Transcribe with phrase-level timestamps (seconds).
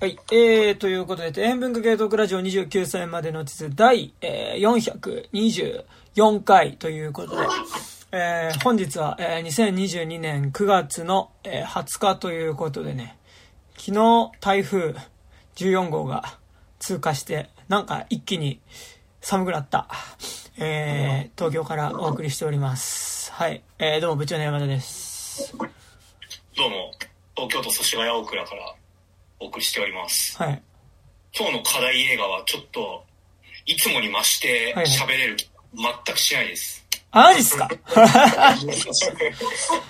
[0.00, 0.18] はい。
[0.32, 7.46] えー、ということで、底辺文化系トークラジオ29歳までの地図第、えー、424回ということで、
[8.12, 13.18] えー、本日は、えー、2022年9月の、えー、20日ということでね、
[13.76, 14.94] 昨日台風
[15.56, 16.38] 14号が
[16.78, 18.58] 通過して、なんか一気に
[19.20, 19.86] 寒くなった、
[20.56, 23.32] えー、東京からお送りしております。
[23.32, 23.62] はい。
[23.78, 25.54] えー、どうも部長の山田です。
[25.58, 26.90] どうも、
[27.36, 28.79] 東京都祖師ヶ谷大倉から
[29.40, 30.36] お送りしております。
[30.36, 30.62] はい。
[31.36, 33.04] 今日の課題映画はちょっと、
[33.66, 36.84] いつもに増してはいはい喋れる気、全くしないです。
[37.10, 37.68] あ、マジっすか？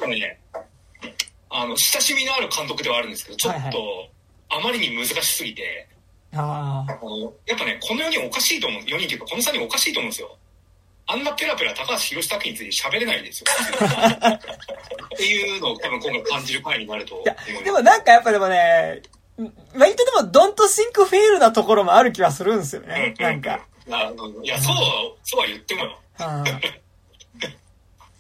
[0.06, 0.38] ね、
[1.50, 3.68] あの、親しみのある監督ではあるんですけど、ちょっと、は
[4.04, 4.10] い
[4.52, 5.87] あまりに難しすぎて、
[6.34, 6.92] ああ。
[6.92, 10.37] あのやっぱね、この4人おかしいと思う、4人というか、この3人おかしいと思うんですよ。
[11.06, 13.46] あんなペラペラ高橋宏作品について喋れないんですよ。
[15.14, 17.23] っていうのを多分今回感じる回になると
[17.64, 19.01] でもなんかやっぱでもね、
[19.74, 23.14] 割とでも、ドントシンクフェールなところもある気はするんですよね。
[23.18, 23.60] なんか。
[23.90, 24.74] あのいや、そう、
[25.24, 25.98] そうは言ってもよ。
[26.20, 26.45] うん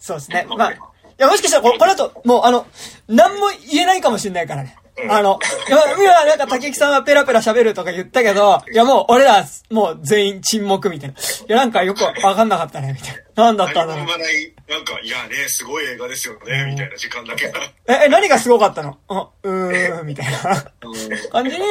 [0.00, 0.46] そうですね。
[0.48, 0.78] まあ、い
[1.18, 2.66] や、もしかしたらこれ、これだと、もうあの、
[3.06, 4.76] 何も言えないかもしれないからね。
[5.08, 11.14] あの、いや、今なんか竹木さんはペラペラ喋るとか言ったけど、いやもう俺ら、もう全員沈黙みたいな。
[11.14, 13.44] いや、なんかよくわかんなかったね、みたいな。
[13.44, 17.60] なんだったんだろうない、なんか、いやね、すごい映画ですよね、みたいな時間だけが。
[17.88, 18.98] え、え、何がすごかったの？
[19.08, 20.38] あうーん、みたいな
[21.32, 21.64] 感じに、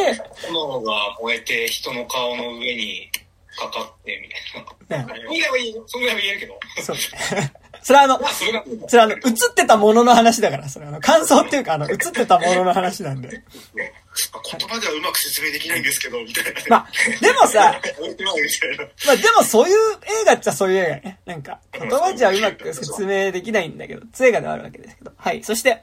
[0.48, 3.10] 炎が燃えて人の顔の上に
[3.58, 4.30] かかってみ
[4.98, 5.06] たいな。
[5.06, 5.84] ね、そんぐらいはいいよ。
[5.86, 6.60] そんぐらいは言えるけど。
[6.84, 6.96] そう。
[7.82, 9.22] それはあのま、あ、それが、それあの、映っ
[9.56, 13.30] てたものの話だから、それあの、感想っていうか、あの、映ってたものの話なんで。
[13.30, 13.42] 言
[14.68, 16.52] 葉ではうまく説明できないんですけど、みたいな。
[16.70, 16.88] まあ、
[17.22, 17.80] でもさ。
[19.06, 19.76] まあでもそういう
[20.22, 21.20] 映画っちゃそういう映画やね。
[21.26, 25.14] なんか、言葉じゃうまく説明できないんだけど、つ映画ではあるわけですけど。
[25.16, 25.44] はい。
[25.44, 25.82] そして、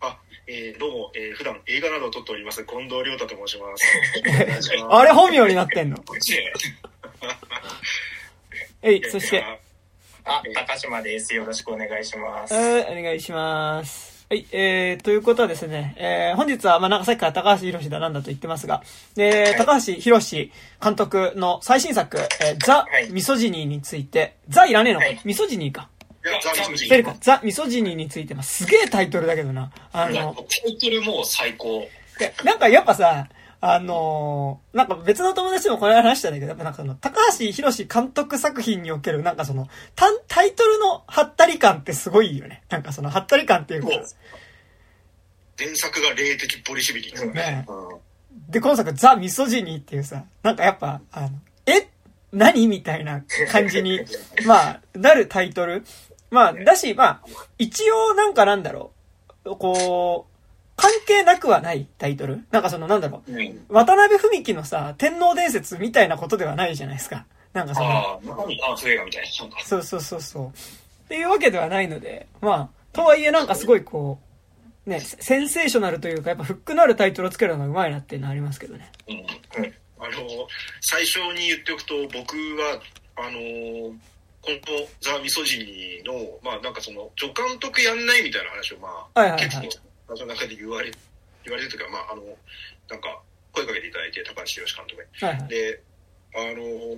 [0.00, 3.84] あ、えー、どうも、えー、普段映画などを撮っております、近藤亮太と申します。
[4.90, 6.02] あれ本名になってんの？
[8.82, 9.44] えい、そして、
[10.24, 11.34] あ、高島です。
[11.34, 12.54] よろしくお願いします。
[12.54, 14.26] えーお願いします。
[14.30, 18.80] はい、えー、ということはですね、えー、本日は、まあ、なんかさっきから高橋宏だなんだと言ってますが、
[19.16, 25.88] えー、高橋宏監督の最新作、えー、ザ・はいミソジニーについて、ザいらねえのか、はいミソジニーか。
[26.24, 29.72] いや、ザ・ミソジ出るか、ザ・ミソジニーについて、まあ、すげえタイトルだけどな。
[29.92, 30.12] あの、
[30.48, 31.88] タイトルもう最高。
[32.18, 33.26] でなんかやっぱさ、
[33.62, 42.62] あのーなんか別の友達ともこれ話したんだけど、やっぱなんかその、高橋宏監督作品における、なんかその、タンタイトルのハったり感ってすごいよね。
[42.70, 43.88] なんかその、ハったり感っていうか、
[45.58, 47.10] 前作が霊的ボリシビリ。
[47.10, 47.66] うんね
[48.48, 51.28] で、今作、ザ・ミソジニーっていうさ、なんかやっぱ、あの、
[51.66, 51.88] え
[52.32, 54.00] 何みたいな感じに、
[54.46, 55.84] まあ、なるタイトル。
[56.30, 57.22] まあ、だし、まあ、
[57.58, 58.92] 一応なんかなんだろ
[59.44, 60.29] う、こう、
[60.80, 62.46] 関係なくはないタイトル？
[62.50, 63.66] なんかその、なんだろう、うん。
[63.68, 67.26] 渡辺文樹のさ、天皇伝説みたいなことではないじゃないですか。
[67.52, 69.28] なんかその、ああ、中身アース映画みたいな。
[69.62, 70.46] そうそうそうそう。
[70.46, 70.50] っ
[71.08, 74.18] ていうわけではないので、まあ、とはいえなんかすごいこ
[74.86, 78.90] う、ね、セセンセーショナルというか、やっぱフックのあるタイトルをつけるのがうまいなっていうのはありますけどね。
[79.08, 79.16] うん。
[80.02, 80.12] あの、
[80.80, 82.80] 最初に言っておくと、僕は、
[83.16, 83.92] あのー
[84.42, 84.58] この
[85.02, 90.90] ザ・ミソジニーの、まあなんかその、助監督やんないみたいな話を、まあ、はいはいはい結構、その中で言われ、
[91.44, 92.22] 言われてるというか、まああの、
[92.88, 93.20] なんか、
[93.52, 95.26] 声かけていただいて、高橋宏監督に。
[95.26, 95.48] はいはい。
[95.48, 95.82] で、
[96.34, 96.96] あの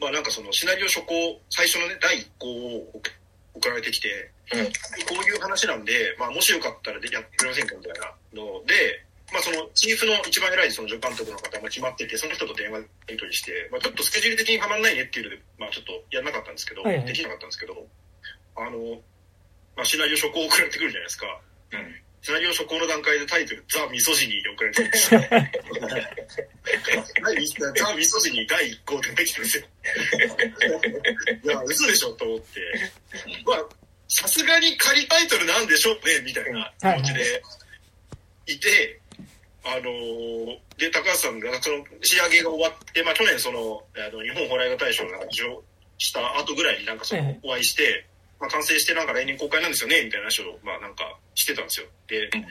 [0.00, 3.10] まあなんかそのシナリオ初稿、最初のね、第1項を送
[3.52, 4.08] 送られてきて、
[4.52, 4.64] うん
[5.06, 17.74] こういう話なんで、まあもしよかったらでやってくれませんかみたいなので、まあそのチーフの一番偉いその助監督の方が決まってて、その人と電話やり取りして、まあちょっとスケジュール的にはまんないねっていうので、まあちょっとやんなかったんですけど、はいはいできなかったんですけど、
[18.56, 18.98] あの、
[19.76, 21.26] まあシナリオ初稿送られてくるじゃないですか。
[21.72, 21.94] うん。
[22.22, 25.20] シナリオ初稿の段階でタイトル、ザ・ミソジニーで送られてるんですよ。
[27.22, 29.64] 何ザ・ミソジニー第1項って書いてるんですよ。
[31.44, 32.60] いや、嘘でしょと思って。
[33.46, 33.64] まあ、
[34.08, 37.42] さすがに仮タイトルなんでしょうね、みたいな気持ちで
[38.46, 39.00] いて、
[39.64, 45.62] あのーで、高橋さんが、その、仕上げが終わって、まあ、去年その、あの、日本ホラー映画大賞が受賞
[45.98, 48.06] した後ぐらいになんかそのええ、お会いして、
[48.40, 51.86] まあ、完成してなんか来年公開なんですよね、みたいな話を、まあ、なんかしてたんですよ。
[52.08, 52.46] で、うん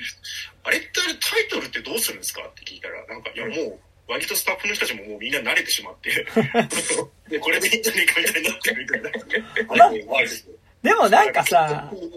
[0.63, 2.41] あれってあれタイトルってどうするんですか？
[2.43, 6.09] って聞いたら、なんか、いや、もう、割とスタッフの人たちももうみんな慣れてしまって、
[7.29, 9.09] で、これでいいんじゃねえかみたいになってるみたいな。
[10.83, 12.09] でもなんかさ、うん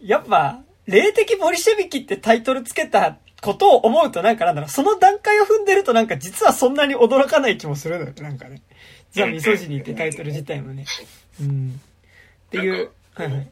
[0.00, 8.62] やっぱ、霊的ボリシェビキってタイトルつけたことを思うとなんかなんだろう、その段階を踏んでるとなんか実はそんなに驚かない気もするのよ、なんかね。
[9.12, 10.86] ザ・ミソジニーってタイトル自体もね。
[11.40, 11.80] うん。
[12.48, 13.50] っていう、はいはい。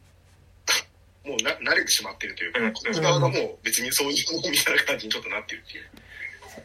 [1.26, 5.84] もうな慣れてしまってるというか、うんこっち側がもう別にそういうものみたいな感じにちょっとなってるっていう。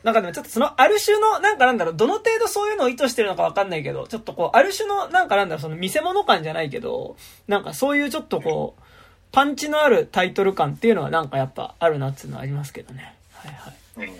[0.03, 7.17] なんかでもちょっとその、ある種の、なんかなんだろう、どの程度そういうのを意図してるのかわかんないけど、ちょっとこう、ある種の、なんかなんだろう、その見せ物感じゃないけど、
[7.47, 8.83] なんかそういうちょっとこう、
[9.31, 13.15] パンチのあるタイトル感っていうのはなんかやっぱあるなっていうのはありますけどね。
[13.33, 14.09] はいはい。
[14.09, 14.15] うん。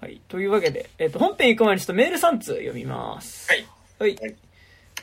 [0.00, 0.20] はい。
[0.28, 3.48] というわけで、えっ、と、本編行く前にちょっとメール3通読みます。
[3.50, 3.66] はい。
[3.98, 4.34] はい。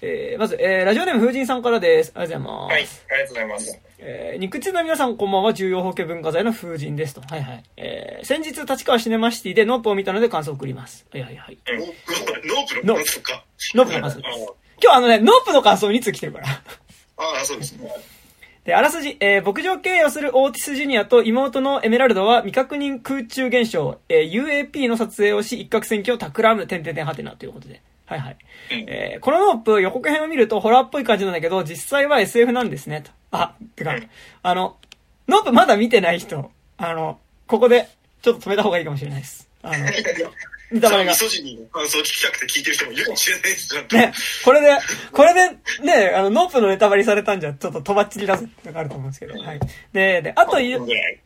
[0.02, 2.14] はいえー、まず、えー、ラジオネーム風神さんからです。
[2.16, 2.72] ありがとうございます。
[2.72, 2.82] はい。
[2.82, 3.80] ありがとうございます。
[4.00, 7.22] えー、肉通の皆さんこんばんは、重要法系文化財の風神ですと。
[7.22, 7.64] はいはい。
[7.76, 11.06] えー、先日、立川シネマシティでノープを見たので感想を送ります。
[11.12, 11.58] はいはいはい。
[11.68, 13.46] ノープの、ノープの感想か。
[13.76, 14.50] ノープの感想です。
[14.50, 16.48] あ今日あのね、ノープの感想2通来てるから。
[16.48, 16.62] あ
[17.42, 17.92] あ、そうですね。
[18.64, 27.82] で、あらすじ、えー牧場経営をするオーティス・ジュニアと妹のエメラルドは未確認空中現象、えー UAP の撮影をし、一攫千金を企む、点々点はてなということで。
[28.10, 28.38] はいはい。
[28.72, 33.12] うんえーこのノープ予告編を見るとホラーっぽい感じなんだけど、実際は SF なんですね、と。
[33.32, 33.96] あ、てか、
[34.42, 34.78] あの、
[35.28, 37.88] ノープまだ見てない人、あの、ここで、
[38.22, 39.48] ちょっと止めた方がいいかもしれないです。
[39.62, 39.86] あの、
[40.72, 41.18] ネタバレがミ。
[41.18, 43.82] ソジニーの感想を聞きたくて聞いてる人もいるかもしれないですよ。
[43.92, 44.14] ね、
[44.46, 44.78] これで、
[45.12, 45.50] これで、
[45.84, 49.60] ね、あの、ノープのネタバレされたんじゃ、ちょっととばっちりだぜってのがあると思うんですけど、はい。
[49.94, 51.20] で、で、あと言う、ぐらい。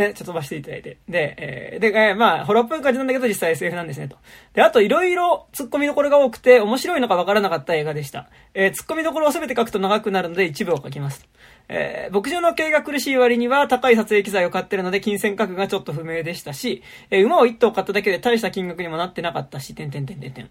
[0.00, 0.98] え、ちょっと飛ばしていただいて。
[1.08, 4.16] で、えーで、えーまあ、ホラーっぽい感じなんだけど、実際 SF なんですね、と。
[4.54, 8.28] で、あと、いろいろ突っ込みどころが多くて、面白いのかわからなかった映画でした。
[8.54, 11.28] えー突っ込みどころを全て書くと長くなるので、一部を書きます。
[11.68, 20.50] えー牧場の経営が苦しい割には、高い撮影機材を買ってるので、金銭価格がちょっと不明でしたし、えー馬を一頭買っただけで大した金額にもなってなかったし、てんてんてんてんてん。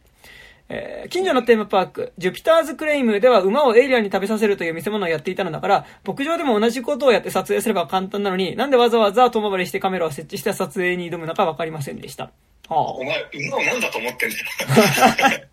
[0.69, 12.31] えー近所のテーマパーク、ジュピターズクレイムでは馬をエイリアンに食べさせるという見せ物をやっていたのだから、牧場でも同じことをやって撮影すれば簡単なのに、なんでわざわざ遠回りしてカメラを設置して撮影に挑むのかわかりませんでした。
[12.67, 13.15] はお前、
[13.47, 14.45] 馬を何だと思ってんだよ。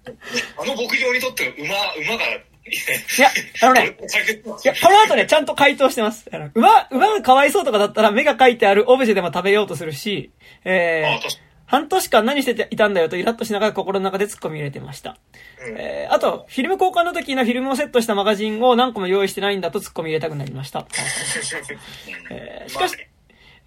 [0.61, 2.25] あの牧場にとって馬、馬が、
[2.67, 3.29] いや、
[3.63, 3.97] あのね、
[4.65, 6.29] いや、この後ね、ちゃんと回答してます。
[6.55, 10.33] 馬、馬がかわいそうとかだったら目が書いてあるオブジェでも食べようとするし、
[10.65, 15.17] えー半年間何していたんだよとイラッとしながら心の中で突っ込み入れてました。
[15.67, 20.87] えーあと、フィルム交換の時のフィルムをセットしたマガジンを何個も用意してないんだと突っ込み入れたくなりました。
[22.31, 22.97] えーしかし、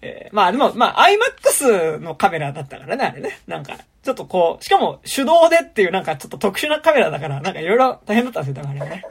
[0.00, 3.40] えーまあでも、まあ、IMAX のカメラだったからね、あれね。
[3.46, 9.02] なんか、ちょっとこう、しかも手動でっていうなんかちょっと特殊なカメラだから、なんかいろいろ大変だったんですよ、だからね。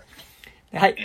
[0.71, 0.95] ではい。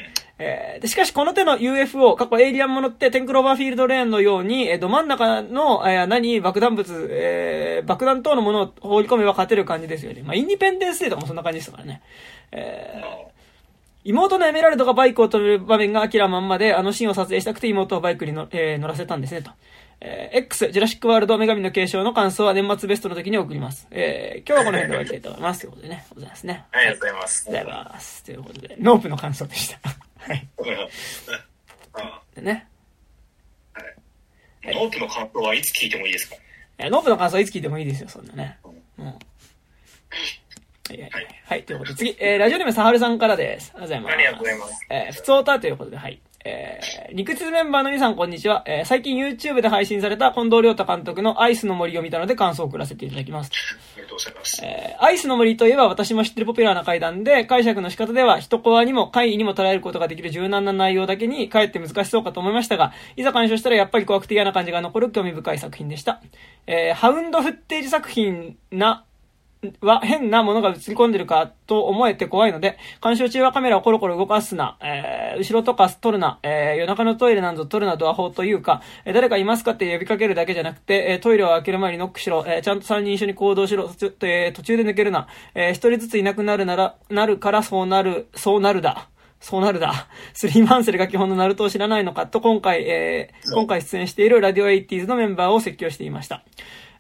[0.45, 10.23] えーでしかしこの手の UFO、過去エイリアンものってテンクローバーフィールドレーンのように、えーど真ん中の、えー穴に爆弾物、えー爆弾等のものを放り込めば勝てる感じですよね。
[10.23, 12.03] まあ、インディペンデンスデーとかもそんな感じですからね。
[12.51, 13.33] えー
[14.05, 19.53] 妹のエメラルドがバイクを止める場面が明らまんまで、あのシーンを撮影したくて妹をバイクにの、えー乗らせたんですね、と。
[20.01, 23.87] えー X、ジュラシックワールド女神の継承の感想は年末ベストの時に送ります。
[23.93, 25.61] えー今日はこの辺で終わりたいと思います。
[25.61, 26.65] ということでね、ございますね。
[26.73, 27.45] ありがとうございます。
[27.47, 28.25] ありがとうございます。
[28.25, 29.79] ということで、ノープの感想でした。
[30.27, 30.49] はい。
[31.95, 32.69] あでね。
[34.65, 36.37] ノープの感想はいつ聞いてもいいですか？
[36.79, 38.59] えーノープの感想いつ聞いてもいいですよ、そんなね。
[38.99, 39.07] うん。
[39.07, 39.13] は
[40.91, 41.43] い、はい、はい。
[41.47, 43.73] はい、ということで、次、えー、ラジオネームサハルさんからです。
[43.75, 44.15] ありがとうございます。
[44.15, 44.87] ありがとうございます。
[44.91, 46.21] えー、普通歌ということで、はい。
[46.45, 48.65] えー、肉質メンバーの皆さんこんにちは。
[48.67, 53.51] えー、最近 YouTube で配信された近藤亮太監督のアイスの森を見たので感想を送らせていただきます。
[53.95, 54.61] ありがとうございます。
[54.65, 66.23] えーアイスの森といえば私も知ってるポピュラーな階段で、解釈の仕方では一コアにも怪異にも捉えることができる柔軟な内容だけに、かえって難しそうかと思いましたが、いざ鑑賞したらやっぱり怖くて嫌な感じが残る興味深い作品でした。
[66.69, 69.05] えーハウンドフッテージ作品な、
[69.81, 89.09] は変なものが映り込んでるかと思えて怖いので、鑑賞中はカメラをコロコロ動かすな、えー後ろとか撮るな、えー夜中のトイレなんぞ撮るなドア法というか、えー誰かいますかって呼びかけるだけじゃなくて、えートイレを開ける前にノックしろ、えーちゃんと3人一緒に行動しろ、途中,、えー途中で抜けるな、えー一人ずついなくなるなら、なるからそうなる、そうなるだ。
[89.41, 90.07] そうなるだ。
[90.35, 96.43] スリーマンセルが基本のナルトを知らないのかと、今回、えー今回出演しているラディオエイティーズのメンバーを説教していました。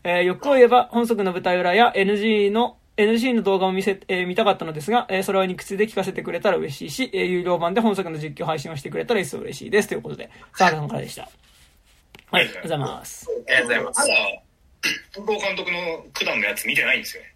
[0.04, 9.88] えー欲を言えば、本作の舞台裏や NG の、NG の動画を見せ、えー見たかったのですが、えーそれは肉口で聞かせてくれたら嬉しいし、えー有料版で本作の実況配信をしてくれたら一層嬉しいです。
[9.88, 11.28] ということで、サーラさんからでした。
[12.30, 13.26] はい、ありがとうございます。
[13.28, 14.08] ありがとうございますた。
[14.08, 14.14] だ、
[15.14, 15.78] 近藤監督の
[16.14, 17.34] 九段のやつ見てないんですよね。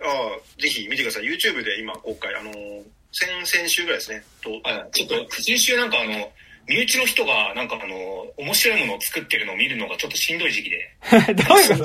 [0.00, 1.24] ああ、ぜひ見てください。
[1.24, 4.22] YouTube で今公開、あのー、先、先週ぐらいですね。
[4.42, 6.30] と、あちょっと、先週なんかあの、
[6.68, 7.94] 身内の人がなんかあの、
[8.36, 10.94] 面白いものを作ってるのを見るのがちょっとしんどい時期で、
[11.34, 11.84] どういうこ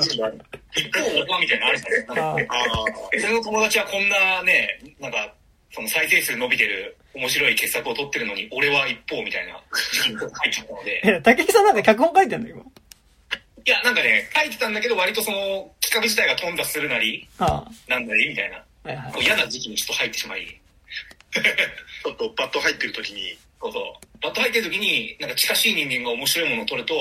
[0.76, 3.28] 一方オーバーみたいなのあるじゃないですか。
[3.28, 5.32] その友達はこんなね、なんか、
[5.72, 9.60] その再生数伸びてる面白い傑作を撮ってるのに、俺は一方みたいな
[9.92, 12.62] 時期に入っちゃったので、え、竹木さんなんか脚本書いてんの今？
[13.66, 15.38] いや、なんかね、書いてたんだけど、割とその
[15.80, 18.62] 企画自体が頓挫するなり、あなんなりみたいな。
[19.18, 20.44] 嫌な時期にちょっと入ってしまい、
[21.32, 23.82] ちょっとパッと入ってる時に、そうそう。
[24.20, 26.94] バット入ってる時に、なんか近しい人間が面白いものを撮ると、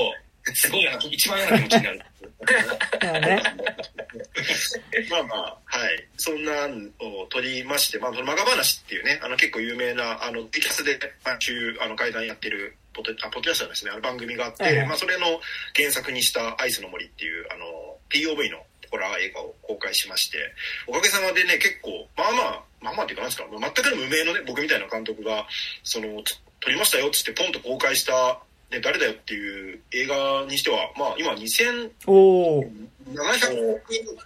[0.53, 2.01] すごい嫌な、一番嫌な気持ちになる。
[5.09, 6.07] まあまあ、はい。
[6.17, 6.89] そんなの
[7.19, 15.41] を取りまして、まあ、そのマガ話っていうね、あの結構有名な、あの、テキャスで毎週、あの、会談やってる、ポテ、あ、ポッドキャストですね、あの番組があって、はいはいまあ、それの
[15.75, 20.53] 原作にしたアイスの森っていう、あの、POV のホラー映画を公開しまして、
[20.87, 25.47] おかげさまでね、結構、まあまあ、まあまあっていうかなんですか、全く無名のね、僕みたいな監督が、
[25.83, 28.39] その、つ撮りましたよっつってポンと公開した、
[28.71, 32.69] ね、誰だよっていう映画にしては、まあ今2000、おー。
[33.11, 33.79] 700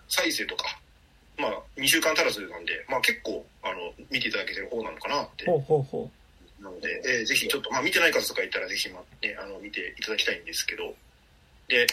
[0.07, 0.79] 再生とか、
[1.39, 5.45] まあ、2週間足らずなんで、まあ結構、あの、見ていただけてる方なのかなって。
[5.45, 6.11] ほうほうほ
[6.61, 10.93] なので、えーぜひちょっと、まあ見てない方とかいたらぜひ、まあ、ね、あの、見ていただきたいんですけど、
[11.67, 11.87] で、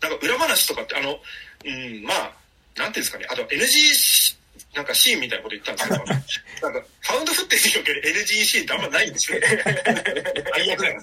[0.00, 1.18] なんか裏話とかって、あの、
[1.64, 2.32] うん、まあ、
[2.76, 4.37] なんていうんですかね、あと NG し、
[4.78, 9.46] なんかシーンみたいなこと言ったんですけど、 なんか、ファウンドフッテージにおける NG シーンってあんまないんですよね。
[10.54, 11.02] 最悪だよ。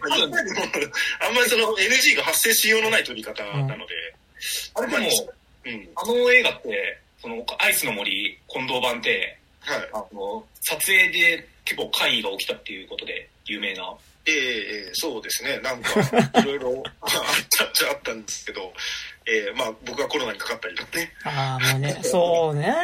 [0.00, 0.50] あんまり
[1.20, 4.14] あんまりその NG が発生しようのない撮り方なので、
[4.74, 5.08] あれでも、
[5.64, 9.90] うん、あの映画って、その、アイスの森近藤版って、はい。
[9.92, 13.94] あの、撮影で結構怪異が起きたっていうことで有名な。
[14.26, 15.58] ええええそうですね。
[15.58, 16.00] なんか、
[16.40, 17.10] いろいろ あっ
[17.58, 18.72] たっちゃあったんですけど、
[19.26, 21.12] ええまあ僕がコロナにかかったりとかね。
[21.24, 21.28] う。
[21.28, 22.74] ああ、もうね、そうね。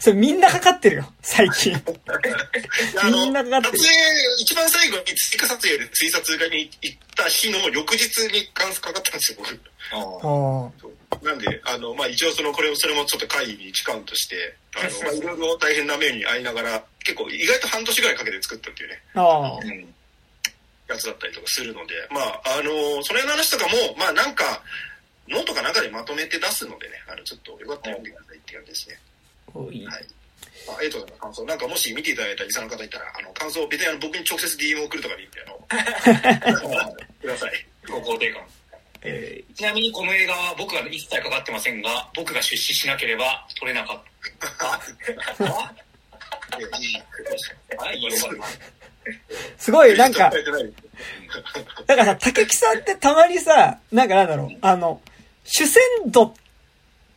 [0.00, 1.74] それみんなかかってるよ、最近。
[3.00, 9.60] あのみんなかかってる撮影、一番最後に追加撮影で追撮がに行った日の翌日にかかったんですよ、僕。
[9.92, 19.02] あおーなんで、あの、まあ一応その、これを、それもちょっと会議に時間として、あの、まあいろいろ大変な目に遭いながら、結構意外と半年ぐらいかけて作ったっていうね。
[19.14, 19.94] あうん。
[20.88, 24.62] やつだったりとかするので、まあ、あのその辺の話とかも、まあなんか、
[25.28, 29.00] ノートかなんかでまとめて出すのでね、あの、ちょっとよかったら読んでくださいって感じですね。
[29.48, 29.58] あ。
[29.58, 29.84] おい。
[29.84, 30.06] はい。
[30.66, 35.58] まあ、エイトさんの感想、なんかもし見ていただいたリスナーの方いたら、あの、感想、別にあの、僕に直接 DM 送るとかでいいんで、あの、
[37.20, 37.66] ください。
[37.88, 38.42] 自己肯定感。
[39.02, 44.02] えちなみにこの映画は僕は一切かかってませんが、僕が出資しなければ撮れなかっ
[44.58, 44.58] た。
[44.66, 44.80] あ
[45.38, 45.72] あ
[47.76, 48.85] はい、よかった。
[49.10, 50.30] ーすごい、なんか
[51.86, 55.00] だからさ、竹木さんってたまにさ、なんかなんだろう、あの、
[55.44, 56.32] 主戦度っ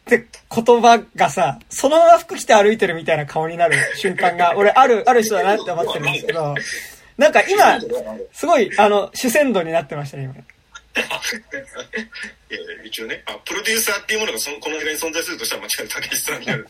[0.05, 6.55] て言葉がさ、そのまま服着て歩いてるみたいな顔になる瞬間が、 俺ある、ある人だなって思ってるんですけど、
[7.17, 7.79] なんか今、
[8.33, 10.33] すごい、あの、主戦度になってましたね、今。
[12.49, 16.67] いや一応ね、あ、プロデューサーっていうものがそのこの映画に存在するとしたら間違いなく竹内さんになる。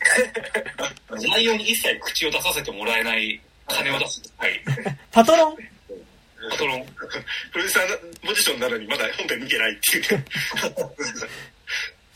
[1.30, 3.40] 内容に一切口を出させてもらえない
[3.74, 4.22] 金を出す。
[4.38, 4.60] はい。
[5.12, 5.56] パトロン？
[6.50, 6.84] パトロン。
[6.86, 10.24] プロデューサーポジションなのにまだ本編見てないっていうね。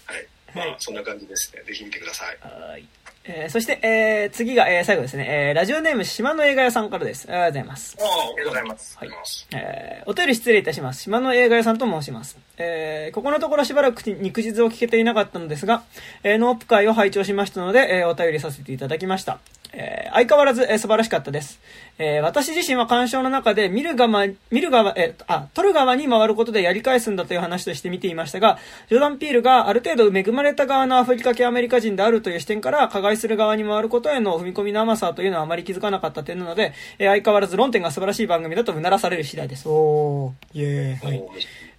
[0.07, 0.27] はい。
[0.55, 1.63] まあ、そんな感じですね。
[1.67, 2.39] ぜひ見てください。
[2.43, 2.85] はい。
[3.27, 5.27] えーそして、えー次が、えー最後ですね。
[5.49, 7.27] えーラジオネーム、島の映画屋さんからです。
[7.29, 7.97] ありがとうございます。
[7.99, 8.99] ああ、ありがとうございます。
[8.99, 9.11] はい。
[9.55, 11.03] えーお便り失礼いたします。
[11.03, 12.37] 島の映画屋さんと申します。
[12.59, 15.85] えーここのところしばらく肉実を聞けていなかったのですが、
[16.23, 19.39] えーノープ会を拝聴しましたので、えーお便りさせていただきました。
[19.77, 21.61] えー相変わらず、えー素晴らしかったです。
[21.99, 39.69] えー私自身は鑑賞の中で見る側、見る側、えーあ、撮る側に回ることでやり返すんだという話として見ていましたが、ジョーダン・ピールがある程度恵まれた側のアフリカ系アメリカ人であるという視点から、加害する側に回ることへの踏み込みの甘さというのはあまり気づかなかった点なので、えー相変わらず論点が素晴らしい番組だとうならされる次第です。
[39.69, 41.09] おー、イエーイ。
[41.09, 41.25] はい。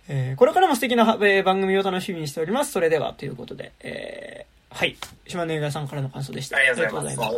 [0.08, 2.72] えーこれからも素敵な、えー番組を楽しみにしております。
[2.72, 4.98] それでは、ということで、えーはい。
[5.28, 6.58] 島根映画さんからの感想でした。
[6.58, 7.32] ありがとうございま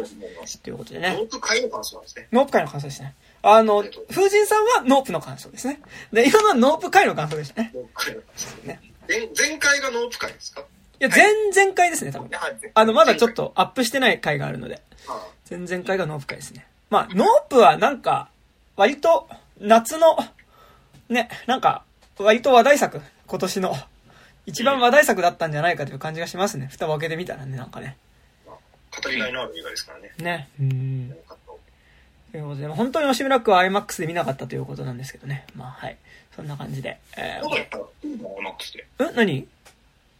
[0.45, 1.19] すということでねノ。
[1.19, 2.27] ープ会の感想なんですね。
[2.31, 3.13] ノープ会の感想ですね。
[3.43, 5.79] あの、風神さんはノープの感想ですね。
[6.11, 7.71] で、今のはノープ回の感想でしたね。
[7.73, 9.19] ノープ回の感想ね前
[9.49, 10.61] 前回がノープ回ですか？
[10.61, 10.63] い
[11.03, 12.31] や、前々回ですね、多分。
[12.73, 14.81] あの、まだちょっとアップしてない回があるので。
[15.07, 16.65] あ前々回がノープ回ですね。
[16.89, 18.29] まあ、ノープはなんか、
[18.75, 19.29] 割と、
[19.59, 20.17] 夏の、
[21.07, 21.83] ね、なんか、
[22.17, 23.75] 割と話題作、今年の、
[24.47, 26.67] 一番話題作だったんじゃないかという感じがしますね。
[26.71, 27.97] 蓋を開けてみたらね、なんかね。
[28.45, 30.11] 語りがいのある映画ですからね。
[30.19, 30.49] ね。
[30.59, 31.15] うん。
[32.31, 35.45] ということで、本当に吉村区は IMAX で見なかったということなんですけどね。
[35.53, 35.97] まあ、はい。
[36.33, 36.97] そんな感じで。
[37.17, 38.87] えまだやったら、IMAX で。
[38.99, 39.47] ー、ん何？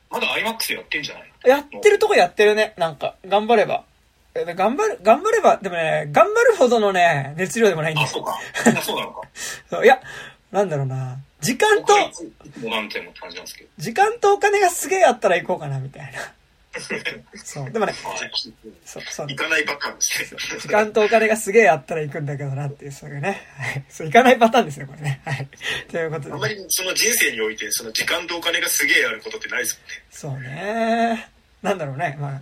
[0.10, 2.74] まだ IMAX でやってんじゃないやってるとこやってるね。
[2.78, 3.86] なんか、頑張れば。
[4.36, 8.26] え頑張る、頑張れば、でもね、頑張るほどのね、熱量でもないんであ、すよ。
[8.64, 8.80] そうか。
[8.80, 9.22] あそうなのか。
[9.86, 10.02] いや、
[10.52, 11.18] なんだろうな。
[11.48, 11.94] 時間と。
[13.78, 16.20] 時間とお金がすげえあったら行こうかな、みたいな。
[17.44, 17.72] そう。
[17.72, 18.32] でもね、はい。
[18.86, 19.36] そう、そう行。
[19.36, 20.60] かないパターンですね。
[20.60, 23.48] 時間とお金がすげえあったら行くんだけどなっていう、そういうね。
[23.58, 23.84] はい。
[23.90, 25.22] そう、行かないパターンですね、これね。
[25.26, 25.48] はい。
[25.90, 29.80] ということで、あんまりその人生において、その時間とお金がすげえあることってないです
[30.12, 31.30] そうね。
[31.62, 32.18] なんだろうね。
[32.20, 32.42] まあ、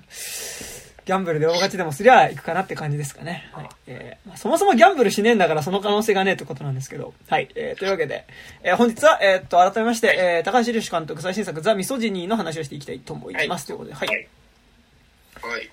[1.05, 3.47] ギャンブルで大勝ちでもすりゃ行くかなって感じですかね。
[3.53, 3.69] はい。
[3.87, 7.13] えーまあ、そもそもギャンブルしねえんだからその可能性がねえってことなんですけど。
[7.29, 7.47] はい。
[7.55, 8.25] えー、というわけで、
[8.63, 13.67] えー、本日は、えー、っと、改めまして、えー、高橋隆監督最新作ザ・ミソジニーの話をしていきたいと思います。
[13.67, 14.07] ということで、はい。
[14.07, 14.27] はい
[15.41, 15.69] はい。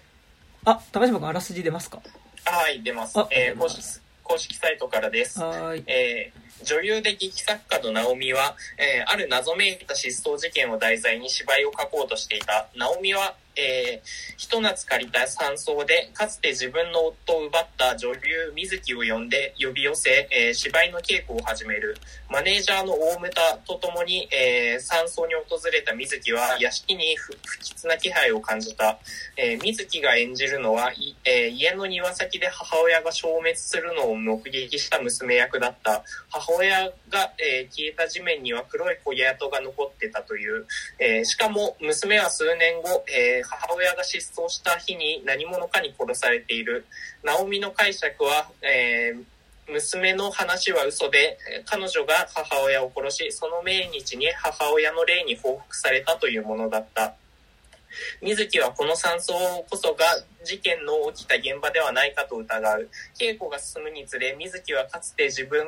[0.65, 2.03] あ、高島君あらすじ出ますか？
[2.45, 3.27] はい、出ますあ。
[3.31, 5.41] えー公式公式サイトからです。
[5.41, 5.85] はーい。
[5.87, 12.69] えー女優で劇作家の直美は、えーある謎めいた失踪事件を題材に芝居を書こうとしていた。
[12.77, 21.97] 直美は、えーひと夏借りた山荘で、かつて自分の夫を奪った女優水木を呼んで呼び寄せ、えー芝居の稽古を始める。
[22.29, 28.99] マネージャーの大牟田と共に、えー山荘に訪れた水木は屋敷に不不吉な気配を感じた。
[29.37, 36.03] えー水木が演じるのは、いえー家の庭先で母親が消滅するのを目撃した娘役だった。
[36.31, 40.67] 母親が、えー消えた地面には黒い焦げ跡が残ってたという。
[40.99, 46.87] えーしかも娘は数年後、えー母親が失踪した日に何者かに殺されている。
[47.23, 49.25] ナオミの解釈は、えー
[49.69, 57.15] 娘の話は嘘で、彼女が母親を殺し、その命日に母親の霊に報復されたというものだった。
[58.21, 59.35] 水木はこの山荘
[59.71, 60.05] こそが
[60.45, 62.89] 事件の起きた現場ではないかと疑う。
[63.19, 65.65] 稽古が進むにつれ、水木はかつて自分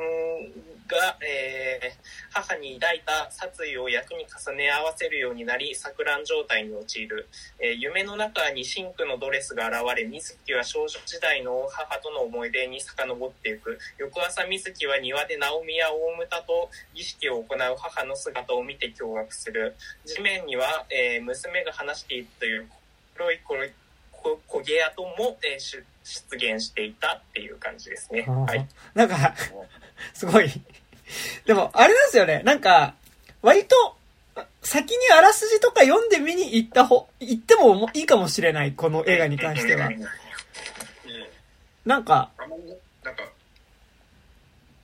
[0.87, 7.27] が、えー母に抱いた殺意を役に重ね合わせるようになり、錯乱状態に陥る。
[7.59, 13.79] えー夢の中に真紅のドレスが現れ、水木は少女時代の母との思い出に遡っていく。
[13.97, 19.75] 翌朝、水木は庭で直美や大牟田と儀式を行う母の姿を見て驚愕する。
[20.05, 22.69] 地面には、えー娘が話しているという
[23.15, 23.71] 黒い黒い
[24.25, 28.21] こ焦げ跡も、えーし出現していたっていう感じですね。
[28.21, 28.67] はい。
[28.93, 29.33] なんか、
[30.13, 30.49] すごい。
[31.45, 32.41] でも、あれなんですよね。
[32.45, 32.93] なんか、
[33.41, 33.95] 割と、
[34.61, 39.87] 先にあらすじとか読んで見に行った方、行ってもいいかもしれない、この映画に関しては。
[39.87, 40.05] うん。
[41.85, 42.31] なんか、
[43.03, 43.23] なんか、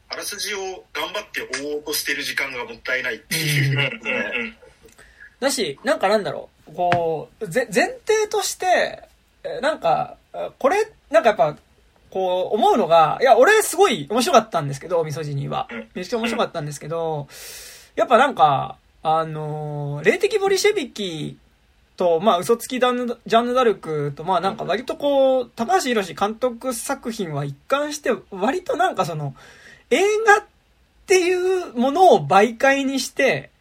[0.09, 4.55] あらすじを頑張って追おうとしてる時間がもったいないっていう。
[5.39, 9.10] だし、なんかなんだろう、こう、ぜ前提として、え
[9.61, 10.17] なんか、
[10.59, 11.57] これ、なんかやっぱ、
[12.09, 15.67] こう、思うのが、いや、俺すごい面白かったんですけど、ミソジニーは。
[15.93, 17.27] めっちゃ面白かったんですけど、
[17.95, 21.39] やっぱなんか、あの霊的ボリシェビキ
[21.97, 29.33] と、まあ、嘘つきダンジャンヌ・ダルクと、まあなんか割とこう、高橋宏監督作品は一貫して、割となんかその、
[29.89, 30.45] 映画っ
[31.07, 33.51] ていうものを媒介にして、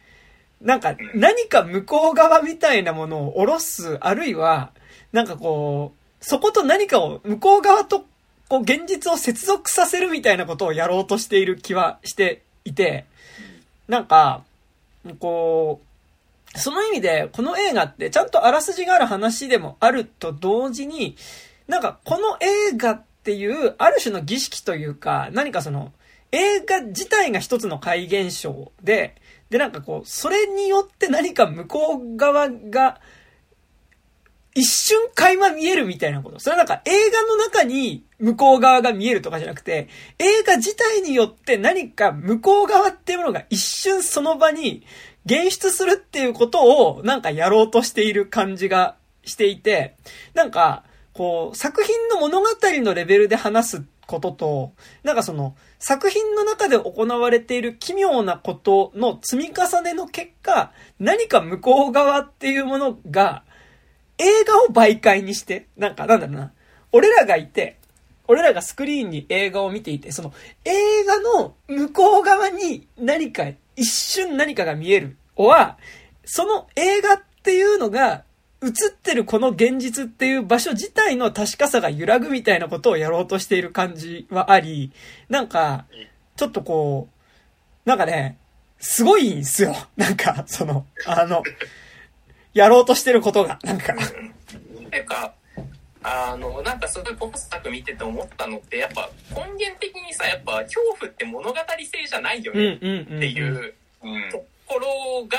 [0.61, 4.71] なんか何か向こう側みたいなものを下ろす、あるいは、
[5.11, 8.05] なんかこう、そこと何かを、向こう側と、
[8.47, 13.05] こう、現実を接続させるみたいなことをやろうとしている気はしていて、
[13.87, 14.43] なんか、
[15.19, 21.15] こう、その意味で、この映画ってちゃんとあらすじがある話でもあると同時に、
[21.67, 25.91] なんかこの映画っていう、ある種の儀式というか、何かその、
[26.31, 29.15] 映画自体が一つの怪現象で、
[29.49, 32.99] で、なんかこう、それによって何か向こう側が、
[34.53, 36.39] 一瞬垣間見えるみたいなこと。
[36.39, 39.87] それはなんか映画の中に向こう側が見えるとかじゃなくて、
[40.19, 44.83] 映画自体によって何か向こう側っていうものが一瞬その場に
[45.25, 49.95] 現出するっていうことをなんかやろうとしている感じがしていて、
[50.33, 50.83] なんか、
[51.13, 63.43] こう、作品の物語のレベルで話すことと、なんかその、作品の中で行われている奇妙なことの積み重ねの結果、何か向こう側っていうものが、
[64.21, 66.51] 映画を媒介にして、なんか、なんだろうな、
[66.91, 67.77] 俺らがいて、
[68.27, 75.17] 俺らがスクリーンに映画を見ていて、その映画の向こう側に何か、一瞬何かが見える。
[75.35, 75.77] は、
[76.23, 78.23] その映画っていうのが、
[78.63, 84.91] 映ってるこの現実っていう場所自体の確かさが揺らぐみたいなことをやろうとしている感じはあり、
[85.29, 85.85] なんか、
[86.35, 87.09] ちょっとこ
[87.85, 88.37] う、なんかね、
[88.77, 89.75] すごいんすよ。
[89.97, 91.41] なんか、その、あの、
[92.53, 93.93] やろうとしてることが、なんか。
[94.91, 95.33] ていうか、
[96.03, 103.01] あの、なんかすごいポスター見てて思ったのって、やっぱ根源的にさ、やっぱ恐怖って物語性じゃないようんね。
[103.01, 104.31] っていううん。
[104.31, 105.37] ところが、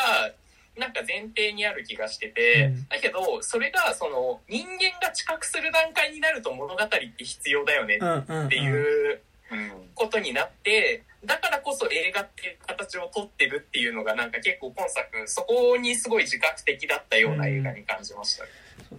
[0.79, 7.99] なんか前提にある気がしてて、うんだけど、それがその人間が知覚する段階になると物語って必要だよね。
[7.99, 9.21] っていう
[9.51, 9.71] うん。
[9.95, 18.45] ことになって、だからこそ映画っていう形をとってるっていうのがなんか結構今作、そこにすごい自覚的だったような映画に感じました。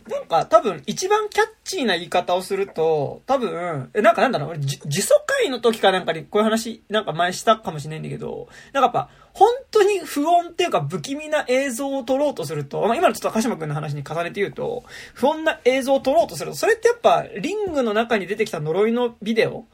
[0.08, 14.84] なんか多分一番キャッチーな言い方をすると、多分、え、なんかなんだろう、俺、呪詛会の時かなんかにこういう話、なんか前したかもしれないんだけど、なんかやっぱ、本当に不穏っていうか不気味な映像を撮ろうとすると、まあ今のちょっと鹿島くんの話に重ねて言うと、
[15.14, 19.66] 不穏な映像を撮ろうとすると、それってやっぱ、リングの中に出てきた呪いのビデオ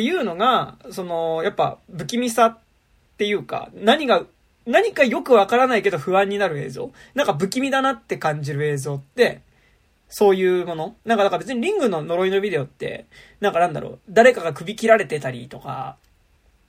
[0.00, 2.58] っていうのが、その、やっぱ不気味さっ
[3.18, 4.24] ていうか、何が
[4.66, 6.90] 何かよくわからないけど不安になる映像。
[7.14, 9.42] なんか不気味だなって感じる映像って、
[10.08, 13.04] そういうものなんかだから別にリングの呪いのビデオって、
[13.40, 15.96] なんかなんだろう、誰かが首切られてたりとか、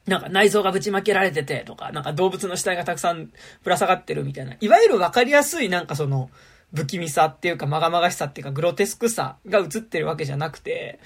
[0.08, 3.32] なんか内臓がぶちまけられててとか、なんか動物の死体がたくさん
[3.64, 4.58] ぶら下がってるみたいな。
[4.60, 6.30] いわゆるわかりやすいなんかその、
[6.74, 11.00] 不気味さっていうか、まがまがしさっていうか、グロテスクさが映ってるわけじゃなくて、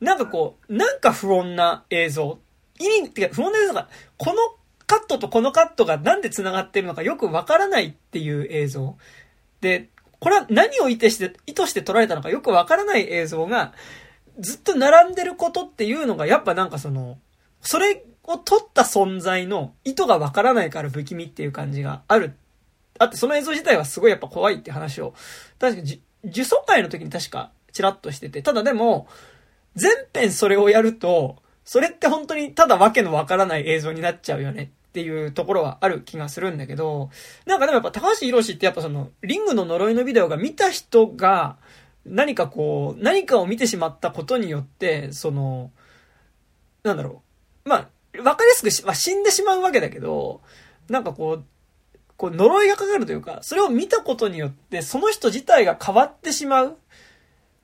[0.00, 2.38] なんかこう、なんか不穏な映像。
[2.78, 4.36] 意味、ってか不穏な映像が、この
[4.86, 8.96] カットとこのカットがなんで繋がってるのかよくわからないっていう映像。
[9.60, 13.72] で、これは何を意図して、意図して撮られたのかよくわからない映像が、
[14.38, 17.18] ずっと並んでることっていうのが、やっぱなんかその、
[17.60, 22.34] それを撮った存在の意図がわからないから不気味っていう感じがある。
[22.98, 25.14] あって、その映像自体はすごいやっぱ怖いって話を、
[25.58, 29.08] 確かに、呪詛会の時に確かチラッとしてて、ただでも、
[29.76, 37.10] 全編それをやると、それって本当にただわけのわからない映像になっちゃうよねっていうところはある気がするんだけど、
[37.46, 41.58] なんかでもやっぱ高橋宏志ってやっぱその、リングの呪いのビデオが見た人が、
[42.04, 45.70] 何かこう、何かを見てしまったことによって、その、
[46.82, 47.22] なんだろ
[47.64, 47.68] う。
[47.68, 50.40] まあ、わかりやすくし、まあ、死んでしまうわけだけど、
[50.88, 51.44] なんかこう、
[52.16, 56.76] こう呪いがかかるというか、それを見たことによって、その人自体が変わってしまう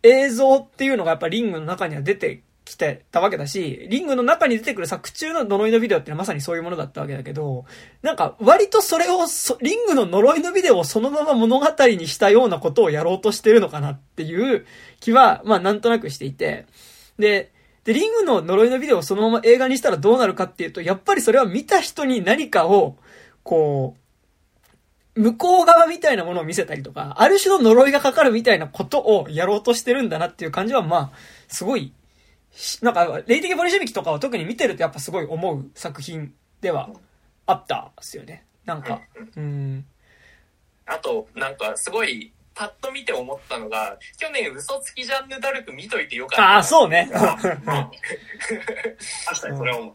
[0.06, 7.64] 映像っていうのがやっぱリングの中には出て来てたわけだし、リングの中に出てくる作中の呪いのビデオってのはまさにそういうものだったわけだけど、
[8.02, 9.26] なんか割とそれを
[9.62, 14.66] リングの呪いのビデオをそのまま物語にしたようなことをやろうとしてるのかなっていう
[15.00, 16.66] 気は、まあなんとなくしていて、
[17.18, 17.52] で、
[17.84, 22.96] で、リングの呪いのビデオをそのまま映画にしたらどうなるかっていうと、やっぱりそれは見た人に何かを、
[23.44, 24.00] こう、
[25.16, 31.10] 向こう側みたいなものを見せたりとか、ある種の呪いがかかるみたいなことをやろうとしてるんだなっていう感じは、まあ、
[31.48, 31.92] すごい
[32.82, 36.88] なんか、霊的ボリシェビキとかを特に見てるとやっぱすごい思う作品では
[37.44, 38.46] あったんですよね。
[38.64, 39.02] なんか、
[39.36, 39.84] うん。
[40.86, 46.54] あと、なんかすごい、パッと見て思ったのが、去年嘘つきジャンヌ・ダルク見といてよかった。
[46.54, 47.10] ああ、そうね。
[47.12, 47.26] 確
[49.42, 49.94] かにそれは思う。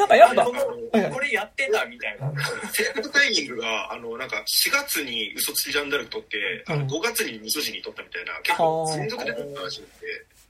[0.00, 2.32] なんかやっぱ、これやってたみたいな。
[2.72, 9.90] セーフタイミングが、あの、なんか4月に嘘つきジャンヌ・ダルク撮って、あの5月に味噌汁に撮ったみたいな、結構連続で撮ったらしいんで、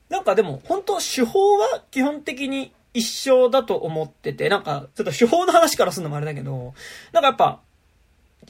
[0.08, 6.74] なんかでも、本当手法は基本的に一緒だと思ってて、なんか、ちょっと手法の話からするのもあれだけど、
[7.12, 7.60] なんかやっぱ、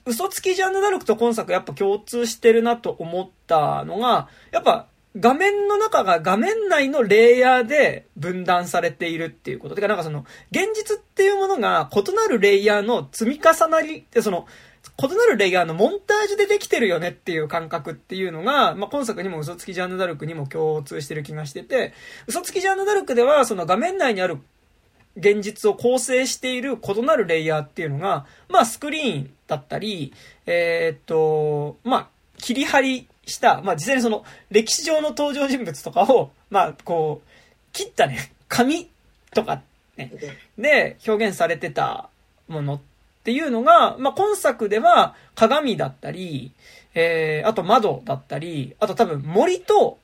[0.04, 4.86] 嘘つきジャンヌ・ダルクと今作やっぱ共通してるなと思ったのが、やっぱ
[5.18, 9.75] 画面の中が画面内のレイヤーで分断されているっていうこと。
[9.75, 14.46] てかなんかその、現実っていうものが異なるレイヤーの積み重なりって、その、
[15.03, 21.92] 異なるレイヤーのモンタージュでできてるよねっていう感覚っていうのが、まあ、今作にも嘘つきジャンヌ・ダルクにも共通してる気がしてて、
[22.27, 24.38] 嘘つきジャンヌ・ダルクではその画面内にある
[25.16, 30.12] 現実を構成している異なるレイヤーっていうのが、まあ、スクリーンだったり、
[30.46, 37.28] えー、っと、まあ、切り張りした、まあ、実際にその歴史上の登場人物とかを、まあ、こう、
[37.72, 38.90] 切ったね、紙
[39.35, 39.62] とか
[39.96, 40.12] ね、
[40.59, 42.09] で表現されてた
[42.48, 42.80] ものっ
[43.20, 46.52] っていうのが、まあ、今作では鏡だったり、
[46.94, 49.98] えー、あと窓だったり、あと多分森と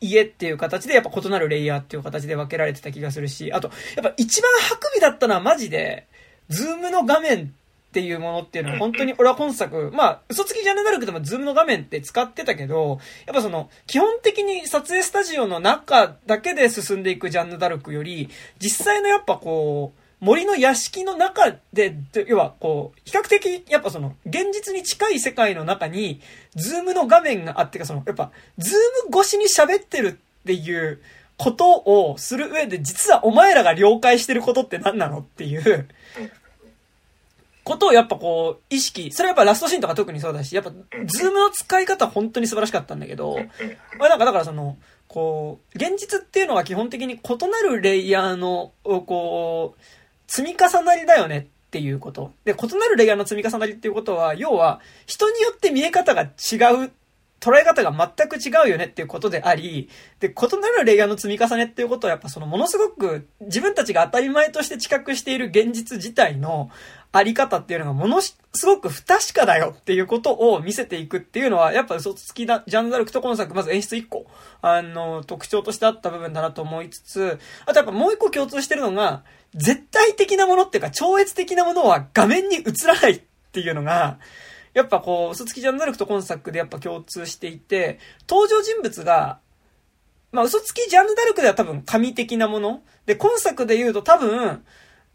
[0.00, 6.06] 家っていう形でやっぱ異なるレイヤーっていう形で分けられてた気がするし、あと、やっぱ一番ハクビだったのはマジで、
[6.50, 7.54] ズームの画面
[7.92, 21.94] っていうものっていうのは本当に俺は今作、まあ、嘘つきジャンヌダルクでもズームの画面って使ってたけど、やっぱその、基本的に撮影スタジオの中だけで進んでいくジャンヌダルクより、実際のやっぱこう、森の屋敷の中で、
[22.26, 26.22] 要はこう、比較的、やっぱその、現実に近い世界の中に、
[26.56, 31.02] ズームの画面があってか、その、やっぱ、ズーム越しに喋ってるっていう
[31.36, 35.88] ことをする上で、実はお前らが了解してることって何なのっていう、
[37.72, 43.38] ことをやっぱこう、意識、それはやっぱラストシーンとか特にそうだし、やっぱ、ズームの使い方本当に素晴らしかったんだけど、
[43.98, 44.76] まあなんかだからその、
[45.08, 49.80] こう、現実っていうのは基本的に異なるレイヤーの、こう、
[50.26, 52.32] 積み重なりだよねっていうこと。
[52.44, 56.26] で、異なるレイヤーの積み重なりっていうことは、要は、人によって見え方が違
[56.86, 56.92] う、
[57.40, 66.70] 捉え方が全く違うよねっていうことであり、で、異なるレイヤーの積み重ねっていうことは、やっぱそのものすごく自分たちが当たり前として知覚している現実自体の、
[67.12, 74.26] あり方っていうのがものすごく不確かだよっていうことを見せていくっていうのは、やっぱ嘘つきだ、ジャンヌ・ダルクと今作、まず演出1個、
[74.62, 83.22] あの、特徴としてあった部分だなと思いつつ、あとやっぱもう1個共通してるのが、絶対的なものっていうか、超越的なものは画面に映らないっ
[83.52, 84.18] ていうのが、
[84.72, 89.38] やっぱこう、嘘つきジャンヌ・ダルクと今作でやっぱ共通していて、登場人物が、
[90.30, 92.82] まあ嘘つきジャンヌ・ダルクでは多分神的なもの。
[93.04, 94.64] で、今作で言うと多分、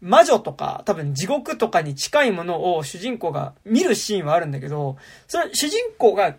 [0.00, 6.36] 魔女とか、多分地獄とかに近いものを主人公が見るシーンはあるんだけど、それ主人公が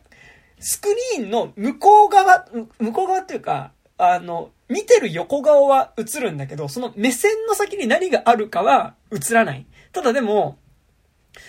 [0.59, 2.45] スクリーンの向こう側、
[2.79, 9.65] 向こう側っていうか、あの、見てる横顔は映るんだけど、その目線の先に何があるかは映らない。
[9.91, 10.57] ただでも、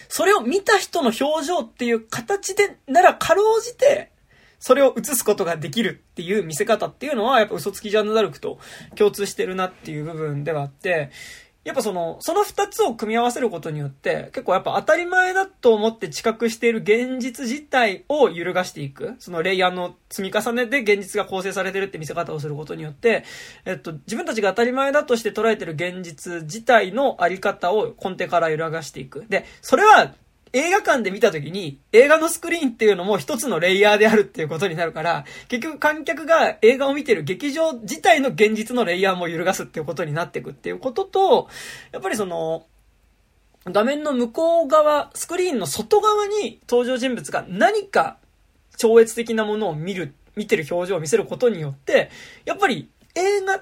[0.09, 4.11] それを見た人の表情っていう形でならかろうじて、
[4.59, 8.59] それを映すことができるっていう見せ方っていうのは、やっぱ嘘つきジャンヌ・ダルクと
[8.95, 11.11] 共通してるなっていう部分ではあって、
[11.63, 19.15] やっぱその、その二つを組み合わせることによって、結構やっぱ当たり前だと思って知覚している現実自体を揺るがしていく。
[19.19, 23.25] そのレイヤーの積み重ねで現実が構成されてるって見せ方をすることによって、
[23.67, 29.27] えっと、自分たちが当たり前だとして捉えてる現実自体のあり方を根底から揺らがしていく。
[29.29, 30.15] で、それは
[30.53, 41.49] 映画館で見た時に、映画のスクリーンっていうのも一つのレイヤーであるっていうことになるから、結局観客が映画を見てる劇場自体の現実のレイヤーも揺るがすっていうことになっていくっていうことと、
[41.93, 42.67] やっぱりその、
[43.67, 48.17] 画面の向こう側、スクリーンの外側に登場人物が何か
[48.77, 52.11] 超越的なものを見る、見てる表情を見せることによって、
[52.45, 53.61] やっぱり映画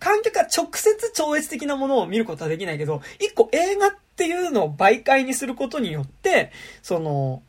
[0.00, 6.52] 観客が直接超越的なものを見ることはできないけど、一個映画ってていうのを媒介にすることによって、
[6.82, 7.42] その、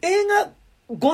[0.00, 0.50] 映画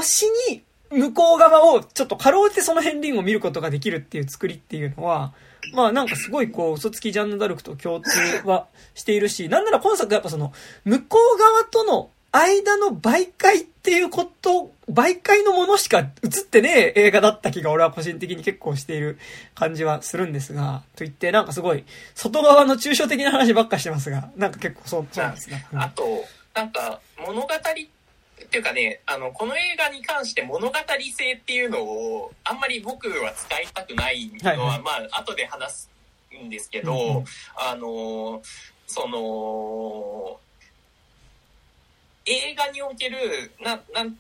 [0.01, 5.33] 越しに向こう側をちょっとかろうじてその片鱗を見ることができるっていう作りっていうのは、
[5.75, 8.11] まあなんかすごいこう、嘘つきジャンヌ・ダルクと共通
[8.47, 10.53] はしているし、なんなら今作やっぱその、
[10.85, 16.09] 向こう側との間の媒介っていうこと、媒介のものしか映っ
[16.45, 19.19] てねえ映画だった気が俺は個人的に結構している
[19.55, 25.67] 感じはするんですが、と言ってなんかすごい、外側の抽象的な話ばっかしてますが、なんか結構そう、そうなんですね。
[25.73, 26.05] うん、あと、
[26.55, 30.75] なんか物語っていうかね、あの、この映画に関して物語
[31.15, 35.91] 性っていうのを、あんまり僕は使いたくないのは、はいはい、まあ、後で話す
[36.43, 37.25] んですけど、うんうん、
[37.57, 38.43] あの、
[38.87, 40.41] その、
[42.29, 44.13] 映画における、な、なん、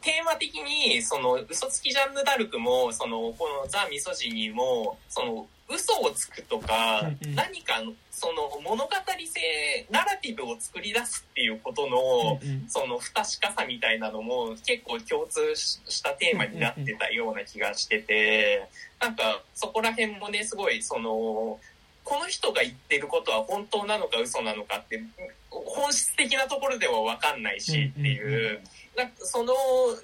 [0.00, 18.68] テーマ的に、その、嘘つきジャンヌ・ダルクも、その、このザ・ミソジニも、その、嘘をつくとか、何か、その、物語性、ナラティブを作り出すっていうことの、その、不確かさみたいなのも、結構共通したテーマになってたような気がしてて、
[19.00, 21.58] なんか、そこら辺もね、すごい、その、
[22.04, 25.02] この人が言ってることは本当なのか嘘なのかって
[25.50, 28.60] 本質的なところでは分かんないしっていう。
[28.96, 29.52] なんかその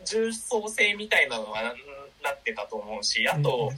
[0.05, 1.63] 重層性みたいなのは
[2.23, 3.73] なってたと思うしあと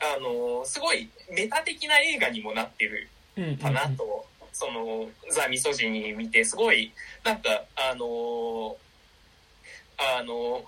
[0.00, 3.08] あのすごいメタ的な映画にもなってる
[3.60, 6.92] かなとそのザ・ミソジニ見てすごい
[7.24, 8.76] なんかあの
[9.98, 10.62] あの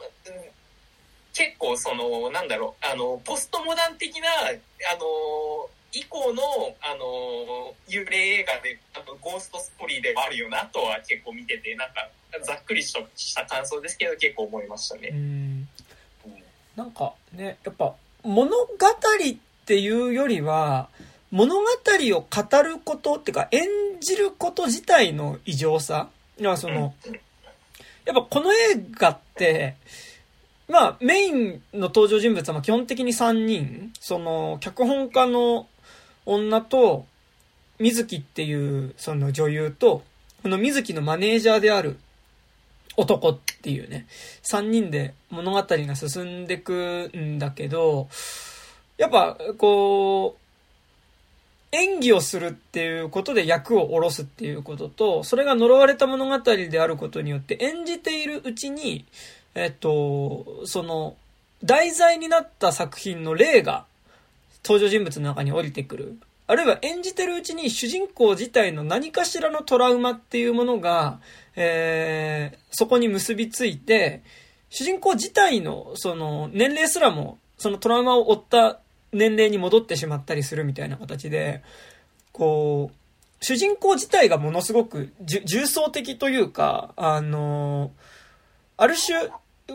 [1.33, 6.43] 結構そのなんだろうあのポストモダン的なあの以降の、
[6.83, 12.09] あの、幽霊映画で、あの、ゴーストストーリーでもあるよなとは結構見てて、なんか、
[12.43, 12.93] ざっくりし
[13.35, 15.11] た感想ですけど、結構思いましたね。
[15.13, 15.69] うん。
[16.75, 20.89] なんかね、やっぱ、物語っていうよりは、
[21.31, 23.69] 物語を語ることっていうか、演
[24.01, 26.09] じること自体の異常さ。
[26.39, 26.95] いや、その、
[28.05, 28.57] やっぱこの映
[28.93, 29.77] 画って、
[30.69, 33.93] まあ、メインの登場人物は基本的に3人。
[34.01, 35.69] その、脚本家の
[36.27, 37.07] 女と、
[37.79, 40.03] 水木っていうその女優と、
[40.43, 41.99] この水木のマネージャーである
[42.97, 44.07] 男っていうね、
[44.43, 48.09] 三人で物語が進んでくんだけど、
[48.97, 50.45] やっぱ、こう、
[51.77, 59.05] 演技をするっていうことで役を下ろすっていうことと、それが呪われた物語であることによって演じているうちに、
[59.57, 61.17] えっと、その、
[61.65, 63.87] 題材になった作品の例が
[64.65, 66.19] 登場人物の中に降りてくる。
[66.47, 71.21] あるいは演じてるうちに主人公自体の何かしらのトラウマっていうものが、
[71.57, 74.23] えー、そこに結びついて、
[74.69, 78.81] 主人公自体のその年齢すらもそのトラウマを負った
[79.13, 81.63] 年齢に戻ってしまったりするみたいな形で、
[82.33, 82.97] こう、
[83.45, 87.93] 主人公自体がものすごく重層的というか、あの、
[88.77, 89.31] ある種、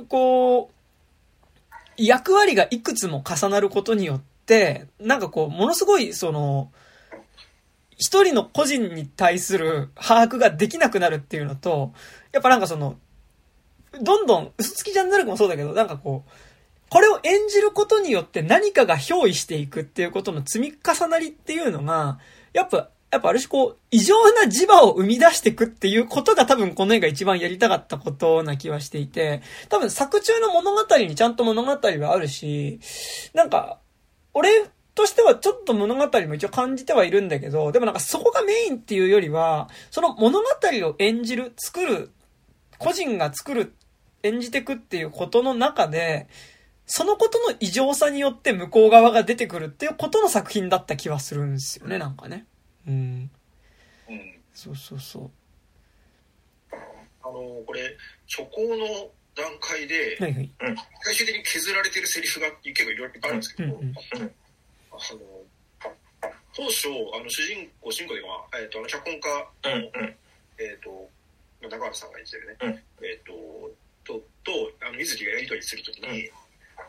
[0.08, 0.74] こう、
[1.98, 4.29] 役割がいくつも重なることによって、
[5.00, 6.72] なんかこう、ものすごい、その、
[7.98, 11.94] 一人の個人に対する把握ができなくなるっていうのと、
[12.32, 12.98] やっぱなんかその、
[14.02, 16.32] どんどん、嘘つきじゃんなるかもそうだけど、なんかこう、
[16.90, 22.20] これを演じることによって何かが憑依していくっていうことの積み重なりっていうのが、
[22.54, 32.80] やっぱ、やっぱある種こう、異常な磁場を生み出していくっていうことが多分この映画一番やりたかったことな気はしていて、多分作中の物語にちゃんと物語はあるし、
[33.34, 33.80] なんか、
[34.34, 34.50] 俺
[34.96, 40.46] としてはちょっと物語も一応感じてはいるんだけど、でもなんかそこがメインっていうよりは、その物語
[40.88, 42.12] を演じる、作る、
[42.78, 43.74] 個人が作る、
[44.24, 46.28] 演じていくっていうことの中で、
[46.86, 52.46] そのことの異常さによって向こう側が出てくるっていうことの作品だった気はするんですよね、なんかね。
[52.88, 53.32] うん。
[54.10, 54.40] うん。
[54.54, 55.32] そうそうそう。
[57.24, 57.34] あの、
[57.66, 57.96] これ、
[58.28, 60.52] 初行の段階で、はいはい。
[61.04, 63.94] 最終的に削られてるセリフが結構いろいろあるんですけど、うんうん。
[63.94, 64.32] あの、
[66.56, 69.30] 当初、あの、主人公、主人公で、まあ、えっ、と、あの、脚本家
[69.72, 70.16] の、うんうん。
[70.60, 71.10] えっ、と、
[71.62, 73.34] 中原さんが言ってるね、うんえっ、と、
[74.04, 76.30] と、と、あの、水木がやりとりするときに、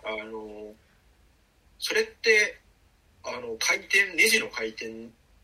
[0.04, 0.72] あの、
[1.78, 2.58] それって、
[3.22, 4.88] あの、回転、ネジの回転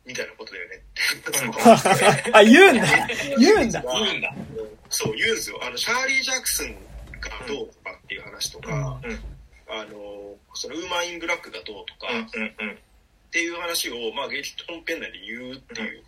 [0.07, 2.31] みたいなことだよねって。
[2.33, 2.87] あ、言うんだ
[3.38, 4.35] 言うんだ言うんだ。
[4.88, 5.59] そう、言うんですよ。
[5.62, 6.86] あの、シャーリー・ジャクソン
[7.28, 9.18] がどうとかっていう話とか、うん
[9.68, 12.78] あの、そのウーマン・イン・ブラックがどうとか、うんっうんうん。
[13.30, 16.04] ていう話を、まあ、劇本編内で言うっていう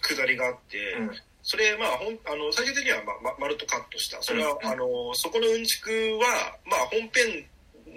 [0.00, 1.10] くだりがあって、うん
[1.44, 4.22] それ、まあ、ほんあの最終的には、まあま、まるっとカットした。
[4.22, 5.90] それは、うんあの、そこのうんちく
[6.22, 7.44] は、まあ、本編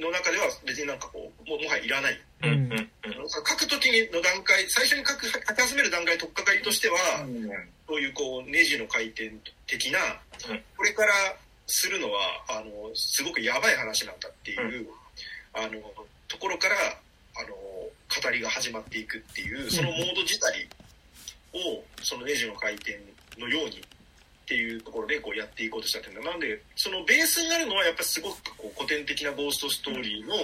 [0.01, 2.19] の中では別になんかこう、ももはやいらない。
[2.41, 2.89] うんうんうん
[3.25, 6.97] 書くときの段階、最初に書く、書き始める段階、とっかかりとしては、
[7.88, 9.31] そういうこう、ネジの回転
[9.65, 9.99] 的な
[10.49, 11.13] うん、これから
[11.67, 14.88] するのは、あの、すごくやばい話なんだっていう、
[15.54, 15.69] あの、
[16.28, 16.75] ところから、
[17.38, 20.67] あの、語りが始まっていくっていう、そのモード自体
[21.54, 22.99] を、そのネジの回転
[23.38, 26.28] のようにっていうところでこうやっていこうとしたっていうの。
[26.28, 30.36] は、なんで、そのベースになるのはやっぱりすごくこう古典的なゴーストストーリーの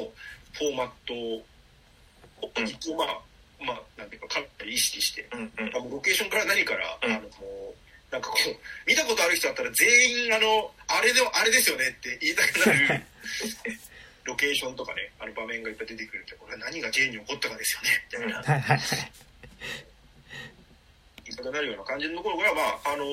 [0.53, 1.45] フォーマットを、
[2.97, 3.21] まあ、
[3.63, 5.91] まあ、なんていうか、かなり意識して、うんうん。
[5.91, 7.13] ロケーションから何から、うん。
[7.13, 7.29] あの、
[8.12, 13.04] なんかこう、見たことある人だったら全員、あの、あれで、あれですよねって言いたくなる、
[14.24, 18.82] ロケーションとかね、あの場面がいっぱい出てくるんで、これは何が原因に起こったかですよね、みたいな。
[21.24, 23.06] 言いたくなるような感じのところが、まあ、あの、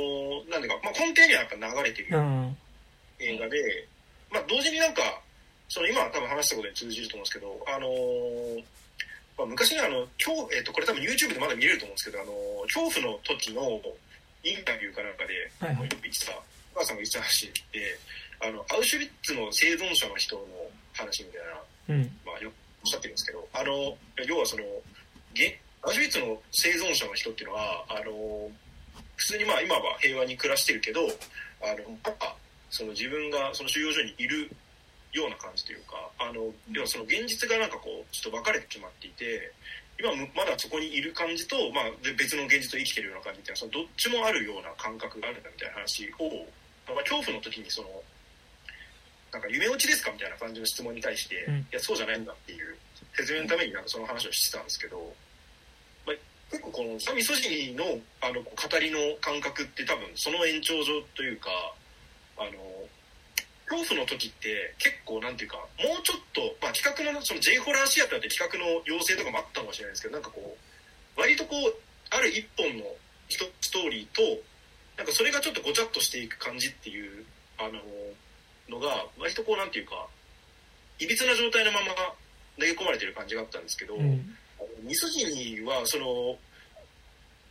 [0.50, 2.56] なんていうか、まあ、根底にはやっぱ流れてるうん。
[3.20, 3.88] 映画で、
[4.30, 5.22] まあ、同時になんか、
[5.68, 8.64] その今多分話したことに通じると思うんですけど、あのー
[9.38, 13.80] まあ、昔にあの、今日、えっ、と、これ多分 YouTube でまだ見れると思うんですけど、あのー恐怖の時の
[14.44, 16.32] インタビューかなんかで、はいはい言ってた、
[16.74, 17.98] お母さんが言ってた話で、
[18.40, 20.44] あの、アウシュビッツの生存者の人の
[20.94, 22.10] 話みたいな、うん。
[22.24, 23.96] まあ、よくおっしゃってるんですけど、あの、
[24.26, 24.62] 要はその、
[25.34, 28.50] げアウシュビッツの生存者の人っていうのは、あの、
[29.16, 31.00] 普通にまあ今は平和に暮らしてるけど、
[31.62, 32.36] あの、やっぱ、
[32.70, 34.50] その自分がその収容所にいる
[35.12, 39.52] ような感じというか、あの、要はその現実がなんかこう、ちょっと分かれてしまっていて、
[39.98, 46.46] 今むまだそこにいる感じと、まあ、で別の現実を生きてるような感じっていうのは、そのどっちもあるような感覚があるんだみたいな話を、
[46.86, 47.90] まあ、恐怖の時にその、
[49.32, 51.58] なんか夢落ちですかみたいな感じの質問に対して、うん。
[51.58, 52.78] いや、そうじゃないんだっていう
[53.18, 54.96] 説明のためになんかその話をしてたんですけど、
[56.06, 56.16] まあ、
[56.50, 61.50] 結構このサミソジニのあの語りの感覚って多分その延長上というか、
[62.38, 62.52] あの、
[63.68, 71.74] 恐怖の時って結構なんていうか、もうちょっと、まあ企画のその J ホラーシアターって企画の要請とかもあったかもしれないですけど、なんかこう、割とこう、
[72.10, 72.84] ある一本の
[73.28, 74.22] ストーリーと、
[74.96, 77.24] なんかそれがちょっとごちゃっとしていく感じっていう、
[77.58, 77.78] あの、
[78.68, 80.08] のが、割とこうなんていうか、
[80.98, 81.94] いびつな状態のまま
[82.58, 84.36] 投げ込まれてる感じがあったんですけど、うん。
[84.82, 86.36] ミソジニは、その、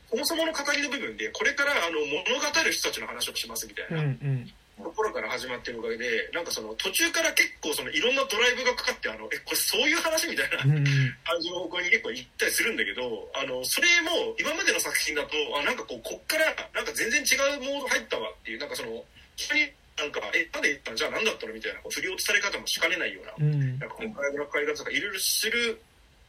[0.09, 3.97] そもそもの語りの部分で、これからあの物語る人たちの話をしますみたいうん。
[3.97, 3.97] う。
[3.97, 4.53] なん
[4.83, 10.85] ところから始まってるおかげで、なんかその途中から結構そのいろんなドライブがかかって、あの、え、これそういう話みたいなうん。
[11.25, 19.03] 感じの方向に結構行ったりするんだけど、あの、それも今までの作品だと、あ、なんかこう、こっからなんか全然違うモード入ったわっていう、なんかその、
[19.35, 20.97] 人になんか、え、なんで言ったの？
[20.97, 21.53] じゃあ何だったの？
[21.53, 23.79] みたいな、こう振り落とされ方もしかねないような、うん。
[23.79, 25.81] なんかこう、ドライブのかかり方とかいろいろする、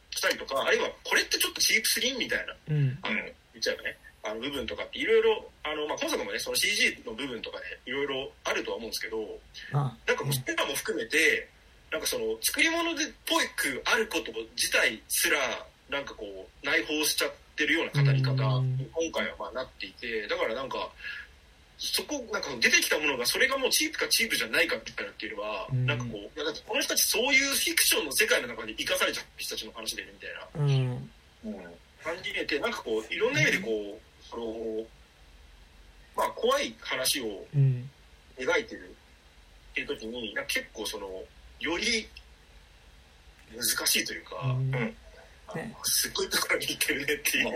[0.09, 2.97] したりとか、あるいはこれってちょっとチープすぎんみたいな、うん。
[3.03, 3.31] あの、言っ
[3.61, 9.17] ちゃえばね、あの部分とかっていろいろ、あの、まあ、今作もね、その CG の部分とかでいろいろあるとは思うんですけど、
[9.73, 11.47] あなんかもうそれらも含めて、
[11.91, 15.39] なんかその作り物でっぽくあること自体すら、
[15.89, 18.77] なんかこう内包しちゃってるような語り方うん。
[18.77, 20.89] に今回はまあなっていて、だからなんか、
[21.79, 25.85] そこ、なんか出てきたものがそれがもうチープかチープじゃないかみたいなっていうのは、うん。
[25.85, 30.75] なんかこう、いやだってこの人たちそういうフィクションの世界の中で生かされちゃった人たちの話でねみたいな。
[30.75, 31.09] うん。
[32.03, 34.53] 感感じれて、なんかこう、いろんな意味でこう、その、
[36.15, 37.89] まあ、怖い話をうん。
[38.39, 38.95] 描いてる
[39.71, 41.07] っていう時に、なんか結構その、
[41.59, 42.07] より
[43.55, 44.95] 難しいというか、うんんね
[45.83, 47.51] すっごいところに行ってるねっていう。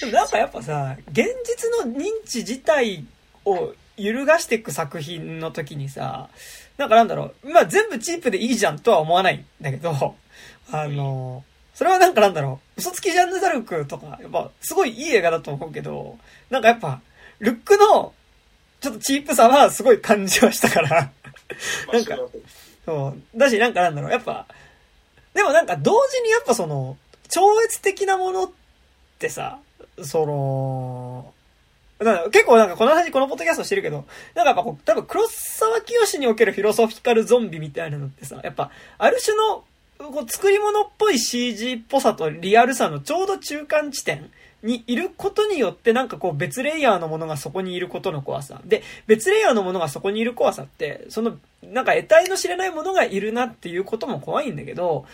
[0.00, 3.06] でもなんかやっぱさ、現実の認知自体
[3.44, 6.28] を揺るがしていく作品の時にさ、
[6.76, 10.16] なんかなんだろう、まあ全部チープでいいじゃんとは思わないんだけど、
[10.70, 11.44] あの、
[11.76, 16.16] それはなんかなんだろう、嘘つきジャンヌ・ダルクとか、やっぱすごいいい映画だと思うけど、
[16.48, 17.02] なんかやっぱ、
[17.38, 18.14] ルックの、
[18.80, 22.16] ちょっとチープさはすごい感じはしたから、まあ、なんか
[22.86, 23.38] そう。
[23.38, 24.46] だし、なんかなんだろう、やっぱ、
[25.34, 26.96] でもなんか同時にやっぱその、
[27.28, 28.50] 超越的なものっ
[29.18, 29.58] てさ、
[30.02, 31.34] その、
[32.32, 39.64] 結構なんかこの話このポッドキャストしてるけど、なんかやっぱこう、多分黒沢清におけるフィロソフィカルゾンビみたいなのってさ、やっぱ、ある種の、
[39.98, 44.30] こう作り物っぽい CG っぽさとリアルさのちょうど中間地点
[44.62, 48.60] にいることによってなんかこう別レイヤーのものがそこにいることの怖さ。
[48.64, 55.06] で、別レイヤーのものがそこにいる怖さって、その、なんか得体の知れないものがいるなっていうことも怖いんだけど、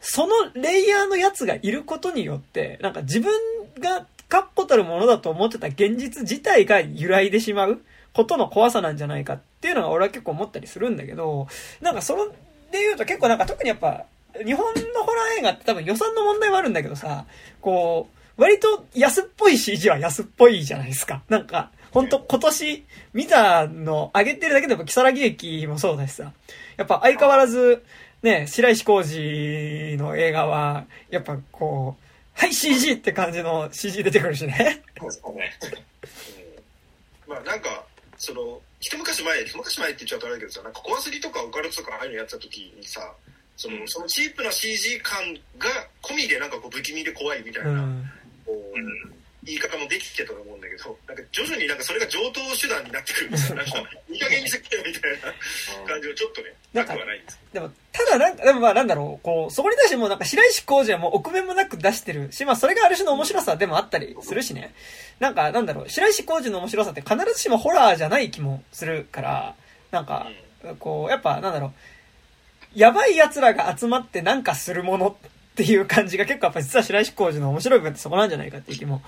[0.00, 3.32] そのレイヤーのやつがいることによって、なんか自分
[3.78, 7.80] が確固たるものだと思ってた現実自体が揺らいでしまう
[8.12, 11.46] ことの怖さなんじゃないかっていうのが俺は結構思ったりするんだけど、
[11.80, 12.22] なんかそれ
[12.72, 14.04] で言うと結構なんか特にやっぱ、
[14.44, 14.64] 日本
[14.94, 17.26] のホラー映画って多分予算の問題はあるんだけどさ、
[17.60, 18.08] こ
[18.38, 21.22] う、割と安っぽい CG は安っぽいじゃないですか。
[21.28, 26.32] なんか、ほんと今年見たの上げてるだけでも木更木駅もそうだしさ、
[26.76, 27.84] やっぱ相変わらず、
[28.22, 32.02] ね、白石浩二の映画は、やっぱこう、
[32.34, 34.82] はい CG って感じの CG 出てくるしね。
[35.10, 35.52] そうね。
[37.26, 37.84] うんまあなんか、
[38.18, 43.00] その、一昔前、一昔前って言っちゃうとあれだけどさ、なんか怖すぎとかオカルトとかああいうのやってた時にさ、
[43.56, 45.22] その、そのチープな CG 感
[45.56, 45.70] が
[46.02, 48.10] 込みでなんかこう不気味で怖いみたいうな、ん。
[48.44, 53.56] こう、言い方もできてたと思うんだけど、なんか徐々になんかそれが上等手段になってくるんですよ。
[53.60, 53.78] なんか、
[54.08, 64.74] いい加減にしてきてみたいな感じをちょっとね、なくはないんですでも、ただなんか、でもまあなんだろう、こう、そこに対してもうなんか白石浩二はもう臆面もなく出してるし、まあそれがある種の面白さでもあったりするしね。
[65.18, 69.54] なんか、なんだろう、白石浩二の面白さって必ずしもホラーじゃない気もするから、
[69.90, 70.30] なんか、
[70.78, 71.72] こう、やっぱなんだろう、
[72.74, 75.16] やばい奴らが集まってなんかするもの
[75.52, 79.02] っていう感じが結構やっぱ実は白石浩二の面白い部分ってそこなんじゃないかっていう気も。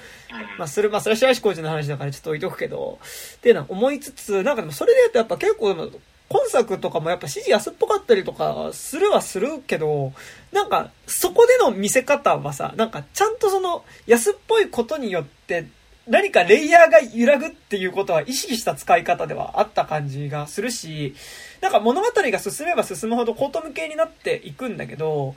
[0.58, 2.98] まあ、する、まあ、それは白石浩二の話だからちょっと置いとくけど、
[3.36, 5.90] っていうのは思いつつ、なんかでもそれで言うとやっぱ結構でも、
[6.28, 10.12] 今作とかもやっぱ指示安っぽかったりとかするはするけど、
[10.52, 15.66] なんかそこでの見せ方はさ、なんかちゃんとその安っぽいことによって
[16.06, 21.14] 何かレイヤーが揺らぐっていうことは意識した使い方ではあった感じがするし、
[21.60, 25.34] なんか物語が進めば進むほどコート向けになっていくんだけど、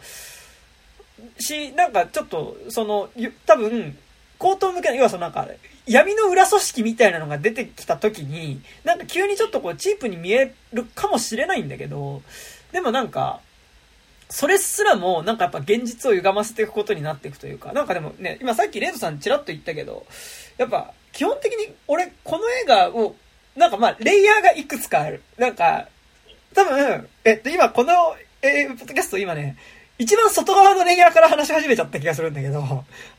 [1.40, 3.10] し、なんかちょっと、その、
[3.46, 3.98] 多分、
[4.38, 5.48] 高等向けの、要はそのなんか、
[5.88, 12.22] 闇の裏組織みたいなのが出てきた時に、なんか急にちょっとこうチープに見えるかもしれないんだけど、
[12.72, 13.40] でもなんか、
[14.30, 20.06] それすらも、なんかやっぱ現実を歪ませていくことになっていくというか、なんかでもね、今さっきレイトさんちらっと言ったけど、
[20.58, 23.16] やっぱ、基本的に俺、この映画を、
[23.56, 25.24] なんかまあ、レイヤーがいくつかある。
[25.38, 25.88] なんか、
[26.54, 27.94] 多分、えっと、今この、
[28.42, 29.58] えー、ポッドキャスト今ね、
[30.00, 32.62] 一番外側のレイヤーから話し始めちゃった気がするんだけど、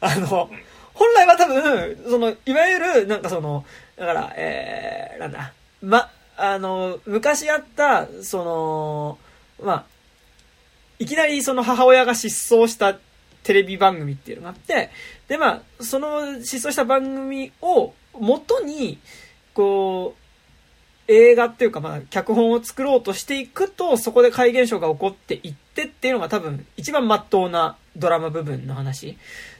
[0.00, 0.50] あの、
[0.94, 3.64] 本来は多分、その、いわゆる、なんかその、
[3.96, 5.52] だから、えー、なんだ、
[5.82, 9.18] ま、あの、昔あった、その、
[9.60, 9.84] まあ、
[10.98, 12.96] いきなりその母親が失踪した
[13.42, 14.90] テレビ番組っていうのがあって、
[15.28, 18.98] で、まあ、その失踪した番組を元に、
[19.54, 29.16] こう、映画っていうか、まあ、脚本を作ろうとしていくと、そこで怪現象が起こっていってっていうのが多分、一番真っ当なドラマ部分の話。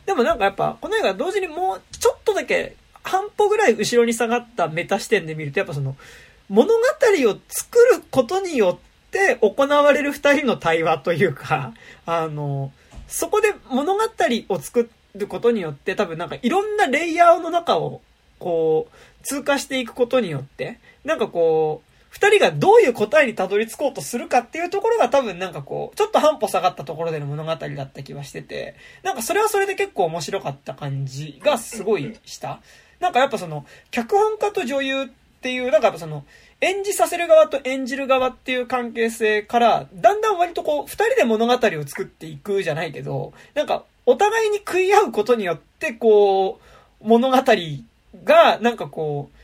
[0.07, 5.97] でもなんかやっぱ、この映画同時にもうちょっとだけ、半歩ぐらい後ろに下がったメタ視点で見ると、やっぱその、
[6.49, 11.75] 物語を作ることによって行われる二人の対話というか、
[12.07, 12.73] あの、
[13.07, 14.03] そこで物語
[14.49, 18.03] を作ることによって多分なんかいろんなレイヤーの中を
[18.39, 21.88] こう通過していくことによって、なんかこう、
[22.19, 32.61] 二人がどういう答えにたどり着こうとするかっていうところが多分なんかこう、ちょっと半歩下がったところでの物語だった気はしてて、なんかそれはそれで結構面白かった感じがすごいした。
[32.99, 35.07] なんかやっぱその、脚本家と女優っ
[35.43, 36.25] ていう、なんかやっぱその、
[36.61, 46.59] 演じさせる側と演じる側っていう関係性から、だんだん割とこう、二人で物語を作っていくじゃないけど、なんか、お互いに食い合うことによって、こ
[47.01, 47.37] う、物語
[48.25, 49.38] が、なんかこう、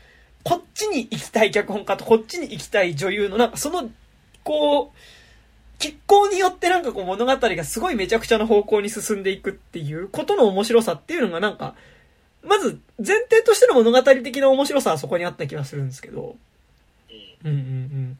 [0.45, 3.89] こっちに行きたい脚本家とこっちに行きたい女優の、なんかその、
[4.43, 11.73] こう、拮抗によってなんかこう物語がすごいめちゃくちゃな方向に進んでいくっていうことの面白さっていうのがなんか、
[12.43, 16.35] まず前提としての物語的な面白さはそこにあった気がするんですけど。
[17.43, 18.19] うんうんうん。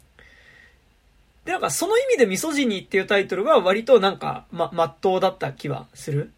[1.45, 6.31] で、なんかその意味でミソジニーっていうタイトルは割となんか、ま、まっとうだった気はする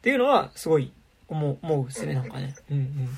[0.00, 0.92] っていうのはすごい
[1.28, 2.56] 思う、思うですね、なんかね。
[2.72, 3.08] うんうん。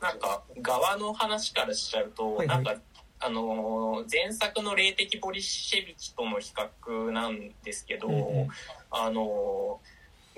[0.00, 2.80] なんか、側の話からしちゃうと、はいはい、なんか、
[3.20, 8.48] あの前作の霊的ボリシェビキとの比較なんですけど、うんうん、
[8.90, 9.80] あの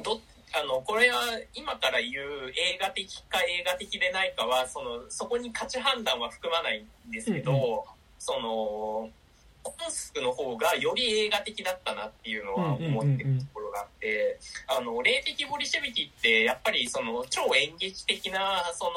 [0.02, 0.20] ど
[0.52, 1.16] あのこれは
[1.54, 7.60] 今から言う映画的か映画的でないかはそのそこに価値判断は含まないんですけど、うんうん、
[8.18, 9.10] その
[9.62, 18.90] コンスクの方がより映画的だったなっていうのは思ってるところがあって、あの霊的ボリシェビキってやっぱりその超演劇的なその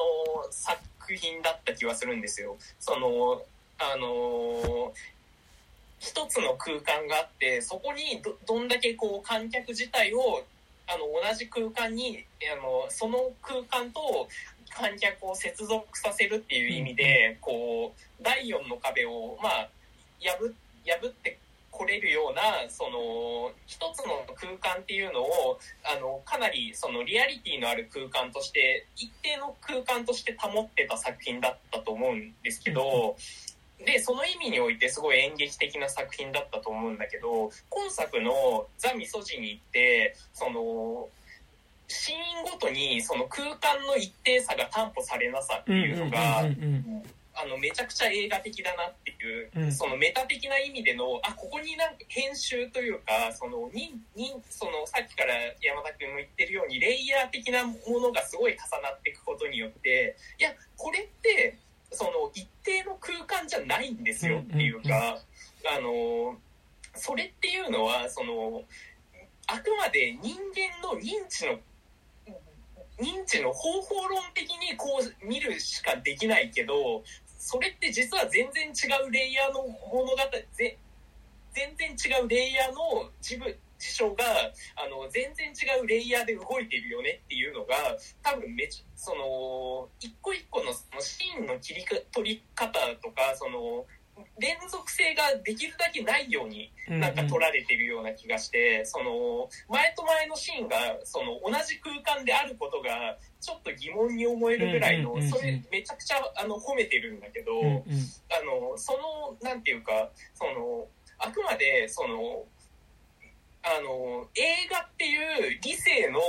[0.52, 0.80] 作
[1.16, 2.56] 品だった気はするんですよ。
[2.80, 3.42] その
[3.80, 4.94] あの
[6.00, 10.44] 一つの空間があってそこにどどんだけこう観客自体を
[10.88, 14.28] あの同じ空間にあのその空間と
[14.70, 19.70] 観客を接続させるっていう意味で、こう第4の壁をまあ
[20.24, 20.52] 破
[21.00, 21.38] 破って
[21.72, 33.16] これるようなその一つの空間っていうのをあのかなりそのリアリティのある空間として一定の空間として保ってた作品だったと思うんですけど、
[33.86, 41.10] で、その意味においてすごい演劇的な作品だったと思うんだけど、今作のザ・ミソジニって、その、
[41.88, 42.20] シーン
[42.50, 46.44] ごとにその空間の一定さが担保されなさっていうのが、
[47.36, 61.58] あの、めちゃくちゃ映画的だなっていう、うん、そのメタ的な意味での、あ、ここになんか編集というか、その、に、に、その、さっきから山田君も言ってるように、レイヤー的なものがすごい重なっていくことによって、いや、これって、
[61.94, 65.20] その一定の空間じゃないんですよっていうか、
[65.66, 66.36] あの
[66.96, 68.64] それっていうのはその
[69.48, 71.60] あくまで人間の認知の
[73.00, 77.04] 認知の方法論的にこう見るしかできないけど
[77.44, 80.18] それって実は全然違うレイヤーの物語
[80.56, 84.24] 全然違うレイヤーの自分事象が
[84.80, 87.76] あの全然違うレイヤーで動いてるよねっていうのが
[88.24, 93.86] 多分めちその一個一個のそのシーンの切り取り方とかその
[94.40, 110.88] 連続性ができるだけないようになんか撮られてるような気がして、うんうん、その前と前のシーンがその同じ空間であることがちょっと疑問に思えるぐらいの、それめちゃくちゃあの褒めてるんだけど、うんうん、あのそのなんていうかその
[111.20, 112.44] あくまでその
[113.64, 116.20] あの映画っていう理性の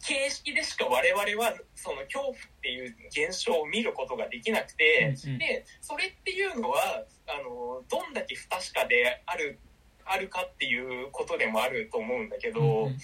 [0.00, 9.58] 形式でしか我々はその恐怖っていう現象を見ることができなくて、でそれっていうのはあのどんだけ不確かである
[10.04, 12.94] あるかっていうことでもあると思うんだけど、うんうん、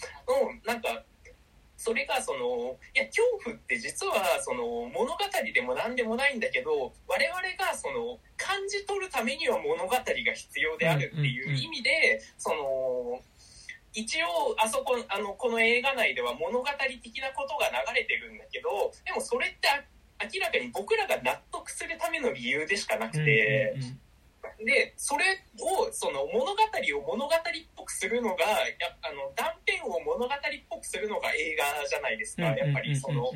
[0.64, 1.05] なんか
[1.76, 5.18] それがそのいや恐怖って実はその物語
[5.55, 13.20] でも何でもないんだけど我々がその感じ取るためには物語が必要であるっていう意味で、その。
[13.95, 19.68] 一応あそこあのこの映画内では物語的なことが流れてるんだけどでもそれって
[20.20, 23.99] 明らかに僕らが納得するための理由でしかなくて、うんうん
[24.59, 25.24] うん、でそれ
[25.61, 26.62] をその物語
[26.99, 27.38] を物語っ
[27.76, 30.28] ぽくするのがやあの断片を物語っ
[30.68, 33.30] ぽくするのが映画じゃないですか、やっぱりその。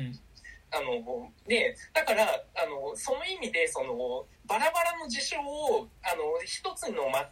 [0.71, 7.27] あのでだからあのその意味でそのバラバラの事象をあの一つの、ま、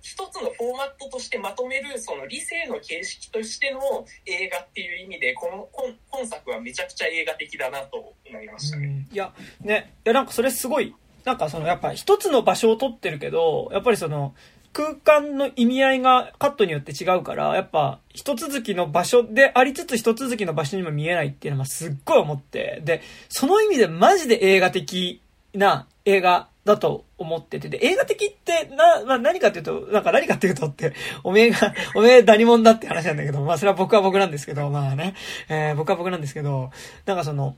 [0.00, 3.80] 一つのフォーマットとしてまとめるその理性の形式としての
[4.26, 5.68] 映画っていう意味でこの
[6.10, 9.06] 今作はめちゃくちゃ映画的だなと思いましたね。
[9.12, 14.34] いやねいやなんかそれすごいなんかそのやっぱ一つの場所を取ってるけどやっぱりその
[14.76, 25.22] 空間の意味合いがカットによって違うから、やっぱ、一続きの場所でありつつ一続きの場所にも見えないっていうのはすっごい思って、で、その意味でマジで映画的
[25.54, 30.92] な映画だと思ってて、で、映画的ってな、まあ、何かっていうと、なんか何かっていうとって、
[31.22, 35.14] おめえが、 おめえ何者だって話なんだけど、まあそれは僕は僕なんですけど、まあね、
[35.48, 36.70] えー、僕は僕なんですけど、
[37.06, 37.56] なんかその、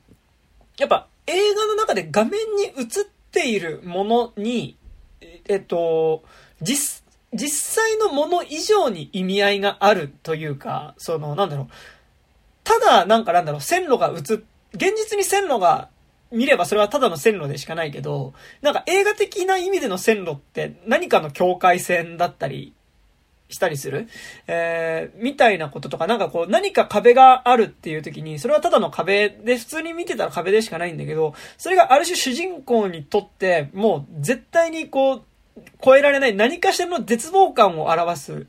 [0.79, 2.75] やっぱ映画の中で画面に映っ
[3.33, 4.77] ているものに、
[5.49, 6.23] えっと、
[6.61, 7.03] 実、
[7.33, 11.67] 実際のもの以上に意味合いがあるというか、その、なんだろう、
[12.63, 14.39] ただ、なんかなんだろう、線路が映っ、
[14.75, 15.89] 現実に線路が
[16.31, 22.75] 見ればそれはただの線路でしかないけど、なんか映画的な意味での線路って何かの境界線だったり
[23.49, 24.09] したりする？
[24.47, 35.23] えー、みたいなこととか、なんかこう何か壁があるっていう時に、それはただの壁で、普通に見てたら壁でしかないんだけど、それがある種主人公にとって、もう絶対にこう、
[35.83, 38.47] 超えられない何かしらの絶望感を表す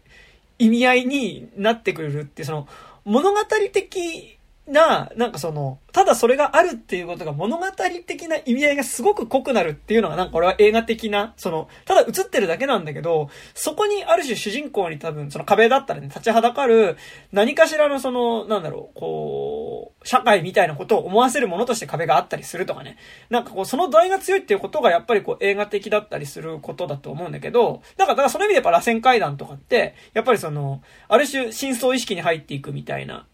[0.58, 2.68] 意味合いになってくるって、その、
[3.06, 3.38] 物語
[3.72, 4.38] 的
[4.70, 7.66] な、なんかその、ただそれがあるっていうことが物語
[8.06, 16.98] 的な意味合いがすごく濃くなるっていうのがなんか俺は映画的な、その、ただ映ってるだけなんだけど、そこにある種主人公に多分その壁だったらね、立ちはだかる
[17.32, 22.98] 何かしらのその、なんだろう、こう、社会みたいなことを思わせるものとして壁があったりするとかね。
[23.32, 33.26] なんかこう、その度合いが強いっていうことがやっぱりこう映画的だったりすることだと思うんだけど、だか、だからその意味でやっぱ螺旋階段とかって、やっぱりその、ある種真相意識に入っていくみたいな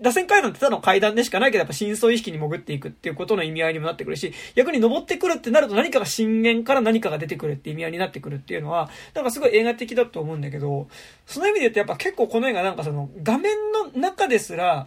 [0.00, 10.88] 螺旋階段ってただの階段でしかないけど、やっぱ深層意識に潜っていくっていうことの意味合いにもなってくるし、逆に登ってくるってなると何かが震源から何かが出てくるって意味合いになってくるっていうのは、なんかすごい映画的だと思うんだけど、
[11.26, 14.86] その意味で言うとやっぱ結構この映画なんかその画面の中ですら、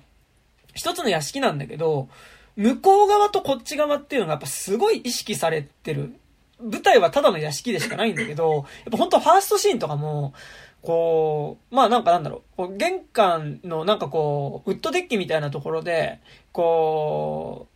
[0.73, 2.09] 一つの屋敷なんだけど、
[2.55, 6.13] 向こう側とこっち側っていうのがやっぱすごい意識されてる。
[6.61, 10.33] 舞台はただの屋敷でしかないんだけど、やっぱ本当ファーストシーンとかも、
[10.83, 16.19] こう、まあなんかなんだろう、こう玄関のなんかこう、ウッドデッキみたいなところで、
[16.51, 17.67] こ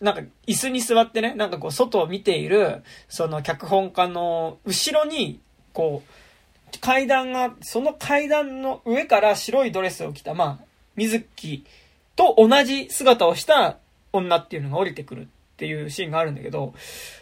[0.00, 5.40] う、なんか椅子に座ってね、なんかこう外を見ている、その脚本家の後ろに、
[5.72, 10.64] こう、階段が、その階段の上から白いドレスを着た、まあ、
[10.96, 11.64] 水木
[12.16, 13.78] と同じ姿をした
[14.12, 16.74] 女っていうのが降りてくるっていうシーンがあるんだけど、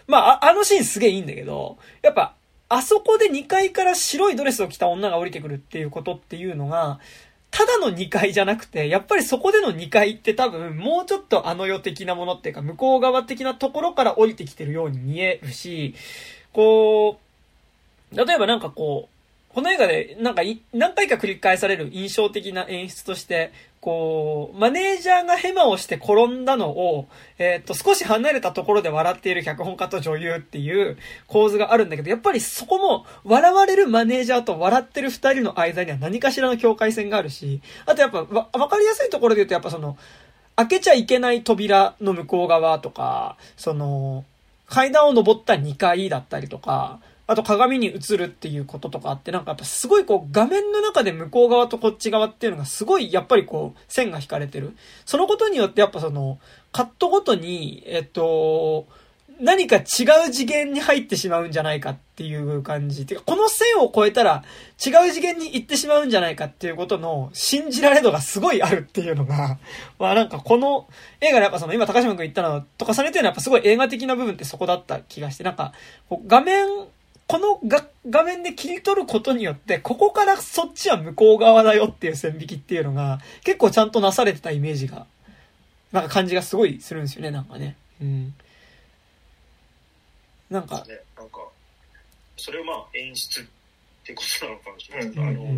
[0.07, 2.35] まあ、あのシーンすげえいいんだけど、やっぱ、
[2.69, 6.99] あそこで2階から白いドレスを着た女が降りてくるっていうことっていうのが、
[7.51, 15.95] ただの2階じゃなくて、やっぱりそこでの2階って多分、もうちょっとあの世的なものっていうか、向こう側的なところから降りてきてるように見えるし、
[16.53, 17.21] こ
[18.13, 19.14] う、例えばなんかこう、
[19.55, 20.43] この映画でなんか
[20.73, 27.07] 何回か繰り返される印象的な演出として、こう、マネージャーがヘマをして転んだのを、
[27.39, 30.97] えっ、と、少し離れたところで笑っている脚本家と女優っていう
[31.29, 39.99] 構図があるんだけど、やっぱりそこも、笑われるマネージャーと笑ってる二人の間には何かしらの境界線があるし、あとやっぱ、わ、わかりやすいところで言うと、やっぱその、
[40.57, 44.25] 開けちゃいけない扉の向こう側とか、その、
[44.67, 54.77] 階段を登った2階だったりとか、あと鏡に映るっていうこととかあって、なんかやっぱすごいこう画面の中で向こう側とこっち側っていうのがすごいやっぱりこう線が引かれてる。
[55.07, 56.39] そのことによってやっぱその
[56.73, 58.87] カットごとに、えっと、
[59.41, 59.85] 何か違う
[60.33, 63.05] 次元に入ってしまうんじゃないかっていう感じ。
[63.07, 64.45] てか、この線を越えたら
[64.85, 69.59] 違う次元に行ってしまうんじゃないかっていうことの信じられ度がすごいあるっていうのが、
[69.99, 70.87] まあなんかこの
[71.21, 75.73] 映画でやっぱその今高島君言ったのと重ねてるのはやっぱすごい映画的な部分ってそこだった気がして、なんか
[76.27, 76.67] 画面
[77.27, 77.61] この
[78.11, 85.07] 画面で切り取ることによって、ここからそっちは向こう側だよっていう線引きっていうのが、結構ちゃんとなされてたイメージが、
[85.91, 87.77] なんか感じがすごいするんですよね、なんかね。
[88.01, 88.35] うん。
[90.51, 90.85] なんか。
[90.87, 91.39] ね、なんか、
[92.37, 93.45] それをまあ演出っ
[94.05, 95.55] てことなのかもしれないけど、うんうんうん、あの、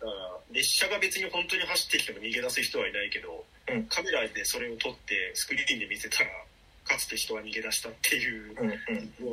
[0.00, 6.30] だから列車が別に本当に走ってきても逃げ出す人はいないけど、うん、カメラでそれを撮ってスクリーンで見せたら、
[6.84, 8.62] かつて人は逃げ出したっていうよ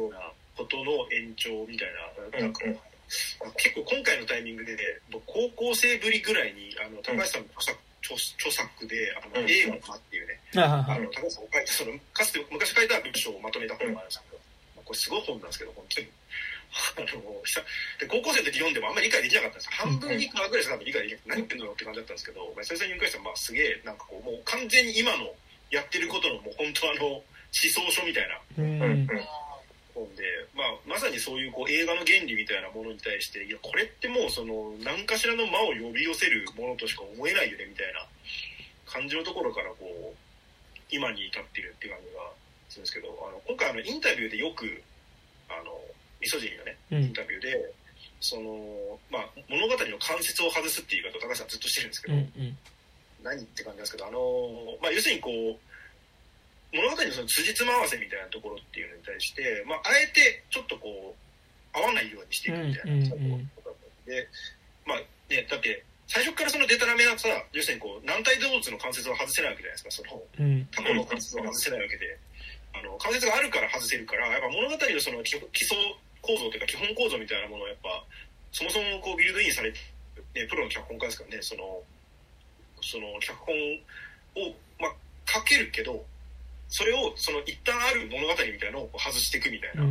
[0.07, 0.19] うな、
[0.55, 1.89] ことの延長みたい
[2.31, 2.61] な、なんか、
[3.57, 4.81] 結構今回のタイミングで、ね、
[5.25, 14.41] 高校生ぶりぐらいに、あの、高橋さんの著著作で、あの、映画のっていうね、あの、高橋さんが書いた、その、かつて昔書いた文章をまとめた本があるんですけど、
[14.83, 16.07] これすごい本なんですけど、本当に。
[16.73, 25.29] あの、で高校生の時読んでもあんまり理解できなかったんです半分以下ぐらいしか理解できな何言ってんだろうって感じだったんですけど、久々に言うかしたら、まあすげえ、なんかこう、もう完全に今の
[25.69, 27.21] やってることのもう本当あの、思
[27.53, 29.07] 想書みたいな、うん
[29.93, 30.23] 本で、
[30.55, 38.05] まあ、まさにそういうこう映画の原理みたいなものに対して、いや、これってもうその何かしらの間を呼び寄せるものとしか思えないよねみたいな
[38.85, 40.17] 感じのところからこう、
[40.89, 42.21] 今に至ってるって感じが
[42.69, 44.65] するんですけど、あの今回あのインタビューでよく、
[45.49, 45.73] あの、
[46.21, 47.71] ミソジンのね、インタビューで、うん、
[48.21, 52.57] その、まあ、物語の関節を外すっていう言い方を高橋さんずっとしてるんですけど、うんうん、
[53.23, 55.72] 何って感じなんですけど、あの、まあ、要するにこう、
[56.73, 63.21] 物語のその辻褄合わせみたいなところっていうのに対して、まあ、あえてちょっとこう、合わないようにしていくみたいなとこ
[63.65, 64.27] ろで、
[64.85, 64.97] まあ、
[65.29, 70.21] ね、だって、最初からそのデタラメなさ、要するにこう、軟体動物の関節を外せないわけじゃないですか、その、
[70.69, 72.17] タコの関節を外せないわけで、
[72.73, 75.77] あの、関節があるから外せるから、やっぱ物語のその基礎
[76.21, 78.03] 構造というか基本構造みたいなものをやっぱ、
[78.51, 79.79] そもそもこうビルドインされて、
[80.33, 81.81] ね、プロの脚本家ですからね、その、
[82.81, 83.55] その脚本
[84.43, 84.93] を、まあ、
[85.25, 86.05] 書けるけど、
[86.73, 89.85] それをその一旦ある物語みたいのを外していくみたいな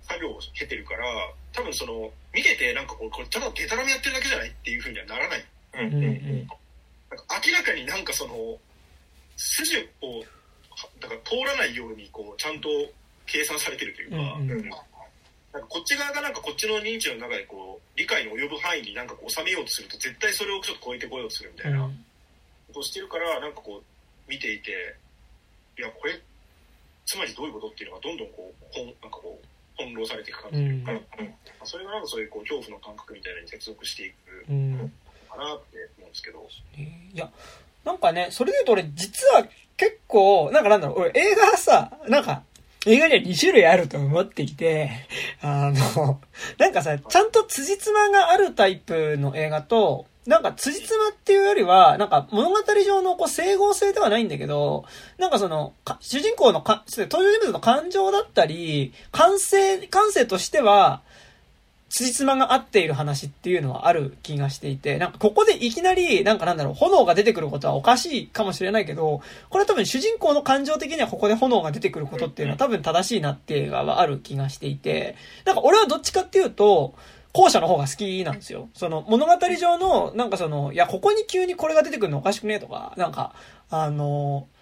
[0.00, 1.04] 作業を経てるから、
[1.52, 5.44] 多分その見ててなんかこれこれただデタラメやってるだけじゃないっていうふうにはならない。
[5.74, 8.32] うんうんうん、明らかになんかその
[9.36, 10.24] 筋を
[11.04, 12.68] だから通らないようにこうちゃんと
[13.26, 21.92] 計算されてるというか、うんうん、なんかこっち側がなんかこっちの認知の中でこう理解に及ぶ範囲になんかこう収めようとすると絶対それをちょっと超えてこようとするみたいなこ
[22.72, 24.96] とをしてるからなんかこう見ていて
[25.78, 26.20] いやこれ
[27.06, 29.46] つまりどういうことっていうのがどんどんこうほんなんかこう
[29.76, 30.56] 翻弄されていく感じ。
[30.58, 31.34] というか、うん。
[31.64, 34.44] それがなんかそういうこう恐怖の感覚みたいなのに接続していく
[35.28, 36.46] かなって思うんですけど。
[37.14, 37.30] いや
[37.84, 42.42] なんかね、それで言うと俺実は結構、なんかなんだろう、俺映画はさ、なんか
[42.86, 44.90] 映画には2種類あると思ってきて、
[45.42, 46.20] あの、
[46.58, 52.56] なんかさ、ちゃんと辻褄があるタイプの映画と、なんか辻褄っていうよりは、なんか物語
[52.86, 54.84] 上のこう整合性ではないんだけど、
[55.18, 61.02] なんかその、主人公のか、登場人物の感情だったり、感性、感性としては、
[61.90, 69.20] 辻褄が合っている話っていうのはある気がしていて、なんかここでいきなり、なんかなんだろう、炎が出てくることはおかしいかもしれないけど、
[69.50, 76.94] これは多分主人公の感情的にはここで炎が出てくることっていうのは多分正しいなっていう映画はある気がしていて、なんか俺はどっちかっていうと、
[77.32, 78.68] 後者の方が好きなんですよ。
[78.74, 83.34] その物語上の、なんかその、いや、ここに急にこれが出てくるのおかしくねとか、なんか、
[83.68, 84.59] あの、いや、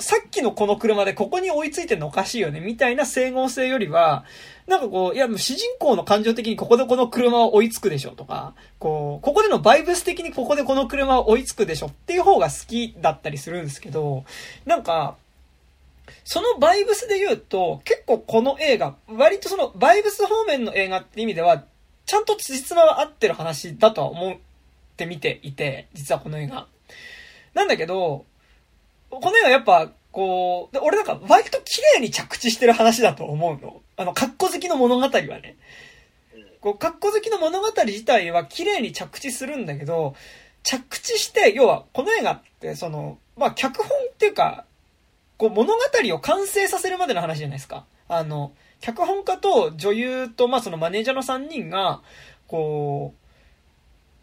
[0.00, 4.24] さっきのこの車でここに追いついてるのおかしいよね、みたいな整合性よりは、
[4.66, 14.24] なんかこう、いや、主人公の感情的にここでこの車は追いつくでしょとか、こう、ここでのバイブス的にここでこの車は追いつくでしょっていう方が好きだったりするんですけど、
[14.64, 15.16] なんか、
[16.24, 21.64] そのバイブスで言うと、結構この映画、割とそのバイブス方面の映画って意味では、
[22.06, 24.36] ちゃんと辻褄は合ってる話だとは思っ
[24.96, 26.66] て見ていて、実はこの映画。
[27.54, 28.24] なんだけど、
[29.10, 33.80] この映画やっぱ、こう、俺なんか割と綺麗に着地してる話だと思うの。
[33.96, 35.56] あの、格好好きの物語はね。
[36.60, 40.14] こう、格好好きの物語自体は綺麗に着地するんだけど、
[40.62, 44.64] 着地して、要は、この映画って、その、まあ、脚本っていうか、
[45.38, 45.80] こう、物語
[46.14, 47.86] を完成させるまでの話じゃないですか。
[48.08, 52.02] あの、脚本家と女優と、まあ、そのマネージャーの3人が、
[52.46, 53.19] こう、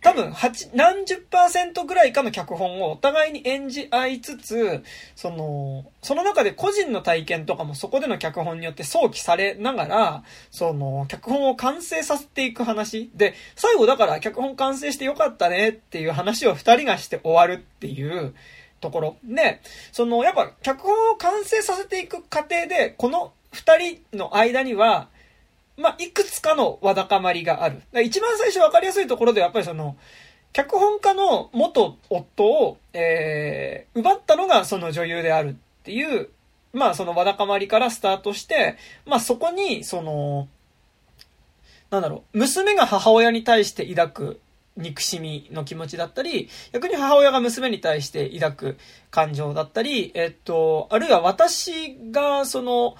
[0.02, 4.84] 多分、八、何十パーセントぐらいかの脚本をお互いに演じ合いつつ、
[5.16, 13.10] その、その中で個人の体験とかもそこでの脚本によって想起されながら、その、脚本を完成させていく話。
[13.16, 18.36] で、最後だから脚本完成してよかったねっていう話を二人がして終わるっていう
[18.82, 19.18] ところ。
[19.24, 25.10] で、その、やっぱ脚本を完成させていく過程で、この二人の間には、
[25.78, 27.82] まあ、いくつかのわだかまりがある。
[28.04, 29.96] 一番最初分かりやすいところでやっぱりその、
[30.54, 35.54] 脚本家の元夫を、えー、奪ったのがその女優であるっ
[35.84, 36.30] ていう、
[36.74, 40.48] まあそのわだかまりからスタートして、まあそこに、その、
[41.92, 44.42] なんだろう、娘が母親に対して抱く
[44.78, 48.78] 憎しみの気持ちだったり、逆に母親が娘に対して抱く
[49.12, 52.96] 感情だったり、えっと、あるいは私がその、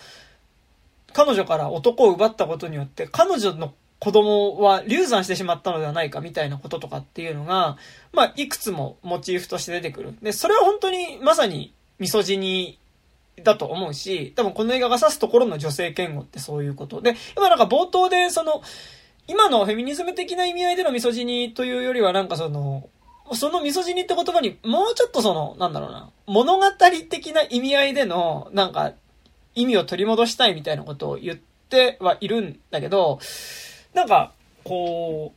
[1.18, 7.78] 彼女から男を奪ったことによって、彼女の子供は流産してしまったのではないかみたいなこととかっていうのが、
[8.14, 10.14] まあ、いくつもモチーフとして出てくる。
[10.22, 12.78] で、それは本当にまさにミソジニ
[13.44, 17.02] だと思うし、多分この映画が指すところの女性嫌悪ってそういうこと。
[17.02, 18.62] で、今なんか冒頭でその、
[19.28, 22.90] 今のフェミニズム的な意味合いでのミソジニというよりはなんかその、
[23.34, 26.66] そのミソジニって言葉にもうちょっとその、なんだろうな、物語
[27.10, 28.94] 的な意味合いでの、なんか、
[29.58, 33.20] 意味を取り戻したいみたいなことを言ってはいるんだけど、
[33.94, 34.32] なんか、
[34.64, 35.34] こ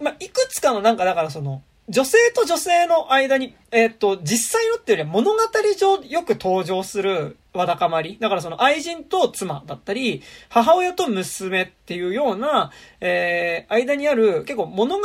[0.00, 5.38] う、まあ、いくつかのなんかだからその、女性と女性の間に、え、っと、実際のっていうよりは物語
[5.76, 8.16] 上よく登場するわだかまり。
[8.20, 15.04] だからその愛人と妻だったり、母親と娘っていうような、えー、間にある結構物語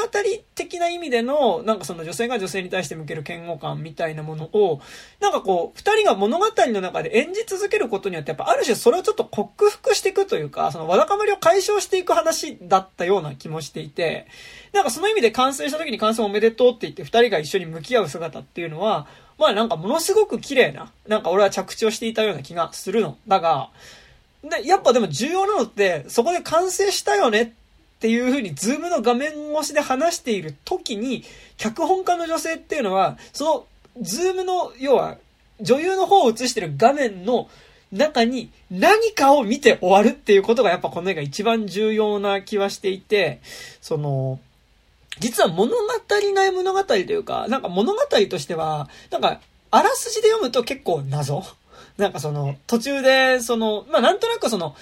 [0.54, 4.80] 的な意味での、なんかその女性が女性に対して向ける嫌悪感みたいなものを、
[5.20, 14.28] なんかこう、二人が物語の中で演じ続けることによって、やっぱある種それをちょっと克服していくというか、そのわだかまりを解消していく話だったような気もしていて、
[14.72, 19.06] なんかその意味で完成した時に完成おめでとうって言って二人が一緒に向き合う姿ってっていうのは、
[19.38, 23.18] まあなんかものすごく綺麗な、なんか俺は着地をしていたような気がするの。
[23.28, 23.70] だが、
[24.42, 27.50] で、やっぱでも重要なのって、そこで完成したよねっ
[28.00, 31.26] ていう風にズームの画面越しで話している時に、
[31.58, 33.66] 脚本家の女性っていうのは、その、
[34.02, 35.18] ズームの、要は、
[35.60, 37.50] 女優の方を映してる画面の
[37.92, 43.42] 中に何かを見て終わるっていうことがやっぱこの映画一番重要な気はしていて、
[43.82, 44.40] その、
[45.20, 45.78] 実は物語
[46.34, 48.00] ない物語というか、なんか物語
[48.30, 49.40] としては、なんか、
[49.72, 51.44] あらすじで読むと結構謎。
[51.98, 54.76] なんかその、途中で、その、まあ、なんとなくその、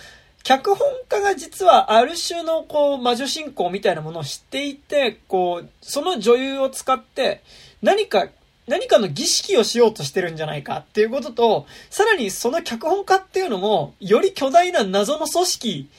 [0.44, 7.42] 脚本家が実はある種のこう魔女信仰みたいなものを知っていて、こう、その女優を使って
[7.82, 8.28] 何か、
[8.68, 15.90] 何かの儀式をしようとしてるんじゃないかっていうことと、さらにその脚本家っていうのも、より巨大な謎の組織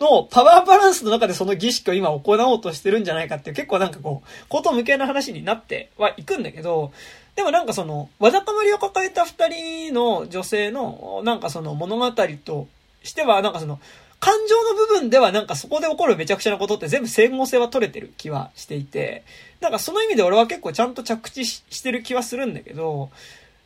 [0.00, 6.92] のパワーバランスの中でその儀式を今行おうとしてるんじゃないかっていう結構なんかこう、こと向けな話になってはいくんだけど、
[7.36, 12.10] でもなんかその、わだかまりを抱えた二人の女性の、なんかその物語
[12.44, 12.68] と
[13.02, 13.78] しては、なんかその、
[14.20, 19.24] 感情の部分ではなんかそこで起こるめちゃくちゃなことって全部整合性は取れてる気はしていて、
[19.60, 23.10] なんかその意味で俺は結構ちゃんと着地してる気はするんだけど、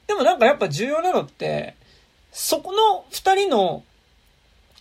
[0.07, 1.75] でもなんかやっぱ重要なのって、
[2.33, 3.83] そこの二人の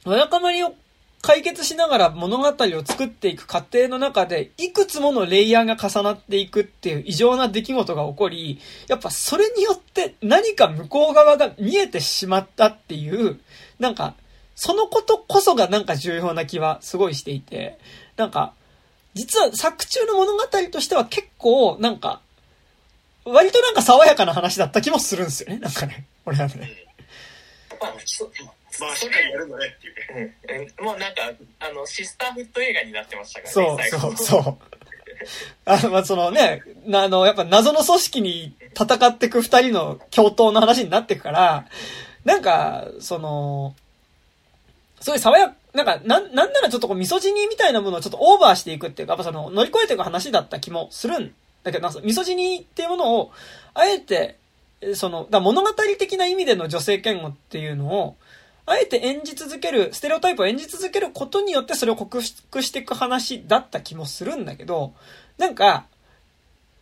[0.06, 0.76] わだかまりを
[1.24, 13.40] 解決しながら物語を作っていく過程の中で、いくつものレイヤーが重なっていくっていう異常な出来事が起こり、やっぱそれによって何か向こう側が見えてしまったっていう、
[13.80, 14.16] なんか
[14.56, 17.80] そのことこそがなんか重要な気はすごいしていて、
[18.18, 18.54] なんか、
[19.14, 22.22] 実は作中の物語としては結構、なんか、
[23.26, 26.06] 割となんか爽やかな話だった気もするんですよね、なんかね。
[26.26, 26.72] 俺はね。
[28.80, 30.74] まあ、まあ、しっかりやるんだねっていうね。
[30.78, 31.22] うん、もうなんか、
[31.60, 33.90] あの、シスターフット映画になってましたからね。
[33.90, 34.58] そうそうそう。
[35.66, 36.62] あの、まあ、そのね、
[36.94, 41.66] あの、やっぱ謎の組織に戦っていく二人の共闘の話になっていくから、
[42.26, 43.76] なんか、その、
[45.00, 53.32] そういう爽や、なんか、なん、なんならちょっとこう、ミソジニみたいなものをちょっとオーバーしていくっていうか、やっぱその、乗り越えていく話だった気もするんだけど、なんか、ミソジニっていうものを、
[53.74, 54.38] あえて、
[54.96, 58.16] その、だ物語的な意味での女性嫌悪っていうのを、
[58.66, 64.94] あえて演じ続ける、ステレオタイプを演じ続けることによってそれを克服していく話だった気もするんだけど、
[65.38, 65.86] なんか、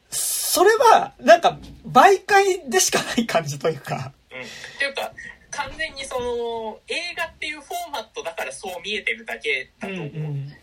[0.10, 1.58] それは、なんか、
[1.88, 4.12] 媒介でしかない感じというか。
[4.32, 4.42] うん。
[4.42, 4.44] っ
[4.78, 5.12] ていうか、
[5.52, 10.54] 完全にその映画っていうフォーマットだからそう見えてるだけだと思う、うんうん、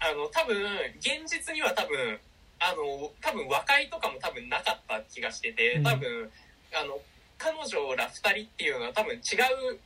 [0.00, 0.56] あの多分
[0.98, 2.18] 現実には多分
[2.58, 6.30] あの多分和解とかも多分なかった気がしてて多分、
[6.74, 6.98] あの
[7.38, 9.18] 彼女ら2人っていうのは多分違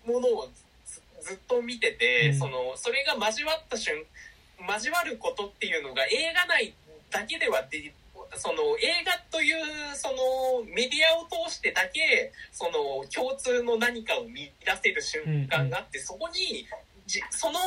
[0.08, 0.48] うものを
[1.24, 4.04] ずっと見てて、うん、そのそれが交わった瞬
[4.68, 6.74] 交わることっていうのが映画内
[7.10, 7.92] だけではで
[8.36, 16.66] その映画というそのメディアを通してだけその共通の何かを見出せる瞬間があって、そこに
[17.06, 17.58] じその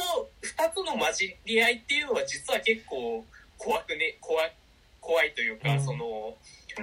[0.42, 3.24] 2つの混じり合いっていうのは実は結構
[3.58, 4.42] 怖くね怖
[5.00, 6.36] 怖いというか、その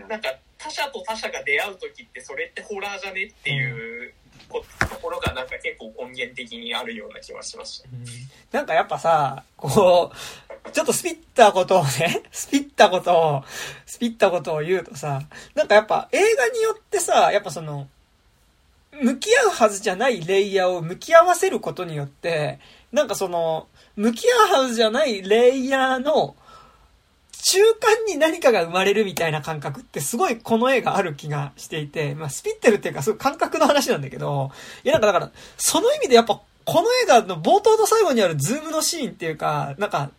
[0.08, 3.93] なんか他者と他者が出会う時ってそれってホラーじゃねっていう。
[4.88, 7.88] ところがなんか結構根源的にあるような気はしました。
[7.92, 8.04] うん、
[8.52, 13.44] なんかやっぱさ、こう、ちょっとスピったことをね、 スピったことを、
[13.86, 15.22] スピったことを言うとさ、
[15.54, 17.88] なんかやっぱ映画によってさ、やっぱその、
[18.92, 22.60] 向き合うはずじゃないレイヤーを向き合わせることによって、
[22.92, 23.66] なんかその、
[23.96, 26.36] 向き合うはずじゃないレイヤーの
[27.46, 34.50] 中間に何かが生まれるみたいな感覚ってすごいこの映画ある気がしていて、まあスピってるっていうかすごい感覚の話なんだけど、
[34.82, 40.10] いやなんかだから、その意味でやっぱこの映画の冒頭と最後にあるズームのシーンっていうか、なんか、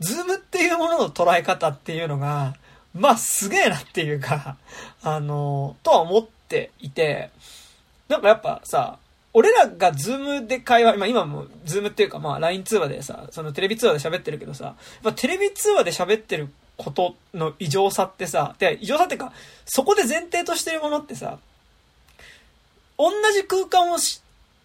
[0.00, 2.54] ズームっていうものの捉え方っていうのが、
[2.94, 4.56] まあすげえなっていうか、
[5.02, 7.30] あの、とは思っていて、
[8.08, 8.98] なんかやっぱさ、
[9.32, 19.32] 俺らがズームで会話、まあ今もズームっていうかまあ LINE 通話でさ、そのテレビ通話で喋ってるけどさ、まあテレビ通話で喋ってることの異常さってさ、で、異常さっていうか、
[19.64, 21.38] そこで前提としてるものってさ、
[22.98, 23.96] 同じ空間を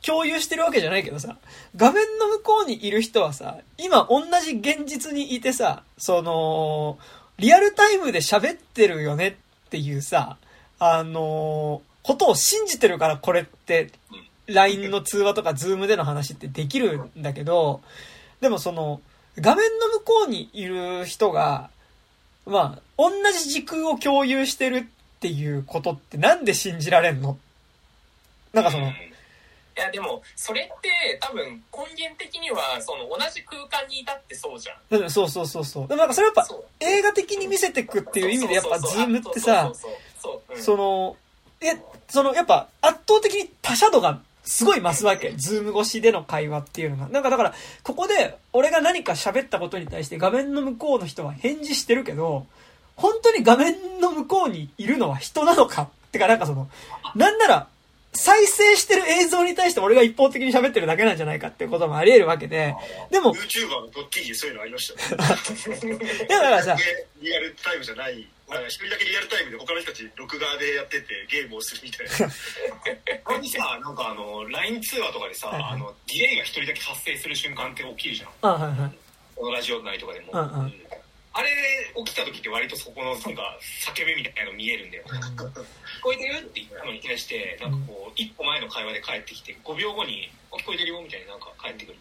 [0.05, 1.38] 共有してるわけじゃないけどさ、
[1.76, 6.97] 画面の向こうにいる人はさ、今同じ現実にいてさ、その、
[7.38, 10.38] リアルタイムで喋ってるよねっていうさ、
[10.82, 13.91] あのことを信じてるからこれって、
[14.47, 17.82] LINE の通話とか Zoom での話ってできるんだけど、
[18.41, 19.01] でもその、
[19.38, 21.70] 画面の向こうにいる人が、
[22.50, 27.38] まあ、同じ時空を共有してるっていうことってなんで信じられんの？
[28.52, 28.91] なんかその、い
[29.76, 35.10] やでもそれって多分根源的にはその同じ空間にいたってそうじゃん。
[35.10, 35.88] そうそうそうそう。
[35.88, 36.47] でもなんかそれやっぱ
[36.80, 39.72] 映画的に見せてくっていう意味でやっぱズームってさ、
[40.56, 41.16] その、
[41.62, 41.78] え、
[42.10, 44.20] そのやっぱ圧倒的に他者度が
[44.50, 45.32] すごい増すわけ。
[45.38, 47.08] ズーム越しでの会話っていうのが。
[47.10, 52.47] なんかだから、ここで俺が何か喋ったことに対して画面の向こうの人は返事してるけど、
[52.95, 56.68] 本当に画面の向こうにいるのは人なのかってかなんかその、
[57.16, 57.68] なんなら
[58.14, 62.76] 再生してる映像に対して俺が一方的に喋ってるだけなんじゃないかっていうこともあり得るわけで、
[63.12, 63.36] でも。
[63.36, 65.97] YouTuber のドッキリそういうのありましたね。
[66.28, 66.76] だからさ、
[67.22, 68.28] リアルタイムじゃない、
[68.68, 72.34] 一人だけリアルタイムで他の人たち録画でやっててゲームをするみたいな。
[73.24, 78.30] これにさ、なんかあの、LINE 通話とかでさ、はいはい、あの、ディレイが一人だけ発生する瞬間って起きるじゃん。
[78.41, 78.97] あはいはい。
[79.36, 80.32] このラジオ内とかでも。
[80.34, 80.89] うんうん
[81.32, 81.50] あれ
[82.06, 83.58] 起きた時って割とそこのなんか
[83.95, 85.04] 叫びみたいなの見えるんだよ。
[85.06, 86.39] 聞こえてる？
[86.39, 91.02] って言ったのに対して、なんかこう、一歩前の会話で帰ってきて、5秒後に、聞こえてるよ？
[91.02, 92.00] みたいななんか帰ってくる。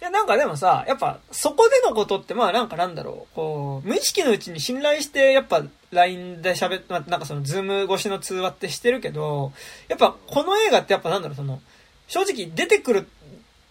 [0.00, 9.52] いや、なんかでもさ、やっぱ、そこでのことって、まあなんかなんだろう、こう、無意識のうちに信頼して、やっぱ、LINE で喋って、なんかその、ズーム越しの通話ってしてるけど、
[9.88, 11.60] やっぱ、この映画ってやっぱなんだろう、その、
[12.06, 13.08] 正直出てくる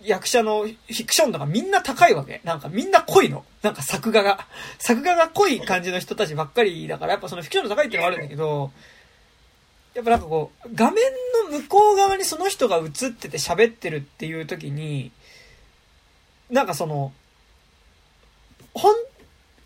[0.04, 2.42] 役者のフィクションとかみんな高いわけ。
[2.44, 3.44] なんかみんな濃いの。
[3.64, 4.48] なんか作画が。
[4.80, 8.72] 作画が濃い感じの人たちばっかりだから、やっぱそのフィクションの高いってのがあるんだけど、
[9.96, 11.04] やっぱなんかこう、画面
[11.52, 15.12] の向こう側にその人が映ってて喋ってるっていう時に、
[16.50, 17.12] なんかその、
[18.74, 18.96] ほん、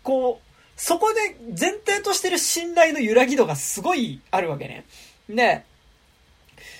[0.02, 4.84] こう、そこで前提としてる信頼の揺らぎ度がすごいあるわけね。
[5.28, 5.64] で、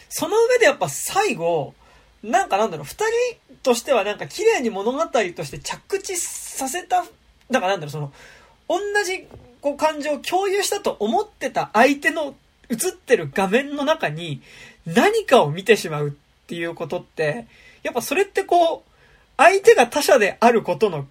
[0.09, 1.75] その上でやっぱ最後、
[2.23, 7.05] なんかなんだろう、二人としてはなんか綺麗に物語として着地させた、
[7.51, 8.13] だからなんだろう、その、
[8.69, 9.27] 同じ
[9.61, 12.35] こう感情を共有したと思ってた相手の
[12.69, 14.43] 映ってる画面の中に
[14.87, 16.13] 何かを見てしまうっ
[16.47, 17.47] ていうことって、
[17.83, 18.92] やっぱそれってこう、
[19.37, 21.07] 相手が他者であることの、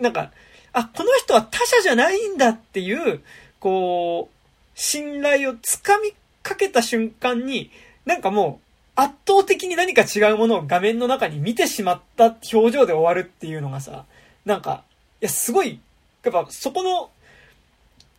[0.00, 0.32] なんか、
[0.72, 3.22] あ、この人は他者じゃないんだっていう、
[3.58, 4.36] こう、
[4.74, 7.70] 信頼をつかみかけた瞬間に、
[8.04, 14.04] なんかもう、圧倒的に何か違うものを画面の中に見てしまった表情で終わるっていうのがさ、
[14.44, 14.84] なんか、
[15.20, 15.80] いや、すごい、
[16.22, 17.10] やっぱそこの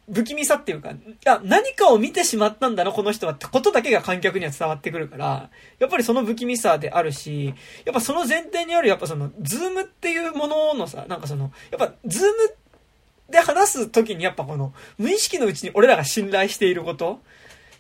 [0.09, 5.49] 不気味さっていうか、いや、何かを見てしまったんだな、この人はってことだけが観客には伝わってくるから、
[5.79, 7.53] やっぱりその不気味さであるし、
[7.85, 12.55] やっぱその前提にある、やっぱその、ズームっていうもののさ、なんかその、やっぱ、ズーム
[13.29, 17.21] で話す時にやっぱこの、無意識のうちに俺らが信頼していること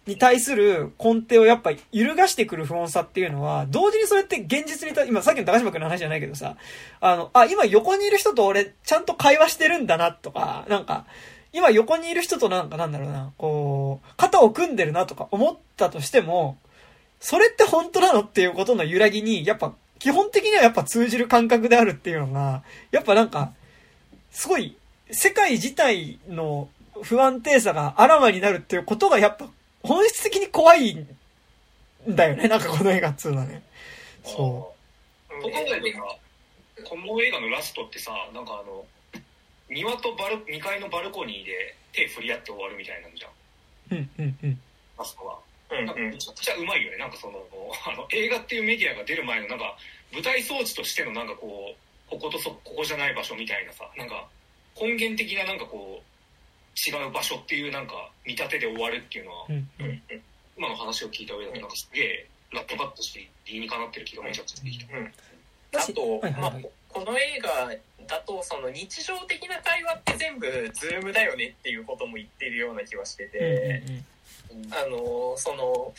[0.07, 6.55] に対する根底をやっぱ揺るがしてくる不穏さっていうのは、同時にそれって現実にた今さっきの高島君の話じゃないけどさ、
[7.01, 11.05] あの、あ、今横にいる人と俺ちゃんと会話してるんだなとか、なんか、
[11.53, 16.57] 今横にいる人となんかなんだろうな、こう、肩を組んでるなとか思ったとしても、
[17.19, 23.53] それって本当なのっていうことの揺らぎに、やっぱ、基本的にはやっぱ通じる感覚であるっていうのが、やっぱなんか、
[24.31, 24.75] すごい、
[25.11, 26.69] 世界自体の
[27.03, 29.49] 不安定さがあらわになるっていうことがやっぱ、
[29.83, 31.07] 本質的に怖いん
[32.07, 33.61] だよね、なんかこの映画っつうのはね。
[34.23, 34.73] そ
[35.29, 35.41] う。
[36.83, 38.85] この映画のラストってさ、なんかあの、
[39.71, 43.31] 庭とバル2階のバルコニーで手振り合って終わるみたいなんじゃん。
[43.95, 44.59] うんうんうん。
[44.97, 45.39] あそこは。
[45.71, 46.97] なんかめちゃくちゃうまいよね。
[46.97, 47.39] なんかその、
[47.87, 49.77] あの映画っていうメディアが出る前のなんか
[50.11, 54.27] 舞台装置としてのなんかこう、こことそ、ここじゃない場所みたいなさ、なんか
[54.75, 56.11] 根源的ななんかこう、
[56.75, 60.01] 違う場所っていうなんか見立てで終わるっていうのは、うんうん、
[60.57, 64.97] 今の話を聞いた上でなんかすげえラットカットして理にかなってる気がめちゃくちゃしてきた。
[64.97, 65.11] うん
[65.73, 66.53] あと、まあ、
[66.89, 67.71] この映画
[68.07, 73.83] だとその日常的な会話って全部ズームだよねっていうことも言ってるような気はしてて、
[74.71, 75.93] あのその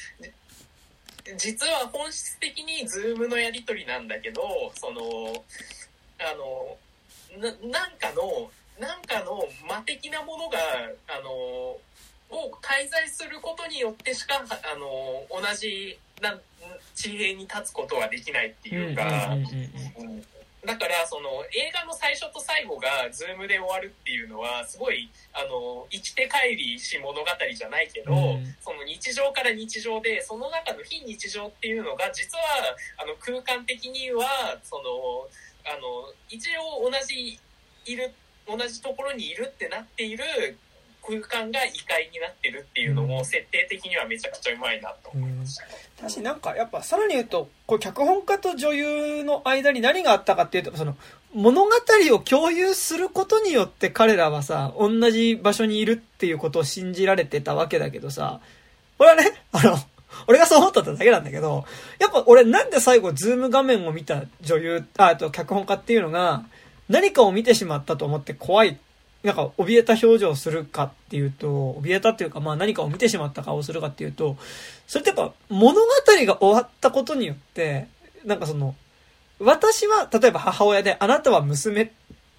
[1.37, 4.43] 実は本質的にズームのやり取りなんだけど
[4.75, 5.45] その
[6.19, 6.77] あの
[7.41, 8.51] ななんかの
[8.81, 10.59] なんかの魔的なものが
[11.09, 16.39] あのを介在することによってしかあの同じな
[16.95, 19.37] 地平に立つことはできないっていうか、
[20.65, 32.45] だからその映画の最初と最後がズームで終わるっていうのはすごいあの生きて帰りし物語じゃないけど、うん、その日常から日常でその中の非日常っていうのが実は
[33.03, 35.27] あの空間的にはその
[35.67, 37.41] あの一応同じ
[37.85, 38.13] いる
[38.47, 40.25] 同じところにいるってなっている
[41.05, 45.65] 空間が異界になってるっていうのも設定的にはめちゃくちゃうまいなと思いました。
[46.05, 50.97] だしなんかやっぱさらに言うと、こう脚本家と女優の間に何があったかっていうと、その
[51.35, 51.71] 物語
[52.15, 58.41] を共有することによって彼らはさ、同じ場所にいるっていうことを信じられてたわけだけどさ、
[58.99, 59.77] これはね、 あの、
[60.29, 61.65] 俺がそう思っただけなんだけど、
[61.99, 66.45] やっぱ俺なんで最後ズーム画面を見た女優、あと脚本家っていうのが、
[66.89, 68.79] 何かを見てしまったと思って怖い
[69.23, 74.37] なんか、怯えた表情をするかっていうと、怯えたっていうか、まあ何かを見てしまった顔をするかっていうと、
[74.87, 75.87] それってやっぱ物語
[76.27, 77.87] が終わったことによって、
[78.25, 78.75] なんかその、
[79.39, 81.93] 私は、例えば母親で、あなたは娘、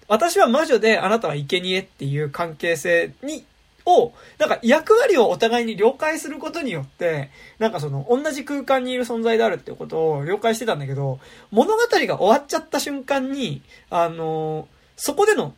[0.08, 3.44] 私は魔女で、あなたは生贄っていう関係性に、
[3.86, 11.18] を、なんか役割をお互いに了解することによって、なんかその、同じ空間にいる存在であるっていうことを了解してたんだけど、
[11.50, 15.54] 物語が終わっちゃった瞬間に、あの、そこでの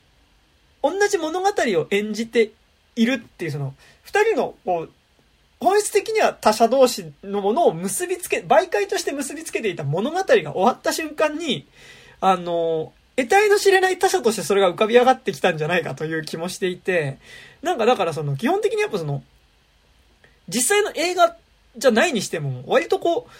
[0.90, 2.52] 同じ物語を演じて
[2.94, 4.90] いるっていう、その、二人の、こう、
[5.58, 11.66] 本質的には他者同士のものを結びつけ、媒介として結びつけていた物語が終わった瞬間に、
[12.20, 17.18] あの、得体の知れない他者としてそれが浮かび上がってきたんじゃないかという気もしていて、
[17.62, 19.22] なんかだからその、基本的にやっぱその、
[20.48, 21.36] 実際の映画
[21.76, 23.30] じゃないにしても、割とこう、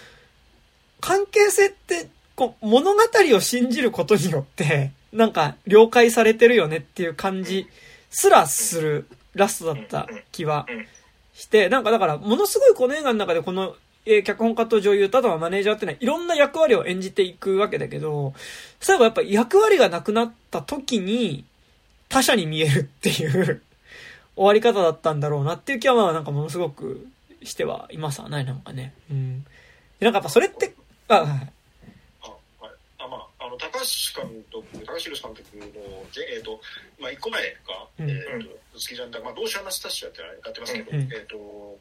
[0.99, 3.01] 関係性ってこう、物語
[3.35, 7.67] を信じることによって、なんか、了解されてるよねっていう感じ
[8.09, 10.65] すらするラストだった気は
[11.33, 18.33] して、なんかだから、ものすごいこの映画の中でこの、え、脚本家と女優とあとはマネージャーってのは、いろんな役割を演じていくわけだけど、
[18.79, 21.45] 最後やっぱ役割がなくなった時に、
[22.09, 23.61] 他者に見えるっていう
[24.35, 27.05] 終わり方だったんだろうなっていう気はまあなんかものすごく
[27.43, 28.93] してはいますわない、なんかね。
[29.11, 29.45] うん。
[29.99, 30.73] なんかやっぱそれって、
[31.07, 31.51] あ、はい。
[33.57, 35.65] 高橋監督、高橋洋監督の、
[36.29, 36.59] えーと
[36.99, 41.77] まあ、1個前が、うん、えーと、好きじゃんだ、まあ、同志アナスタシアってやってますけど、うん、えーと、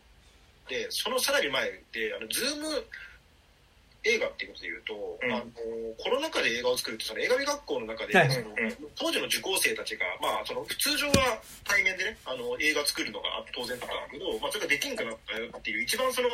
[0.68, 2.84] でそのさらに前で、あのズーム
[4.06, 5.44] 映画っていうことで言うと、うん、あの
[5.98, 8.46] コロナ禍で映画を作るってその映画美学校の中で、はい、その
[8.94, 16.28] 当時の受講生たちが、まあ、その通常は対面でねあの映画作るのが当然だったんだけど、まあ、それができんくなったよっていう一番その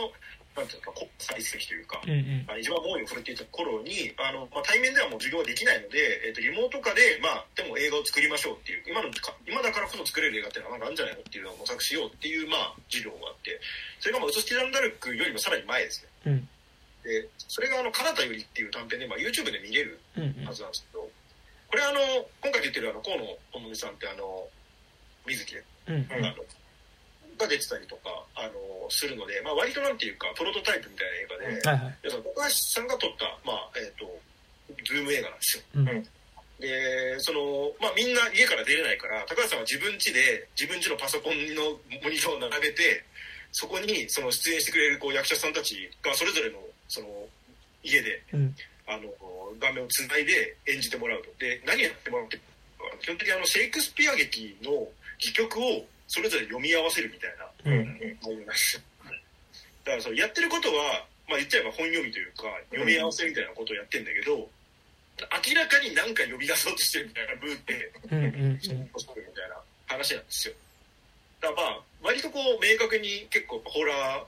[0.56, 9.08] なんていうか、国際席というか、うんうん、一番猛威を振るっていた頃に、あの、まあ、対面ではもう授業はできないので、えっ、ー、と、リモート化で、まあ、でも映画を作りましょうっていう、今の
[9.48, 13.60] 今だからこそ作れる映画っていうのはなんかあるんじゃないのっていうのを模索しようっていう、まあ、授業があって、
[14.00, 16.08] それがまあ、ウソスティランダルクよりもさらに前ですね。
[16.26, 16.48] うん、
[17.00, 20.00] で、それがあの、カナタよりっていう短編で、まあ、YouTube で見れる
[20.44, 21.12] はずなんですけど、うんうん、
[21.72, 24.46] これあの、今回出てるあの、河野智美さんってあの、
[25.24, 25.94] 水木で、うん。
[25.96, 26.34] うん、あの、
[27.42, 34.06] が出てたりとか、あの、するので、まあ、割となんていうか、プロトタイプみたいな映画で、はいはい、その高橋さんが撮った、まあ、えっ、ー、と、
[34.86, 35.64] ズーム映画なんですよ。
[35.74, 35.84] うん、
[36.62, 43.04] で、その、まあ、みんな家から出れないから、高橋さんは自分家で、自分家のパソコンのモニターを並べて、
[43.52, 47.08] そこに、その出演してくれるこう役者さんたちが、それぞれの、その、
[47.82, 48.54] 家で、うん、
[48.86, 49.12] あの、
[49.60, 51.28] 画面をつないで演じてもらうと。
[51.38, 52.40] で、何やってもらうって、
[53.00, 54.88] 基本的にあの、シェイクスピア劇の
[55.20, 58.56] 戯曲をそれぞれ読み合わせるみたいな内容なん。
[59.82, 67.92] だからそのやってることは、まあ言っちゃえば本読みというか、読み合わせみたいなことをやってんだけど、明らかに何か呼び出そうとしてるみたいなブーって、
[69.24, 69.56] みたいな
[69.88, 70.54] 話なんですよ。
[71.40, 74.24] だからまあ、割とこう明確に結構ホラー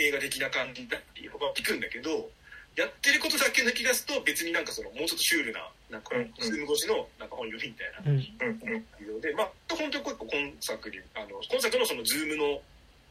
[0.00, 2.32] 映画的な感じだっていうのが聞くんだけど、
[2.80, 5.60] やってることだけ抜き出すと別になんかそのもうちょっとシュールな
[5.90, 6.10] なんか
[6.40, 8.10] ズーム越しのなんか本読みみたいな。
[8.10, 12.60] ので、まあ本当に結構今作にあの今作のそのズームの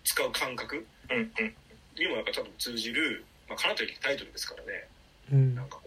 [0.04, 0.86] 使う感覚
[1.98, 4.88] にもなんか多分通じる、まあ、かなというタイトルですからね、
[5.32, 5.80] うん、なんか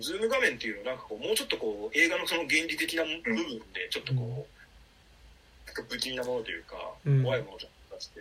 [0.00, 3.36] ズーム画面っていうのはなんかこうもうちょっとこう映画のその原理的な部分
[3.72, 8.20] でちょっとこう、うん、なんか不気味なものというか怖いものをちょっと出して。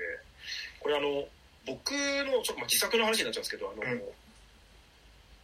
[0.79, 1.27] これあの
[1.65, 4.01] 僕のちょっと、まあ、自作の話になっちゃうんですけど、あの、うん、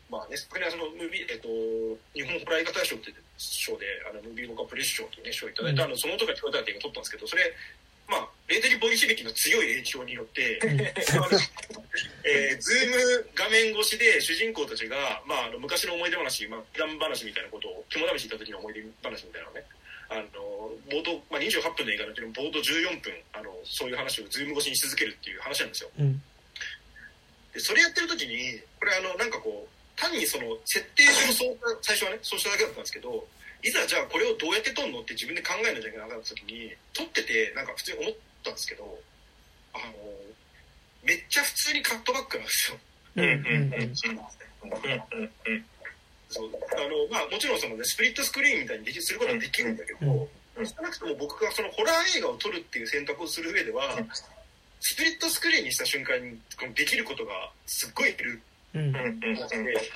[0.10, 1.48] まあね、これはそのムービー、えっと、
[2.14, 7.54] 日本ホラー映画大賞って賞で、あの、 MOVIE WALKER PRESS賞というね、賞をいただいた、うん、あの、その音がきこえたらっていうのを撮ったんですけど、それ、
[8.08, 10.60] まあ、レーテリボイス劇の強い影響によって、
[12.26, 19.64] えー、ズーム画面越しで主人公たちが、まあ、あの昔の思い出話、まあ、普段話みたいなことを肝試し行った時の思い出話みたいなのね、
[20.10, 26.22] あの冒頭、まあ、28分の映画だけど冒頭14分あのそういう話をズーム越しにし続けるっていう話なんですよ、うん、
[27.54, 33.26] でそれやってる時にこれあのなんかこう単にその設定上そう最初はねそうしただけだったんですけど
[33.64, 38.14] いざじゃあこれをどうやって撮るのって自分で考えなきゃいけなかった時に撮っててなんか普通に思っ
[38.44, 38.84] たんですけど
[39.74, 39.94] あの
[41.04, 42.78] めっちゃ普通にカットバックなんですよ。
[43.16, 43.96] うんうんうん
[46.34, 50.28] そうあのまあ、もちろんその、ね、スプリットスクリーンみたいにできすることはできるんだけど、
[50.58, 54.00] うん、少なくとも僕がそのホラー映画を撮るっていう選択をする上では、
[54.80, 56.40] スプリットスクリーンにした瞬間に
[56.74, 58.42] できることがすっごい減る
[58.74, 59.92] ので、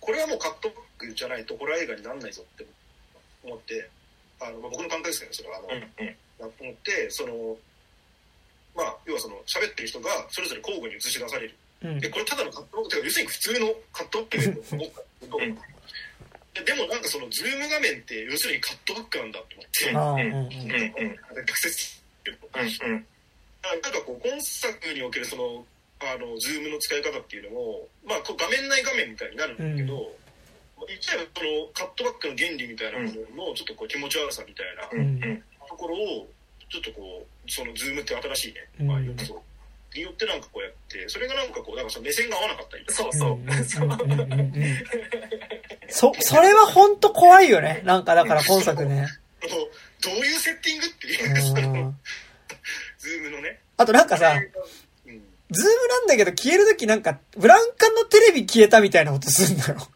[0.00, 2.66] これはもうカットバックじゃないとホラー映画にならないぞって
[3.42, 3.88] 思って
[4.40, 5.58] あの、まあ、僕の感覚ですけどそれは。
[5.58, 7.56] あの、うん、思ってその
[8.74, 11.54] まあ要はその喋ってる人がそれぞれ交互に映し出される。
[12.00, 15.38] でこれただのカット要するに普通のカットバックだと思ったど、
[16.64, 19.92] でもなんかそのズーム画面って要するにカットバックなんだと思って、
[21.34, 22.00] 学説
[22.52, 22.62] な
[23.76, 25.64] んかこう今作におけるその
[26.12, 30.12] あのズームの使い方っていうのも、まあ、こう画面内画面みたいになるんだけど、
[30.80, 33.04] うん、言っちゃえばそのカットバックの原理みたいなも
[33.36, 34.86] ののちょっとこう気持ち悪さみたいな
[35.66, 36.26] ところを
[36.68, 39.40] ちょっとこうそのズームって新しいね、まあ、要素
[39.94, 43.38] によってなんかこうやって、それがなんかこう、なんかその目線が合わなかったりそうそう。
[45.88, 47.82] そ、それは本当怖いよね。
[47.84, 49.06] なんかだから今作ね。
[50.02, 51.94] どういうセッティングっていう、その、
[52.98, 53.60] ズームのね。
[53.76, 54.42] あとなんかさ、うん、
[55.54, 59.88] ズームなんだけど消えるときなんか、ブラウン管のテレビ消えたみたいなことするんだよ。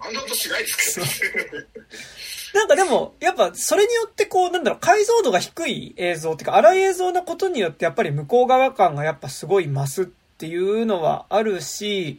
[0.00, 1.64] あんなことしないですけど。
[2.54, 10.06] なんかでも、やっぱそれによってこう、なんだろう、解像度が低い映像っていうか、荒い映像なことによってやっぱり向こう側感がやっぱすごい増すっ
[10.38, 12.16] っていうのはあるし、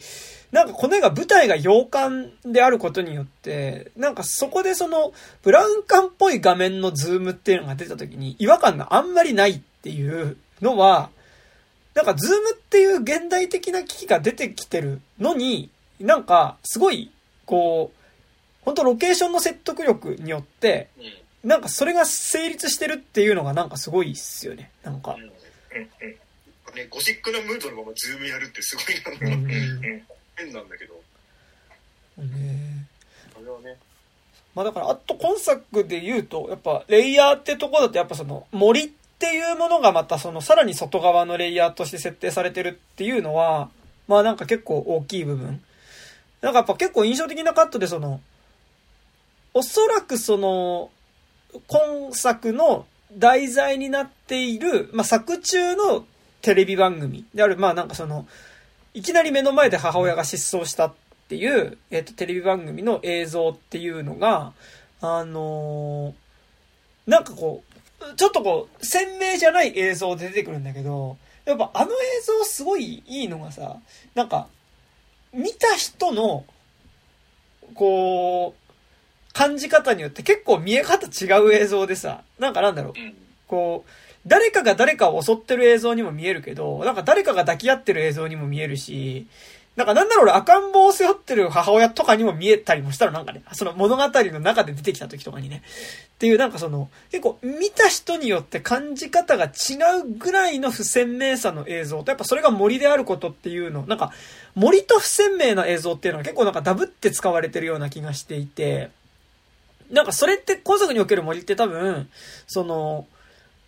[0.52, 11.10] なんかこの映画舞台が洋館であることによって、なんかそこでそのブラウン管っぽい画面のズームっていうのが出た時に違和感があんまりないっていうのは、
[11.96, 17.12] なんかズームっていう現代的な機器が出てきてるのに、なんかすごい、
[17.46, 18.00] こう、
[18.62, 20.90] 本当ロケーションの説得力によって、
[21.44, 24.72] なんかそれが成立してるっていうのがなんかすごいっすよね。
[24.84, 25.16] なんか。
[26.76, 29.48] ね、ゴシックなムードのままズームやるってすごいな、うん、
[30.36, 30.94] 変なんだけど。
[32.24, 32.86] ね
[33.36, 33.76] あれはね。
[34.54, 38.90] まあだから、あと今作で言うと、やっぱレイヤーってとこだとやっぱその森っ
[39.20, 43.70] っていうものがまたそのさらに外側のレイヤーとして設定されてるっていうのは、
[44.08, 45.62] まあなんか結構大きい部分。
[46.40, 48.22] なんかやっぱ結構印象的なカットでその、
[49.54, 50.90] おそらくその、
[51.68, 56.06] 今作の題材になっている、まあ、作中の
[56.42, 58.26] テレビ番組である、まあなんかその、
[58.94, 60.94] いきなり目の前で母親が失踪したっ
[61.28, 64.54] ていう、えっ、と、テレビ番組の映像っていうのが、
[65.02, 67.69] あのー、なんかこう、
[68.16, 71.96] ちょっとこう、鮮明じゃない映像で出てくるんだけど、やっぱあの映
[72.26, 73.78] 像すごいいいのがさ、
[74.16, 74.48] なんか、
[75.34, 76.46] 見た人の、
[77.76, 82.94] こう、感じ方によって結構見え方違う映像でさ、なんかなんだろう、
[83.48, 83.92] こう、
[84.28, 89.28] 誰かが誰かを襲ってる映像にも見えるけど、なんか誰かが抱き合ってる映像にも見えるし、
[89.80, 95.64] なんかなんだろう俺赤ん坊を背負ってる母親とかにも見えたりもしたらなんかね、その物語の中で出てきた時とかにね。
[96.16, 99.48] っていうなんかその、結構見た人によって感じ方が違
[100.02, 102.04] うぐらいの不鮮明さの映像。
[102.04, 104.12] と、やっぱそれが森であることっていうの、なんか
[104.54, 108.90] 森と不鮮明な映像っていうのは結構なんかダブって使われてるような気がしていて、
[109.92, 112.10] なんかそれって今作における森って多分、
[112.48, 113.08] その、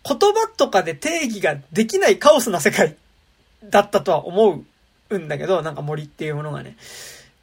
[0.06, 2.96] 言葉とかで定義ができないカオスな世界
[3.64, 4.64] だったとは思う
[5.18, 6.76] んだけど、なんか森っていうものがね。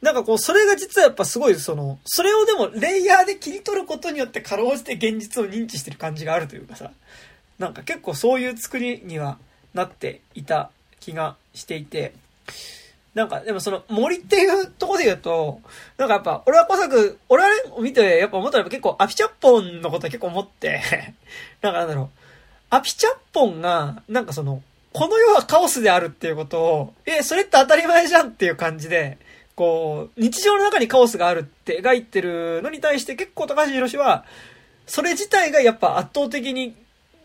[0.02, 6.90] なんかこう、それが実はやっぱすごい、その、それをでもレイヤーで切り取ることによってかろうじて現実を認知してる感じがあるというかさ、
[7.58, 9.38] なんか結構そういう作りには
[9.74, 10.70] なっていた
[11.00, 12.14] 気がしていて、
[13.14, 15.60] なんか、でもその森っていうとこで言うと、
[15.98, 20.80] なんかやっぱ、俺は小作、俺はね、見て、やっぱ思ったら結構アピチャッポンのことは結構思って。
[21.60, 22.08] なんかなんだろう、
[22.70, 24.62] アピチャッポンが、なんかその、
[24.92, 29.18] この世はカオスであるっていうことを、え、それって当たり前じゃんっていう感じで、
[29.54, 34.24] こう、日常の中にカオスがあるって描いてるのに対して結構高橋宏は、
[34.86, 36.74] それ自体がやっぱ圧倒的に、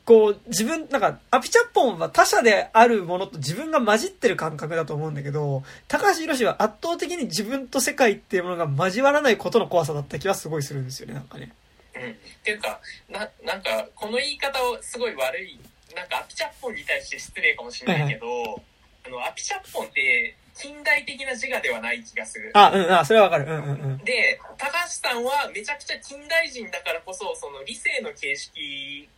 [0.06, 11.52] こう、自分、なんか、アピチャッポンは他者であるものと自分が混じってる感覚だと思うんだけど、高橋宏は圧倒的に自分と世界っていうものが交わらないことの怖さだった気はすごいするんですよね、なんかね。
[11.96, 12.14] うん、っ
[12.44, 12.80] ていうか
[13.10, 15.58] ななんかこの言い方をすごい悪い
[15.96, 18.62] なんかアピチャッポンに対して失礼かもしれないけど、
[19.06, 22.52] あのアピチャッポンって近代的な自我ではない気がする。
[22.54, 23.46] あ、うん、あ、それはわかる。
[23.46, 23.98] うんうんうん。
[24.06, 29.10] で、高橋さんはめちゃくちゃ近代人だからこそ、その理性の形式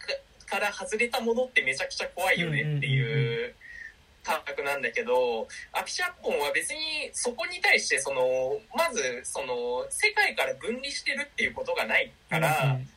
[0.47, 3.53] から外れたものってめちゃくちゃ怖いよねっていう
[4.23, 12.89] 感覚なんだけど、アピチャッポンは別にそこに対してそのまずその世界から分離してるっていうことがないから、うんうん、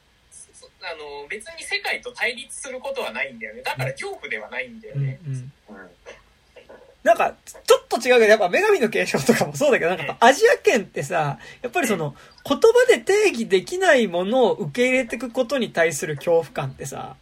[0.83, 3.63] あの別に世界と対立することはないんだよね。
[3.63, 5.21] だから恐怖ではないんだよね。
[5.27, 5.53] うんうん。
[5.69, 5.91] うん。
[7.03, 12.15] なんか、ちょっと違うけど、やっぱ女神の継承とかもそうだけど、なんかアジア圏ってさ、やっぱりその、
[12.47, 17.17] 言葉で定義できないものを受け入れていくことに対する恐怖感ってさ、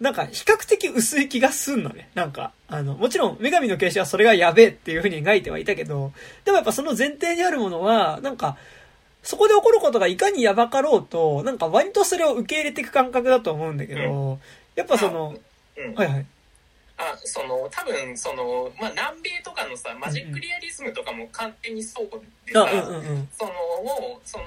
[0.00, 2.08] なんか比較的薄い気がすんのね。
[2.14, 6.12] なんか、あの、もちろん女神の形式はそれがやべえっていう風に描いてはいたけど、
[6.44, 8.56] でもやっぱその前提にあるものは、なんか、
[9.22, 14.38] そこで起こることがいかにやばかろうと、なんか割とそれを受け入れていく感覚だと思うんだけど、
[14.74, 15.36] やっぱその、
[15.76, 16.26] うん、はいはい。
[16.98, 22.06] あその多分その、まあ、南米とかのさマジックリアリズムとかも完全にそう
[22.46, 24.44] でさ、うんうんうん、そのもうその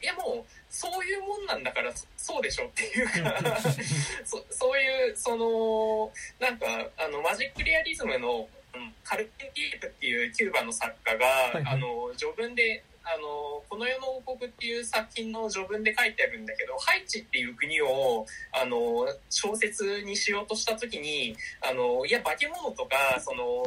[0.00, 3.34] いやもうそういうもんなんだからそうでしょっていうか
[4.24, 23.64] そそういうそのなんかあのマジックリアリズムの、うん、カルペンティープっていうキューバの作家が、はいはい、あの序文であの「この世の王国」っていう作品の序文で書いてあるんだけどハイチっていう国をあの小説にしようとした時にあのいや化け物とかその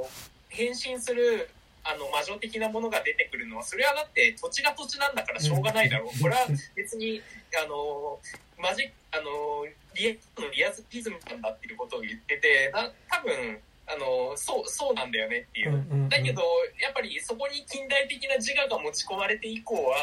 [0.49, 1.49] 変身する
[1.83, 6.17] あの魔女的なものが出てくるのはそれはだって土地が土地なんだからしょうがないだろう。
[6.21, 7.21] これは別に
[7.63, 8.19] あの
[8.57, 9.65] マジあの
[9.95, 13.59] リアのリアリズムなんだっていうことを言っててな多分
[13.93, 16.41] あのそうそうなんだよねっていう,、だけど
[16.81, 19.97] やっぱりそこに近代的な自我が持ち込まれて以降は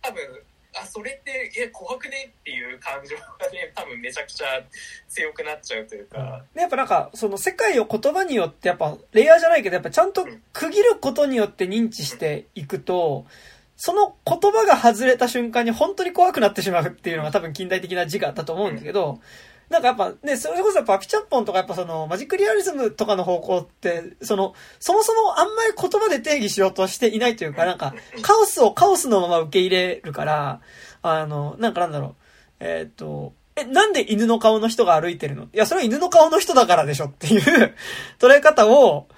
[0.00, 0.22] 多分
[0.74, 4.46] あそれってえ怖くねっていう感情がね多分めちゃくちゃ
[5.08, 13.26] 強くなっちゃうというか、でやっぱなんかその世界を言葉によってやっぱレイヤーじゃないけどやっぱちゃんと区切ることによって認知していくと
[13.76, 19.20] その言葉が外れた瞬間に本当に怖くなってしまうっていうのが多分近代的な自我だと思うんだけど、
[19.72, 30.60] なんかやっぱね、それこそやっぱピチャッポンとかやっぱそのマジックリアリズムとかの方向って、その、そもそもあんまり言葉で定義しようとしていないというか、なんか、カオスをカオスのまま受け入れるから、
[31.00, 32.14] あの、なんかなんだろう、
[32.60, 35.44] えっ、と、え、なんで犬の顔の人が歩いてるの？
[35.44, 37.74] いや、それは犬の顔の人だからでしょっていう
[38.18, 39.08] 捉え方を、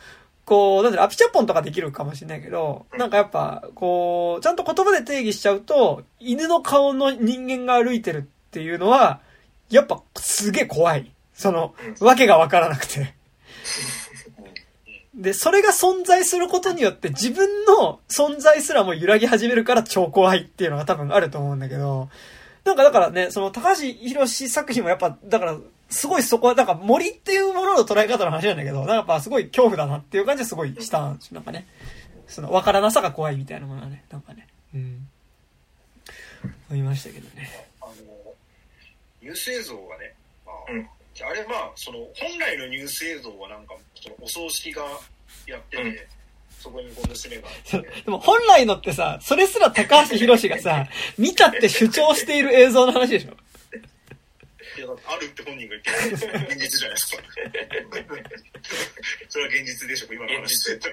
[0.45, 9.21] こう、なんだろう、アピチャポンとかできるかもしれないけど、なんかやっぱ、こう、ちゃんと言葉で定義しちゃうと、犬の顔の人間が歩いてるっていうのは、
[9.75, 11.11] やっぱすげえ怖い。
[11.35, 13.15] その、わけがわからなくて。
[15.15, 22.09] で、それが存在することによって自分の存在すらも揺らぎ始めるから超怖いっていうのが多分あると思うんだけど、
[22.65, 25.57] なんかだからね、その高橋博士作品もやっぱ、だから、
[25.91, 31.67] すごいそこは、なんか森っていうものの捉え方の話なんだけど、なんかやっぱすごい恐怖だなっていう感じですごいしたんなんかね。
[32.27, 34.47] その、わからなさが怖いみたいなものはね、なんかね。
[34.75, 35.09] うん。
[36.71, 37.69] 思いましたけどね。
[39.25, 40.13] ニュース映像がね、
[40.45, 40.87] まあ、うん、
[41.27, 44.83] あれまあ、その、本来のニュース映像はなんか、その、お葬式が
[45.47, 45.97] やってて、うん、
[46.61, 47.49] そこにこう娘が
[48.05, 50.87] でも本来のってさ、それすら高橋博がさ、
[51.17, 53.31] 見たって主張している映像の話でしょ？
[54.77, 55.91] いや、あるって本人が言って
[56.27, 57.23] る現実じゃないですか。
[59.31, 60.79] それは現実でしょ、今の話。
[60.79, 60.89] だか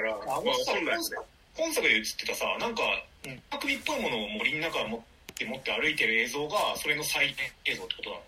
[0.00, 0.92] ら、まあ、本来ね。
[1.54, 2.82] 本作で映ってたさ、なんか、
[3.50, 5.06] 匠っぽいものを森の中を持って
[5.42, 8.22] って持って歩いてる映像がそれの再現映像ってことなの？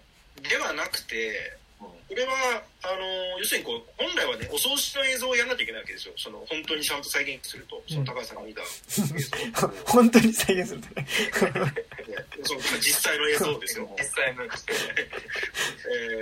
[0.49, 6.15] ではなくて、これは、あの、要するにこう、本来はね、お葬式の映像をやらなきゃいけないわけですよ。
[6.17, 8.65] その、本当にちゃんと再現すると、その高橋さんが見た映
[9.51, 9.69] 像。
[9.87, 11.07] 本当に再現するとね。
[12.45, 13.89] その実際の映像ですよ。
[13.99, 14.45] 実際の。
[14.45, 14.49] え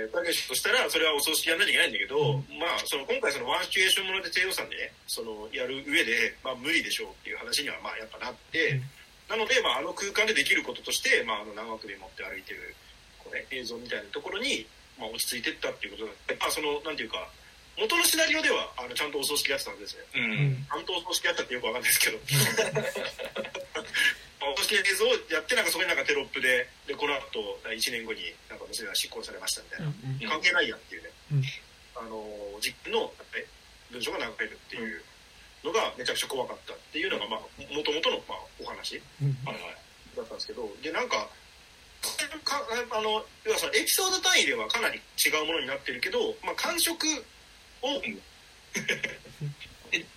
[0.07, 8.83] ー、たけしとしたら、それはお葬式やらなきゃいけないんだけど、うん、まあ、その、今回そのワンシチュエーションもので低予算でね、その、やる上で、まあ、無理でしょうっていう話には、まあ、やっぱなって、うん
[9.29, 12.75] なので、まあ、あの空間でできることとして、まあ、あの長首持って歩いてる
[13.19, 14.65] これ映像みたいなところに、
[14.99, 17.27] まあ、落ち着いてったっていうことで、まあ、そのなんていうか
[17.77, 20.05] 元のシナリオではあのちゃんとお葬式やってたんですね。
[20.13, 22.19] うん、ちゃんとお葬式やったってよくわかんないですけど。
[24.45, 29.93] お葬式映像をやってなんかそこになんかテロップででこの後1年後になんか娘が執行されましたみたいな、うん
[30.29, 31.43] 関係ないやんっていうね、うん、
[31.95, 33.11] あの実の
[33.91, 35.03] 文章が流れるっていう
[35.63, 37.47] のがめちゃくちゃ怖かったっていうのが、まあ、も
[37.83, 39.01] ともとの、まあ、お話、
[39.45, 39.75] はいはい、
[40.15, 41.27] だったんですけど、で、なんか、
[42.43, 42.59] か
[42.91, 47.07] あの要はそのエピソード単位ではかなり違うものになってるけど、まあ、感触
[47.81, 48.01] を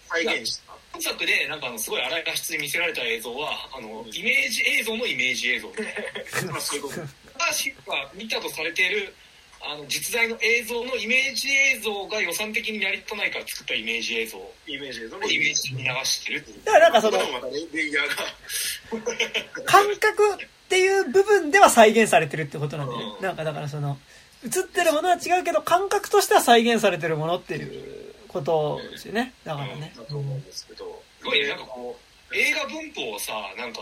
[0.09, 0.75] 再現した。
[0.93, 5.71] 本作でなんかあのすごい荒い画質で見せられた映像はあのイメージ映像のイメージ映像。
[5.77, 5.95] で
[6.61, 7.01] そういうこと。
[7.87, 9.15] が見たとされている
[9.63, 14.39] あの実在の映像のイメージ映像が予算的にやりとないから作ったイメージ映像。
[14.67, 17.19] イメージ映像をイメージに流してるだからなんかその
[19.65, 23.99] 感覚っていう部分では再現されてるってことなんで、ね、うん、なんかだからその
[24.45, 29.33] 映ってるものは違うけど感覚としては再現されてるものっていうことですよね。
[29.45, 31.03] だからね、うん、だと思うんですけど。
[31.21, 31.97] すごいなんかこ
[32.31, 33.81] う映画文法をさなんか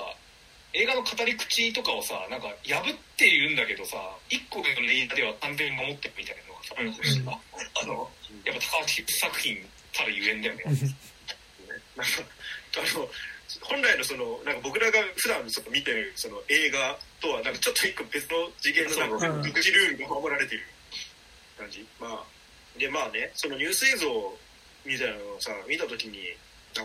[0.74, 3.96] 映画の語り口とかをさなんか破っているんだけどさ
[4.28, 8.10] 一個のレイヤーでは完全に守ってるみたいなのがさ、うん、あの
[8.44, 9.56] やっぱ高橋作品
[9.94, 10.62] たるゆえんだよね。
[11.94, 12.26] なんか
[12.74, 13.06] あの
[13.62, 20.64] 本来のそのなんか僕らが普段その見てるその映画とはなんかちょっと一個別の次元のなんか独自ルールが守られている
[21.56, 21.86] 感じ。
[22.00, 22.24] まあ
[22.76, 24.10] でまあねそのニュース映像
[24.84, 26.18] みたいなのをさ見た時に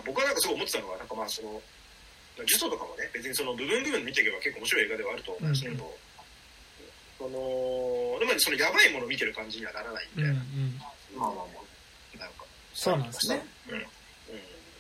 [0.06, 1.60] 僕はなんかすごい思ってたのはなんかまあその
[2.44, 5.98] 呪詛とかもね、別にその部分部分見ていけば結構面白い映画ではあると思うんですけど、
[7.18, 10.40] その、でもそのやばいもの見てる感じにはならないみたいな。
[11.16, 11.44] まあまあま
[12.16, 12.46] あ、なんか。
[12.74, 13.46] そうなんですね。
[13.68, 13.76] うん。
[13.76, 13.84] うん、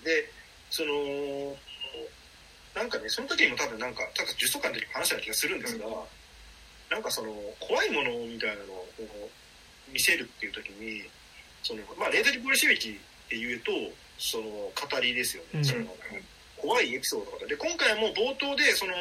[0.03, 0.31] で、
[0.69, 1.57] その、
[2.75, 5.93] なんかね、その時にも多分なんか、ただ呪詛感の時話したような気がするんですが、うん、
[6.89, 8.87] なんかその、怖いものみたいなのを
[9.91, 11.03] 見せるっていう時に、
[11.63, 13.71] その、まあ、レーダリポリシビティっていうと、
[14.17, 15.49] その、語りですよね。
[15.55, 15.85] うん、その
[16.61, 18.93] 怖いエピソードがで今回も冒頭でその、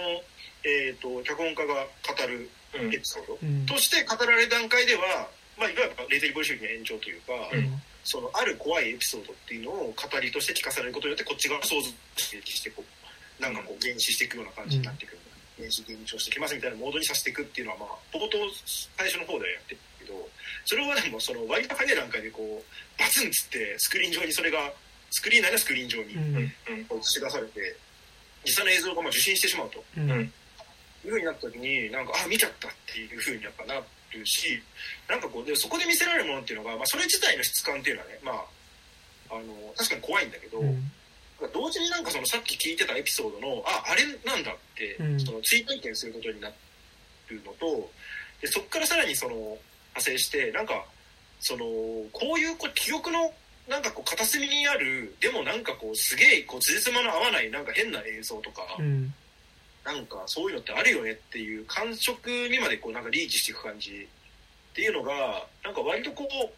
[0.64, 3.34] えーと、脚本家が語るエピソード、
[3.66, 15.18] として語られる段階では、まあ、いわゆるレーテリボリ主義の延長というか、うん、そのある怖いエピソードっていうのを語りとして聞かされることによってこっち側想像してこうなんかこう原始していくような感じになってくる、
[15.58, 18.38] うん、原始減少してきますみたいなモードにさせていくっていうのは、まあ、冒頭
[18.96, 20.14] 最初の方ではやってるけど
[20.64, 24.58] それはでもその割と早い段階でこうバツンっつってスクリーン上にそれが
[25.10, 27.76] スクリーン内のスクリーン上に映し出されて、
[28.44, 34.60] 実際の映像がまあ受信してしまうと、うん、いうふうになった時になんかあ見ちゃったっていうふうにやっぱなるし
[35.08, 40.90] なんかこうでそこで見せられるものっていうのが、まあ、それ自体の質感っていうのはねまああの確かに怖いんだけど、うん。
[41.52, 45.20] 同時になんかそのさっき聞いてたエピソードのああれなんだって、うん。
[45.20, 46.48] その追体験することにな
[47.28, 47.90] るのと
[48.40, 49.58] でそこからさらにその派
[50.00, 50.84] 生してなんか
[51.40, 51.64] その
[52.12, 53.32] こういうこう記憶の
[53.68, 59.12] なんかこう片隅にあるでもなんかこうすげえこう辻褄の合わないなんか変な映像とか、うん。
[59.84, 64.08] なんかそういうのってあるよねっていう感触にまでこうなんかリーチしていく感じ。
[64.70, 66.50] っていうのがなんか割とこう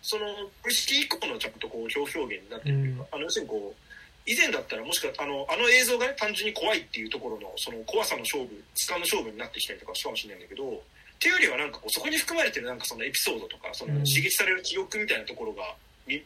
[0.00, 0.24] その
[0.62, 3.82] 苦し以降のちゃんとこう表表現になってるというか、あの要するにこう
[4.24, 10.78] 以前だったらもしかあのあの映像がね単純に怖いっていうところのその怖さの勝負質感の勝負になってきたりとかしたかもしれないんだけどっ
[11.18, 14.04] ていうよりはなんかこうそこに含まれてるなんかそのエピソードとかそのうん。
[14.04, 15.74] 刺激される記憶みたいなところが
[16.06, 16.22] に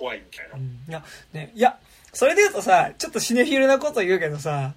[0.00, 0.56] 怖いみたいな。
[0.56, 1.04] うんいや、
[1.34, 1.78] ね、いや、
[2.14, 4.72] それで言うとさ、ちょっとシネフィルなこと言うけどさ、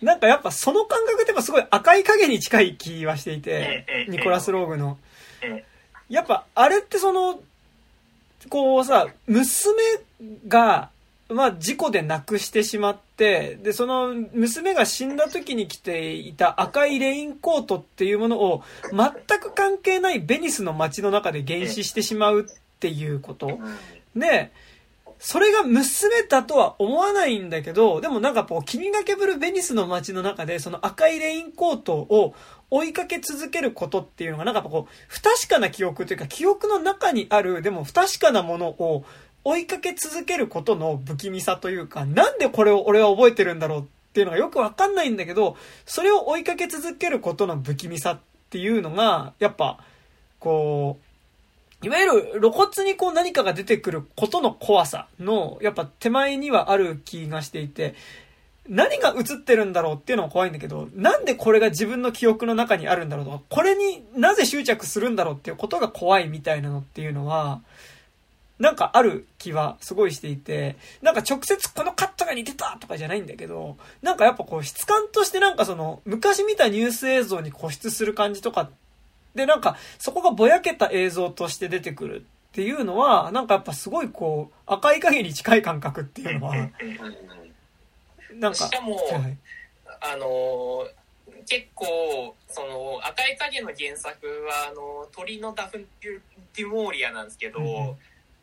[0.00, 4.98] なんかやっぱその感覚ってすごい赤い影に近い気はしていて、ニコラス・ローグの
[5.42, 5.62] うん。
[6.08, 7.40] やっぱあれってその、
[8.48, 9.74] こうさ、娘
[10.46, 10.90] が、
[11.28, 18.62] まあ事故で亡くしてしまって、で、その娘が死んだ時に着ていた赤いレインコートっていうものを
[18.92, 22.44] 全く関係ないベニスの街の中で原始してしまうっ
[22.78, 23.58] ていうこと。
[24.16, 24.52] で、
[25.18, 32.34] それが娘だとは思わないんだけど、でもなんかこう、君がけぶるベニスの街の中で、その赤いレインコートを
[32.70, 39.04] 追いかけ続けることっていうのが、なんかこう、不確かな記憶というか、記憶の中にある、でも不確かなものを
[39.44, 48.18] 追いかけ続けることの不気味さというか、なんでこれを俺は覚えてるんだろうっていうのがよくわかんないんだけど、それを追いかけ続けることの不気味さっ
[48.50, 49.78] ていうのが、やっぱ、
[50.38, 51.03] こう、
[51.84, 57.94] いわゆる露骨にこう何かが出てくることの怖さの、やっぱ手前にはある気がしていて、
[58.66, 67.60] 何が映ってるんだろうっていうのも怖いんだけど、なんでこれが自分の記憶の中にあるんだろうとか、これになぜ執着するんだろうっていうことが怖いみたいなのっていうのは、
[68.58, 78.70] なんかある気はすごいしていて、なんか直接このカットが似てたとかじゃないんだけど、なんかやっぱこう質感としてなんかその昔見たニュース映像に固執する感じとか
[79.34, 86.54] で、なんか、そこがぼやけた映像として出てくるっていうのは、なんかやっぱすごいこう、赤い影に近い感覚っていうのは、
[88.34, 89.12] なんか、しかもはい。
[89.14, 89.38] はい
[90.00, 91.04] あのー
[91.46, 97.96] 結構その赤い影の原作はあの鳥のダフンデュモーリアなんですけど、うんうん。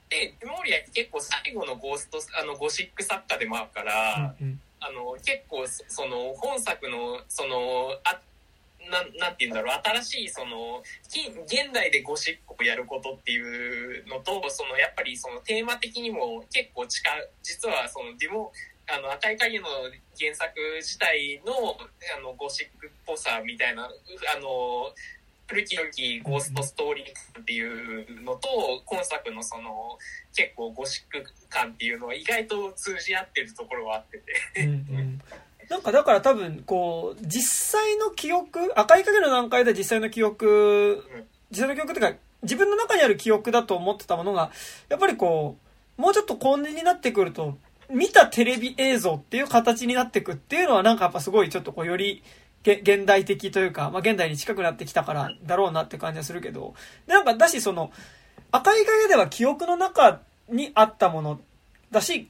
[0.09, 4.59] でデュモーリアって結構最後のゴーストあのゴシック作家でもあるから、うん。
[4.80, 8.19] あの結構そその本作のそのあ
[8.91, 10.84] ななんて言うんだろう新しいその
[11.47, 18.51] 現代でゴシックをやることっていうのとそのやっぱりそのテーマ的にも結構近い実はそのデュモ
[18.88, 19.65] あの赤い影の
[20.19, 21.53] 原作自体の
[22.18, 23.88] あのゴシックっぽさみたいなあ
[24.39, 24.91] の
[25.47, 28.47] 古き良きゴーストストーリーっていうのと
[28.85, 29.97] 今作のその
[30.35, 34.63] 結構ゴシック感っていうのは意外と通じ合ってるところはあってて。
[34.63, 35.22] うんうん
[35.72, 41.02] なんかだから多分、こう、実際の記憶、赤い影の段階で実際の記憶、
[41.49, 44.52] 実際の記憶っていうか、自分の中にある記憶だと思ってたものが、
[44.89, 45.56] やっぱりこ
[45.98, 47.57] う、もうちょっと高年になってくると、
[47.89, 52.22] 見たテレビ映像っていう形になってくっていうのはなんかやっぱすごいちょっとこうより
[52.64, 56.73] 現代的というか、まあ現代に近くなってきたからだろうなって感じはするけど、
[57.07, 57.91] でなんかだしその、
[58.52, 60.19] 赤い影では記憶の中
[60.49, 61.39] にあったもの
[61.91, 62.30] だし、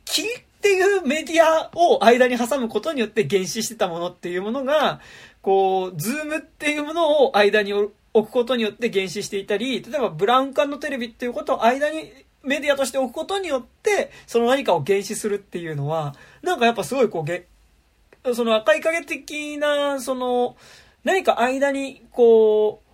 [0.61, 4.99] っていうメディアを間に挟むことによって幻視してたものっていうものが、
[5.41, 12.13] こう、ズームっていうものを間に置くことによって幻視していたり、例えばブラウン管のテレビっていうことを間に
[12.43, 16.13] メディアとして置くことによって、その何かを幻視するっていうのは、
[16.43, 20.55] なんかやっぱすごいこう、その赤い影的な、その、
[21.03, 22.90] 何か間に、こう、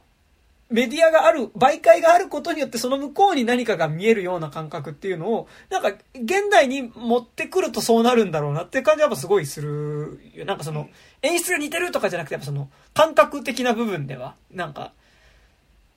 [0.70, 10.20] メディアがある、媒介があることによってその向こうに何かが見えるような感覚っていうのを、なんか現代に持ってくるとそうなるんだろうなっていう感じはやっぱすごいする。
[10.46, 10.90] なんかその、
[11.22, 14.92] 演出が似てるとかじゃなくて、やっぱその、感覚的な部分では、なんか、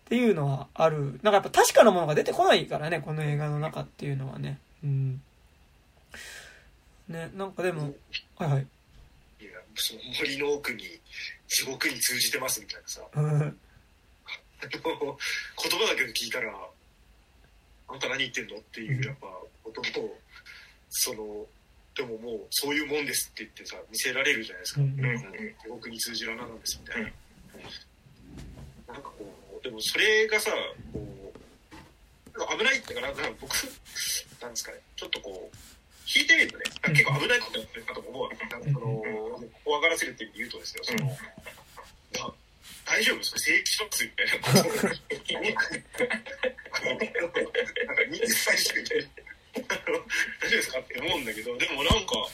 [0.06, 1.20] っていうのはある。
[1.22, 4.58] なんかやっぱ確かなものが出てこないからね、この映画の中っていうのはね。
[4.84, 5.22] うん。
[7.08, 7.92] ね、なんかでも、
[8.36, 8.66] はいはい。
[9.40, 10.84] いやその森の奥に
[11.48, 13.58] 地獄に通じてますみたいなさうん
[14.68, 16.52] 言葉だけで聞いたら
[17.88, 19.26] あんた何言ってんのっていうやっぱ
[19.64, 20.18] ことを
[20.88, 21.46] その
[21.96, 27.10] でももうそういうもんですって言ってさ見せられるじゃないですか、うんうん地獄に通じる穴なんですみたいな、
[28.94, 30.50] なんかこうでもそれがさ
[30.92, 31.32] こ
[32.34, 33.54] う危ないってかなんか僕
[34.40, 35.56] なんですかねちょっとこう
[36.06, 38.36] 聞いてみるとね、結構危ないことやってるかと思うわけ。
[38.46, 38.74] なん
[39.64, 40.94] 怖がらせるっていう意味で言うとですよ、そ
[42.24, 42.34] の、
[42.90, 44.66] 大丈夫ですか正規しますみたいななん
[47.94, 49.08] か、20歳しかいない。
[49.54, 52.26] 大丈夫ですかって思うんだけど、でもなんか、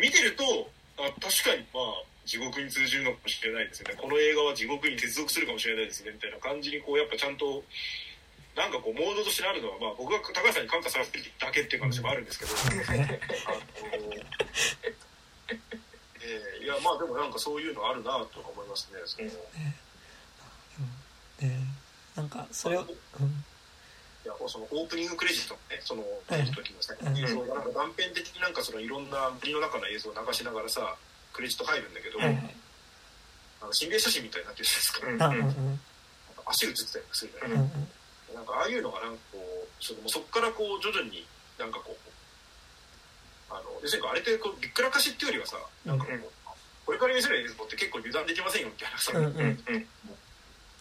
[0.00, 3.94] 見てると、あ確かにまあ、地獄に通じるのかもしれないですね。
[3.98, 7.64] この映画は地獄に接続するかもしれないですね、みたいな感じに、こう、やっぱちゃんと、
[8.54, 12.52] なんかこう、モードとしてあるのは、まあ、僕が高橋さんに感化されてるだけっていう話もあるんですけど、
[12.86, 14.14] あの
[16.70, 19.00] や、まあでもなんかそういうのあるなとか思いますね。
[19.04, 19.28] その。
[21.40, 21.56] ね
[22.16, 22.90] なんか、それを、うん、い
[24.26, 26.02] やそのオープニングクレジットのね、その、
[26.52, 30.96] 時のさ、映像がなんか断片的になんかそのいろんな森の中の映像を流しながらさ、
[31.32, 32.54] クレジット入るんだけど、はい
[33.62, 35.28] あの心霊写真みたいになってるじゃないですか。
[35.28, 35.38] はい。
[35.38, 35.80] うんうん。
[36.46, 37.88] 足映ってたりするじゃない、うんうん
[38.30, 41.26] なんかああいうのがなんかこう、そのそこからこう徐々に
[41.58, 41.98] なんかこう、
[43.50, 46.30] あの、要するにあれってこうびっくらかしっていうよりはさ、なんかこう、
[46.90, 49.86] これから見せる映像って結構油断できませんよみたいなさ、うんうん。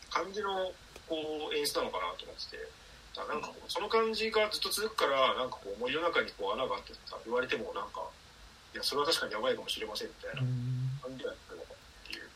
[0.10, 0.74] 感じの
[1.06, 2.58] こう演出なのかなと思って。
[2.58, 2.66] て、
[3.14, 8.02] だなんかこうその感じがずっと続くから、なんかこう森の中にこう穴があってさ、言われてもなんか、
[8.74, 10.98] いや、それは確かにやばいかもしれませんみたいなうん。
[10.98, 12.30] 感じがやってるのかっていう。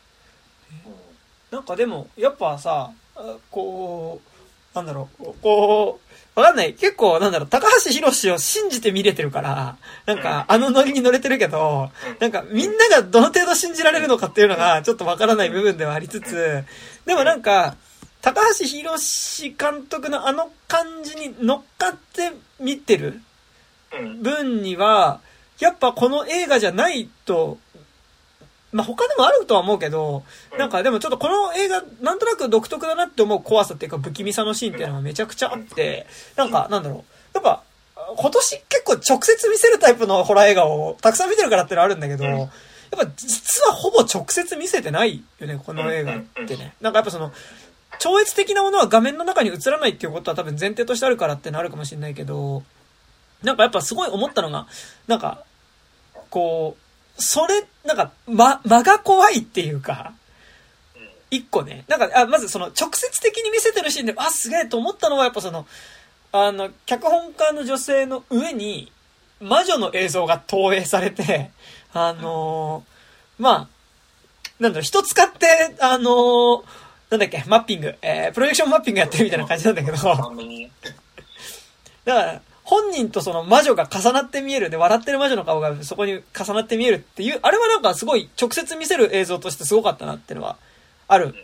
[1.50, 4.33] なんかでも、やっぱさ、あこう、
[4.74, 6.00] なんだろう、こ
[6.36, 6.74] う、わかんない。
[6.74, 9.76] 結構、なんだろう、高橋博士を信じて見れてるから、
[10.06, 16.64] なんか、あのノリに乗れてるけど、なんか、みんながどの程度信じられるのかっていうのが、ちょっとわからない部分ではありつつ、
[17.06, 17.76] でもなんか、
[18.20, 23.20] 高橋博士監督のあの感じに乗っかって見てる
[23.92, 24.22] うん。
[24.22, 25.20] 分には、
[25.60, 27.58] やっぱこの映画じゃないと、
[28.74, 30.24] まあ、他でもあるとは思うけど、
[30.58, 37.04] なんかでもちょっとこの映画、なんとなく独特だなって思う怖さっていうか不気味さのシーンっていうのがめちゃくちゃあって、なんかなんだろう。
[37.34, 37.62] やっぱ、
[38.16, 42.48] 今年結構直接見せるタイプのホラー映画をたくさん見てるからってのはあるんだけど、やっ
[42.90, 46.74] ぱ実はほぼ直接見せてないよね、この映画ってね。
[46.80, 47.32] なんかやっぱその、
[48.00, 52.64] 超越的なものは画面の中に映らないっていうことは多分前提としてあるからってのあるかもしれないけど、
[53.44, 54.66] なんかやっぱすごい思ったのが、
[55.06, 55.44] なんか、
[56.30, 56.83] こう、
[57.16, 60.12] それ、なんか、ま、間が怖いっていうか、
[61.30, 65.66] 一個ね、なんか、あ、まずその直接的に見せてるシーンで、あ、すげえと思ったのはやっぱその、
[66.32, 68.90] あの、脚本家の女性の上に、
[69.40, 71.50] 魔女の映像が投影されて、
[71.92, 73.68] あのーまあ、
[74.60, 76.64] なんだろう、人使って、あのー
[77.10, 79.96] なんだっけ、マッピング、えー、プロジェクションマッピングやってるみたいな感じなんだけど。
[79.96, 80.22] だか
[82.04, 90.56] ら、本人とその魔女が重なって見えるで、笑ってる魔女の顔がそこに重なって見えるっていう、あれはなんかすごい直接見せる映像としてすごかったなっていうのは
[91.06, 91.34] ある。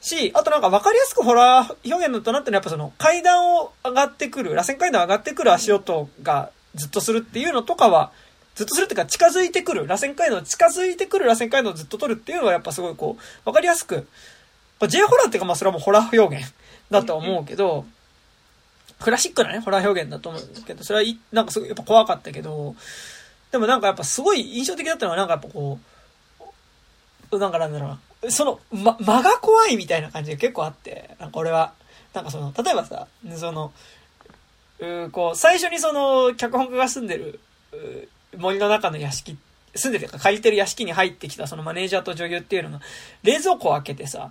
[0.00, 8.12] し、あとなんか分かりやすくホラー表現だったなってのはやっぱその階段を上がってくる、螺旋階段上がってくる足音がずっとするっていうのとかは、
[8.54, 14.06] ずっとするっていうか近づいてくる、螺旋階段近づいてくる螺旋階段をずっと撮るっていうのはやっぱすごいこう、分かりやすく、
[14.78, 16.54] まあ J ホラーっていうかまあそれはもうホラー表現
[16.90, 17.84] だと思うけど、
[19.00, 22.74] クラシックなね、ホラー表現だと思うんですけど、それはい、なんかすごいやっぱ怖かったけど、
[23.50, 25.78] でもなんかやっぱすごい印象的だったのはなんかやっぱこ
[27.30, 27.88] う、なんかなんだろう
[28.24, 31.72] な、その、ま、間が怖いみたいな感じが結構あって、なんか俺は、
[32.14, 33.06] なんかその、例えばさ、
[33.36, 33.72] その、
[34.80, 37.40] うーこう、最初にその、脚本家が住んでる、
[38.36, 39.36] 森の中の屋敷、
[39.74, 42.80] 住んでるか借りてる屋敷に入ってきたそのマネージャーと女優っていうのが、
[43.22, 44.30] 冷蔵庫を開けてさ、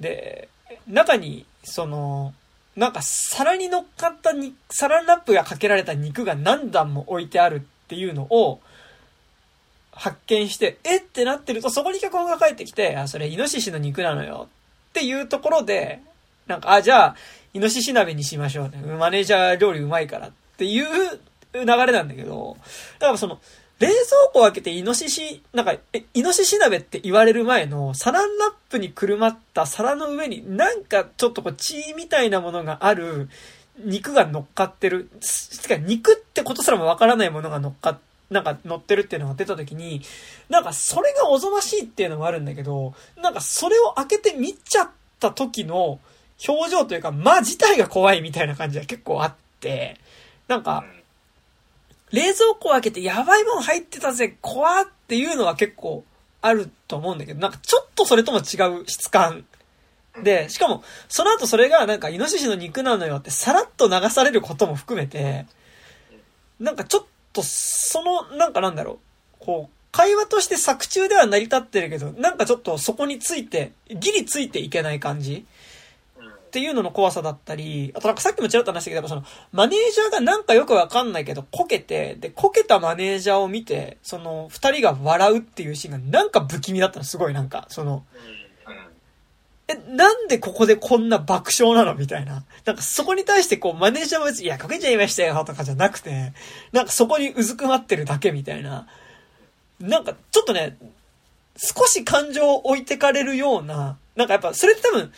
[0.00, 0.48] で、
[0.86, 2.32] 中に、その、
[2.76, 8.60] なんか皿に乗っかったに、サラップがかけられた肉が何段も置いてあるっていうのを、
[9.92, 14.48] 発見して、えってなってると、そこに脚本が帰ってきて、あ、それイノシシの肉なのよ
[14.90, 16.02] っていうところで、
[16.46, 17.16] なんか、あ、じゃあ、
[17.54, 18.76] イノシシ鍋にしましょうね。
[18.98, 21.18] マネージャー料理うまいからっていう
[21.54, 22.58] 流れなんだけど、
[22.98, 23.40] だからその、
[23.78, 23.96] 冷蔵
[24.32, 33.28] 庫開けてイノシシ、なんか、え、イノシシ鍋って言われる前のサランラップにくるまった皿の上になんかちょっとこう血みたいなものがある
[33.78, 35.10] 肉が乗っかってる。
[35.20, 37.98] つか肉ってことすらもわからないものが乗っかっ
[38.30, 40.02] なんか乗ってるっていうのが出た時に、
[40.48, 44.90] なんかそれがおぞましいっていうのもあるんだけど、なんかそれを開けて見ちゃっ
[45.20, 46.00] た時の
[46.46, 49.98] 表情というか、間自体が怖いみたいな感じが結構あって、
[50.48, 50.84] なんか、
[52.16, 56.02] 冷蔵庫を開けてやばいもん入ってたぜ、怖っていうのは結構
[56.40, 59.44] あると思うんだけど、なんかちょっとそれとも違う質感。
[60.22, 65.44] で、しかも、その後それがなんかイノシシの肉なのよってさらっと流されることも含めて、
[66.58, 75.44] なんかちょっとその、なんかなんだろう、こう、会話として作中では成り立ってるけど、なんかちょっとそこについて、ギリついていけない感じ
[76.56, 88.06] っっていうのの怖さだったり、あとなんかさっきもちらっと話したけど、その、マネージャーがなんかよくわかんないけど、こけて、で、こけたマネージャーを見て、その、二人が笑うっていうシーンがなんか不気味だったの、すごいなんか、その、
[89.68, 91.94] え、なんでここでこんな爆笑なの？
[91.94, 92.44] みたいな。
[92.64, 96.32] なんかそこに対してこう、マネージャーも別に、いや、こけちゃいましたよとかじゃなくて、
[96.72, 98.86] なんかそこにうずくまってるだけみたいな。
[99.78, 100.78] なんか、ちょっとね、
[101.58, 105.12] 少し感情を置いてかれるような、なんかやっぱ、それって多分、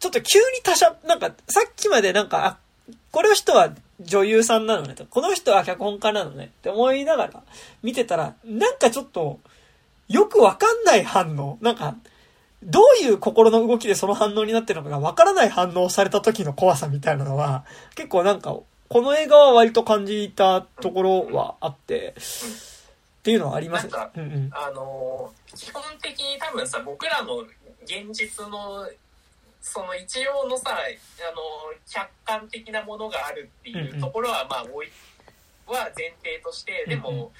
[0.00, 2.58] ちょっと急に他者、なんか、さっきまでなんか、あ、
[3.12, 7.42] これの人は女優さんなのねと、この人は脚本家なのねって思いながら
[7.82, 9.40] 見てたら、なんかちょっと、
[10.08, 11.58] よくわかんない反応。
[11.60, 11.96] なんか、
[12.62, 17.64] どういう心の動きでその反応になってるのかがわからない反応をされた時の怖さみたいなのは、
[17.94, 18.56] 結構なんか、
[18.88, 27.44] この映画は割と感じたところはあって、っていうのはありますなんか、うんうん、あの、基本的に多分さ、僕らの
[27.84, 28.88] 現実の
[29.60, 30.76] その一応のさあ
[31.34, 31.42] の
[31.88, 34.88] 客観的なものがあるっていうところはまあ置い
[35.70, 37.32] は前提として、でも、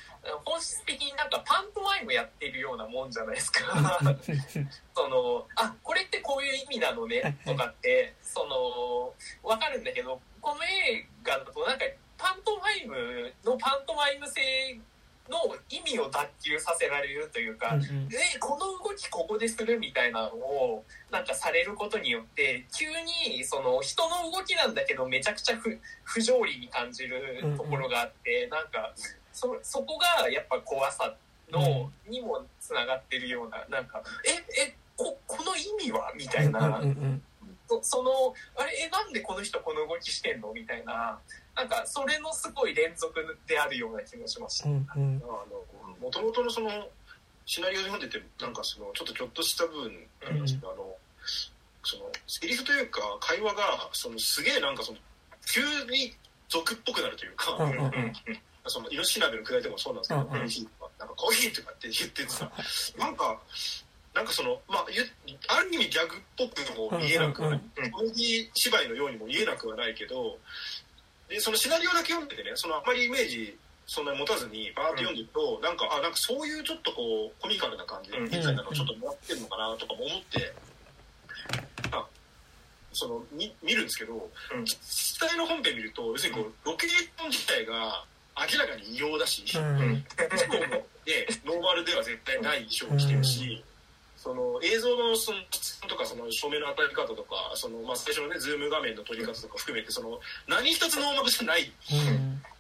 [0.45, 3.99] 本質的になんかパントマイムやってるようなもんじゃないですか。
[4.95, 11.85] その、あ、これってこういう意味なのね、とかって、その、わかるんだけど、この映画だとなんか
[12.17, 14.79] パントマイムのパントマイム性
[15.31, 22.86] の意味を脱臼させられるというか、うんうん、えこの動きここでするみたいなのをなんかされることによって急
[23.28, 28.93] にその人の動きなんだけどめちゃくちゃ不不条理に感じるところがあって、うんうん、なんか
[29.32, 31.15] そそこがやっぱ怖さ
[31.51, 36.12] の、にもつながってるようななんかええここの意味は？
[36.16, 36.59] みたいな。
[36.66, 37.23] うんうんうん
[37.82, 40.52] そのあれえなんでこの人この動きしてんの？
[40.52, 41.20] みたいな
[41.61, 43.15] なんかそれのすごい連続
[43.47, 44.69] であるような気もしました。
[44.69, 44.81] も
[46.11, 46.70] ともとのその
[47.45, 49.93] シナリオで読んでてなんかそのちょっとちょっとした部分
[50.24, 50.97] なんですけど、うん、あの
[51.85, 54.99] そのセリフというか会話がそのすげえなんかその
[55.53, 55.61] 急
[55.91, 56.15] に
[56.49, 58.12] 俗っぽくなるというか、うんうん、
[58.65, 62.51] そのイノシシ鍋のくだりとかもそうなんですけど、コーヒーとかなんかコーヒーとかって言っててさ、
[62.99, 63.39] なんか。
[64.12, 64.87] なんかその、まあ、
[65.55, 67.61] ある意味ギャグっぽくも見えなくはない、
[67.93, 70.37] コメディ芝居のようにも見えなくはないけど、
[71.31, 80.52] でそのシナリオだけ読んでてねそのあんまりイメージそんなに持たずにバーって読んでると、うん、なんかあなんかそういうちょっとこうコミカルな感じみたいなのをちょっともらってるのかなとかも思って、
[81.90, 82.07] あ
[82.93, 88.05] その見見るんですけど、うん、実際の本編見ると要するにこうロケーション自体が
[88.39, 90.05] 明らかに異様だし、うん、
[91.05, 93.62] でノーマルでは絶対ない衣装を着てるし、
[94.21, 95.41] その映像のその
[95.89, 101.73] とかその照明の当たり方とかその、まあ、最初のねズーム画面の撮り方とか含めてその何一つノーマルじゃない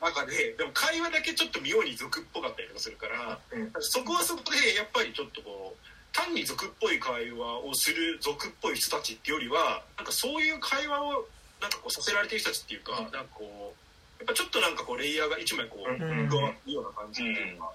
[0.00, 3.38] 中で、でも会話だけちょっと妙に俗っぽかったりとかするから、
[3.80, 11.28] そこはそこでやっぱりちょっとこう単に俗っぽい会話をする俗っぽい人たちっていうよりはなんかそういう会話を
[11.60, 15.92] なんかこうさせられてる人たちっていうか、なんかこうやっぱちょっとなんかこうレイヤーが一枚こう加
[16.40, 17.72] わるような感じっていうのが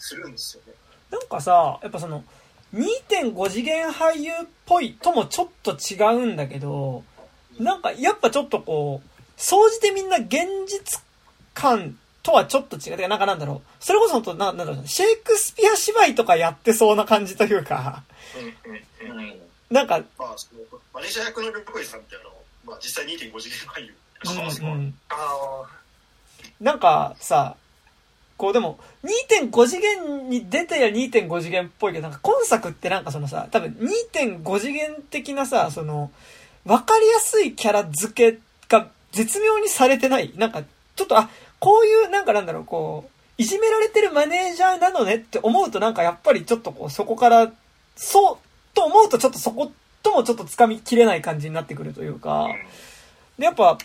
[0.00, 0.74] するんですよね。
[1.12, 2.24] なんかさやっぱその
[2.74, 7.04] 2.5次元俳優っぽいともちょっと違うんだけど、
[7.58, 10.30] なんかやっぱちょっとこう、総じてみんな現
[10.66, 11.02] 実
[11.54, 13.08] 感とはちょっと違う。
[13.08, 13.84] なんかなんだろう。
[13.84, 18.02] それこそな、なんだろう、シェイクスピア芝居とかやってそうな感じというか、
[19.70, 20.36] なんか、まあ、
[20.92, 22.30] マネージャー役の横井さんってあの、
[22.64, 23.94] まあ実際2.5次元俳優。
[24.62, 24.94] うんうん、
[26.60, 27.56] なんかさ、
[28.36, 28.78] こうでも、
[29.30, 33.76] 2.5次元に出てや2.5次元っぽいけど、なんか今作ってなんかそのさ、多分
[34.12, 36.10] 2.5次元的なさ、その、
[36.66, 38.38] わかりやすいキャラ付け
[38.68, 40.32] が絶妙にされてない。
[40.36, 40.62] なんか、
[40.96, 47.52] ちょっと、あ、こういう、なんかなんだろう、こう、いじめられてるマネージャーなのねって思うとなんかやっぱりちょっとこう、そこから、
[47.94, 48.36] そう、
[48.74, 49.72] と思うとちょっとそこ
[50.02, 52.48] ともちょっと掴みきれない感じになってくるというか、
[53.38, 53.78] で、やっぱ、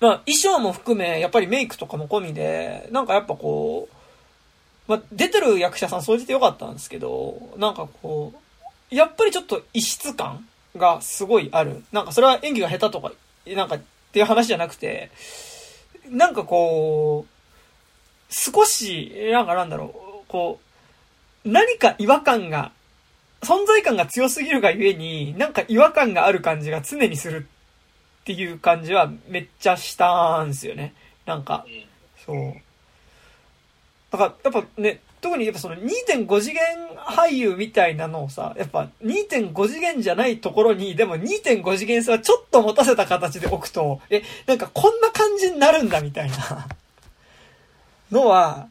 [0.00, 3.94] まあ、衣装も含め、やっぱりメイクとかも込みで、なんかやっぱこう、
[4.90, 8.32] まあ、出てる役者さん総じて良かったんですけど、なんかこ
[8.90, 10.46] う、やっぱりちょっと異質感
[10.76, 11.84] がすごいある。
[11.92, 13.12] なんかそれは演技が下手とか、
[13.46, 13.80] なんかっ
[14.12, 15.10] ていう話じゃなくて、
[16.08, 20.60] なんかこう、少し、なんかなんだろう、こ
[21.44, 22.72] う、何か違和感が、
[23.42, 27.48] 存在感が強すぎるがゆえに、なんか違和感がある感じが常にする
[28.28, 30.92] っていう感じはめっちゃしたんですよね。
[31.24, 31.64] なんか、
[32.26, 32.54] そう。
[34.10, 36.60] だから、やっぱね、特にやっぱその2.5次元
[36.98, 46.68] 俳優みたいなのをさ、やっぱ2.5次元じゃないところに、でも2.5次元さはちょっと持たせた形で置くと、え、なんかこんな感じになるんだみたいな
[48.12, 48.68] のは、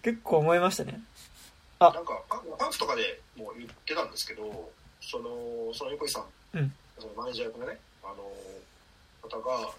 [0.00, 1.02] 結構思いましたね。
[1.80, 2.22] あ、なんか、
[2.58, 4.70] パンフとかでも言ってたんですけど、
[5.02, 5.28] その
[5.74, 6.24] その横井さん、
[6.54, 6.72] うん、
[7.16, 8.24] マネージャー役のねあの
[9.22, 9.70] 方が、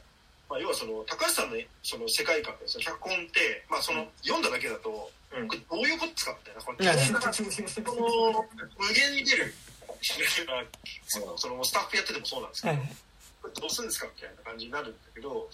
[0.50, 6.78] まあ、要はその高橋さんのその世界観で脚本って、まあ、その読んだだけだと、うん、これどういうことですかみたいなこの
[8.78, 9.54] 無限に出る
[11.08, 12.78] そのそのスタッフやっててもそうなんですけど、
[13.62, 15.50] どうするんですかみたいな感じになるんだけど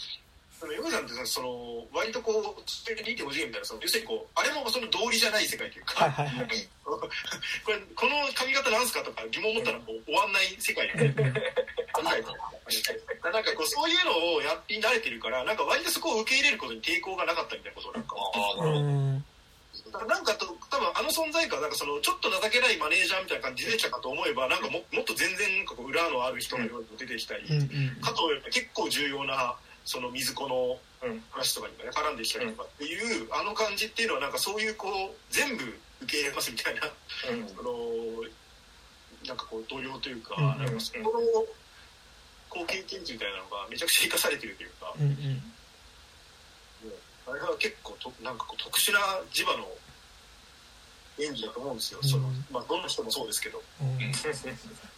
[0.65, 6.47] そのヨさんってその割とこう2.5次元みたいなその要するにこうあれもその道理じゃない世界というか、はいはいはい、
[6.81, 6.97] こ
[7.69, 11.21] れこの髪型なんすかとか疑問持ったらもう終わんない世界で な
[13.41, 18.15] んかこうそういうのをやって慣れてるからなんか割とそこを受け入れることに抵抗がなかったみたいなことなんか。
[20.07, 20.25] なん。
[20.25, 29.55] かと多分あの存在感なんかそのちょっと情けないマネージャーみたいな感じで出てきたかと思えばなんかももっと全然なんかこう裏のある人のように出てきたり、うん、かと結構重要な
[29.85, 30.77] その水子の
[31.29, 35.63] 話とかにもね絡んできたりとかっていうあの感じっていうのはなんかそういうこう全部
[36.01, 36.81] 受け入れますみたいな、
[37.31, 37.71] うん、その
[39.27, 41.19] なんかこう度量というか,、なんかそこの
[42.49, 45.41] こう経験値みたいなのがめちゃくちゃ生かされてるというか、うんうん、
[47.27, 48.99] あれは結構となんかこう特殊な
[49.31, 49.67] 磁場の
[51.19, 53.61] 演技だと思うんですよ、うん、そのまあどんな人もそうですけど。
[53.81, 54.11] うん、い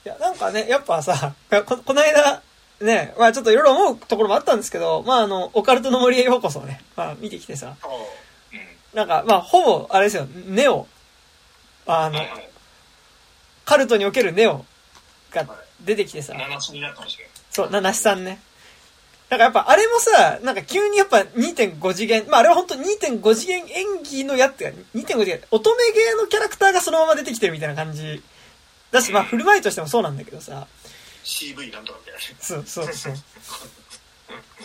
[0.04, 1.36] やなんかねやっぱさ
[1.68, 2.42] ここの間
[2.82, 7.76] ね、まあちょっといろいろ思うところもあったんですけど、まああの、オカルトの森へようこそね、まあ見てきてさ、
[8.94, 10.88] なんか、まあほぼ、あれですよ、ネオ、
[11.88, 12.20] あの、
[13.66, 14.64] カルトにおけるネオ
[15.32, 15.46] が
[15.84, 16.34] 出てきてさ、
[17.50, 18.40] そう、七七さんね。
[19.30, 28.22] なんかやっぱあれもさ、なんか急にやっぱ2.5次元、まああれは本当2.5次元演技のやつが、2.5次元、乙女芸のキャラクターがそのまま出てきてるみたいな感じ。
[28.92, 30.68] だし、まあ振る舞いとしてもそうなんだけどさ、
[31.28, 32.20] CV なんとかみたいな。
[32.40, 33.14] そうそうそう。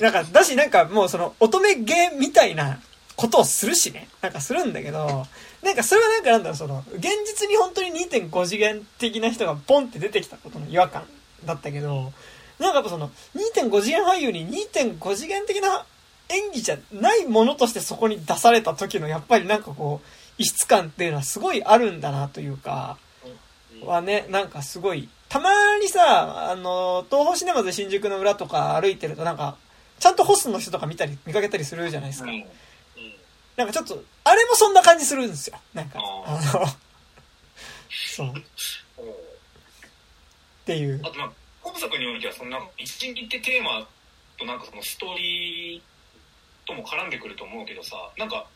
[0.01, 2.81] なんか、だしなんかもうその乙女芸みたいな
[3.17, 4.09] ことをするしね。
[4.21, 5.27] なんかするんだけど、
[5.63, 11.05] なんかそれはなんかなんだろう、その、現実に本当に2.5次元的な人がポンって出てきたことの違和感
[11.45, 12.13] だったけど、
[12.59, 15.85] なんかやっぱその、2.5次元俳優に2.5次元的な
[16.29, 20.07] 演技じゃないものとしてそこに出された時のやっぱりなんかこう、
[20.39, 22.97] 異質感っていうのはすごいあるんだなというか、
[23.85, 29.57] はね、なんかすごいたまにさ、あの、東宝シネマズ新宿の裏とか歩いてるとなんか、
[29.99, 32.31] ちゃんとホストの人とか見たり、見かけたりするじゃないですか。
[32.31, 32.45] うん、
[33.57, 35.59] なんかちょっと、あれもそんな感じするんですよ。
[35.73, 36.67] なんか、あの、
[37.89, 38.29] そう。
[38.29, 38.33] っ
[40.67, 41.01] ていう。
[41.03, 41.33] あとまあ、
[41.63, 43.89] 今作においては、そんか、一日ってテーマ
[44.39, 48.47] となんかそのストーリーとも絡んでくると思うけどさ、なんか、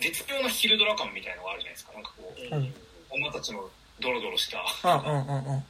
[0.00, 1.92] 絶妙なヒルドラ感みたいなのがあるじゃないですか。
[1.92, 2.74] なんかこう、うん、
[3.10, 3.70] 女たちの
[4.00, 4.64] ドロドロした。
[4.82, 5.64] うんうんうんうん。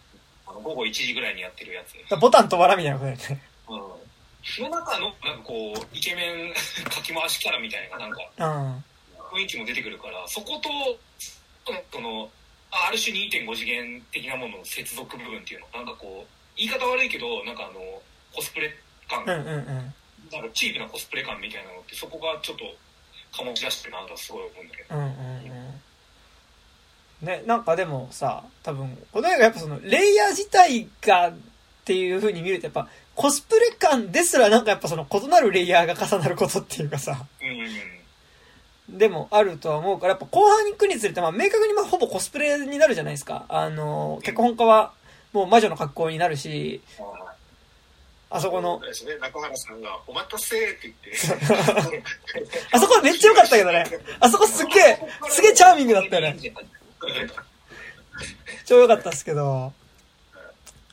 [0.46, 1.94] あの午後1時ぐらいにやってるやつ。
[2.16, 3.42] ボタン止まらみたいなことだよね。
[3.68, 4.62] うん。
[4.62, 6.54] の中の、なんかこう、イケメン
[6.84, 8.20] かき回しキャラみたいな、なんか、
[9.32, 10.68] 雰囲気も出てくるから、そこと、
[11.90, 12.30] その、
[12.70, 18.02] ある種2.5次元的なものの接続部分っていうの、なんかこう、言い方悪いけど、なんかあの、
[18.34, 18.70] コスプレ
[19.08, 19.66] 感、うんうんうん、
[20.30, 22.64] なんかチープなコスプレ感みたいなのって、そこがちょっと
[23.32, 24.94] 醸し出してるなとすごい思うんだけど。
[24.96, 25.10] うんうんう
[25.70, 25.73] ん
[27.24, 31.34] ね、なんかでもさ、多分、この映画やっぱその、レイヤー自体がっ
[31.84, 37.26] ていう風に見るとやっぱ、コスプレ感ですらなんかやっぱその異なるレイヤーが重なることっていうかさ、
[38.88, 43.46] でもあるとは思うから、やっぱ後半に行くにつれて、まあ明確にまあほぼコスプレになるじゃないですか。
[43.48, 44.92] あの、脚本家は
[45.32, 46.80] もう魔女の格好になるし、
[48.30, 48.80] あそこの。
[48.80, 52.02] ですね、中原さんが、お待たせって言って。
[52.72, 53.84] あそこめっちゃ良かったけどね。
[54.18, 54.98] あそこすっげえ、
[55.30, 56.36] すげえチャーミングだったよね。
[58.66, 59.72] 超良かったですけど、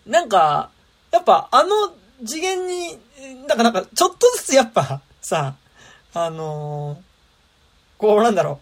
[0.06, 0.70] なんか、
[1.12, 1.94] やっぱあの
[2.26, 3.00] 次元に、
[3.48, 5.56] なんかなんかちょっとずつやっぱさ、
[6.14, 7.00] あのー、
[7.98, 8.60] こうなんだろ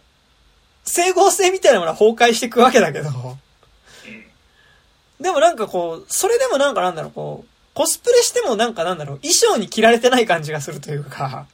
[0.85, 3.09] う、整合性みたいなものは崩壊していくわけだけど、
[5.19, 11.47] でもなんかこう、それでもなんかなんだろう、こう、コスプレしてもなんかなんだろう、衣装に着られてない感じがするというか、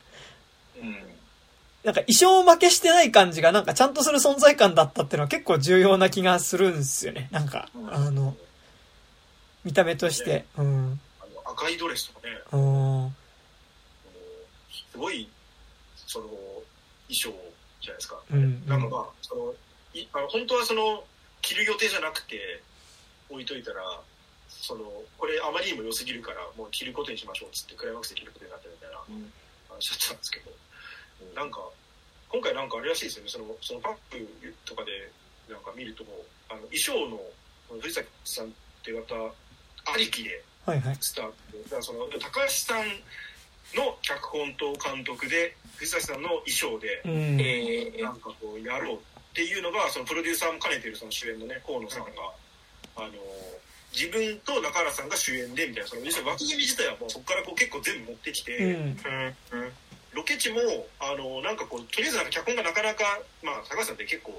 [1.86, 7.30] なんか衣装負けしてない感じがなんかちゃんとする存在感だったっていうのは結構重要な気がするんですよね。
[7.32, 8.36] なんか、あの、
[9.64, 10.46] 見た目として。
[10.58, 11.00] うん。
[11.22, 12.34] あの赤いドレスとかね。
[12.54, 13.16] うん。
[14.92, 15.30] すごい、
[16.08, 16.64] その、衣
[17.10, 17.30] 装
[17.80, 18.20] じゃないですか。
[18.32, 18.66] うん。
[18.66, 19.54] なんかまあ、その、
[19.94, 21.04] いあの本当はその、
[21.44, 22.64] 着る予定じゃなくて、
[23.30, 23.84] 置いといたら、
[24.50, 24.86] その、
[25.20, 28.98] これあまりにも良すぎるから、もう着ることにしましょうっつって、クライマックスで着ることになったみたいな
[29.70, 30.65] 話だったんですけど。
[31.34, 31.60] なんか
[32.30, 33.30] 今回なんかあれらしいですよね。
[33.30, 34.92] そのそのパックとかで
[35.50, 36.04] なんか見ると
[36.50, 37.20] あの衣装の
[37.80, 38.50] 藤崎さんっ
[38.84, 39.16] ていう方
[39.94, 40.44] ありきで
[41.02, 42.86] スタート、はいはい、だからその高橋さん
[43.74, 49.00] の脚本と監督で藤崎さんの衣装で、うん、えー、なんかこうやろうっ
[49.34, 52.10] ていうのがそのプロデューサーも兼ねてるその主演のね河野さんが、
[52.96, 53.12] あの
[53.92, 58.98] 自分と中原さんが主演でみたいなその要するに脇組自体はもうそこからこう結構全部持ってきて、うん、
[60.16, 60.60] ロケ地も
[61.00, 63.04] あのなんかこうとりあえずなんか脚本がなかなか
[63.44, 64.32] まあ高橋さんって結構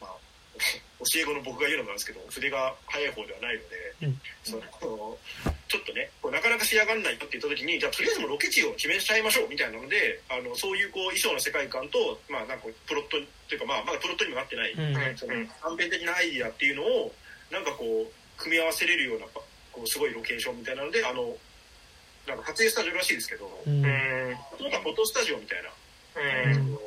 [0.00, 0.14] まあ
[1.02, 5.18] 教え子の僕が言うのもなんですけど筆が速い方ではないので、うん、その
[5.66, 13.16] ちょっとねこうなかなか仕上がらないよって言った時にじゃあとりあえずもロケ地を決めちゃいましょうみたいなのであのそういうこう衣装の世界観と、まあ、なんかプロット
[13.48, 17.14] というか、まあ、まだプロットにもなってない、うん、その的なアイディアっていうのを
[17.50, 19.26] なんかこう組み合わせれるような
[19.72, 21.36] こうすごいロケーションみたいなのであの
[22.26, 25.70] なんか撮影スタジオらしいですけど、うん、フォトスタジオみたいな、
[26.50, 26.78] うん、フ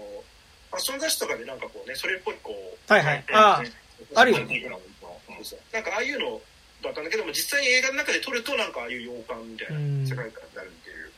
[0.71, 3.25] ァッション雑誌とかでなんかこうねそれっぽいこうはいはい。
[3.33, 4.69] あああるよね。
[5.71, 6.41] なんかああいうの
[6.81, 11.11] だったんだけども実際に映画の中で撮るとなんかああいう洋館みたいな世界観になるっていう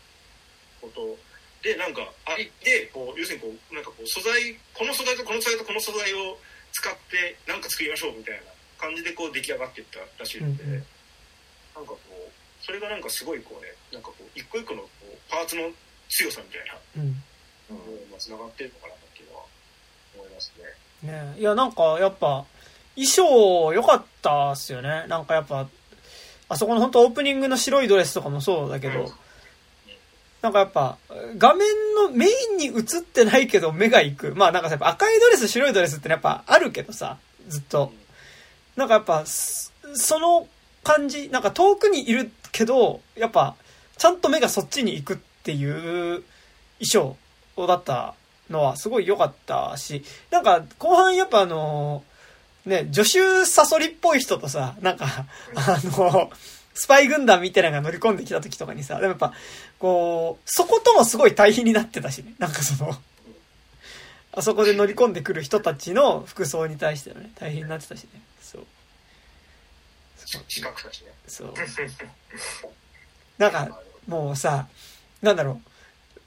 [0.82, 1.18] こと
[1.64, 6.38] でなんかあれでこう要するにこうなんかこう素材この素材とこの素材とこの素材を
[6.72, 8.42] 使ってなんか作りましょうみたいな
[8.78, 12.15] 感じでこう出来上がっていったらしいので、うん、なんかこう
[12.66, 15.70] それがなんかすごいこうねなんかこう一個一個のこうパーツの
[16.10, 17.24] 強さみたいな、うん。
[17.68, 17.78] うん
[18.12, 19.44] まあ、つながってるのかなっていうのは
[20.16, 20.54] 思います
[21.02, 21.34] ね。
[21.34, 22.46] ねいやなんかやっぱ
[22.96, 25.06] 衣装良かったっすよね。
[25.08, 25.68] なんかやっぱ
[26.50, 29.08] あそこの本当オープニングの白いドレスとかもそうだけど、うん、
[30.42, 30.98] なんかやっぱ
[31.38, 34.36] 画面のメインに映ってないけど目が行く。
[34.36, 37.18] まあなんかさ赤いドレス白いドレスってやっぱあるけどさ
[37.48, 37.92] ずっと。
[38.76, 40.48] なんかやっぱ、その
[40.84, 43.54] 感じ、なんか遠くにいるけど、やっぱ、
[43.98, 46.24] ちゃんと目がそっちに行くっていう
[46.80, 47.18] 衣装
[47.68, 48.16] だった
[48.50, 52.04] のはすごい良かったし、なんか後半やっぱあの、
[52.66, 55.06] ね、助手サソリっぽい人とさ、なんか、
[55.56, 56.32] あの、
[56.74, 59.34] スパイ軍団みたいなのが乗り込んできた時とかにさ、でもやっぱ、
[59.78, 62.36] こう、そこともすごい対比になってたしね。
[62.40, 62.96] なんかその、
[64.32, 68.22] あそこで乗り込んでくる人たちの服装に対してのね、大変になってたしね。
[70.36, 70.44] そう。
[70.48, 71.12] 近くだしね。
[71.28, 71.54] そう。
[73.38, 74.68] なんか、もうさ、
[75.22, 75.62] なんだろ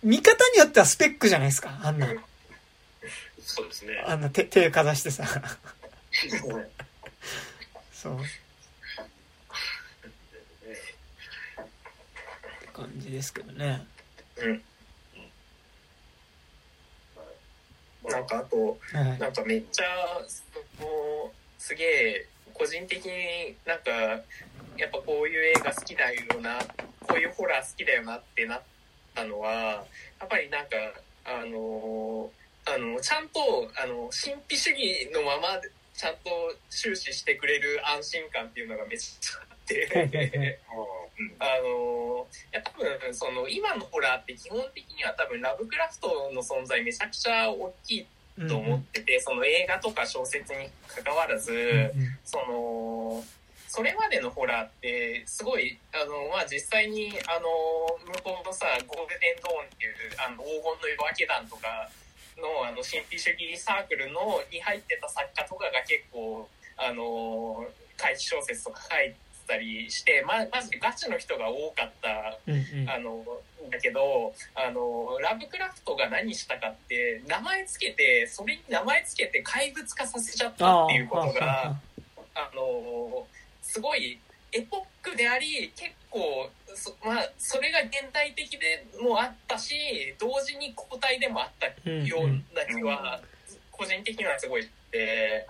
[0.02, 0.06] う。
[0.06, 2.06] 見方によってはスペックじゃないですか、あんな。
[3.40, 4.02] そうですね。
[4.06, 5.24] あんな手、手かざしてさ。
[7.92, 8.18] そう。
[8.20, 8.24] っ
[12.60, 13.86] て感じですけどね。
[14.36, 14.62] うん。
[18.04, 20.20] なんかあと、なんかめっちゃ
[20.80, 22.28] もうすげえ
[22.58, 23.90] 個人的になんか
[24.76, 26.58] やっぱこういう映画好きだよな
[27.06, 28.62] こういうホラー好きだよなってなっ
[29.14, 29.84] たのはや
[30.24, 30.76] っぱりなんか
[31.24, 32.30] あの
[32.66, 33.40] あのちゃんと
[33.82, 35.60] あの神秘主義のまま
[35.94, 36.30] ちゃんと
[36.70, 40.60] 終始してくれる安心感っていうのがめっちゃあって。
[41.40, 48.06] あのいや多分その今のホラーって基本的には多分ラブクラフトの存在めちゃくちゃ大きい
[48.46, 51.56] と思ってて、うん、その映画とか小説に関わらず、う
[51.98, 53.24] ん、その
[53.68, 57.48] それまでのホラーってすごいあの、まあ、実際にあの
[58.12, 61.88] 向こうのさゴールデンドーンっていうあの黄金の夜明け団とか
[62.40, 66.48] のあの神秘主義サークルのに入ってた作家とかが結構
[66.78, 67.66] あの
[67.96, 69.27] 怪奇小説とか書いて。
[69.48, 73.24] たりしてままずガチの人が多かった、うんうん、あの
[73.70, 81.76] だけどあのラブクラフトが何したかって名前つけてそれに名前つけて怪物化させちゃったっていうことが
[82.34, 83.26] あの
[83.62, 84.18] すごい
[84.52, 89.74] エポックであり結構そ,、まあ、それが現代的でもあったし
[90.18, 93.20] 同時に交代でもあったような気は
[93.70, 95.46] 個人的にはすごいして。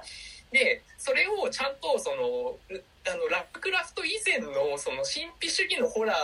[0.52, 2.56] でそれをちゃんとその
[3.10, 6.14] あのラックラフト以前のその神秘主義のホラ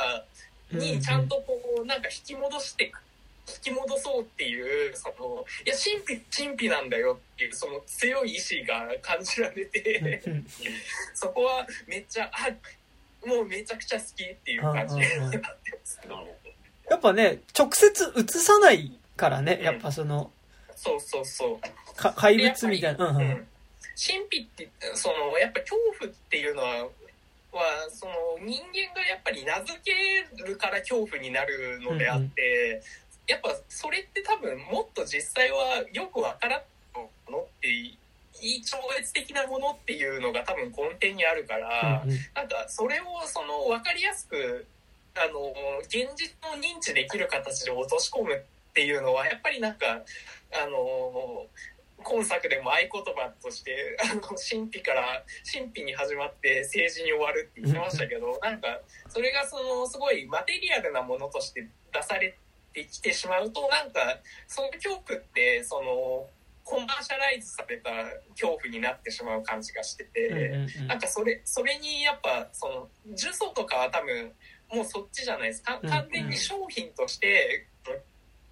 [0.73, 2.93] ーにちゃんとこうなんか引き戻して
[3.47, 10.23] 引き戻そうっていうそのいや神秘神秘なんだよっていうその強い意志が感じられて
[11.15, 15.49] そこはめっちゃあもうめちゃくちゃ好きっていう感じになってま
[15.85, 16.01] す。
[16.91, 20.31] やっぱね直接映さないからねやっぱその、
[20.69, 22.15] うん、そうそうそう。
[22.17, 23.47] 怪物みたいな、うんうん
[23.97, 26.89] 神秘ってそのやっぱ恐怖っていうのは
[27.55, 28.13] はその
[28.45, 32.83] 人間がやっぱり名付けるから恐怖になるのであって、
[33.29, 36.63] うん、やっぱそれって多分もっと実際はよくわからん
[37.31, 37.97] のってい
[38.43, 44.67] い超越的なものっていうのが多分根底にあるから、うん、なんかそれをその分かりやすく
[45.15, 48.39] あの現実の認知できる形で落とし込むっ
[48.75, 49.87] ていうのはやっぱりなんか
[50.53, 51.47] あの
[52.05, 62.37] 今作でも合言葉としてあの神秘から神秘に始まって政治に終わるって言ってましたけどなんかそれがそのすごいマテリアルなものとして出され
[62.73, 66.27] てきてしまうとなんかその恐怖ってその
[66.65, 67.91] コマーシャライズされた
[68.31, 74.33] 恐怖になってしまう感じがしてて、うんうん、なんかそれそれにやっぱその呪詛とかは多分
[74.73, 75.63] もうそっちじゃないです。
[75.63, 77.67] か完全に商品として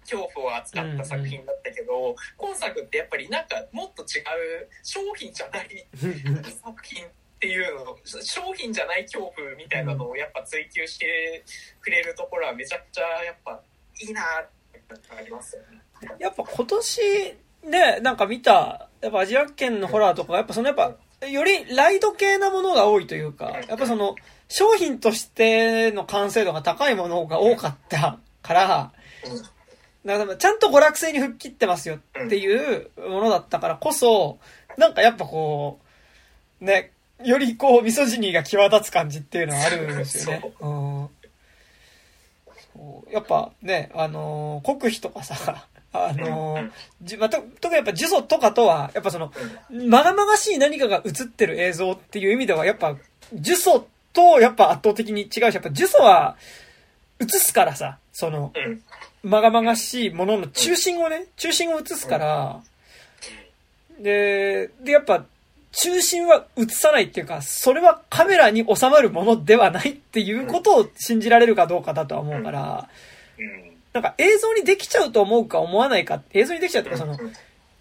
[0.09, 5.85] 恐怖を扱った作品だったけど、うんうん、今作ってやっぱりなんかもっと違う商品じゃない
[6.63, 7.09] 作品っ
[7.39, 11.43] ていうの商品じゃない恐怖みたいなのをやっぱ追求して
[11.81, 13.61] くれるところはめちゃくちゃやっぱ
[13.99, 14.47] いいなっ
[14.77, 15.81] てありますよね。
[16.19, 20.95] やっぱ今年ね、なんか見た、やっぱアジア圏のホラーとか、やっぱそのやっぱ、
[21.27, 24.15] よりライド系なものが多いというか、やっぱその、
[24.49, 28.91] 商品としての完成度が高いものが多かったから、
[30.05, 34.37] だからちゃんと娯楽性に吹っ切ってますよっていうものだったからこそ、
[34.77, 35.79] なんかやっぱこ
[36.61, 36.91] う、ね、
[37.23, 40.53] よりこう、ミソジニーが際立つ感じっていうのはあるんですよね。
[40.59, 40.67] う。
[40.67, 41.09] ん。
[43.11, 46.71] やっぱね、あのー、国費とかさ、 あのー、
[47.03, 49.31] じまあ、と、特にやっぱ呪詛とかとは、やっぱその、
[49.69, 52.97] まがまがしい何かが映ってる映像っていう意味では、やっぱ、
[53.31, 56.35] 呪詛とやっぱ圧倒的に違うし、やっぱ呪詛は
[57.19, 58.51] 映すからさ、その、
[59.23, 62.61] まがまがしいものの中心をね、中心を映すから、
[63.99, 65.25] で、で、やっぱ、
[65.71, 72.89] 中心は映さないっていうか、それはカメラに収まるものではないっていうことを信じられるかどうかだとは思うから、
[73.93, 77.13] なんか映像にできちゃうと思うか思わないか、映像にできちゃうとか、その、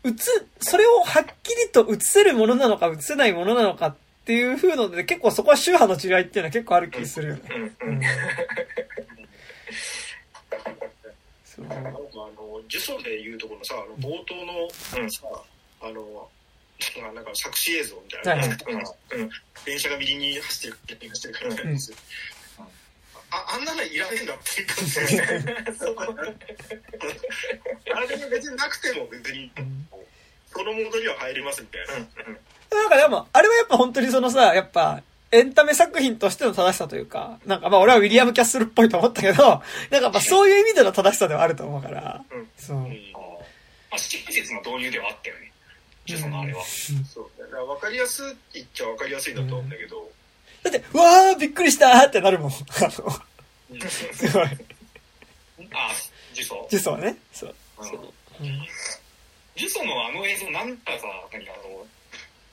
[0.05, 0.15] 映、
[0.61, 3.95] それをはっきりと映せるものなのか映せないものなのかっ
[4.25, 7.43] ていう風ので、結構そこは宗派の違いっていうのは結構ある気するよね。
[7.83, 8.01] うん。
[11.57, 11.67] そう。
[11.67, 12.01] なんかあの、
[12.37, 15.23] 呪詛で言うところのさ、あの冒頭のさ、
[15.83, 16.29] あの、
[17.15, 18.59] なんか作詞映像みたいな、はい。
[19.19, 19.31] うん、
[19.65, 21.65] 電車が右に走ってる、走ってるから。
[21.65, 21.75] なん。
[21.75, 21.97] ですよ。
[23.35, 25.23] ああんなのいらねえんだっていう感じで、
[27.95, 29.51] あれで別になくても別に、
[30.53, 31.95] そのモードには入りますみたいな。
[32.77, 42.77] なんかでも、あれはやっぱ本当にそのさ、やっぱ、エンタメ作品としての正しさというか、なんかまあ俺はウィリアム・キャッスルっぽいと思ったけど、 なんかまあそういう意味での正しさではあると思うから、うん、そう。
[42.77, 43.15] うん、
[43.91, 45.53] あ、真実の導入ではあったよね。
[46.05, 46.63] ジュソのあれは。
[46.65, 48.23] そうだから分かりやす
[48.55, 50.11] いっちゃ分かりやすいんだと思うんだけど。
[50.65, 52.51] だって、うわーびっくりしたってなるもん。
[52.53, 52.61] す
[53.01, 54.47] ごい。
[55.73, 55.91] あ、
[56.35, 57.17] ジュソジュソはね。
[57.33, 57.55] そう。
[59.57, 61.87] ジュソのあの映像なんかさ、何あの、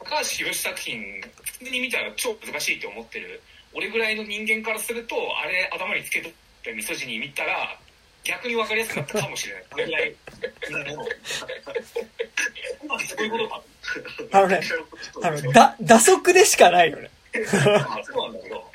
[0.10, 3.40] 高橋宏作品、普通に見たら超難しいって思ってる、
[3.76, 6.32] 俺ぐらいの人間からすると、あれ頭につけとっ
[6.64, 7.78] て味噌汁に見たら、
[8.24, 9.64] 逆に分かりやすかったかもしれない。
[9.70, 10.16] あれぐらい。
[13.08, 13.62] そういうことか。
[14.32, 14.62] あのね、
[15.22, 17.12] あの、だ、打足でしかないよね。
[17.46, 18.66] そうなんだけど。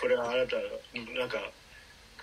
[0.00, 1.38] これはあなた、なんか、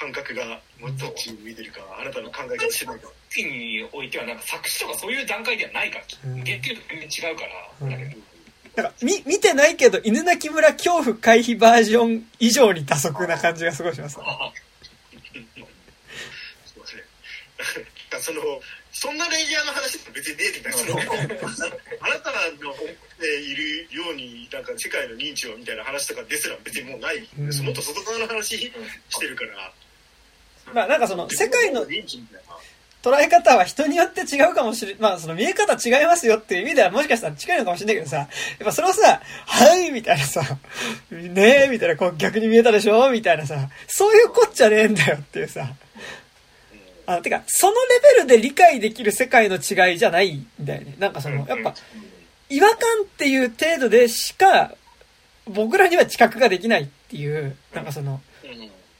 [0.04, 3.08] 感覚がもうどっちに見てるか、あなたの考え方してないか。
[3.38, 7.44] においては、なんか作詞とかそういう段階ではないから、うん、全然違うか
[7.82, 8.18] ら、だけど。
[8.76, 14.18] なんか、み、見てないけど、犬鳴村恐怖回避バージョン以上に打足な感じがすごいします。
[18.20, 18.42] その、
[18.92, 20.74] そんなレイヤーの話って別に出てない。
[20.74, 21.04] その、あ
[22.08, 22.32] なた
[22.64, 22.86] の思っ
[23.20, 27.28] ているように、なんか世界の認知をみたいな話とかですら別にもうない。
[27.38, 29.74] うん、もっと外側の話してるから。
[30.72, 31.86] まあなんかその、世界の。
[33.04, 38.28] 捉え方は人によって違うかもしれ、まあその見え方違いますよっていう意味ではもしかしたら近いのかもしれないけどさ、やっ
[38.64, 40.42] ぱそれをさ、はいみたいなさ、
[41.12, 43.10] ねえみたいな、こう逆に見えたでしょ？
[43.12, 45.68] みたいなさ、そういうこっちゃねえんだよっていうさ。
[47.06, 47.80] あ、てか、そのレ
[48.16, 50.96] ベルで理解できる世界の違いじゃないんだよね。
[50.98, 51.76] なんかその、やっぱ、
[52.50, 54.74] 違和感っていう程度でしか、
[55.46, 58.22] 僕らには知覚ができないっていう、なんかその、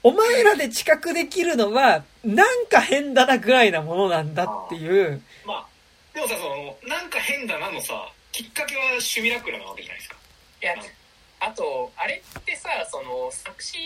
[0.04, 5.22] お前らで知覚できるのは、なんか変だなぐらいなものなんだっていう。
[5.46, 5.66] まあ、
[6.14, 10.18] でもさ、その、なんか変だなのさ、きっかけはシミラクラなわけじゃないですか。
[10.62, 10.76] いや、
[11.40, 13.78] あと、あれってさ、その、作詞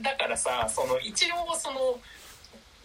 [0.00, 1.98] だからさ、その、一応その、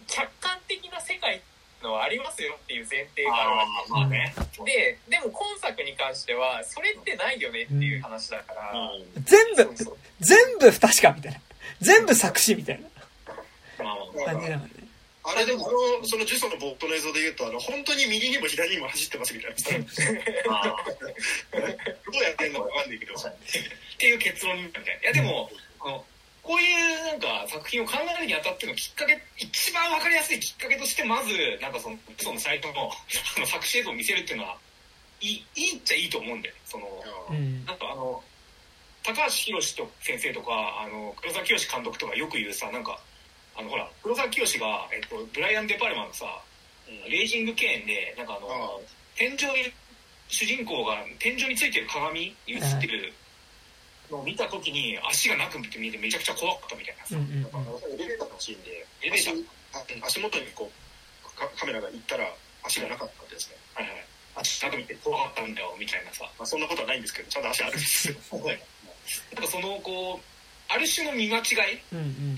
[0.06, 1.42] 客観的な世界
[1.82, 4.34] のはありますよっていう前提があるわけ、まあね、
[4.64, 9.74] ででも今作に関してはそれってないよねっていう話だから、うん、全部
[10.20, 11.38] 全部不確かみたいな
[11.84, 12.88] 全部作詞みたいな。
[14.24, 14.74] 感じなので、
[15.24, 15.64] あれでも、
[16.04, 19.56] そのジュソのボットの映像で言うと、あの、本当に右にも左にも走ってますみたいな。
[19.56, 19.72] ど
[22.12, 23.14] うやってんのかわかんないけど。
[23.14, 23.16] っ
[23.98, 24.92] ていう結論みたいな。
[24.92, 25.50] いや、でも、
[25.80, 26.04] あの、
[26.42, 31.32] こういうなんか作品を考えるにあたってのきっかけ、一番わかりやすいきっかけとして、まず、
[31.62, 32.90] なんかその、そのサイトの
[33.36, 34.58] あの作詞映像を見せるっていうのは、
[35.22, 36.86] いい、いいっちゃいいと思うんで、その、
[37.30, 38.22] うん、なんかあの、
[39.04, 42.98] 高橋宏と先生とか、あの、黒沢清監督とかよく言うさ、なんか、
[43.54, 46.24] あの、ほら、黒沢清が、えっと、ブライアン・デ・パルマのさ、
[47.08, 48.80] レイジングケーンで、なんかあの、
[49.14, 49.72] 天井に、
[50.28, 53.12] 主人公が天井についてる鏡に映ってる
[54.10, 57.16] のを見た時に足がなくて見えてめちゃくちゃ怖かったみたいなさ。
[57.16, 62.24] うんうんエレベーターのシーンで、エレベーター足足元にこうカカメラが行ったら
[62.64, 63.56] 足がなかったんですね。
[63.74, 64.06] はいはい。
[64.36, 66.24] 足なく見て怖かったんだよ、みたいなさ。
[66.38, 68.16] まあ、そんなことはないんですけど、ちゃんと足あるんですよ。
[69.34, 72.36] なんかその、こう、ある種の見間違いうんうん。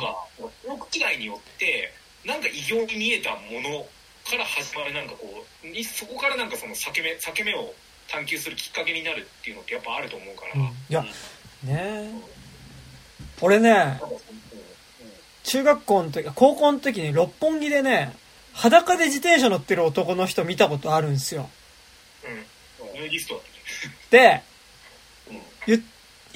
[0.92, 1.92] 違いによって、
[2.24, 3.86] なんか異形に見えたもの
[4.28, 7.72] から始まるなんかこう、にそこからなんかその裂け目、裂け目を
[8.08, 10.60] 探求するきっかけになるっていうのってやっぱあると思うから。
[10.60, 10.66] うん。
[10.66, 11.10] いやね。
[11.68, 12.10] え
[13.40, 14.00] 俺ね
[15.44, 18.14] 中学校の時高校の時に六本木でね
[18.52, 21.50] 裸で自転車乗ってる男の人見たことあるんですよ。
[22.24, 22.46] うん。
[24.10, 24.42] で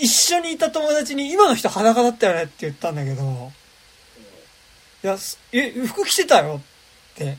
[0.00, 3.52] 一緒にいた友達に今の人裸だったよねって言ったんだけど
[5.02, 7.36] いやすえ服着てたよって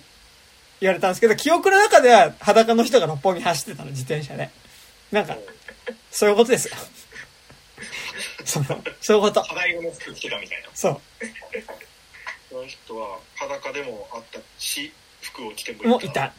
[0.80, 4.50] 言われたんですけど記憶の中では裸の人が六本木走ってたの自転車で
[5.12, 5.38] なんか
[6.12, 6.76] そういうことですよ
[8.46, 8.66] その
[9.02, 10.70] そういうこと肌色の服着てたみたいな。
[10.74, 10.98] そう
[12.50, 16.34] その人は裸でもあったし、服を着てももういた。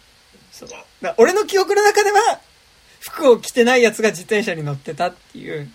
[0.50, 0.68] そう
[1.16, 2.40] 俺の記憶の中では、
[3.00, 5.72] 服を着てないやつが自転車に乗ってたっていううん。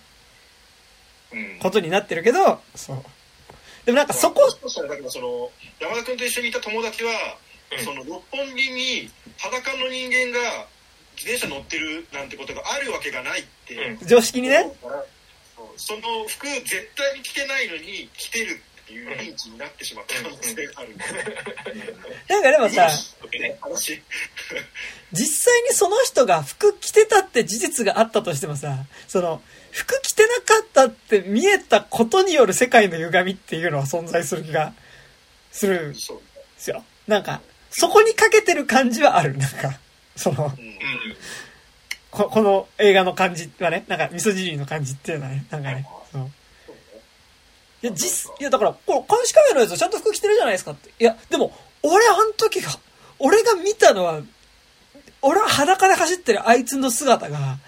[1.60, 3.02] ことになってるけど、そう。
[3.84, 4.40] でもなんかそこ
[4.88, 5.50] だけどその
[5.80, 7.10] 山田君と一緒にいた友達は、
[7.78, 7.84] うん。
[7.84, 10.66] その六本木に裸の人間が
[11.16, 14.06] 自転車乗ってるなんてことがあるわけがないって、うん。
[14.06, 14.72] 常識にね、
[15.76, 20.96] その服絶対に着てないのに着てるっていう認知になってしまった可能性がある
[22.28, 22.88] なんかでもさ、
[25.12, 34.72] 実際にその人が服着てたって事実があったとしてもさ、その、服着てなかったって見えたことによる世界の歪みっていうのは存在する気が
[35.52, 35.98] するんで
[36.56, 36.82] すよ。
[37.06, 39.36] なんか、そこにかけてる感じはある。
[39.36, 39.78] なんか、
[40.16, 40.78] その、うんうん。
[42.10, 45.86] ここの映画の感じはね、なんか、味噌汁の感じっていうのはね、なんかね。
[47.82, 50.90] いや、実、いや、だから、これ、監視カメラのやつちゃんと服着てるじゃないですかって。
[50.98, 51.52] いや、でも、
[51.82, 52.70] 俺、あの時が、
[53.18, 54.20] 俺が見たのは、
[55.22, 57.58] 俺は裸で走ってるあいつの姿が、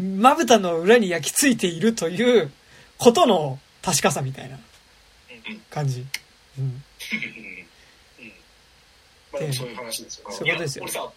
[0.00, 2.52] まぶたの裏に焼き付いているという
[2.98, 4.58] ことの確かさみたいな
[5.70, 6.04] 感じ。
[6.58, 6.64] うん。
[6.64, 6.68] う
[8.22, 8.32] ん
[9.32, 10.34] まあ、でもそういう話ですよね。
[10.34, 11.12] そういうことですよ俺さ、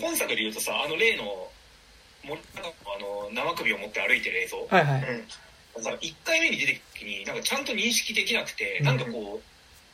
[0.00, 1.24] 本作で言うとさ、あの例の、
[2.24, 5.02] もあの生首を持って歩いてる映像、はいはい。
[5.80, 8.86] さ1回目に出てきた時になんかちゃんと認識できなくて、うん。
[8.86, 9.40] なんかこ